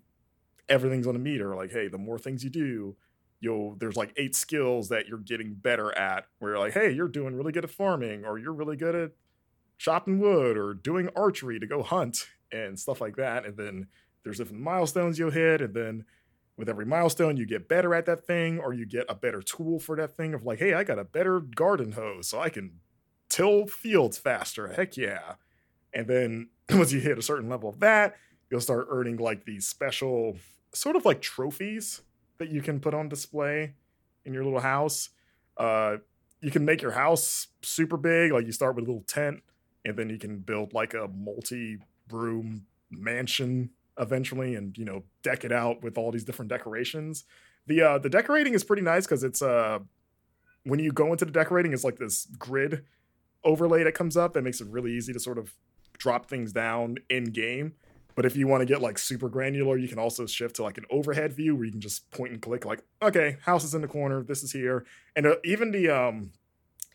everything's 0.67 1.07
on 1.07 1.15
a 1.15 1.19
meter. 1.19 1.55
Like, 1.55 1.71
hey, 1.71 1.87
the 1.87 1.97
more 1.97 2.19
things 2.19 2.43
you 2.43 2.49
do, 2.49 2.95
you'll 3.39 3.75
there's 3.79 3.95
like 3.95 4.13
eight 4.17 4.35
skills 4.35 4.89
that 4.89 5.07
you're 5.07 5.19
getting 5.19 5.53
better 5.53 5.95
at. 5.97 6.25
Where 6.39 6.51
you're 6.51 6.59
like, 6.59 6.73
hey, 6.73 6.91
you're 6.91 7.07
doing 7.07 7.35
really 7.35 7.51
good 7.51 7.63
at 7.63 7.71
farming, 7.71 8.25
or 8.25 8.37
you're 8.37 8.53
really 8.53 8.77
good 8.77 8.95
at 8.95 9.11
chopping 9.77 10.19
wood, 10.19 10.57
or 10.57 10.73
doing 10.73 11.09
archery 11.15 11.59
to 11.59 11.67
go 11.67 11.83
hunt 11.83 12.27
and 12.51 12.79
stuff 12.79 13.01
like 13.01 13.15
that. 13.17 13.45
And 13.45 13.57
then 13.57 13.87
there's 14.23 14.37
different 14.37 14.61
milestones 14.61 15.19
you'll 15.19 15.31
hit, 15.31 15.61
and 15.61 15.73
then 15.73 16.05
with 16.57 16.69
every 16.69 16.85
milestone 16.85 17.37
you 17.37 17.45
get 17.45 17.67
better 17.67 17.93
at 17.93 18.05
that 18.05 18.25
thing, 18.25 18.59
or 18.59 18.73
you 18.73 18.85
get 18.85 19.05
a 19.09 19.15
better 19.15 19.41
tool 19.41 19.79
for 19.79 19.95
that 19.97 20.15
thing. 20.15 20.33
Of 20.33 20.43
like, 20.43 20.59
hey, 20.59 20.73
I 20.73 20.83
got 20.83 20.99
a 20.99 21.03
better 21.03 21.39
garden 21.39 21.93
hose, 21.93 22.27
so 22.27 22.39
I 22.39 22.49
can 22.49 22.79
till 23.35 23.67
fields 23.67 24.17
faster. 24.17 24.69
Heck 24.69 24.95
yeah! 24.95 25.33
And 25.93 26.07
then 26.07 26.49
once 26.71 26.93
you 26.93 27.01
hit 27.01 27.17
a 27.17 27.21
certain 27.21 27.49
level 27.49 27.67
of 27.69 27.81
that, 27.81 28.15
you'll 28.49 28.61
start 28.61 28.87
earning 28.89 29.17
like 29.17 29.45
these 29.45 29.67
special 29.67 30.37
sort 30.73 30.95
of 30.95 31.03
like 31.03 31.21
trophies 31.21 32.01
that 32.37 32.49
you 32.49 32.61
can 32.61 32.79
put 32.79 32.93
on 32.93 33.09
display 33.09 33.73
in 34.23 34.33
your 34.33 34.45
little 34.45 34.61
house. 34.61 35.09
Uh, 35.57 35.97
you 36.39 36.49
can 36.49 36.63
make 36.63 36.81
your 36.81 36.91
house 36.91 37.47
super 37.61 37.97
big. 37.97 38.31
Like 38.31 38.45
you 38.45 38.53
start 38.53 38.75
with 38.75 38.85
a 38.85 38.87
little 38.87 39.03
tent, 39.05 39.43
and 39.83 39.97
then 39.97 40.09
you 40.09 40.17
can 40.17 40.39
build 40.39 40.73
like 40.73 40.93
a 40.93 41.09
multi-room 41.09 42.65
mansion 42.89 43.69
eventually, 43.99 44.55
and 44.55 44.77
you 44.77 44.85
know 44.85 45.03
deck 45.23 45.43
it 45.43 45.51
out 45.51 45.83
with 45.83 45.97
all 45.97 46.09
these 46.09 46.23
different 46.23 46.47
decorations. 46.47 47.25
The 47.67 47.81
uh, 47.81 47.97
the 47.97 48.09
decorating 48.09 48.53
is 48.53 48.63
pretty 48.63 48.83
nice 48.83 49.05
because 49.05 49.25
it's 49.25 49.41
uh 49.41 49.79
when 50.63 50.79
you 50.79 50.93
go 50.93 51.11
into 51.11 51.25
the 51.25 51.31
decorating, 51.31 51.73
it's 51.73 51.83
like 51.83 51.97
this 51.97 52.27
grid 52.39 52.85
overlay 53.45 53.83
that 53.83 53.93
comes 53.93 54.17
up 54.17 54.33
that 54.33 54.43
makes 54.43 54.59
it 54.59 54.67
really 54.67 54.91
easy 54.91 55.13
to 55.13 55.19
sort 55.19 55.37
of 55.37 55.53
drop 55.97 56.27
things 56.27 56.51
down 56.51 56.97
in 57.09 57.25
game. 57.25 57.73
But 58.15 58.25
if 58.25 58.37
you 58.37 58.47
want 58.47 58.61
to 58.61 58.65
get 58.65 58.81
like 58.81 58.97
super 58.97 59.27
granular, 59.27 59.77
you 59.77 59.87
can 59.87 59.99
also 59.99 60.25
shift 60.25 60.55
to 60.55 60.63
like 60.63 60.77
an 60.77 60.85
overhead 60.89 61.33
view 61.33 61.55
where 61.55 61.65
you 61.65 61.71
can 61.71 61.81
just 61.81 62.09
point 62.11 62.31
and 62.31 62.41
click 62.41 62.65
like, 62.65 62.81
okay, 63.01 63.37
house 63.41 63.63
is 63.63 63.75
in 63.75 63.81
the 63.81 63.87
corner, 63.87 64.23
this 64.23 64.41
is 64.41 64.53
here. 64.53 64.85
And 65.15 65.27
uh, 65.27 65.35
even 65.43 65.71
the 65.71 65.89
um 65.89 66.31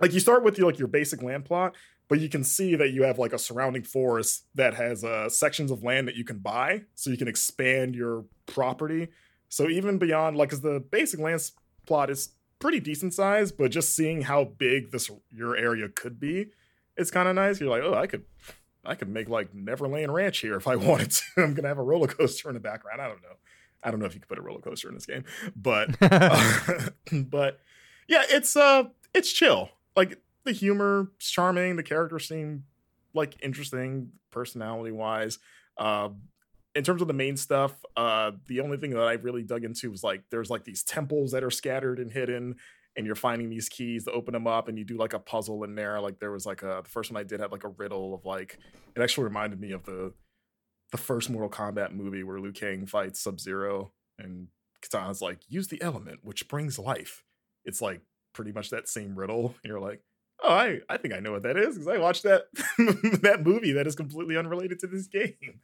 like 0.00 0.14
you 0.14 0.20
start 0.20 0.42
with 0.42 0.56
your 0.56 0.66
like 0.66 0.78
your 0.78 0.88
basic 0.88 1.22
land 1.22 1.44
plot, 1.44 1.76
but 2.08 2.20
you 2.20 2.30
can 2.30 2.42
see 2.42 2.74
that 2.74 2.90
you 2.90 3.02
have 3.02 3.18
like 3.18 3.34
a 3.34 3.38
surrounding 3.38 3.82
forest 3.82 4.46
that 4.54 4.74
has 4.74 5.04
uh 5.04 5.28
sections 5.28 5.70
of 5.70 5.84
land 5.84 6.08
that 6.08 6.16
you 6.16 6.24
can 6.24 6.38
buy 6.38 6.82
so 6.94 7.10
you 7.10 7.18
can 7.18 7.28
expand 7.28 7.94
your 7.94 8.24
property. 8.46 9.08
So 9.50 9.68
even 9.68 9.98
beyond 9.98 10.38
like 10.38 10.50
cuz 10.50 10.62
the 10.62 10.80
basic 10.80 11.20
land 11.20 11.50
plot 11.86 12.08
is 12.08 12.30
pretty 12.60 12.78
decent 12.78 13.12
size, 13.14 13.50
but 13.50 13.72
just 13.72 13.94
seeing 13.96 14.22
how 14.22 14.44
big 14.44 14.92
this 14.92 15.10
your 15.30 15.56
area 15.56 15.88
could 15.88 16.20
be, 16.20 16.50
it's 16.96 17.10
kind 17.10 17.28
of 17.28 17.34
nice. 17.34 17.60
You're 17.60 17.70
like, 17.70 17.82
"Oh, 17.82 17.94
I 17.94 18.06
could 18.06 18.24
I 18.84 18.94
could 18.94 19.08
make 19.08 19.28
like 19.28 19.54
Neverland 19.54 20.14
Ranch 20.14 20.38
here 20.38 20.56
if 20.56 20.68
I 20.68 20.76
wanted 20.76 21.10
to. 21.10 21.24
I'm 21.38 21.54
gonna 21.54 21.68
have 21.68 21.78
a 21.78 21.82
roller 21.82 22.06
coaster 22.06 22.48
in 22.48 22.54
the 22.54 22.60
background. 22.60 23.00
I 23.00 23.08
don't 23.08 23.22
know. 23.22 23.36
I 23.82 23.90
don't 23.90 23.98
know 23.98 24.06
if 24.06 24.14
you 24.14 24.20
could 24.20 24.28
put 24.28 24.38
a 24.38 24.42
roller 24.42 24.60
coaster 24.60 24.88
in 24.88 24.94
this 24.94 25.06
game, 25.06 25.24
but 25.56 25.98
but 27.12 27.60
yeah, 28.08 28.22
it's 28.28 28.56
uh 28.56 28.84
it's 29.14 29.32
chill. 29.32 29.70
Like 29.96 30.20
the 30.44 30.52
humor 30.52 31.10
charming, 31.18 31.76
the 31.76 31.82
characters 31.82 32.28
seem 32.28 32.64
like 33.14 33.36
interesting 33.42 34.12
personality 34.30 34.92
wise. 34.92 35.38
Uh 35.76 36.10
in 36.74 36.84
terms 36.84 37.02
of 37.02 37.08
the 37.08 37.14
main 37.14 37.36
stuff, 37.36 37.72
uh 37.96 38.32
the 38.46 38.60
only 38.60 38.76
thing 38.76 38.90
that 38.90 39.02
I 39.02 39.14
really 39.14 39.42
dug 39.42 39.64
into 39.64 39.90
was 39.90 40.04
like 40.04 40.24
there's 40.30 40.50
like 40.50 40.64
these 40.64 40.82
temples 40.82 41.32
that 41.32 41.44
are 41.44 41.50
scattered 41.50 41.98
and 41.98 42.10
hidden 42.10 42.56
and 42.96 43.06
you're 43.06 43.14
finding 43.14 43.48
these 43.48 43.68
keys 43.68 44.04
to 44.04 44.12
open 44.12 44.32
them 44.32 44.46
up 44.46 44.68
and 44.68 44.78
you 44.78 44.84
do 44.84 44.96
like 44.96 45.12
a 45.12 45.18
puzzle 45.18 45.64
in 45.64 45.74
there. 45.74 46.00
Like 46.00 46.18
there 46.18 46.32
was 46.32 46.46
like 46.46 46.62
a 46.62 46.80
the 46.82 46.90
first 46.90 47.10
one 47.10 47.20
i 47.20 47.24
did 47.24 47.40
had 47.40 47.52
like 47.52 47.64
a 47.64 47.68
riddle 47.68 48.14
of 48.14 48.24
like 48.24 48.58
it 48.96 49.02
actually 49.02 49.24
reminded 49.24 49.60
me 49.60 49.72
of 49.72 49.84
the 49.84 50.12
the 50.92 50.98
first 50.98 51.30
mortal 51.30 51.50
kombat 51.50 51.92
movie 51.92 52.24
where 52.24 52.40
liu 52.40 52.52
kang 52.52 52.84
fights 52.84 53.20
sub-zero 53.20 53.92
and 54.18 54.48
Kitana's 54.82 55.22
like 55.22 55.38
use 55.48 55.68
the 55.68 55.80
element 55.82 56.20
which 56.22 56.48
brings 56.48 56.78
life. 56.78 57.24
It's 57.64 57.80
like 57.82 58.00
pretty 58.32 58.52
much 58.52 58.70
that 58.70 58.88
same 58.88 59.16
riddle 59.16 59.54
and 59.62 59.70
you're 59.70 59.80
like 59.80 60.02
oh 60.42 60.52
i 60.52 60.78
i 60.88 60.96
think 60.96 61.12
i 61.12 61.20
know 61.20 61.32
what 61.32 61.42
that 61.42 61.56
is 61.56 61.74
because 61.74 61.88
i 61.88 61.98
watched 61.98 62.22
that 62.22 62.44
that 63.22 63.42
movie 63.44 63.72
that 63.72 63.86
is 63.86 63.94
completely 63.94 64.36
unrelated 64.36 64.78
to 64.78 64.86
this 64.86 65.06
game 65.08 65.60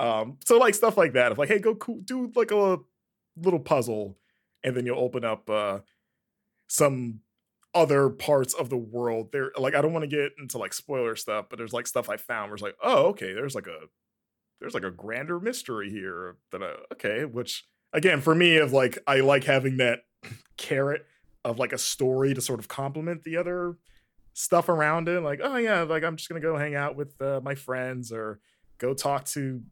um 0.00 0.38
so 0.44 0.58
like 0.58 0.74
stuff 0.74 0.96
like 0.96 1.12
that 1.12 1.30
of 1.30 1.38
like 1.38 1.48
hey 1.48 1.58
go 1.58 1.76
do 2.04 2.32
like 2.34 2.50
a 2.50 2.78
little 3.36 3.60
puzzle 3.60 4.16
and 4.64 4.76
then 4.76 4.84
you'll 4.86 4.98
open 4.98 5.24
up 5.24 5.48
uh 5.48 5.78
some 6.68 7.20
other 7.74 8.08
parts 8.08 8.54
of 8.54 8.70
the 8.70 8.76
world. 8.76 9.30
There, 9.32 9.52
like 9.56 9.74
I 9.74 9.82
don't 9.82 9.92
want 9.92 10.04
to 10.04 10.08
get 10.16 10.32
into 10.38 10.58
like 10.58 10.72
spoiler 10.72 11.16
stuff, 11.16 11.46
but 11.48 11.58
there's 11.58 11.72
like 11.72 11.86
stuff 11.86 12.08
I 12.08 12.16
found 12.16 12.50
where 12.50 12.54
it's 12.54 12.62
like, 12.62 12.76
oh, 12.82 13.06
okay, 13.08 13.32
there's 13.32 13.54
like 13.54 13.66
a 13.66 13.78
there's 14.60 14.74
like 14.74 14.84
a 14.84 14.90
grander 14.90 15.40
mystery 15.40 15.90
here 15.90 16.36
that 16.52 16.62
okay, 16.92 17.24
which 17.24 17.66
again 17.92 18.20
for 18.20 18.34
me 18.34 18.56
of 18.56 18.72
like 18.72 18.98
I 19.06 19.20
like 19.20 19.44
having 19.44 19.78
that 19.78 20.00
carrot 20.56 21.06
of 21.44 21.58
like 21.58 21.72
a 21.72 21.78
story 21.78 22.34
to 22.34 22.40
sort 22.40 22.58
of 22.58 22.68
complement 22.68 23.24
the 23.24 23.36
other 23.36 23.76
stuff 24.34 24.68
around 24.68 25.08
it. 25.08 25.20
Like, 25.20 25.40
oh 25.42 25.56
yeah, 25.56 25.82
like 25.82 26.04
I'm 26.04 26.16
just 26.16 26.28
gonna 26.28 26.40
go 26.40 26.56
hang 26.56 26.74
out 26.74 26.96
with 26.96 27.20
uh, 27.22 27.40
my 27.42 27.54
friends 27.54 28.12
or 28.12 28.40
go 28.78 28.94
talk 28.94 29.24
to 29.26 29.62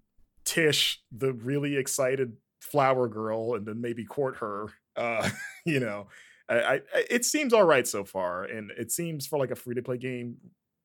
Tish, 0.49 1.03
the 1.13 1.35
really 1.35 1.77
excited 1.77 2.33
flower 2.61 3.07
girl, 3.07 3.55
and 3.55 3.67
then 3.67 3.83
maybe 3.83 4.05
court 4.05 4.39
her. 4.39 4.69
Uh, 4.97 5.29
you 5.67 5.79
know, 5.79 6.07
I, 6.49 6.55
I 6.57 6.81
it 7.11 7.27
seems 7.27 7.53
all 7.53 7.65
right 7.65 7.87
so 7.87 8.03
far, 8.03 8.45
and 8.45 8.71
it 8.79 8.91
seems 8.91 9.27
for 9.27 9.39
like 9.39 9.51
a 9.51 9.55
free 9.55 9.75
to 9.75 9.83
play 9.83 9.99
game 9.99 10.37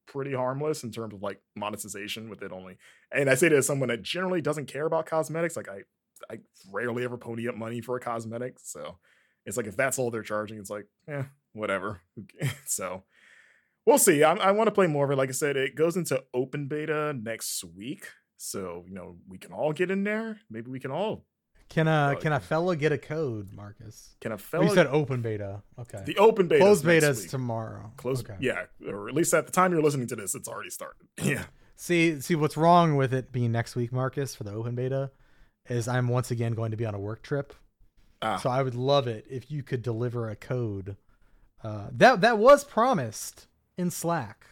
pretty 0.05 0.33
harmless 0.33 0.83
in 0.83 0.91
terms 0.91 1.13
of 1.13 1.23
like 1.23 1.39
monetization 1.55 2.29
with 2.29 2.41
it 2.41 2.51
only. 2.51 2.77
And 3.13 3.29
I 3.29 3.35
say 3.35 3.47
that 3.47 3.55
as 3.55 3.65
someone 3.65 3.87
that 3.87 4.01
generally 4.01 4.41
doesn't 4.41 4.65
care 4.65 4.85
about 4.85 5.05
cosmetics. 5.05 5.55
Like 5.55 5.69
I, 5.69 5.83
I 6.29 6.39
rarely 6.69 7.05
ever 7.05 7.17
pony 7.17 7.47
up 7.47 7.55
money 7.55 7.79
for 7.79 7.95
a 7.95 8.01
cosmetic, 8.01 8.57
so 8.59 8.97
it's 9.45 9.55
like 9.55 9.67
if 9.67 9.77
that's 9.77 9.97
all 9.97 10.11
they're 10.11 10.23
charging, 10.23 10.57
it's 10.57 10.69
like, 10.69 10.87
yeah, 11.07 11.25
whatever. 11.53 12.01
so 12.65 13.03
we'll 13.85 13.97
see. 13.97 14.23
I, 14.23 14.33
I 14.33 14.51
want 14.51 14.67
to 14.67 14.71
play 14.71 14.87
more 14.87 15.05
of 15.05 15.11
it. 15.11 15.17
Like 15.17 15.29
I 15.29 15.33
said, 15.33 15.55
it 15.55 15.75
goes 15.75 15.95
into 15.95 16.21
open 16.33 16.67
beta 16.67 17.13
next 17.13 17.63
week, 17.63 18.07
so 18.43 18.83
you 18.87 18.93
know 18.93 19.15
we 19.27 19.37
can 19.37 19.51
all 19.53 19.71
get 19.73 19.89
in 19.91 20.03
there. 20.03 20.39
Maybe 20.49 20.69
we 20.69 20.79
can 20.79 20.91
all. 20.91 21.25
Can 21.69 21.87
a 21.87 22.11
Well, 22.13 22.15
can 22.17 22.33
a 22.33 22.39
fella 22.39 22.75
get 22.75 22.91
a 22.91 22.97
code, 22.97 23.53
Marcus? 23.53 24.15
Can 24.21 24.31
a 24.31 24.35
Oh, 24.35 24.37
fellow? 24.37 24.63
you 24.65 24.73
said 24.75 24.87
open 24.87 25.21
beta. 25.21 25.63
Okay. 25.79 26.03
the 26.05 26.17
open 26.17 26.47
beta. 26.47 26.61
Closed 26.63 26.85
beta's 26.85 27.25
tomorrow. 27.25 27.91
Close, 27.97 28.19
Okay. 28.19 28.35
yeah, 28.39 28.65
or 28.87 29.07
at 29.09 29.15
least 29.15 29.33
at 29.33 29.45
the 29.47 29.51
time 29.51 29.71
you're 29.71 29.81
listening 29.81 30.07
to 30.07 30.15
this, 30.15 30.35
it's 30.35 30.47
already 30.47 30.69
started. 30.69 31.07
Yeah, 31.23 31.45
See, 31.75 32.19
see 32.21 32.35
what's 32.35 32.55
wrong 32.57 32.95
with 32.95 33.13
it 33.13 33.31
being 33.31 33.51
next 33.51 33.75
week, 33.75 33.91
Marcus, 33.91 34.35
for 34.35 34.43
the 34.43 34.51
open 34.51 34.75
beta, 34.75 35.11
is 35.67 35.87
I'm 35.87 36.07
once 36.09 36.29
again 36.29 36.53
going 36.53 36.71
to 36.71 36.77
be 36.77 36.85
on 36.85 36.93
a 36.93 36.99
work 36.99 37.23
trip. 37.23 37.53
Ah. 38.21 38.37
So 38.37 38.49
I 38.49 38.61
would 38.61 38.75
love 38.75 39.07
it 39.07 39.25
if 39.29 39.49
you 39.49 39.63
could 39.63 39.81
deliver 39.81 40.29
a 40.29 40.35
code. 40.35 40.97
Uh, 41.63 41.87
that 41.93 42.21
that 42.21 42.37
was 42.37 42.63
promised 42.65 43.47
in 43.77 43.89
Slack. 43.89 44.45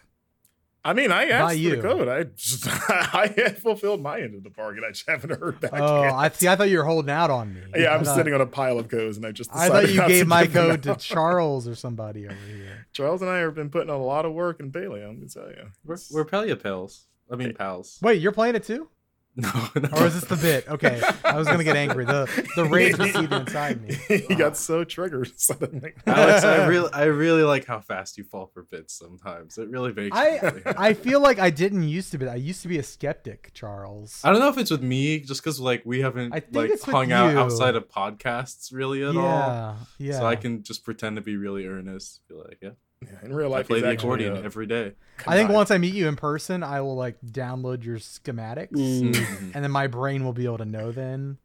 I 0.83 0.93
mean, 0.93 1.11
I 1.11 1.25
asked 1.29 1.53
for 1.53 1.59
you. 1.59 1.75
the 1.75 1.81
code. 1.81 2.07
I 2.07 2.23
just, 2.23 2.67
I 2.89 3.31
had 3.35 3.59
fulfilled 3.59 4.01
my 4.01 4.19
end 4.19 4.33
of 4.33 4.43
the 4.43 4.49
bargain. 4.49 4.83
I 4.87 4.91
just 4.91 5.07
haven't 5.07 5.39
heard 5.39 5.59
back. 5.59 5.71
Oh, 5.75 6.03
yet. 6.03 6.13
I 6.13 6.29
see. 6.29 6.47
I 6.47 6.55
thought 6.55 6.69
you 6.69 6.79
were 6.79 6.83
holding 6.85 7.11
out 7.11 7.29
on 7.29 7.53
me. 7.53 7.61
yeah, 7.75 7.91
I 7.91 7.95
I'm 7.97 8.03
thought- 8.03 8.15
sitting 8.15 8.33
on 8.33 8.41
a 8.41 8.47
pile 8.47 8.79
of 8.79 8.87
codes, 8.87 9.17
and 9.17 9.25
I 9.25 9.31
just. 9.31 9.51
I 9.53 9.69
thought 9.69 9.89
you 9.89 9.95
not 9.97 10.07
gave 10.07 10.27
my 10.27 10.47
code 10.47 10.83
to. 10.83 10.95
Charles 10.99 11.67
or 11.67 11.75
somebody 11.75 12.25
over 12.25 12.35
here. 12.47 12.87
Charles 12.93 13.21
and 13.21 13.29
I 13.29 13.37
have 13.39 13.53
been 13.53 13.69
putting 13.69 13.89
a 13.89 13.97
lot 13.97 14.25
of 14.25 14.33
work 14.33 14.59
in 14.59 14.69
Bailey. 14.69 15.01
I'm 15.03 15.17
gonna 15.17 15.27
tell 15.29 15.49
you. 15.49 15.67
We're, 15.85 15.97
we're 16.11 16.25
Palia 16.25 16.61
pals. 16.61 17.05
I 17.31 17.35
mean, 17.35 17.53
pals. 17.53 17.99
Wait, 18.01 18.19
you're 18.21 18.31
playing 18.31 18.55
it 18.55 18.63
too? 18.63 18.89
No, 19.35 19.49
no. 19.75 19.89
Or 19.93 20.05
is 20.07 20.19
this 20.19 20.25
the 20.25 20.35
bit? 20.35 20.67
Okay, 20.67 21.01
I 21.23 21.37
was 21.37 21.47
gonna 21.47 21.63
get 21.63 21.77
angry. 21.77 22.05
The 22.05 22.27
the 22.55 22.65
rage 22.65 22.97
was 22.97 23.13
seething 23.13 23.31
inside 23.31 23.81
me. 23.81 23.95
he 24.27 24.35
got 24.35 24.57
so 24.57 24.83
triggered 24.83 25.39
suddenly. 25.39 25.93
Alex, 26.05 26.43
I 26.43 26.65
really, 26.67 26.91
I 26.91 27.05
really 27.05 27.43
like 27.43 27.65
how 27.65 27.79
fast 27.79 28.17
you 28.17 28.25
fall 28.25 28.47
for 28.53 28.63
bits. 28.63 28.93
Sometimes 28.93 29.57
it 29.57 29.69
really 29.69 29.93
makes. 29.93 30.13
me 30.13 30.21
I 30.21 30.39
really. 30.39 30.61
I 30.65 30.93
feel 30.93 31.21
like 31.21 31.39
I 31.39 31.49
didn't 31.49 31.83
used 31.83 32.11
to 32.11 32.17
be. 32.17 32.27
I 32.27 32.35
used 32.35 32.61
to 32.63 32.67
be 32.67 32.77
a 32.77 32.83
skeptic, 32.83 33.51
Charles. 33.53 34.19
I 34.23 34.31
don't 34.31 34.39
know 34.41 34.49
if 34.49 34.57
it's 34.57 34.71
with 34.71 34.83
me, 34.83 35.19
just 35.19 35.41
because 35.41 35.59
like 35.59 35.83
we 35.85 36.01
haven't 36.01 36.33
I 36.33 36.41
think 36.41 36.55
like 36.55 36.69
it's 36.71 36.85
with 36.85 36.93
hung 36.93 37.11
out 37.11 37.35
outside 37.35 37.75
of 37.75 37.87
podcasts 37.87 38.73
really 38.73 39.01
at 39.01 39.15
all. 39.15 39.23
yeah, 39.23 39.75
yeah. 39.97 40.19
So 40.19 40.25
I 40.25 40.35
can 40.35 40.63
just 40.63 40.83
pretend 40.83 41.15
to 41.15 41.21
be 41.21 41.37
really 41.37 41.65
earnest. 41.65 42.21
Be 42.27 42.35
like, 42.35 42.57
yeah, 42.61 42.71
Yeah, 43.03 43.17
in 43.23 43.33
real 43.33 43.49
life, 43.49 43.55
I 43.55 43.57
life, 43.59 43.67
play 43.67 43.81
the 43.81 43.89
accordion 43.91 44.37
a 44.37 44.41
every 44.41 44.67
day. 44.67 44.93
I 45.25 45.35
think 45.35 45.49
once 45.49 45.71
I 45.71 45.77
meet 45.79 45.93
you 45.95 46.07
in 46.07 46.15
person, 46.15 46.61
I 46.63 46.81
will 46.81 46.95
like 46.95 47.19
download 47.25 47.83
your 47.83 47.97
schematics, 47.97 48.71
Mm. 48.71 49.11
Mhm. 49.13 49.51
and 49.55 49.63
then 49.63 49.71
my 49.71 49.87
brain 49.87 50.23
will 50.23 50.33
be 50.33 50.45
able 50.45 50.59
to 50.59 50.65
know 50.65 50.91
then 50.91 51.37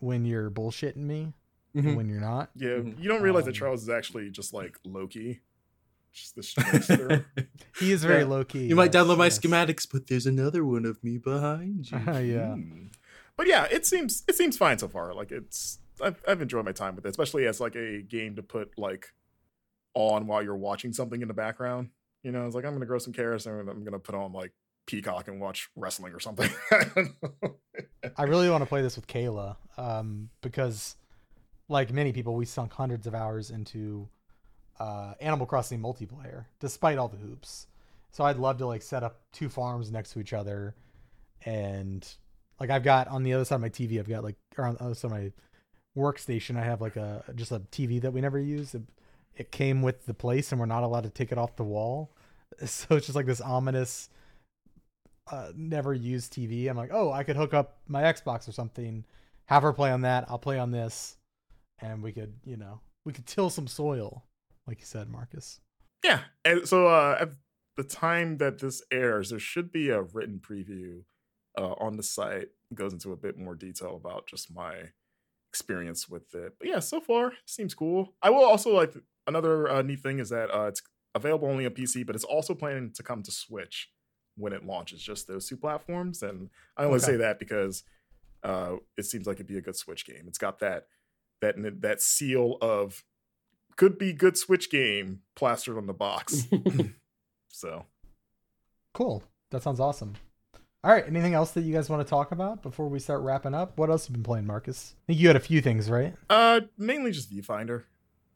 when 0.00 0.24
you're 0.24 0.50
bullshitting 0.50 0.96
me 0.96 1.32
Mhm. 1.76 1.86
and 1.88 1.96
when 1.96 2.08
you're 2.08 2.20
not. 2.20 2.50
Yeah, 2.56 2.70
Mhm. 2.78 3.00
you 3.00 3.08
don't 3.08 3.22
realize 3.22 3.44
that 3.44 3.50
Um, 3.50 3.54
Charles 3.54 3.82
is 3.82 3.88
actually 3.88 4.30
just 4.30 4.52
like 4.52 4.78
Loki, 4.84 5.40
just 6.12 6.34
this 6.34 6.52
trickster. 6.54 7.26
He 7.78 7.92
is 7.92 8.02
very 8.02 8.22
Yeah. 8.22 8.26
low 8.28 8.44
key. 8.44 8.66
You 8.66 8.74
might 8.74 8.92
yes, 8.92 9.04
download 9.04 9.18
my 9.18 9.26
yes. 9.26 9.38
schematics, 9.38 9.86
but 9.90 10.08
there's 10.08 10.26
another 10.26 10.64
one 10.64 10.84
of 10.84 11.02
me 11.04 11.18
behind 11.18 11.90
you. 11.90 11.98
Yeah. 12.20 12.54
Hmm. 12.54 12.86
but 13.36 13.46
yeah, 13.46 13.66
it 13.70 13.86
seems 13.86 14.24
it 14.26 14.34
seems 14.34 14.56
fine 14.56 14.78
so 14.78 14.88
far. 14.88 15.14
Like 15.14 15.30
it's 15.30 15.78
I've, 16.02 16.20
I've 16.26 16.42
enjoyed 16.42 16.64
my 16.64 16.72
time 16.72 16.96
with 16.96 17.06
it, 17.06 17.10
especially 17.10 17.46
as 17.46 17.60
like 17.60 17.76
a 17.76 18.02
game 18.02 18.34
to 18.36 18.42
put 18.42 18.76
like 18.76 19.12
on 19.94 20.26
while 20.26 20.42
you're 20.42 20.56
watching 20.56 20.92
something 20.92 21.22
in 21.22 21.28
the 21.28 21.34
background. 21.34 21.90
You 22.22 22.32
know, 22.32 22.46
it's 22.46 22.54
like 22.54 22.64
I'm 22.64 22.72
gonna 22.72 22.86
grow 22.86 22.98
some 22.98 23.12
carrots 23.12 23.46
and 23.46 23.68
I'm 23.68 23.84
gonna 23.84 23.98
put 23.98 24.14
on 24.14 24.32
like 24.32 24.52
Peacock 24.86 25.28
and 25.28 25.40
watch 25.40 25.70
wrestling 25.76 26.12
or 26.12 26.20
something. 26.20 26.50
I 28.16 28.24
really 28.24 28.50
want 28.50 28.62
to 28.62 28.66
play 28.68 28.82
this 28.82 28.96
with 28.96 29.06
Kayla 29.06 29.56
um, 29.76 30.30
because, 30.42 30.96
like 31.68 31.92
many 31.92 32.12
people, 32.12 32.34
we 32.34 32.44
sunk 32.44 32.72
hundreds 32.72 33.06
of 33.06 33.14
hours 33.14 33.50
into 33.50 34.08
uh, 34.78 35.14
Animal 35.20 35.46
Crossing 35.46 35.80
multiplayer, 35.80 36.46
despite 36.58 36.98
all 36.98 37.08
the 37.08 37.16
hoops. 37.16 37.66
So 38.10 38.24
I'd 38.24 38.38
love 38.38 38.58
to 38.58 38.66
like 38.66 38.82
set 38.82 39.02
up 39.02 39.20
two 39.32 39.48
farms 39.48 39.92
next 39.92 40.12
to 40.12 40.20
each 40.20 40.32
other, 40.32 40.74
and 41.44 42.06
like 42.58 42.70
I've 42.70 42.82
got 42.82 43.08
on 43.08 43.22
the 43.22 43.32
other 43.32 43.44
side 43.44 43.56
of 43.56 43.60
my 43.60 43.68
TV, 43.68 43.98
I've 43.98 44.08
got 44.08 44.24
like 44.24 44.36
or 44.58 44.64
on 44.64 44.74
the 44.74 44.82
other 44.82 44.94
side 44.94 45.12
of 45.12 45.18
my 45.18 45.32
workstation, 45.96 46.56
I 46.56 46.64
have 46.64 46.80
like 46.80 46.96
a 46.96 47.22
just 47.34 47.52
a 47.52 47.60
TV 47.60 48.00
that 48.00 48.12
we 48.12 48.20
never 48.20 48.38
use. 48.38 48.74
It, 48.74 48.82
it 49.40 49.50
came 49.50 49.80
with 49.80 50.04
the 50.04 50.12
place, 50.12 50.52
and 50.52 50.60
we're 50.60 50.66
not 50.66 50.82
allowed 50.82 51.04
to 51.04 51.08
take 51.08 51.32
it 51.32 51.38
off 51.38 51.56
the 51.56 51.64
wall. 51.64 52.12
So 52.66 52.96
it's 52.96 53.06
just 53.06 53.16
like 53.16 53.24
this 53.26 53.40
ominous 53.40 54.10
uh, 55.30 55.52
never 55.56 55.94
used 55.94 56.34
TV. 56.34 56.68
I'm 56.68 56.76
like, 56.76 56.90
oh, 56.92 57.10
I 57.10 57.22
could 57.22 57.36
hook 57.36 57.54
up 57.54 57.78
my 57.86 58.02
Xbox 58.02 58.46
or 58.46 58.52
something, 58.52 59.06
have 59.46 59.62
her 59.62 59.72
play 59.72 59.90
on 59.90 60.02
that. 60.02 60.26
I'll 60.28 60.38
play 60.38 60.58
on 60.58 60.70
this, 60.70 61.16
and 61.78 62.02
we 62.02 62.12
could, 62.12 62.34
you 62.44 62.58
know, 62.58 62.80
we 63.06 63.14
could 63.14 63.24
till 63.24 63.48
some 63.48 63.66
soil, 63.66 64.24
like 64.66 64.80
you 64.80 64.84
said, 64.84 65.08
Marcus. 65.08 65.60
yeah, 66.04 66.22
and 66.44 66.68
so 66.68 66.88
uh, 66.88 67.16
at 67.18 67.30
the 67.76 67.84
time 67.84 68.36
that 68.38 68.58
this 68.58 68.82
airs, 68.92 69.30
there 69.30 69.38
should 69.38 69.72
be 69.72 69.88
a 69.88 70.02
written 70.02 70.38
preview 70.38 71.04
uh, 71.56 71.74
on 71.78 71.96
the 71.96 72.02
site. 72.02 72.48
It 72.70 72.74
goes 72.74 72.92
into 72.92 73.12
a 73.12 73.16
bit 73.16 73.38
more 73.38 73.54
detail 73.54 73.96
about 73.96 74.26
just 74.26 74.52
my 74.52 74.90
experience 75.50 76.08
with 76.08 76.34
it. 76.34 76.54
But 76.58 76.68
yeah, 76.68 76.80
so 76.80 77.00
far 77.00 77.32
seems 77.46 77.74
cool. 77.74 78.14
I 78.20 78.30
will 78.30 78.44
also 78.44 78.74
like 78.74 78.94
another 79.26 79.68
uh, 79.68 79.82
neat 79.82 80.00
thing 80.00 80.18
is 80.18 80.30
that 80.30 80.50
uh, 80.54 80.66
it's 80.66 80.82
available 81.14 81.48
only 81.48 81.66
on 81.66 81.72
PC, 81.72 82.06
but 82.06 82.14
it's 82.14 82.24
also 82.24 82.54
planning 82.54 82.92
to 82.94 83.02
come 83.02 83.22
to 83.22 83.30
Switch 83.30 83.90
when 84.36 84.52
it 84.52 84.64
launches. 84.64 85.02
Just 85.02 85.26
those 85.28 85.46
two 85.48 85.56
platforms, 85.56 86.22
and 86.22 86.50
I 86.76 86.84
only 86.84 86.96
Okay. 86.96 87.06
say 87.06 87.16
that 87.16 87.38
because 87.38 87.82
uh, 88.42 88.76
it 88.96 89.04
seems 89.04 89.26
like 89.26 89.36
it'd 89.36 89.46
be 89.46 89.58
a 89.58 89.62
good 89.62 89.76
Switch 89.76 90.06
game. 90.06 90.24
It's 90.26 90.38
got 90.38 90.58
that 90.60 90.86
that 91.42 91.56
that 91.82 92.00
seal 92.02 92.56
of 92.60 93.04
could 93.76 93.98
be 93.98 94.12
good 94.12 94.36
Switch 94.36 94.70
game 94.70 95.20
plastered 95.36 95.76
on 95.76 95.86
the 95.86 95.92
box. 95.94 96.46
so 97.48 97.86
Cool. 98.92 99.22
That 99.50 99.62
sounds 99.62 99.80
awesome. 99.80 100.14
All 100.82 100.90
right. 100.90 101.04
Anything 101.06 101.34
else 101.34 101.52
that 101.52 101.62
you 101.62 101.72
guys 101.72 101.88
want 101.88 102.04
to 102.06 102.08
talk 102.08 102.32
about 102.32 102.62
before 102.62 102.88
we 102.88 102.98
start 102.98 103.20
wrapping 103.22 103.54
up? 103.54 103.78
What 103.78 103.90
else 103.90 104.06
have 104.06 104.10
you 104.10 104.18
been 104.18 104.24
playing, 104.24 104.46
Marcus? 104.46 104.94
I 104.96 105.06
think 105.08 105.20
you 105.20 105.26
had 105.28 105.36
a 105.36 105.40
few 105.40 105.60
things, 105.60 105.90
right? 105.90 106.14
Uh, 106.28 106.62
mainly 106.78 107.10
just 107.12 107.32
Viewfinder. 107.32 107.84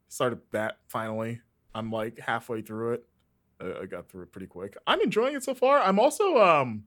Started 0.07 0.39
that 0.51 0.77
finally. 0.87 1.41
I'm 1.73 1.91
like 1.91 2.19
halfway 2.19 2.61
through 2.61 2.93
it. 2.93 3.05
I 3.59 3.85
got 3.85 4.09
through 4.09 4.23
it 4.23 4.31
pretty 4.31 4.47
quick. 4.47 4.77
I'm 4.85 5.01
enjoying 5.01 5.35
it 5.35 5.43
so 5.43 5.53
far. 5.53 5.79
I'm 5.79 5.99
also 5.99 6.37
um, 6.37 6.85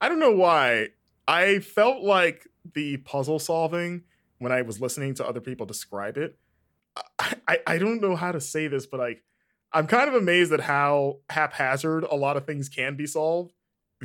I 0.00 0.08
don't 0.08 0.18
know 0.18 0.34
why. 0.34 0.88
I 1.28 1.60
felt 1.60 2.02
like 2.02 2.48
the 2.74 2.96
puzzle 2.98 3.38
solving 3.38 4.02
when 4.38 4.52
I 4.52 4.62
was 4.62 4.80
listening 4.80 5.14
to 5.14 5.26
other 5.26 5.40
people 5.40 5.66
describe 5.66 6.16
it. 6.16 6.38
I, 7.18 7.34
I, 7.46 7.58
I 7.66 7.78
don't 7.78 8.00
know 8.00 8.16
how 8.16 8.32
to 8.32 8.40
say 8.40 8.66
this, 8.66 8.86
but 8.86 9.00
like 9.00 9.22
I'm 9.72 9.86
kind 9.86 10.08
of 10.08 10.14
amazed 10.14 10.52
at 10.52 10.60
how 10.60 11.18
haphazard 11.30 12.04
a 12.04 12.16
lot 12.16 12.36
of 12.36 12.46
things 12.46 12.68
can 12.68 12.96
be 12.96 13.06
solved 13.06 13.52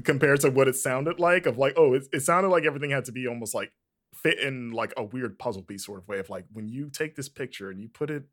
compared 0.03 0.41
to 0.41 0.49
what 0.49 0.67
it 0.67 0.75
sounded 0.75 1.19
like. 1.19 1.45
Of 1.45 1.57
like, 1.57 1.73
oh, 1.77 1.93
it, 1.93 2.07
it 2.13 2.21
sounded 2.21 2.49
like 2.49 2.65
everything 2.65 2.91
had 2.91 3.05
to 3.05 3.11
be 3.11 3.27
almost 3.27 3.55
like 3.55 3.71
fit 4.13 4.39
in 4.39 4.71
like 4.71 4.93
a 4.95 5.03
weird 5.03 5.39
puzzle 5.39 5.63
piece 5.63 5.85
sort 5.85 5.99
of 5.99 6.07
way 6.07 6.19
of 6.19 6.29
like 6.29 6.45
when 6.53 6.67
you 6.67 6.89
take 6.89 7.15
this 7.15 7.29
picture 7.29 7.69
and 7.69 7.81
you 7.81 7.89
put 7.89 8.09
it 8.09 8.23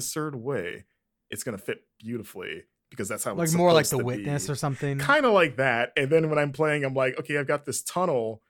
certain 0.00 0.42
way, 0.42 0.84
it's 1.30 1.44
gonna 1.44 1.58
fit 1.58 1.80
beautifully 1.98 2.64
because 2.90 3.08
that's 3.08 3.24
how 3.24 3.34
Like 3.34 3.44
it's 3.44 3.52
like 3.52 3.58
more 3.58 3.72
like 3.72 3.88
the 3.88 3.98
witness 3.98 4.46
be. 4.46 4.52
or 4.52 4.56
something. 4.56 4.98
kind 4.98 5.26
of 5.26 5.32
like 5.32 5.56
that. 5.56 5.92
And 5.96 6.10
then 6.10 6.30
when 6.30 6.38
I'm 6.38 6.52
playing, 6.52 6.84
I'm 6.84 6.94
like, 6.94 7.18
okay, 7.18 7.38
I've 7.38 7.46
got 7.46 7.64
this 7.64 7.82
tunnel. 7.82 8.42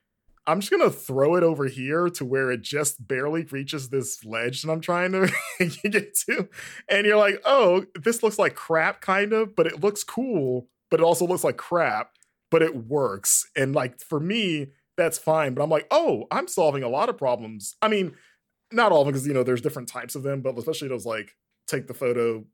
I'm 0.47 0.61
just 0.61 0.71
gonna 0.71 0.91
throw 0.91 1.37
it 1.37 1.43
over 1.43 1.67
here 1.67 2.09
to 2.11 2.25
where 2.25 2.51
it 2.51 2.61
just 2.61 3.07
barely 3.09 3.45
reaches 3.45 3.89
this 3.89 4.23
ledge 4.25 4.63
that 4.63 4.71
I'm 4.71 4.81
trying 4.83 5.13
to 5.13 5.31
get 5.91 6.15
to. 6.27 6.49
And 6.89 7.07
you're 7.07 7.17
like, 7.17 7.41
oh, 7.45 7.87
this 7.95 8.23
looks 8.23 8.39
like 8.39 8.55
crap, 8.55 9.01
kind 9.01 9.33
of, 9.33 9.57
but 9.57 9.67
it 9.67 9.81
looks 9.81 10.05
cool, 10.05 10.69
but 10.91 11.01
it 11.01 11.05
also 11.05 11.27
looks 11.27 11.45
like 11.45 11.57
crap, 11.57 12.11
but 12.51 12.61
it 12.61 12.77
works. 12.77 13.47
And 13.57 13.75
like 13.75 14.01
for 14.01 14.21
me, 14.21 14.69
that's 14.99 15.19
fine. 15.19 15.55
But 15.55 15.63
I'm 15.63 15.71
like, 15.71 15.87
oh, 15.91 16.27
I'm 16.31 16.47
solving 16.47 16.83
a 16.83 16.89
lot 16.89 17.09
of 17.09 17.17
problems. 17.17 17.77
I 17.81 17.89
mean, 17.89 18.15
not 18.75 18.93
all 18.93 19.03
of 19.03 19.07
them, 19.07 19.13
because 19.13 19.27
you 19.27 19.35
know, 19.35 19.43
there's 19.43 19.61
different 19.61 19.89
types 19.89 20.15
of 20.15 20.23
them, 20.23 20.41
but 20.43 20.57
especially 20.59 20.89
those 20.89 21.07
like 21.07 21.37
take 21.67 21.87
the 21.87 21.95
photo, 21.95 22.45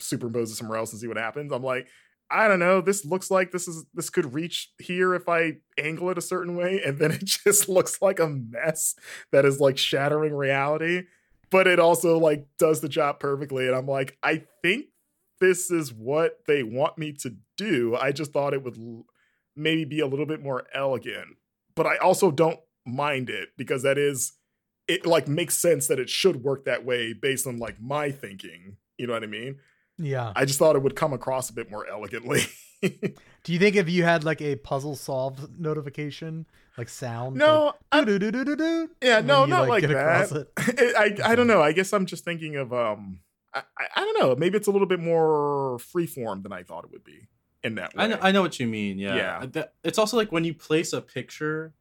superimpose 0.00 0.50
it 0.50 0.56
somewhere 0.56 0.78
else 0.78 0.92
and 0.92 1.00
see 1.00 1.06
what 1.06 1.16
happens. 1.16 1.52
I'm 1.52 1.62
like, 1.62 1.88
I 2.30 2.46
don't 2.46 2.58
know. 2.58 2.80
This 2.80 3.04
looks 3.04 3.30
like 3.30 3.52
this 3.52 3.68
is 3.68 3.84
this 3.94 4.10
could 4.10 4.34
reach 4.34 4.70
here 4.78 5.14
if 5.14 5.28
I 5.28 5.54
angle 5.78 6.10
it 6.10 6.18
a 6.18 6.22
certain 6.22 6.56
way, 6.56 6.82
and 6.84 6.98
then 6.98 7.12
it 7.12 7.24
just 7.24 7.68
looks 7.68 8.02
like 8.02 8.20
a 8.20 8.28
mess 8.28 8.94
that 9.32 9.44
is 9.44 9.60
like 9.60 9.78
shattering 9.78 10.34
reality. 10.34 11.04
But 11.50 11.66
it 11.66 11.80
also 11.80 12.18
like 12.18 12.46
does 12.58 12.80
the 12.80 12.88
job 12.88 13.20
perfectly, 13.20 13.66
and 13.66 13.74
I'm 13.74 13.86
like, 13.86 14.18
I 14.22 14.44
think 14.62 14.86
this 15.40 15.70
is 15.70 15.92
what 15.92 16.40
they 16.46 16.62
want 16.62 16.98
me 16.98 17.12
to 17.20 17.36
do. 17.56 17.96
I 17.96 18.12
just 18.12 18.32
thought 18.32 18.52
it 18.52 18.62
would 18.62 18.76
l- 18.76 19.06
maybe 19.56 19.84
be 19.84 20.00
a 20.00 20.06
little 20.06 20.26
bit 20.26 20.42
more 20.42 20.66
elegant, 20.74 21.36
but 21.74 21.86
I 21.86 21.96
also 21.96 22.30
don't 22.30 22.60
mind 22.84 23.30
it 23.30 23.50
because 23.56 23.82
that 23.84 23.96
is 23.96 24.32
it. 24.88 25.06
Like 25.06 25.28
makes 25.28 25.56
sense 25.56 25.86
that 25.86 25.98
it 25.98 26.10
should 26.10 26.42
work 26.42 26.64
that 26.64 26.84
way 26.84 27.12
based 27.12 27.46
on 27.46 27.58
like 27.58 27.80
my 27.80 28.10
thinking. 28.10 28.76
You 28.96 29.06
know 29.06 29.12
what 29.12 29.22
I 29.22 29.26
mean? 29.26 29.58
yeah. 29.98 30.32
I 30.34 30.44
just 30.44 30.58
thought 30.58 30.76
it 30.76 30.82
would 30.82 30.96
come 30.96 31.12
across 31.12 31.50
a 31.50 31.52
bit 31.52 31.70
more 31.70 31.86
elegantly. 31.86 32.42
Do 32.82 33.52
you 33.52 33.58
think 33.58 33.76
if 33.76 33.88
you 33.88 34.04
had 34.04 34.24
like 34.24 34.40
a 34.40 34.56
puzzle 34.56 34.94
solved 34.96 35.58
notification, 35.58 36.46
like 36.76 36.88
sound? 36.88 37.36
no, 37.36 37.72
I, 37.90 38.00
Like, 38.00 38.90
yeah, 39.02 39.16
when 39.16 39.26
no, 39.26 39.40
you, 39.44 39.50
not 39.50 39.68
like, 39.68 39.80
get 39.82 39.90
across 39.90 40.30
that. 40.30 40.48
it? 40.78 41.22
I, 41.24 41.32
I 41.32 41.34
don't 41.34 41.46
know. 41.48 41.60
I 41.60 41.72
guess 41.72 41.92
I'm 41.92 42.06
just 42.06 42.24
thinking 42.24 42.56
of 42.56 42.72
um, 42.72 43.20
I, 43.52 43.62
I, 43.78 43.86
I 43.96 44.00
don't 44.04 44.18
know. 44.20 44.36
Maybe 44.36 44.56
it's 44.56 44.68
a 44.68 44.70
little 44.70 44.86
bit 44.86 45.00
more 45.00 45.78
freeform 45.78 46.42
than 46.42 46.52
I 46.52 46.62
thought 46.62 46.84
it 46.84 46.92
would 46.92 47.04
be 47.04 47.28
in 47.64 47.76
that 47.76 47.94
way. 47.94 48.04
I 48.04 48.06
know, 48.06 48.18
I 48.20 48.30
know 48.30 48.42
what 48.42 48.60
you 48.60 48.66
mean. 48.66 48.98
Yeah. 48.98 49.44
Yeah. 49.52 49.64
It's 49.82 49.98
also 49.98 50.16
like 50.16 50.30
when 50.30 50.44
you 50.44 50.54
place 50.54 50.92
a 50.92 51.00
picture. 51.00 51.74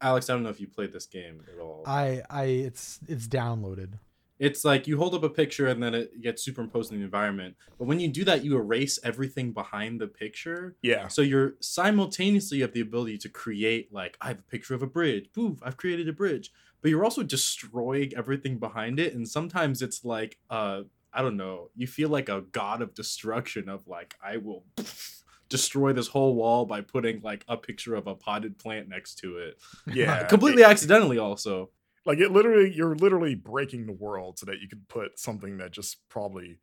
Alex, 0.00 0.28
I 0.28 0.34
don't 0.34 0.42
know 0.42 0.48
if 0.50 0.60
you 0.60 0.66
played 0.68 0.92
this 0.92 1.06
game 1.06 1.42
at 1.52 1.60
all. 1.60 1.82
I, 1.86 2.22
I, 2.30 2.44
it's, 2.44 3.00
it's 3.08 3.26
downloaded. 3.26 3.94
it's 4.38 4.64
like 4.64 4.86
you 4.86 4.98
hold 4.98 5.14
up 5.14 5.22
a 5.22 5.28
picture 5.28 5.68
and 5.68 5.82
then 5.82 5.94
it 5.94 6.20
gets 6.20 6.42
superimposed 6.42 6.90
in 6.92 6.98
the 6.98 7.04
environment. 7.04 7.54
But 7.78 7.86
when 7.86 8.00
you 8.00 8.08
do 8.08 8.24
that, 8.24 8.44
you 8.44 8.56
erase 8.56 8.98
everything 9.04 9.52
behind 9.52 10.00
the 10.00 10.06
picture. 10.08 10.76
yeah, 10.82 11.08
So 11.08 11.22
you're 11.22 11.54
simultaneously 11.60 12.60
have 12.60 12.72
the 12.72 12.80
ability 12.80 13.18
to 13.18 13.28
create 13.28 13.92
like 13.92 14.16
I 14.20 14.28
have 14.28 14.40
a 14.40 14.42
picture 14.42 14.74
of 14.74 14.82
a 14.82 14.86
bridge. 14.86 15.30
Poof, 15.32 15.58
I've 15.62 15.76
created 15.76 16.08
a 16.08 16.12
bridge. 16.12 16.50
But 16.82 16.90
you're 16.90 17.04
also 17.04 17.22
destroying 17.22 18.12
everything 18.16 18.58
behind 18.58 18.98
it. 19.00 19.14
And 19.14 19.26
sometimes 19.28 19.80
it's 19.82 20.04
like 20.04 20.38
uh 20.50 20.82
I 21.16 21.22
don't 21.22 21.36
know, 21.36 21.70
you 21.76 21.86
feel 21.86 22.08
like 22.08 22.28
a 22.28 22.42
god 22.52 22.82
of 22.82 22.92
destruction 22.94 23.68
of 23.68 23.86
like 23.86 24.16
I 24.22 24.36
will 24.38 24.64
destroy 25.48 25.92
this 25.92 26.08
whole 26.08 26.34
wall 26.34 26.64
by 26.66 26.80
putting 26.80 27.20
like 27.22 27.44
a 27.48 27.56
picture 27.56 27.94
of 27.94 28.06
a 28.06 28.14
potted 28.14 28.58
plant 28.58 28.88
next 28.88 29.16
to 29.16 29.36
it. 29.38 29.58
yeah, 29.92 30.24
Completely 30.24 30.62
It- 30.62 30.68
accidentally 30.68 31.18
also. 31.18 31.70
like 32.06 32.18
it 32.18 32.30
literally, 32.32 32.72
you're 32.74 32.94
literally 32.94 33.34
breaking 33.34 33.86
the 33.86 33.92
world 33.92 34.38
so 34.38 34.46
that 34.46 34.60
you 34.60 34.68
could 34.68 34.88
put 34.88 35.18
something 35.18 35.58
that 35.58 35.70
just 35.72 35.98
probably 36.08 36.58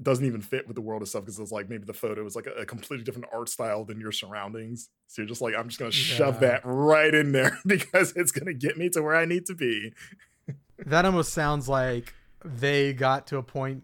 doesn't 0.00 0.24
even 0.24 0.40
fit 0.40 0.66
with 0.68 0.76
the 0.76 0.80
world 0.80 1.02
of 1.02 1.08
stuff 1.08 1.24
because 1.24 1.38
it's 1.40 1.50
like 1.50 1.68
maybe 1.68 1.84
the 1.84 1.92
photo 1.92 2.24
is 2.24 2.36
like 2.36 2.46
a, 2.46 2.60
a 2.62 2.64
completely 2.66 3.02
different 3.04 3.26
art 3.32 3.48
style 3.48 3.84
than 3.84 3.98
your 4.00 4.12
surroundings. 4.12 4.90
So 5.08 5.22
you're 5.22 5.28
just 5.28 5.40
like, 5.40 5.54
I'm 5.56 5.66
just 5.68 5.78
gonna 5.80 5.90
shove 5.90 6.34
Yeah. 6.34 6.48
that 6.50 6.60
right 6.64 7.12
in 7.12 7.32
there 7.32 7.58
because 7.66 8.12
it's 8.14 8.30
gonna 8.30 8.52
get 8.54 8.76
me 8.78 8.88
to 8.90 9.02
where 9.02 9.16
I 9.16 9.24
need 9.24 9.46
to 9.46 9.54
be. 9.54 9.92
That 10.86 11.04
almost 11.04 11.32
sounds 11.32 11.68
like 11.68 12.14
they 12.44 12.92
got 12.92 13.26
to 13.28 13.38
a 13.38 13.42
point 13.42 13.82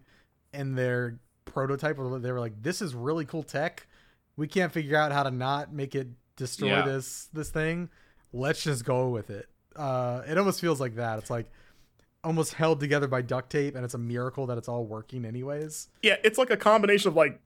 in 0.52 0.76
their 0.76 1.18
prototype 1.44 1.98
where 1.98 2.20
they 2.20 2.30
were 2.30 2.38
like, 2.38 2.62
"This 2.62 2.80
is 2.80 2.94
really 2.94 3.24
cool 3.24 3.42
tech. 3.42 3.88
We 4.36 4.48
can't 4.48 4.72
figure 4.72 4.96
out 4.96 5.12
how 5.12 5.22
to 5.22 5.30
not 5.30 5.72
make 5.72 5.94
it 5.94 6.08
destroy 6.36 6.68
Yeah. 6.68 6.82
this 6.82 7.28
this 7.32 7.50
thing. 7.50 7.88
Let's 8.32 8.62
just 8.62 8.84
go 8.84 9.08
with 9.10 9.30
it." 9.30 9.48
Uh, 9.76 10.22
it 10.28 10.36
almost 10.38 10.60
feels 10.60 10.80
like 10.80 10.96
that. 10.96 11.18
It's 11.18 11.30
like 11.30 11.50
almost 12.22 12.54
held 12.54 12.80
together 12.80 13.06
by 13.06 13.22
duct 13.22 13.50
tape, 13.50 13.74
and 13.74 13.84
it's 13.84 13.94
a 13.94 13.98
miracle 13.98 14.46
that 14.46 14.58
it's 14.58 14.68
all 14.68 14.84
working 14.86 15.24
anyways. 15.24 15.88
Yeah, 16.02 16.16
it's 16.24 16.38
like 16.38 16.50
a 16.50 16.56
combination 16.56 17.08
of 17.08 17.16
like 17.16 17.40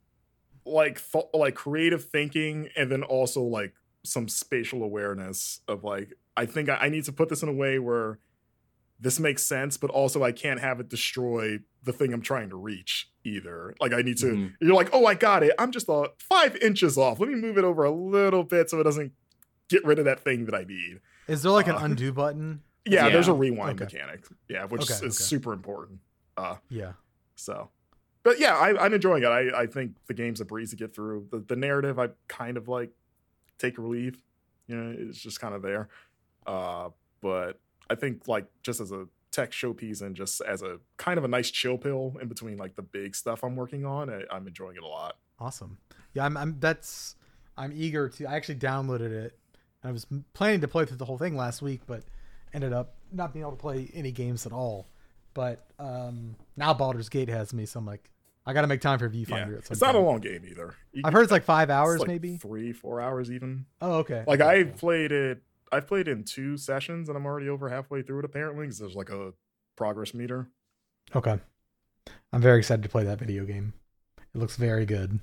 like 0.65 1.01
th- 1.13 1.25
like 1.35 1.55
creative 1.55 2.05
thinking 2.05 2.69
and 2.77 2.91
then 2.93 3.03
also 3.03 3.43
like 3.43 3.73
some 4.05 4.29
spatial 4.29 4.83
awareness 4.83 5.61
of 5.67 5.83
like 5.85 6.13
I 6.37 6.47
think 6.47 6.69
I, 6.69 6.77
I 6.77 6.89
need 6.89 7.05
to 7.05 7.13
put 7.13 7.29
this 7.29 7.43
in 7.43 7.49
a 7.49 7.53
way 7.53 7.79
where 7.79 8.19
this 9.01 9.19
makes 9.21 9.43
sense, 9.43 9.77
but 9.77 9.91
also 9.91 10.23
I 10.23 10.33
can't 10.33 10.61
have 10.61 10.81
it 10.81 10.89
destroy 10.89 11.59
the 11.85 11.93
thing 11.93 12.13
I'm 12.13 12.21
trying 12.23 12.51
to 12.51 12.57
reach 12.57 13.09
either. 13.29 13.75
Like 13.81 13.93
I 13.93 14.03
need 14.03 14.17
to. 14.19 14.27
Mhm. 14.27 14.55
You're 14.61 14.75
like, 14.75 14.91
oh, 14.93 15.07
I 15.07 15.15
got 15.15 15.43
it. 15.43 15.53
I'm 15.59 15.71
just 15.71 15.89
uh, 15.89 16.09
five 16.19 16.57
inches 16.57 16.97
off. 16.99 17.21
Let 17.21 17.29
me 17.29 17.35
move 17.37 17.59
it 17.59 17.65
over 17.65 17.85
a 17.85 17.91
little 17.91 18.45
bit 18.45 18.71
so 18.71 18.81
it 18.81 18.85
doesn't 18.85 19.13
get 19.69 19.85
rid 19.85 19.99
of 19.99 20.05
that 20.07 20.21
thing 20.21 20.45
that 20.47 20.55
I 20.55 20.65
need. 20.65 21.01
Is 21.27 21.43
there 21.43 21.53
like 21.53 21.67
an 21.69 21.75
Uh, 21.77 21.81
undo 21.85 22.13
button? 22.13 22.63
Yeah, 22.85 23.05
Yeah. 23.07 23.13
there's 23.13 23.29
a 23.29 23.35
rewind 23.35 23.81
Okay. 23.81 23.95
mechanic. 23.97 24.25
Yeah, 24.49 24.65
which 24.65 24.83
Okay, 24.83 24.95
is 24.95 25.01
okay. 25.03 25.11
super 25.11 25.53
important. 25.53 26.01
Uh, 26.37 26.57
Yeah. 26.71 26.93
so, 27.35 27.71
but 28.23 28.39
yeah, 28.41 28.57
I, 28.57 28.83
I'm 28.85 28.95
enjoying 28.95 29.23
it. 29.23 29.27
I, 29.27 29.63
I 29.63 29.67
think 29.67 29.93
the 30.07 30.15
game's 30.15 30.41
a 30.41 30.45
breeze 30.45 30.71
to 30.71 30.77
get 30.77 30.95
through. 30.95 31.29
The, 31.31 31.39
the 31.41 31.57
narrative, 31.57 31.99
I 31.99 32.09
kind 32.29 32.57
of 32.57 32.67
like 32.69 32.91
take 33.59 33.77
relief. 33.79 34.15
You 34.69 34.77
know, 34.77 34.95
it's 34.99 35.19
just 35.19 35.41
kind 35.41 35.55
of 35.55 35.63
there. 35.63 35.89
Uh, 36.47 36.91
but 37.21 37.59
I 37.91 37.95
think 37.95 38.27
like 38.29 38.47
just 38.63 38.81
as 38.81 38.93
a 38.93 39.07
tech 39.39 39.53
showpiece 39.53 40.03
and 40.03 40.17
just 40.17 40.41
as 40.41 40.63
a 40.63 40.79
kind 40.97 41.17
of 41.19 41.25
a 41.25 41.29
nice 41.29 41.51
chill 41.51 41.79
pill 41.79 42.17
in 42.21 42.29
between 42.29 42.57
like 42.59 42.75
the 42.75 42.83
big 42.83 43.15
stuff 43.15 43.45
I'm 43.45 43.55
working 43.55 43.87
on, 43.87 44.11
I, 44.11 44.23
I'm 44.31 44.47
enjoying 44.47 44.77
it 44.77 44.83
a 44.83 44.87
lot. 44.87 45.17
Awesome. 45.39 45.79
Yeah, 46.15 46.25
I'm. 46.25 46.37
I'm. 46.37 46.57
That's. 46.59 47.15
I'm 47.57 47.73
eager 47.75 48.09
to. 48.09 48.27
I 48.27 48.35
actually 48.35 48.57
downloaded 48.57 49.13
it. 49.13 49.39
I 49.85 49.93
was 49.93 50.07
planning 50.33 50.61
to 50.63 50.69
play 50.69 50.85
through 50.85 50.97
the 50.97 51.05
whole 51.05 51.19
thing 51.19 51.37
last 51.37 51.63
week, 51.63 51.83
but 51.87 52.03
ended 52.53 52.73
up 52.73 52.95
not 53.13 53.33
being 53.33 53.45
able 53.45 53.53
to 53.53 53.57
play 53.57 53.91
any 53.95 54.11
games 54.11 54.45
at 54.45 54.53
all. 54.53 54.89
But 55.35 55.65
um, 55.79 56.35
now 56.57 56.75
Baldur's 56.75 57.09
Gate 57.09 57.29
has 57.29 57.55
me, 57.55 57.65
so 57.65 57.79
I'm 57.79 57.87
like, 57.87 58.11
I 58.45 58.53
got 58.53 58.63
to 58.63 58.67
make 58.67 58.81
time 58.81 58.99
for 58.99 59.09
Viewfinder. 59.09 59.53
Yeah, 59.53 59.59
at 59.59 59.67
some 59.67 59.75
it's 59.75 59.81
not 59.81 59.95
a 59.95 60.01
long 60.01 60.19
game 60.19 60.43
either. 60.51 60.75
You 60.93 61.03
I've 61.05 61.13
heard 61.13 61.23
it's 61.23 61.31
like 61.31 61.45
five 61.45 61.71
hours, 61.71 62.01
like 62.01 62.09
maybe. 62.09 62.37
three, 62.37 62.73
four 62.73 63.01
hours 63.01 63.31
even. 63.31 63.67
Oh, 63.81 63.99
okay. 63.99 64.25
Like 64.27 64.41
Okay, 64.41 64.61
I 64.61 64.65
played 64.65 65.13
it. 65.13 65.43
I've 65.73 65.87
played 65.87 66.09
in 66.09 66.25
two 66.25 66.57
sessions 66.57 67.09
and 67.09 67.17
I'm 67.17 67.27
already 67.27 67.49
over 67.49 67.69
halfway 67.69 68.03
through 68.03 68.21
it 68.21 68.25
apparently 68.25 68.65
because 68.67 68.79
there's 68.79 68.95
like 68.97 69.11
a 69.11 69.33
progress 69.77 70.15
meter. 70.15 70.49
Okay. 71.15 71.39
I'm 72.33 72.41
very 72.41 72.59
excited 72.59 72.83
to 72.83 72.89
play 72.89 73.05
that 73.05 73.19
video 73.19 73.45
game. 73.45 73.73
It 74.35 74.39
looks 74.39 74.57
very 74.57 74.87
good. 74.87 75.19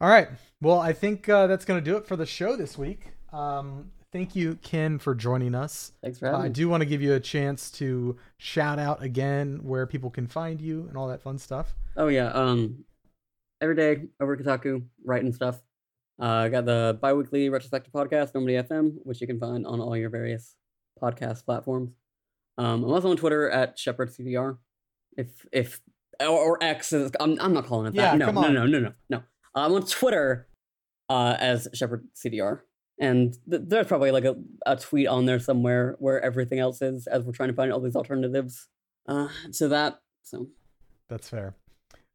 All 0.00 0.08
right. 0.08 0.28
Well, 0.60 0.78
I 0.78 0.92
think 0.92 1.28
uh, 1.28 1.46
that's 1.46 1.64
going 1.64 1.82
to 1.82 1.90
do 1.90 1.96
it 1.96 2.06
for 2.06 2.16
the 2.16 2.26
show 2.26 2.56
this 2.56 2.78
week. 2.78 3.08
Um, 3.32 3.90
thank 4.12 4.34
you, 4.34 4.56
Ken, 4.62 4.98
for 4.98 5.14
joining 5.14 5.54
us. 5.54 5.92
Thanks 6.02 6.18
for 6.18 6.28
Uh, 6.28 6.32
having 6.32 6.46
I 6.46 6.48
do 6.48 6.68
want 6.68 6.80
to 6.80 6.86
give 6.86 7.02
you 7.02 7.14
a 7.14 7.20
chance 7.20 7.70
to 7.72 8.16
shout 8.38 8.78
out 8.78 9.02
again 9.02 9.60
where 9.62 9.86
people 9.86 10.10
can 10.10 10.26
find 10.26 10.60
you 10.60 10.86
and 10.88 10.96
all 10.96 11.08
that 11.08 11.22
fun 11.22 11.38
stuff. 11.38 11.74
Oh 11.96 12.08
yeah, 12.08 12.28
um, 12.28 12.84
every 13.60 13.74
day 13.74 14.08
over 14.20 14.32
at 14.34 14.38
Kotaku, 14.38 14.84
writing 15.04 15.32
stuff. 15.32 15.60
Uh, 16.20 16.24
I 16.44 16.48
got 16.50 16.66
the 16.66 16.98
bi-weekly 17.00 17.48
retrospective 17.48 17.92
podcast, 17.92 18.34
Normandy 18.34 18.60
FM, 18.62 18.96
which 19.04 19.20
you 19.20 19.26
can 19.26 19.38
find 19.40 19.66
on 19.66 19.80
all 19.80 19.96
your 19.96 20.10
various 20.10 20.54
podcast 21.00 21.44
platforms. 21.44 21.92
Um, 22.58 22.84
I'm 22.84 22.90
also 22.92 23.10
on 23.10 23.16
Twitter 23.16 23.48
at 23.50 23.78
ShepardCDR. 23.78 24.58
If 25.16 25.46
if 25.50 25.80
or, 26.20 26.28
or 26.28 26.58
X 26.62 26.92
is, 26.92 27.10
I'm 27.18 27.40
I'm 27.40 27.54
not 27.54 27.64
calling 27.66 27.86
it 27.86 27.94
Yeah, 27.94 28.10
that. 28.10 28.18
No, 28.18 28.26
come 28.26 28.34
no, 28.34 28.40
on. 28.42 28.54
no, 28.54 28.66
no, 28.66 28.80
no, 28.80 28.92
no. 29.08 29.22
I'm 29.54 29.72
on 29.72 29.86
Twitter 29.86 30.46
uh, 31.08 31.36
as 31.38 31.68
ShepardCDR, 31.74 32.60
and 33.00 33.32
th- 33.48 33.62
there's 33.66 33.86
probably 33.86 34.10
like 34.10 34.24
a, 34.24 34.36
a 34.66 34.76
tweet 34.76 35.08
on 35.08 35.24
there 35.24 35.40
somewhere 35.40 35.96
where 36.00 36.20
everything 36.22 36.58
else 36.58 36.82
is, 36.82 37.06
as 37.06 37.24
we're 37.24 37.32
trying 37.32 37.48
to 37.48 37.54
find 37.54 37.72
all 37.72 37.80
these 37.80 37.96
alternatives 37.96 38.68
uh, 39.08 39.28
to 39.54 39.68
that. 39.68 40.00
So 40.22 40.48
That's 41.08 41.28
fair. 41.30 41.56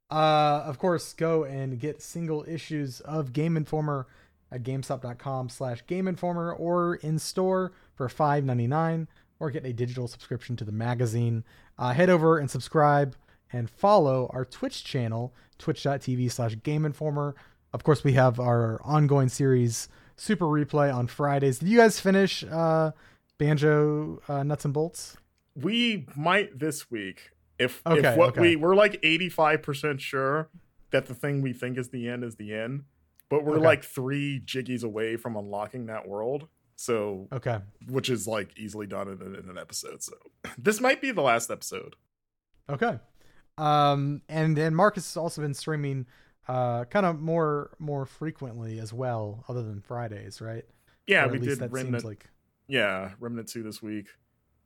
Uh, 0.09 0.63
of 0.65 0.77
course, 0.77 1.13
go 1.13 1.43
and 1.43 1.79
get 1.79 2.01
single 2.01 2.45
issues 2.47 2.99
of 3.01 3.33
Game 3.33 3.57
Informer 3.57 4.07
at 4.51 4.63
GameStop.com 4.63 5.49
slash 5.49 5.85
Game 5.87 6.07
Informer 6.07 6.53
or 6.53 6.95
in 6.95 7.19
store 7.19 7.71
for 7.95 8.07
$5.99 8.07 9.07
or 9.39 9.49
get 9.49 9.65
a 9.65 9.73
digital 9.73 10.07
subscription 10.07 10.55
to 10.57 10.63
the 10.63 10.71
magazine. 10.71 11.43
Uh, 11.77 11.93
head 11.93 12.09
over 12.09 12.37
and 12.37 12.49
subscribe 12.49 13.15
and 13.51 13.69
follow 13.69 14.29
our 14.33 14.45
Twitch 14.45 14.83
channel, 14.83 15.33
twitch.tv 15.57 16.31
slash 16.31 16.55
Game 16.63 16.85
Informer. 16.85 17.35
Of 17.73 17.83
course, 17.83 18.03
we 18.03 18.13
have 18.13 18.39
our 18.39 18.79
ongoing 18.83 19.29
series, 19.29 19.89
Super 20.15 20.45
Replay, 20.45 20.93
on 20.93 21.07
Fridays. 21.07 21.59
Did 21.59 21.69
you 21.69 21.77
guys 21.77 21.99
finish 21.99 22.43
uh, 22.49 22.91
Banjo 23.37 24.21
uh, 24.27 24.43
Nuts 24.43 24.65
and 24.65 24.73
Bolts? 24.73 25.17
We 25.55 26.05
might 26.15 26.59
this 26.59 26.89
week 26.91 27.31
if 27.59 27.81
Okay, 27.85 28.09
if 28.09 28.17
what 28.17 28.29
okay. 28.29 28.41
we 28.41 28.55
we're 28.55 28.75
like 28.75 29.01
85% 29.01 29.99
sure 29.99 30.49
that 30.91 31.05
the 31.07 31.13
thing 31.15 31.41
we 31.41 31.53
think 31.53 31.77
is 31.77 31.89
the 31.89 32.07
end 32.09 32.23
is 32.23 32.35
the 32.35 32.53
end, 32.53 32.83
but 33.29 33.43
we're 33.43 33.57
Okay. 33.57 33.65
like 33.65 33.83
3 33.83 34.41
jiggies 34.45 34.83
away 34.83 35.15
from 35.17 35.35
unlocking 35.35 35.85
that 35.87 36.07
world. 36.07 36.47
So, 36.77 37.27
Okay. 37.31 37.59
which 37.87 38.09
is 38.09 38.27
like 38.27 38.57
easily 38.57 38.85
done 38.87 39.07
in, 39.07 39.21
in 39.35 39.49
an 39.49 39.57
episode. 39.57 40.03
So, 40.03 40.13
this 40.57 40.81
might 40.81 41.01
be 41.01 41.11
the 41.11 41.21
last 41.21 41.49
episode. 41.49 41.95
Okay. 42.69 42.99
Um, 43.57 44.21
and 44.27 44.57
then 44.57 44.75
Marcus 44.75 45.07
has 45.13 45.17
also 45.17 45.41
been 45.41 45.53
streaming 45.53 46.05
uh 46.47 46.85
kind 46.85 47.05
of 47.07 47.19
more 47.19 47.71
more 47.79 48.05
frequently 48.05 48.77
as 48.79 48.93
well, 48.93 49.43
other 49.47 49.63
than 49.63 49.81
Fridays, 49.81 50.41
right? 50.41 50.63
Yeah, 51.07 51.25
we 51.27 51.39
did 51.39 51.59
that 51.59 51.71
Remnant. 51.71 51.95
seems 52.01 52.05
like 52.05 52.29
yeah, 52.67 53.11
Remnant 53.19 53.47
2 53.47 53.63
this 53.63 53.81
week. 53.81 54.07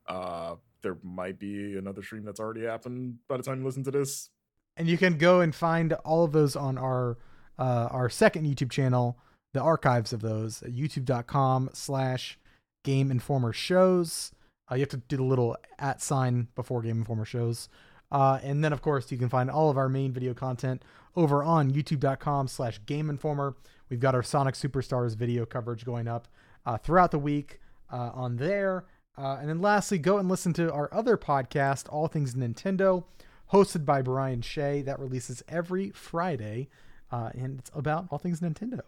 Uh 0.07 0.55
there 0.81 0.97
might 1.03 1.39
be 1.39 1.77
another 1.77 2.01
stream 2.01 2.23
that's 2.23 2.39
already 2.39 2.65
happened 2.65 3.17
by 3.27 3.37
the 3.37 3.43
time 3.43 3.59
you 3.59 3.65
listen 3.65 3.83
to 3.83 3.91
this. 3.91 4.29
and 4.77 4.87
you 4.87 4.97
can 4.97 5.17
go 5.17 5.41
and 5.41 5.53
find 5.55 5.93
all 6.05 6.23
of 6.23 6.31
those 6.31 6.55
on 6.55 6.77
our 6.77 7.17
uh 7.57 7.87
our 7.91 8.09
second 8.09 8.45
YouTube 8.45 8.71
channel, 8.71 9.17
the 9.53 9.61
archives 9.61 10.13
of 10.13 10.21
those 10.21 10.61
youtube.com 10.61 11.69
slash 11.73 12.37
game 12.83 13.11
informer 13.11 13.51
shows. 13.53 14.31
Uh, 14.71 14.75
you 14.75 14.81
have 14.81 14.89
to 14.89 14.97
do 14.97 15.17
the 15.17 15.23
little 15.23 15.57
at 15.79 16.01
sign 16.01 16.47
before 16.55 16.81
game 16.81 16.99
informer 16.99 17.25
shows. 17.25 17.67
Uh, 18.11 18.39
and 18.43 18.63
then 18.63 18.71
of 18.73 18.81
course 18.81 19.11
you 19.11 19.17
can 19.17 19.29
find 19.29 19.49
all 19.51 19.69
of 19.69 19.77
our 19.77 19.89
main 19.89 20.11
video 20.11 20.33
content 20.33 20.83
over 21.15 21.43
on 21.43 21.71
youtube.com 21.71 22.47
slash 22.47 22.79
game 22.85 23.09
informer. 23.09 23.55
We've 23.89 23.99
got 23.99 24.15
our 24.15 24.23
Sonic 24.23 24.55
Superstars 24.55 25.15
video 25.15 25.45
coverage 25.45 25.83
going 25.83 26.07
up 26.07 26.27
uh, 26.65 26.77
throughout 26.77 27.11
the 27.11 27.19
week 27.19 27.59
uh, 27.91 28.11
on 28.13 28.37
there. 28.37 28.85
Uh, 29.19 29.37
and 29.41 29.49
then 29.49 29.59
lastly, 29.61 29.97
go 29.97 30.17
and 30.17 30.29
listen 30.29 30.53
to 30.53 30.71
our 30.71 30.87
other 30.93 31.17
podcast, 31.17 31.91
All 31.91 32.07
Things 32.07 32.35
Nintendo, 32.35 33.03
hosted 33.51 33.83
by 33.83 34.01
Brian 34.01 34.41
Shea. 34.41 34.81
That 34.81 34.97
releases 34.99 35.43
every 35.49 35.89
Friday, 35.89 36.69
uh, 37.11 37.31
and 37.33 37.59
it's 37.59 37.71
about 37.75 38.07
all 38.11 38.17
things 38.17 38.39
Nintendo. 38.39 38.79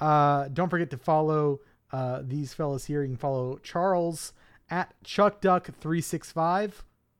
Uh, 0.00 0.48
don't 0.48 0.70
forget 0.70 0.90
to 0.90 0.96
follow 0.98 1.60
uh, 1.92 2.22
these 2.24 2.52
fellas 2.52 2.86
here. 2.86 3.02
You 3.02 3.08
can 3.10 3.16
follow 3.16 3.58
Charles 3.62 4.32
at 4.70 4.92
ChuckDuck365 5.04 6.72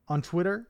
on 0.08 0.22
Twitter. 0.22 0.68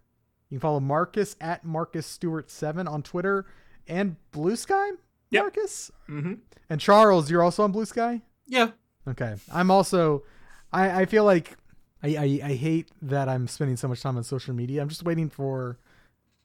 You 0.49 0.57
can 0.57 0.61
follow 0.61 0.81
Marcus 0.81 1.37
at 1.41 1.65
Marcus 1.65 2.07
Stewart 2.07 2.51
7 2.51 2.89
on 2.89 3.03
Twitter 3.03 3.47
and 3.87 4.17
Blue 4.33 4.57
Sky, 4.57 4.91
Yep. 5.31 5.43
Marcus. 5.45 5.91
Mm-hmm. 6.09 6.35
And 6.69 6.81
Charles, 6.81 7.31
you're 7.31 7.43
also 7.43 7.63
on 7.63 7.73
Blue 7.73 7.85
Sky? 7.85 8.23
Yeah. 8.47 8.71
Okay. 9.09 9.37
I'm 9.53 9.71
also 9.71 10.25
I, 10.73 11.03
I 11.03 11.05
feel 11.07 11.25
like 11.25 11.57
I, 12.03 12.09
I 12.17 12.41
I 12.51 12.55
hate 12.55 12.91
that 13.03 13.29
I'm 13.29 13.47
spending 13.47 13.77
so 13.77 13.89
much 13.89 14.01
time 14.03 14.17
on 14.17 14.25
social 14.25 14.55
media. 14.55 14.81
I'm 14.83 14.89
just 14.89 15.03
waiting 15.05 15.29
for 15.29 15.79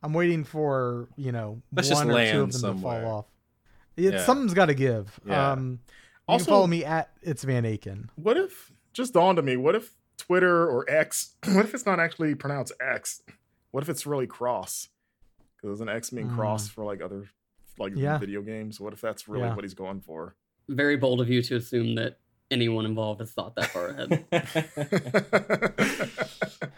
I'm 0.04 0.14
waiting 0.14 0.44
for, 0.44 1.08
you 1.16 1.32
know, 1.32 1.62
Let's 1.74 1.90
one 1.90 2.08
just 2.10 2.18
or 2.20 2.32
two 2.32 2.42
of 2.42 2.52
them 2.62 2.76
to 2.76 2.82
fall 2.82 3.06
off. 3.06 3.26
It, 3.98 4.14
Yeah. 4.14 4.24
Something's 4.26 4.54
got 4.54 4.66
to 4.68 4.76
give. 4.76 5.20
Yeah. 5.26 5.52
Um, 5.54 5.80
you 5.88 5.94
Also- 6.28 6.46
can 6.46 6.52
follow 6.54 6.68
me 6.68 6.84
at 6.86 7.12
it's 7.22 7.44
Van 7.44 7.64
Aken. 7.64 8.10
What 8.16 8.38
if 8.38 8.72
just 8.94 9.14
dawned 9.14 9.40
on 9.40 9.46
me? 9.46 9.56
What 9.58 9.76
if 9.76 9.96
Twitter 10.18 10.68
or 10.70 10.90
X? 10.90 11.36
What 11.54 11.66
if 11.66 11.74
it's 11.74 11.86
not 11.86 12.00
actually 12.00 12.36
pronounced 12.36 12.74
X? 12.80 13.22
What 13.72 13.84
if 13.84 13.90
it's 13.90 14.06
really 14.06 14.28
cross? 14.28 14.90
Because 15.58 15.76
does 15.76 15.82
an 15.82 15.90
X 15.90 16.12
mean 16.12 16.30
cross 16.30 16.68
for 16.70 16.84
like 16.84 17.02
other 17.02 17.30
like. 17.80 17.94
Yeah. 17.96 18.18
video 18.18 18.42
games. 18.42 18.80
What 18.80 18.94
if 18.94 19.02
that's 19.02 19.28
really 19.28 19.44
Yeah. 19.46 19.56
what 19.56 19.64
he's 19.64 19.74
going 19.74 20.02
for? 20.02 20.36
very 20.68 20.98
bold 20.98 21.22
of 21.22 21.30
you 21.30 21.42
to 21.44 21.56
assume 21.58 21.94
that 21.96 22.18
anyone 22.52 22.86
involved 22.86 23.20
has 23.22 23.32
thought 23.32 23.56
that 23.56 23.68
far 23.68 23.88
ahead. 23.90 24.26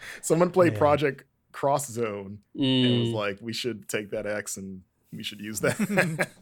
Someone 0.22 0.50
played 0.50 0.72
Yeah. 0.74 0.78
Project 0.78 1.24
Cross 1.52 1.88
Zone 1.90 2.38
and 2.54 3.00
was 3.00 3.08
Mm, 3.10 3.14
like, 3.14 3.38
we 3.40 3.52
should 3.52 3.88
take 3.88 4.10
that 4.10 4.26
X 4.26 4.56
and 4.56 4.82
We 5.12 5.22
should 5.22 5.40
use 5.40 5.60
that. 5.60 6.28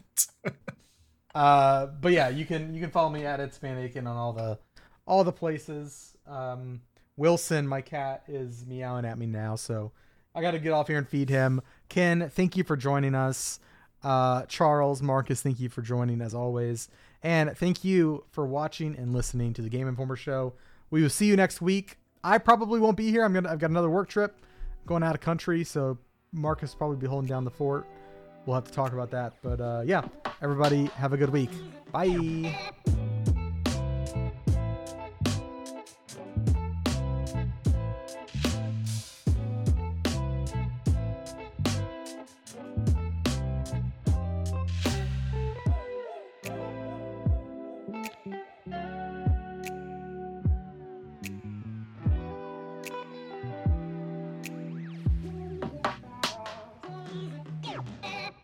Uh, 1.35 1.87
but 2.01 2.13
yeah, 2.13 2.31
you 2.31 2.47
can 2.47 2.73
you 2.75 2.81
can 2.81 2.89
follow 2.91 3.11
me 3.11 3.27
at 3.27 3.41
it's 3.41 3.59
Van 3.59 3.77
Aken 3.77 4.07
on 4.07 4.17
all 4.17 4.33
the 4.33 4.59
all 5.07 5.23
the 5.23 5.33
places. 5.33 6.17
Um, 6.27 6.81
Wilson, 7.19 7.69
my 7.69 7.83
cat, 7.83 8.23
is 8.27 8.65
meowing 8.67 9.05
at 9.05 9.19
me 9.19 9.27
now, 9.27 9.55
so 9.55 9.93
I 10.35 10.41
got 10.41 10.53
to 10.53 10.59
get 10.59 10.73
off 10.73 10.89
here 10.89 10.97
and 10.97 11.07
feed 11.07 11.29
him. 11.29 11.61
Ken, 11.91 12.31
thank 12.35 12.57
you 12.57 12.65
for 12.65 12.75
joining 12.75 13.15
us. 13.15 13.61
Uh, 14.03 14.45
Charles, 14.47 15.03
Marcus, 15.03 15.43
thank 15.43 15.61
you 15.61 15.69
for 15.69 15.83
joining 15.83 16.23
as 16.23 16.33
always, 16.35 16.89
and 17.23 17.57
thank 17.57 17.85
you 17.85 18.25
for 18.31 18.47
watching 18.47 18.97
and 18.97 19.13
listening 19.13 19.53
to 19.55 19.63
the 19.63 19.69
Game 19.69 19.89
Informer 19.89 20.17
Show. 20.17 20.55
We 20.91 21.03
will 21.03 21.11
see 21.11 21.27
you 21.27 21.37
next 21.37 21.61
week. 21.61 21.99
I 22.23 22.39
probably 22.39 22.81
won't 22.81 22.97
be 22.97 23.11
here. 23.11 23.25
I'm 23.25 23.33
gonna 23.33 23.51
I've 23.51 23.59
got 23.59 23.71
another 23.71 23.91
work 23.91 24.09
trip 24.09 24.41
going 24.87 25.03
out 25.03 25.15
of 25.15 25.21
country, 25.21 25.65
so 25.65 25.99
Marcus 26.33 26.75
probably 26.75 26.97
be 26.97 27.07
holding 27.07 27.29
down 27.29 27.45
the 27.45 27.51
fort. 27.51 27.87
We'll 28.45 28.55
have 28.55 28.65
to 28.65 28.73
talk 28.73 28.93
about 28.93 29.11
that. 29.11 29.35
But 29.43 29.61
uh, 29.61 29.83
yeah, 29.85 30.03
everybody 30.43 30.87
have 30.97 31.13
a 31.13 31.17
good 31.17 31.31
week. 31.31 31.51
Bye. 31.93 32.57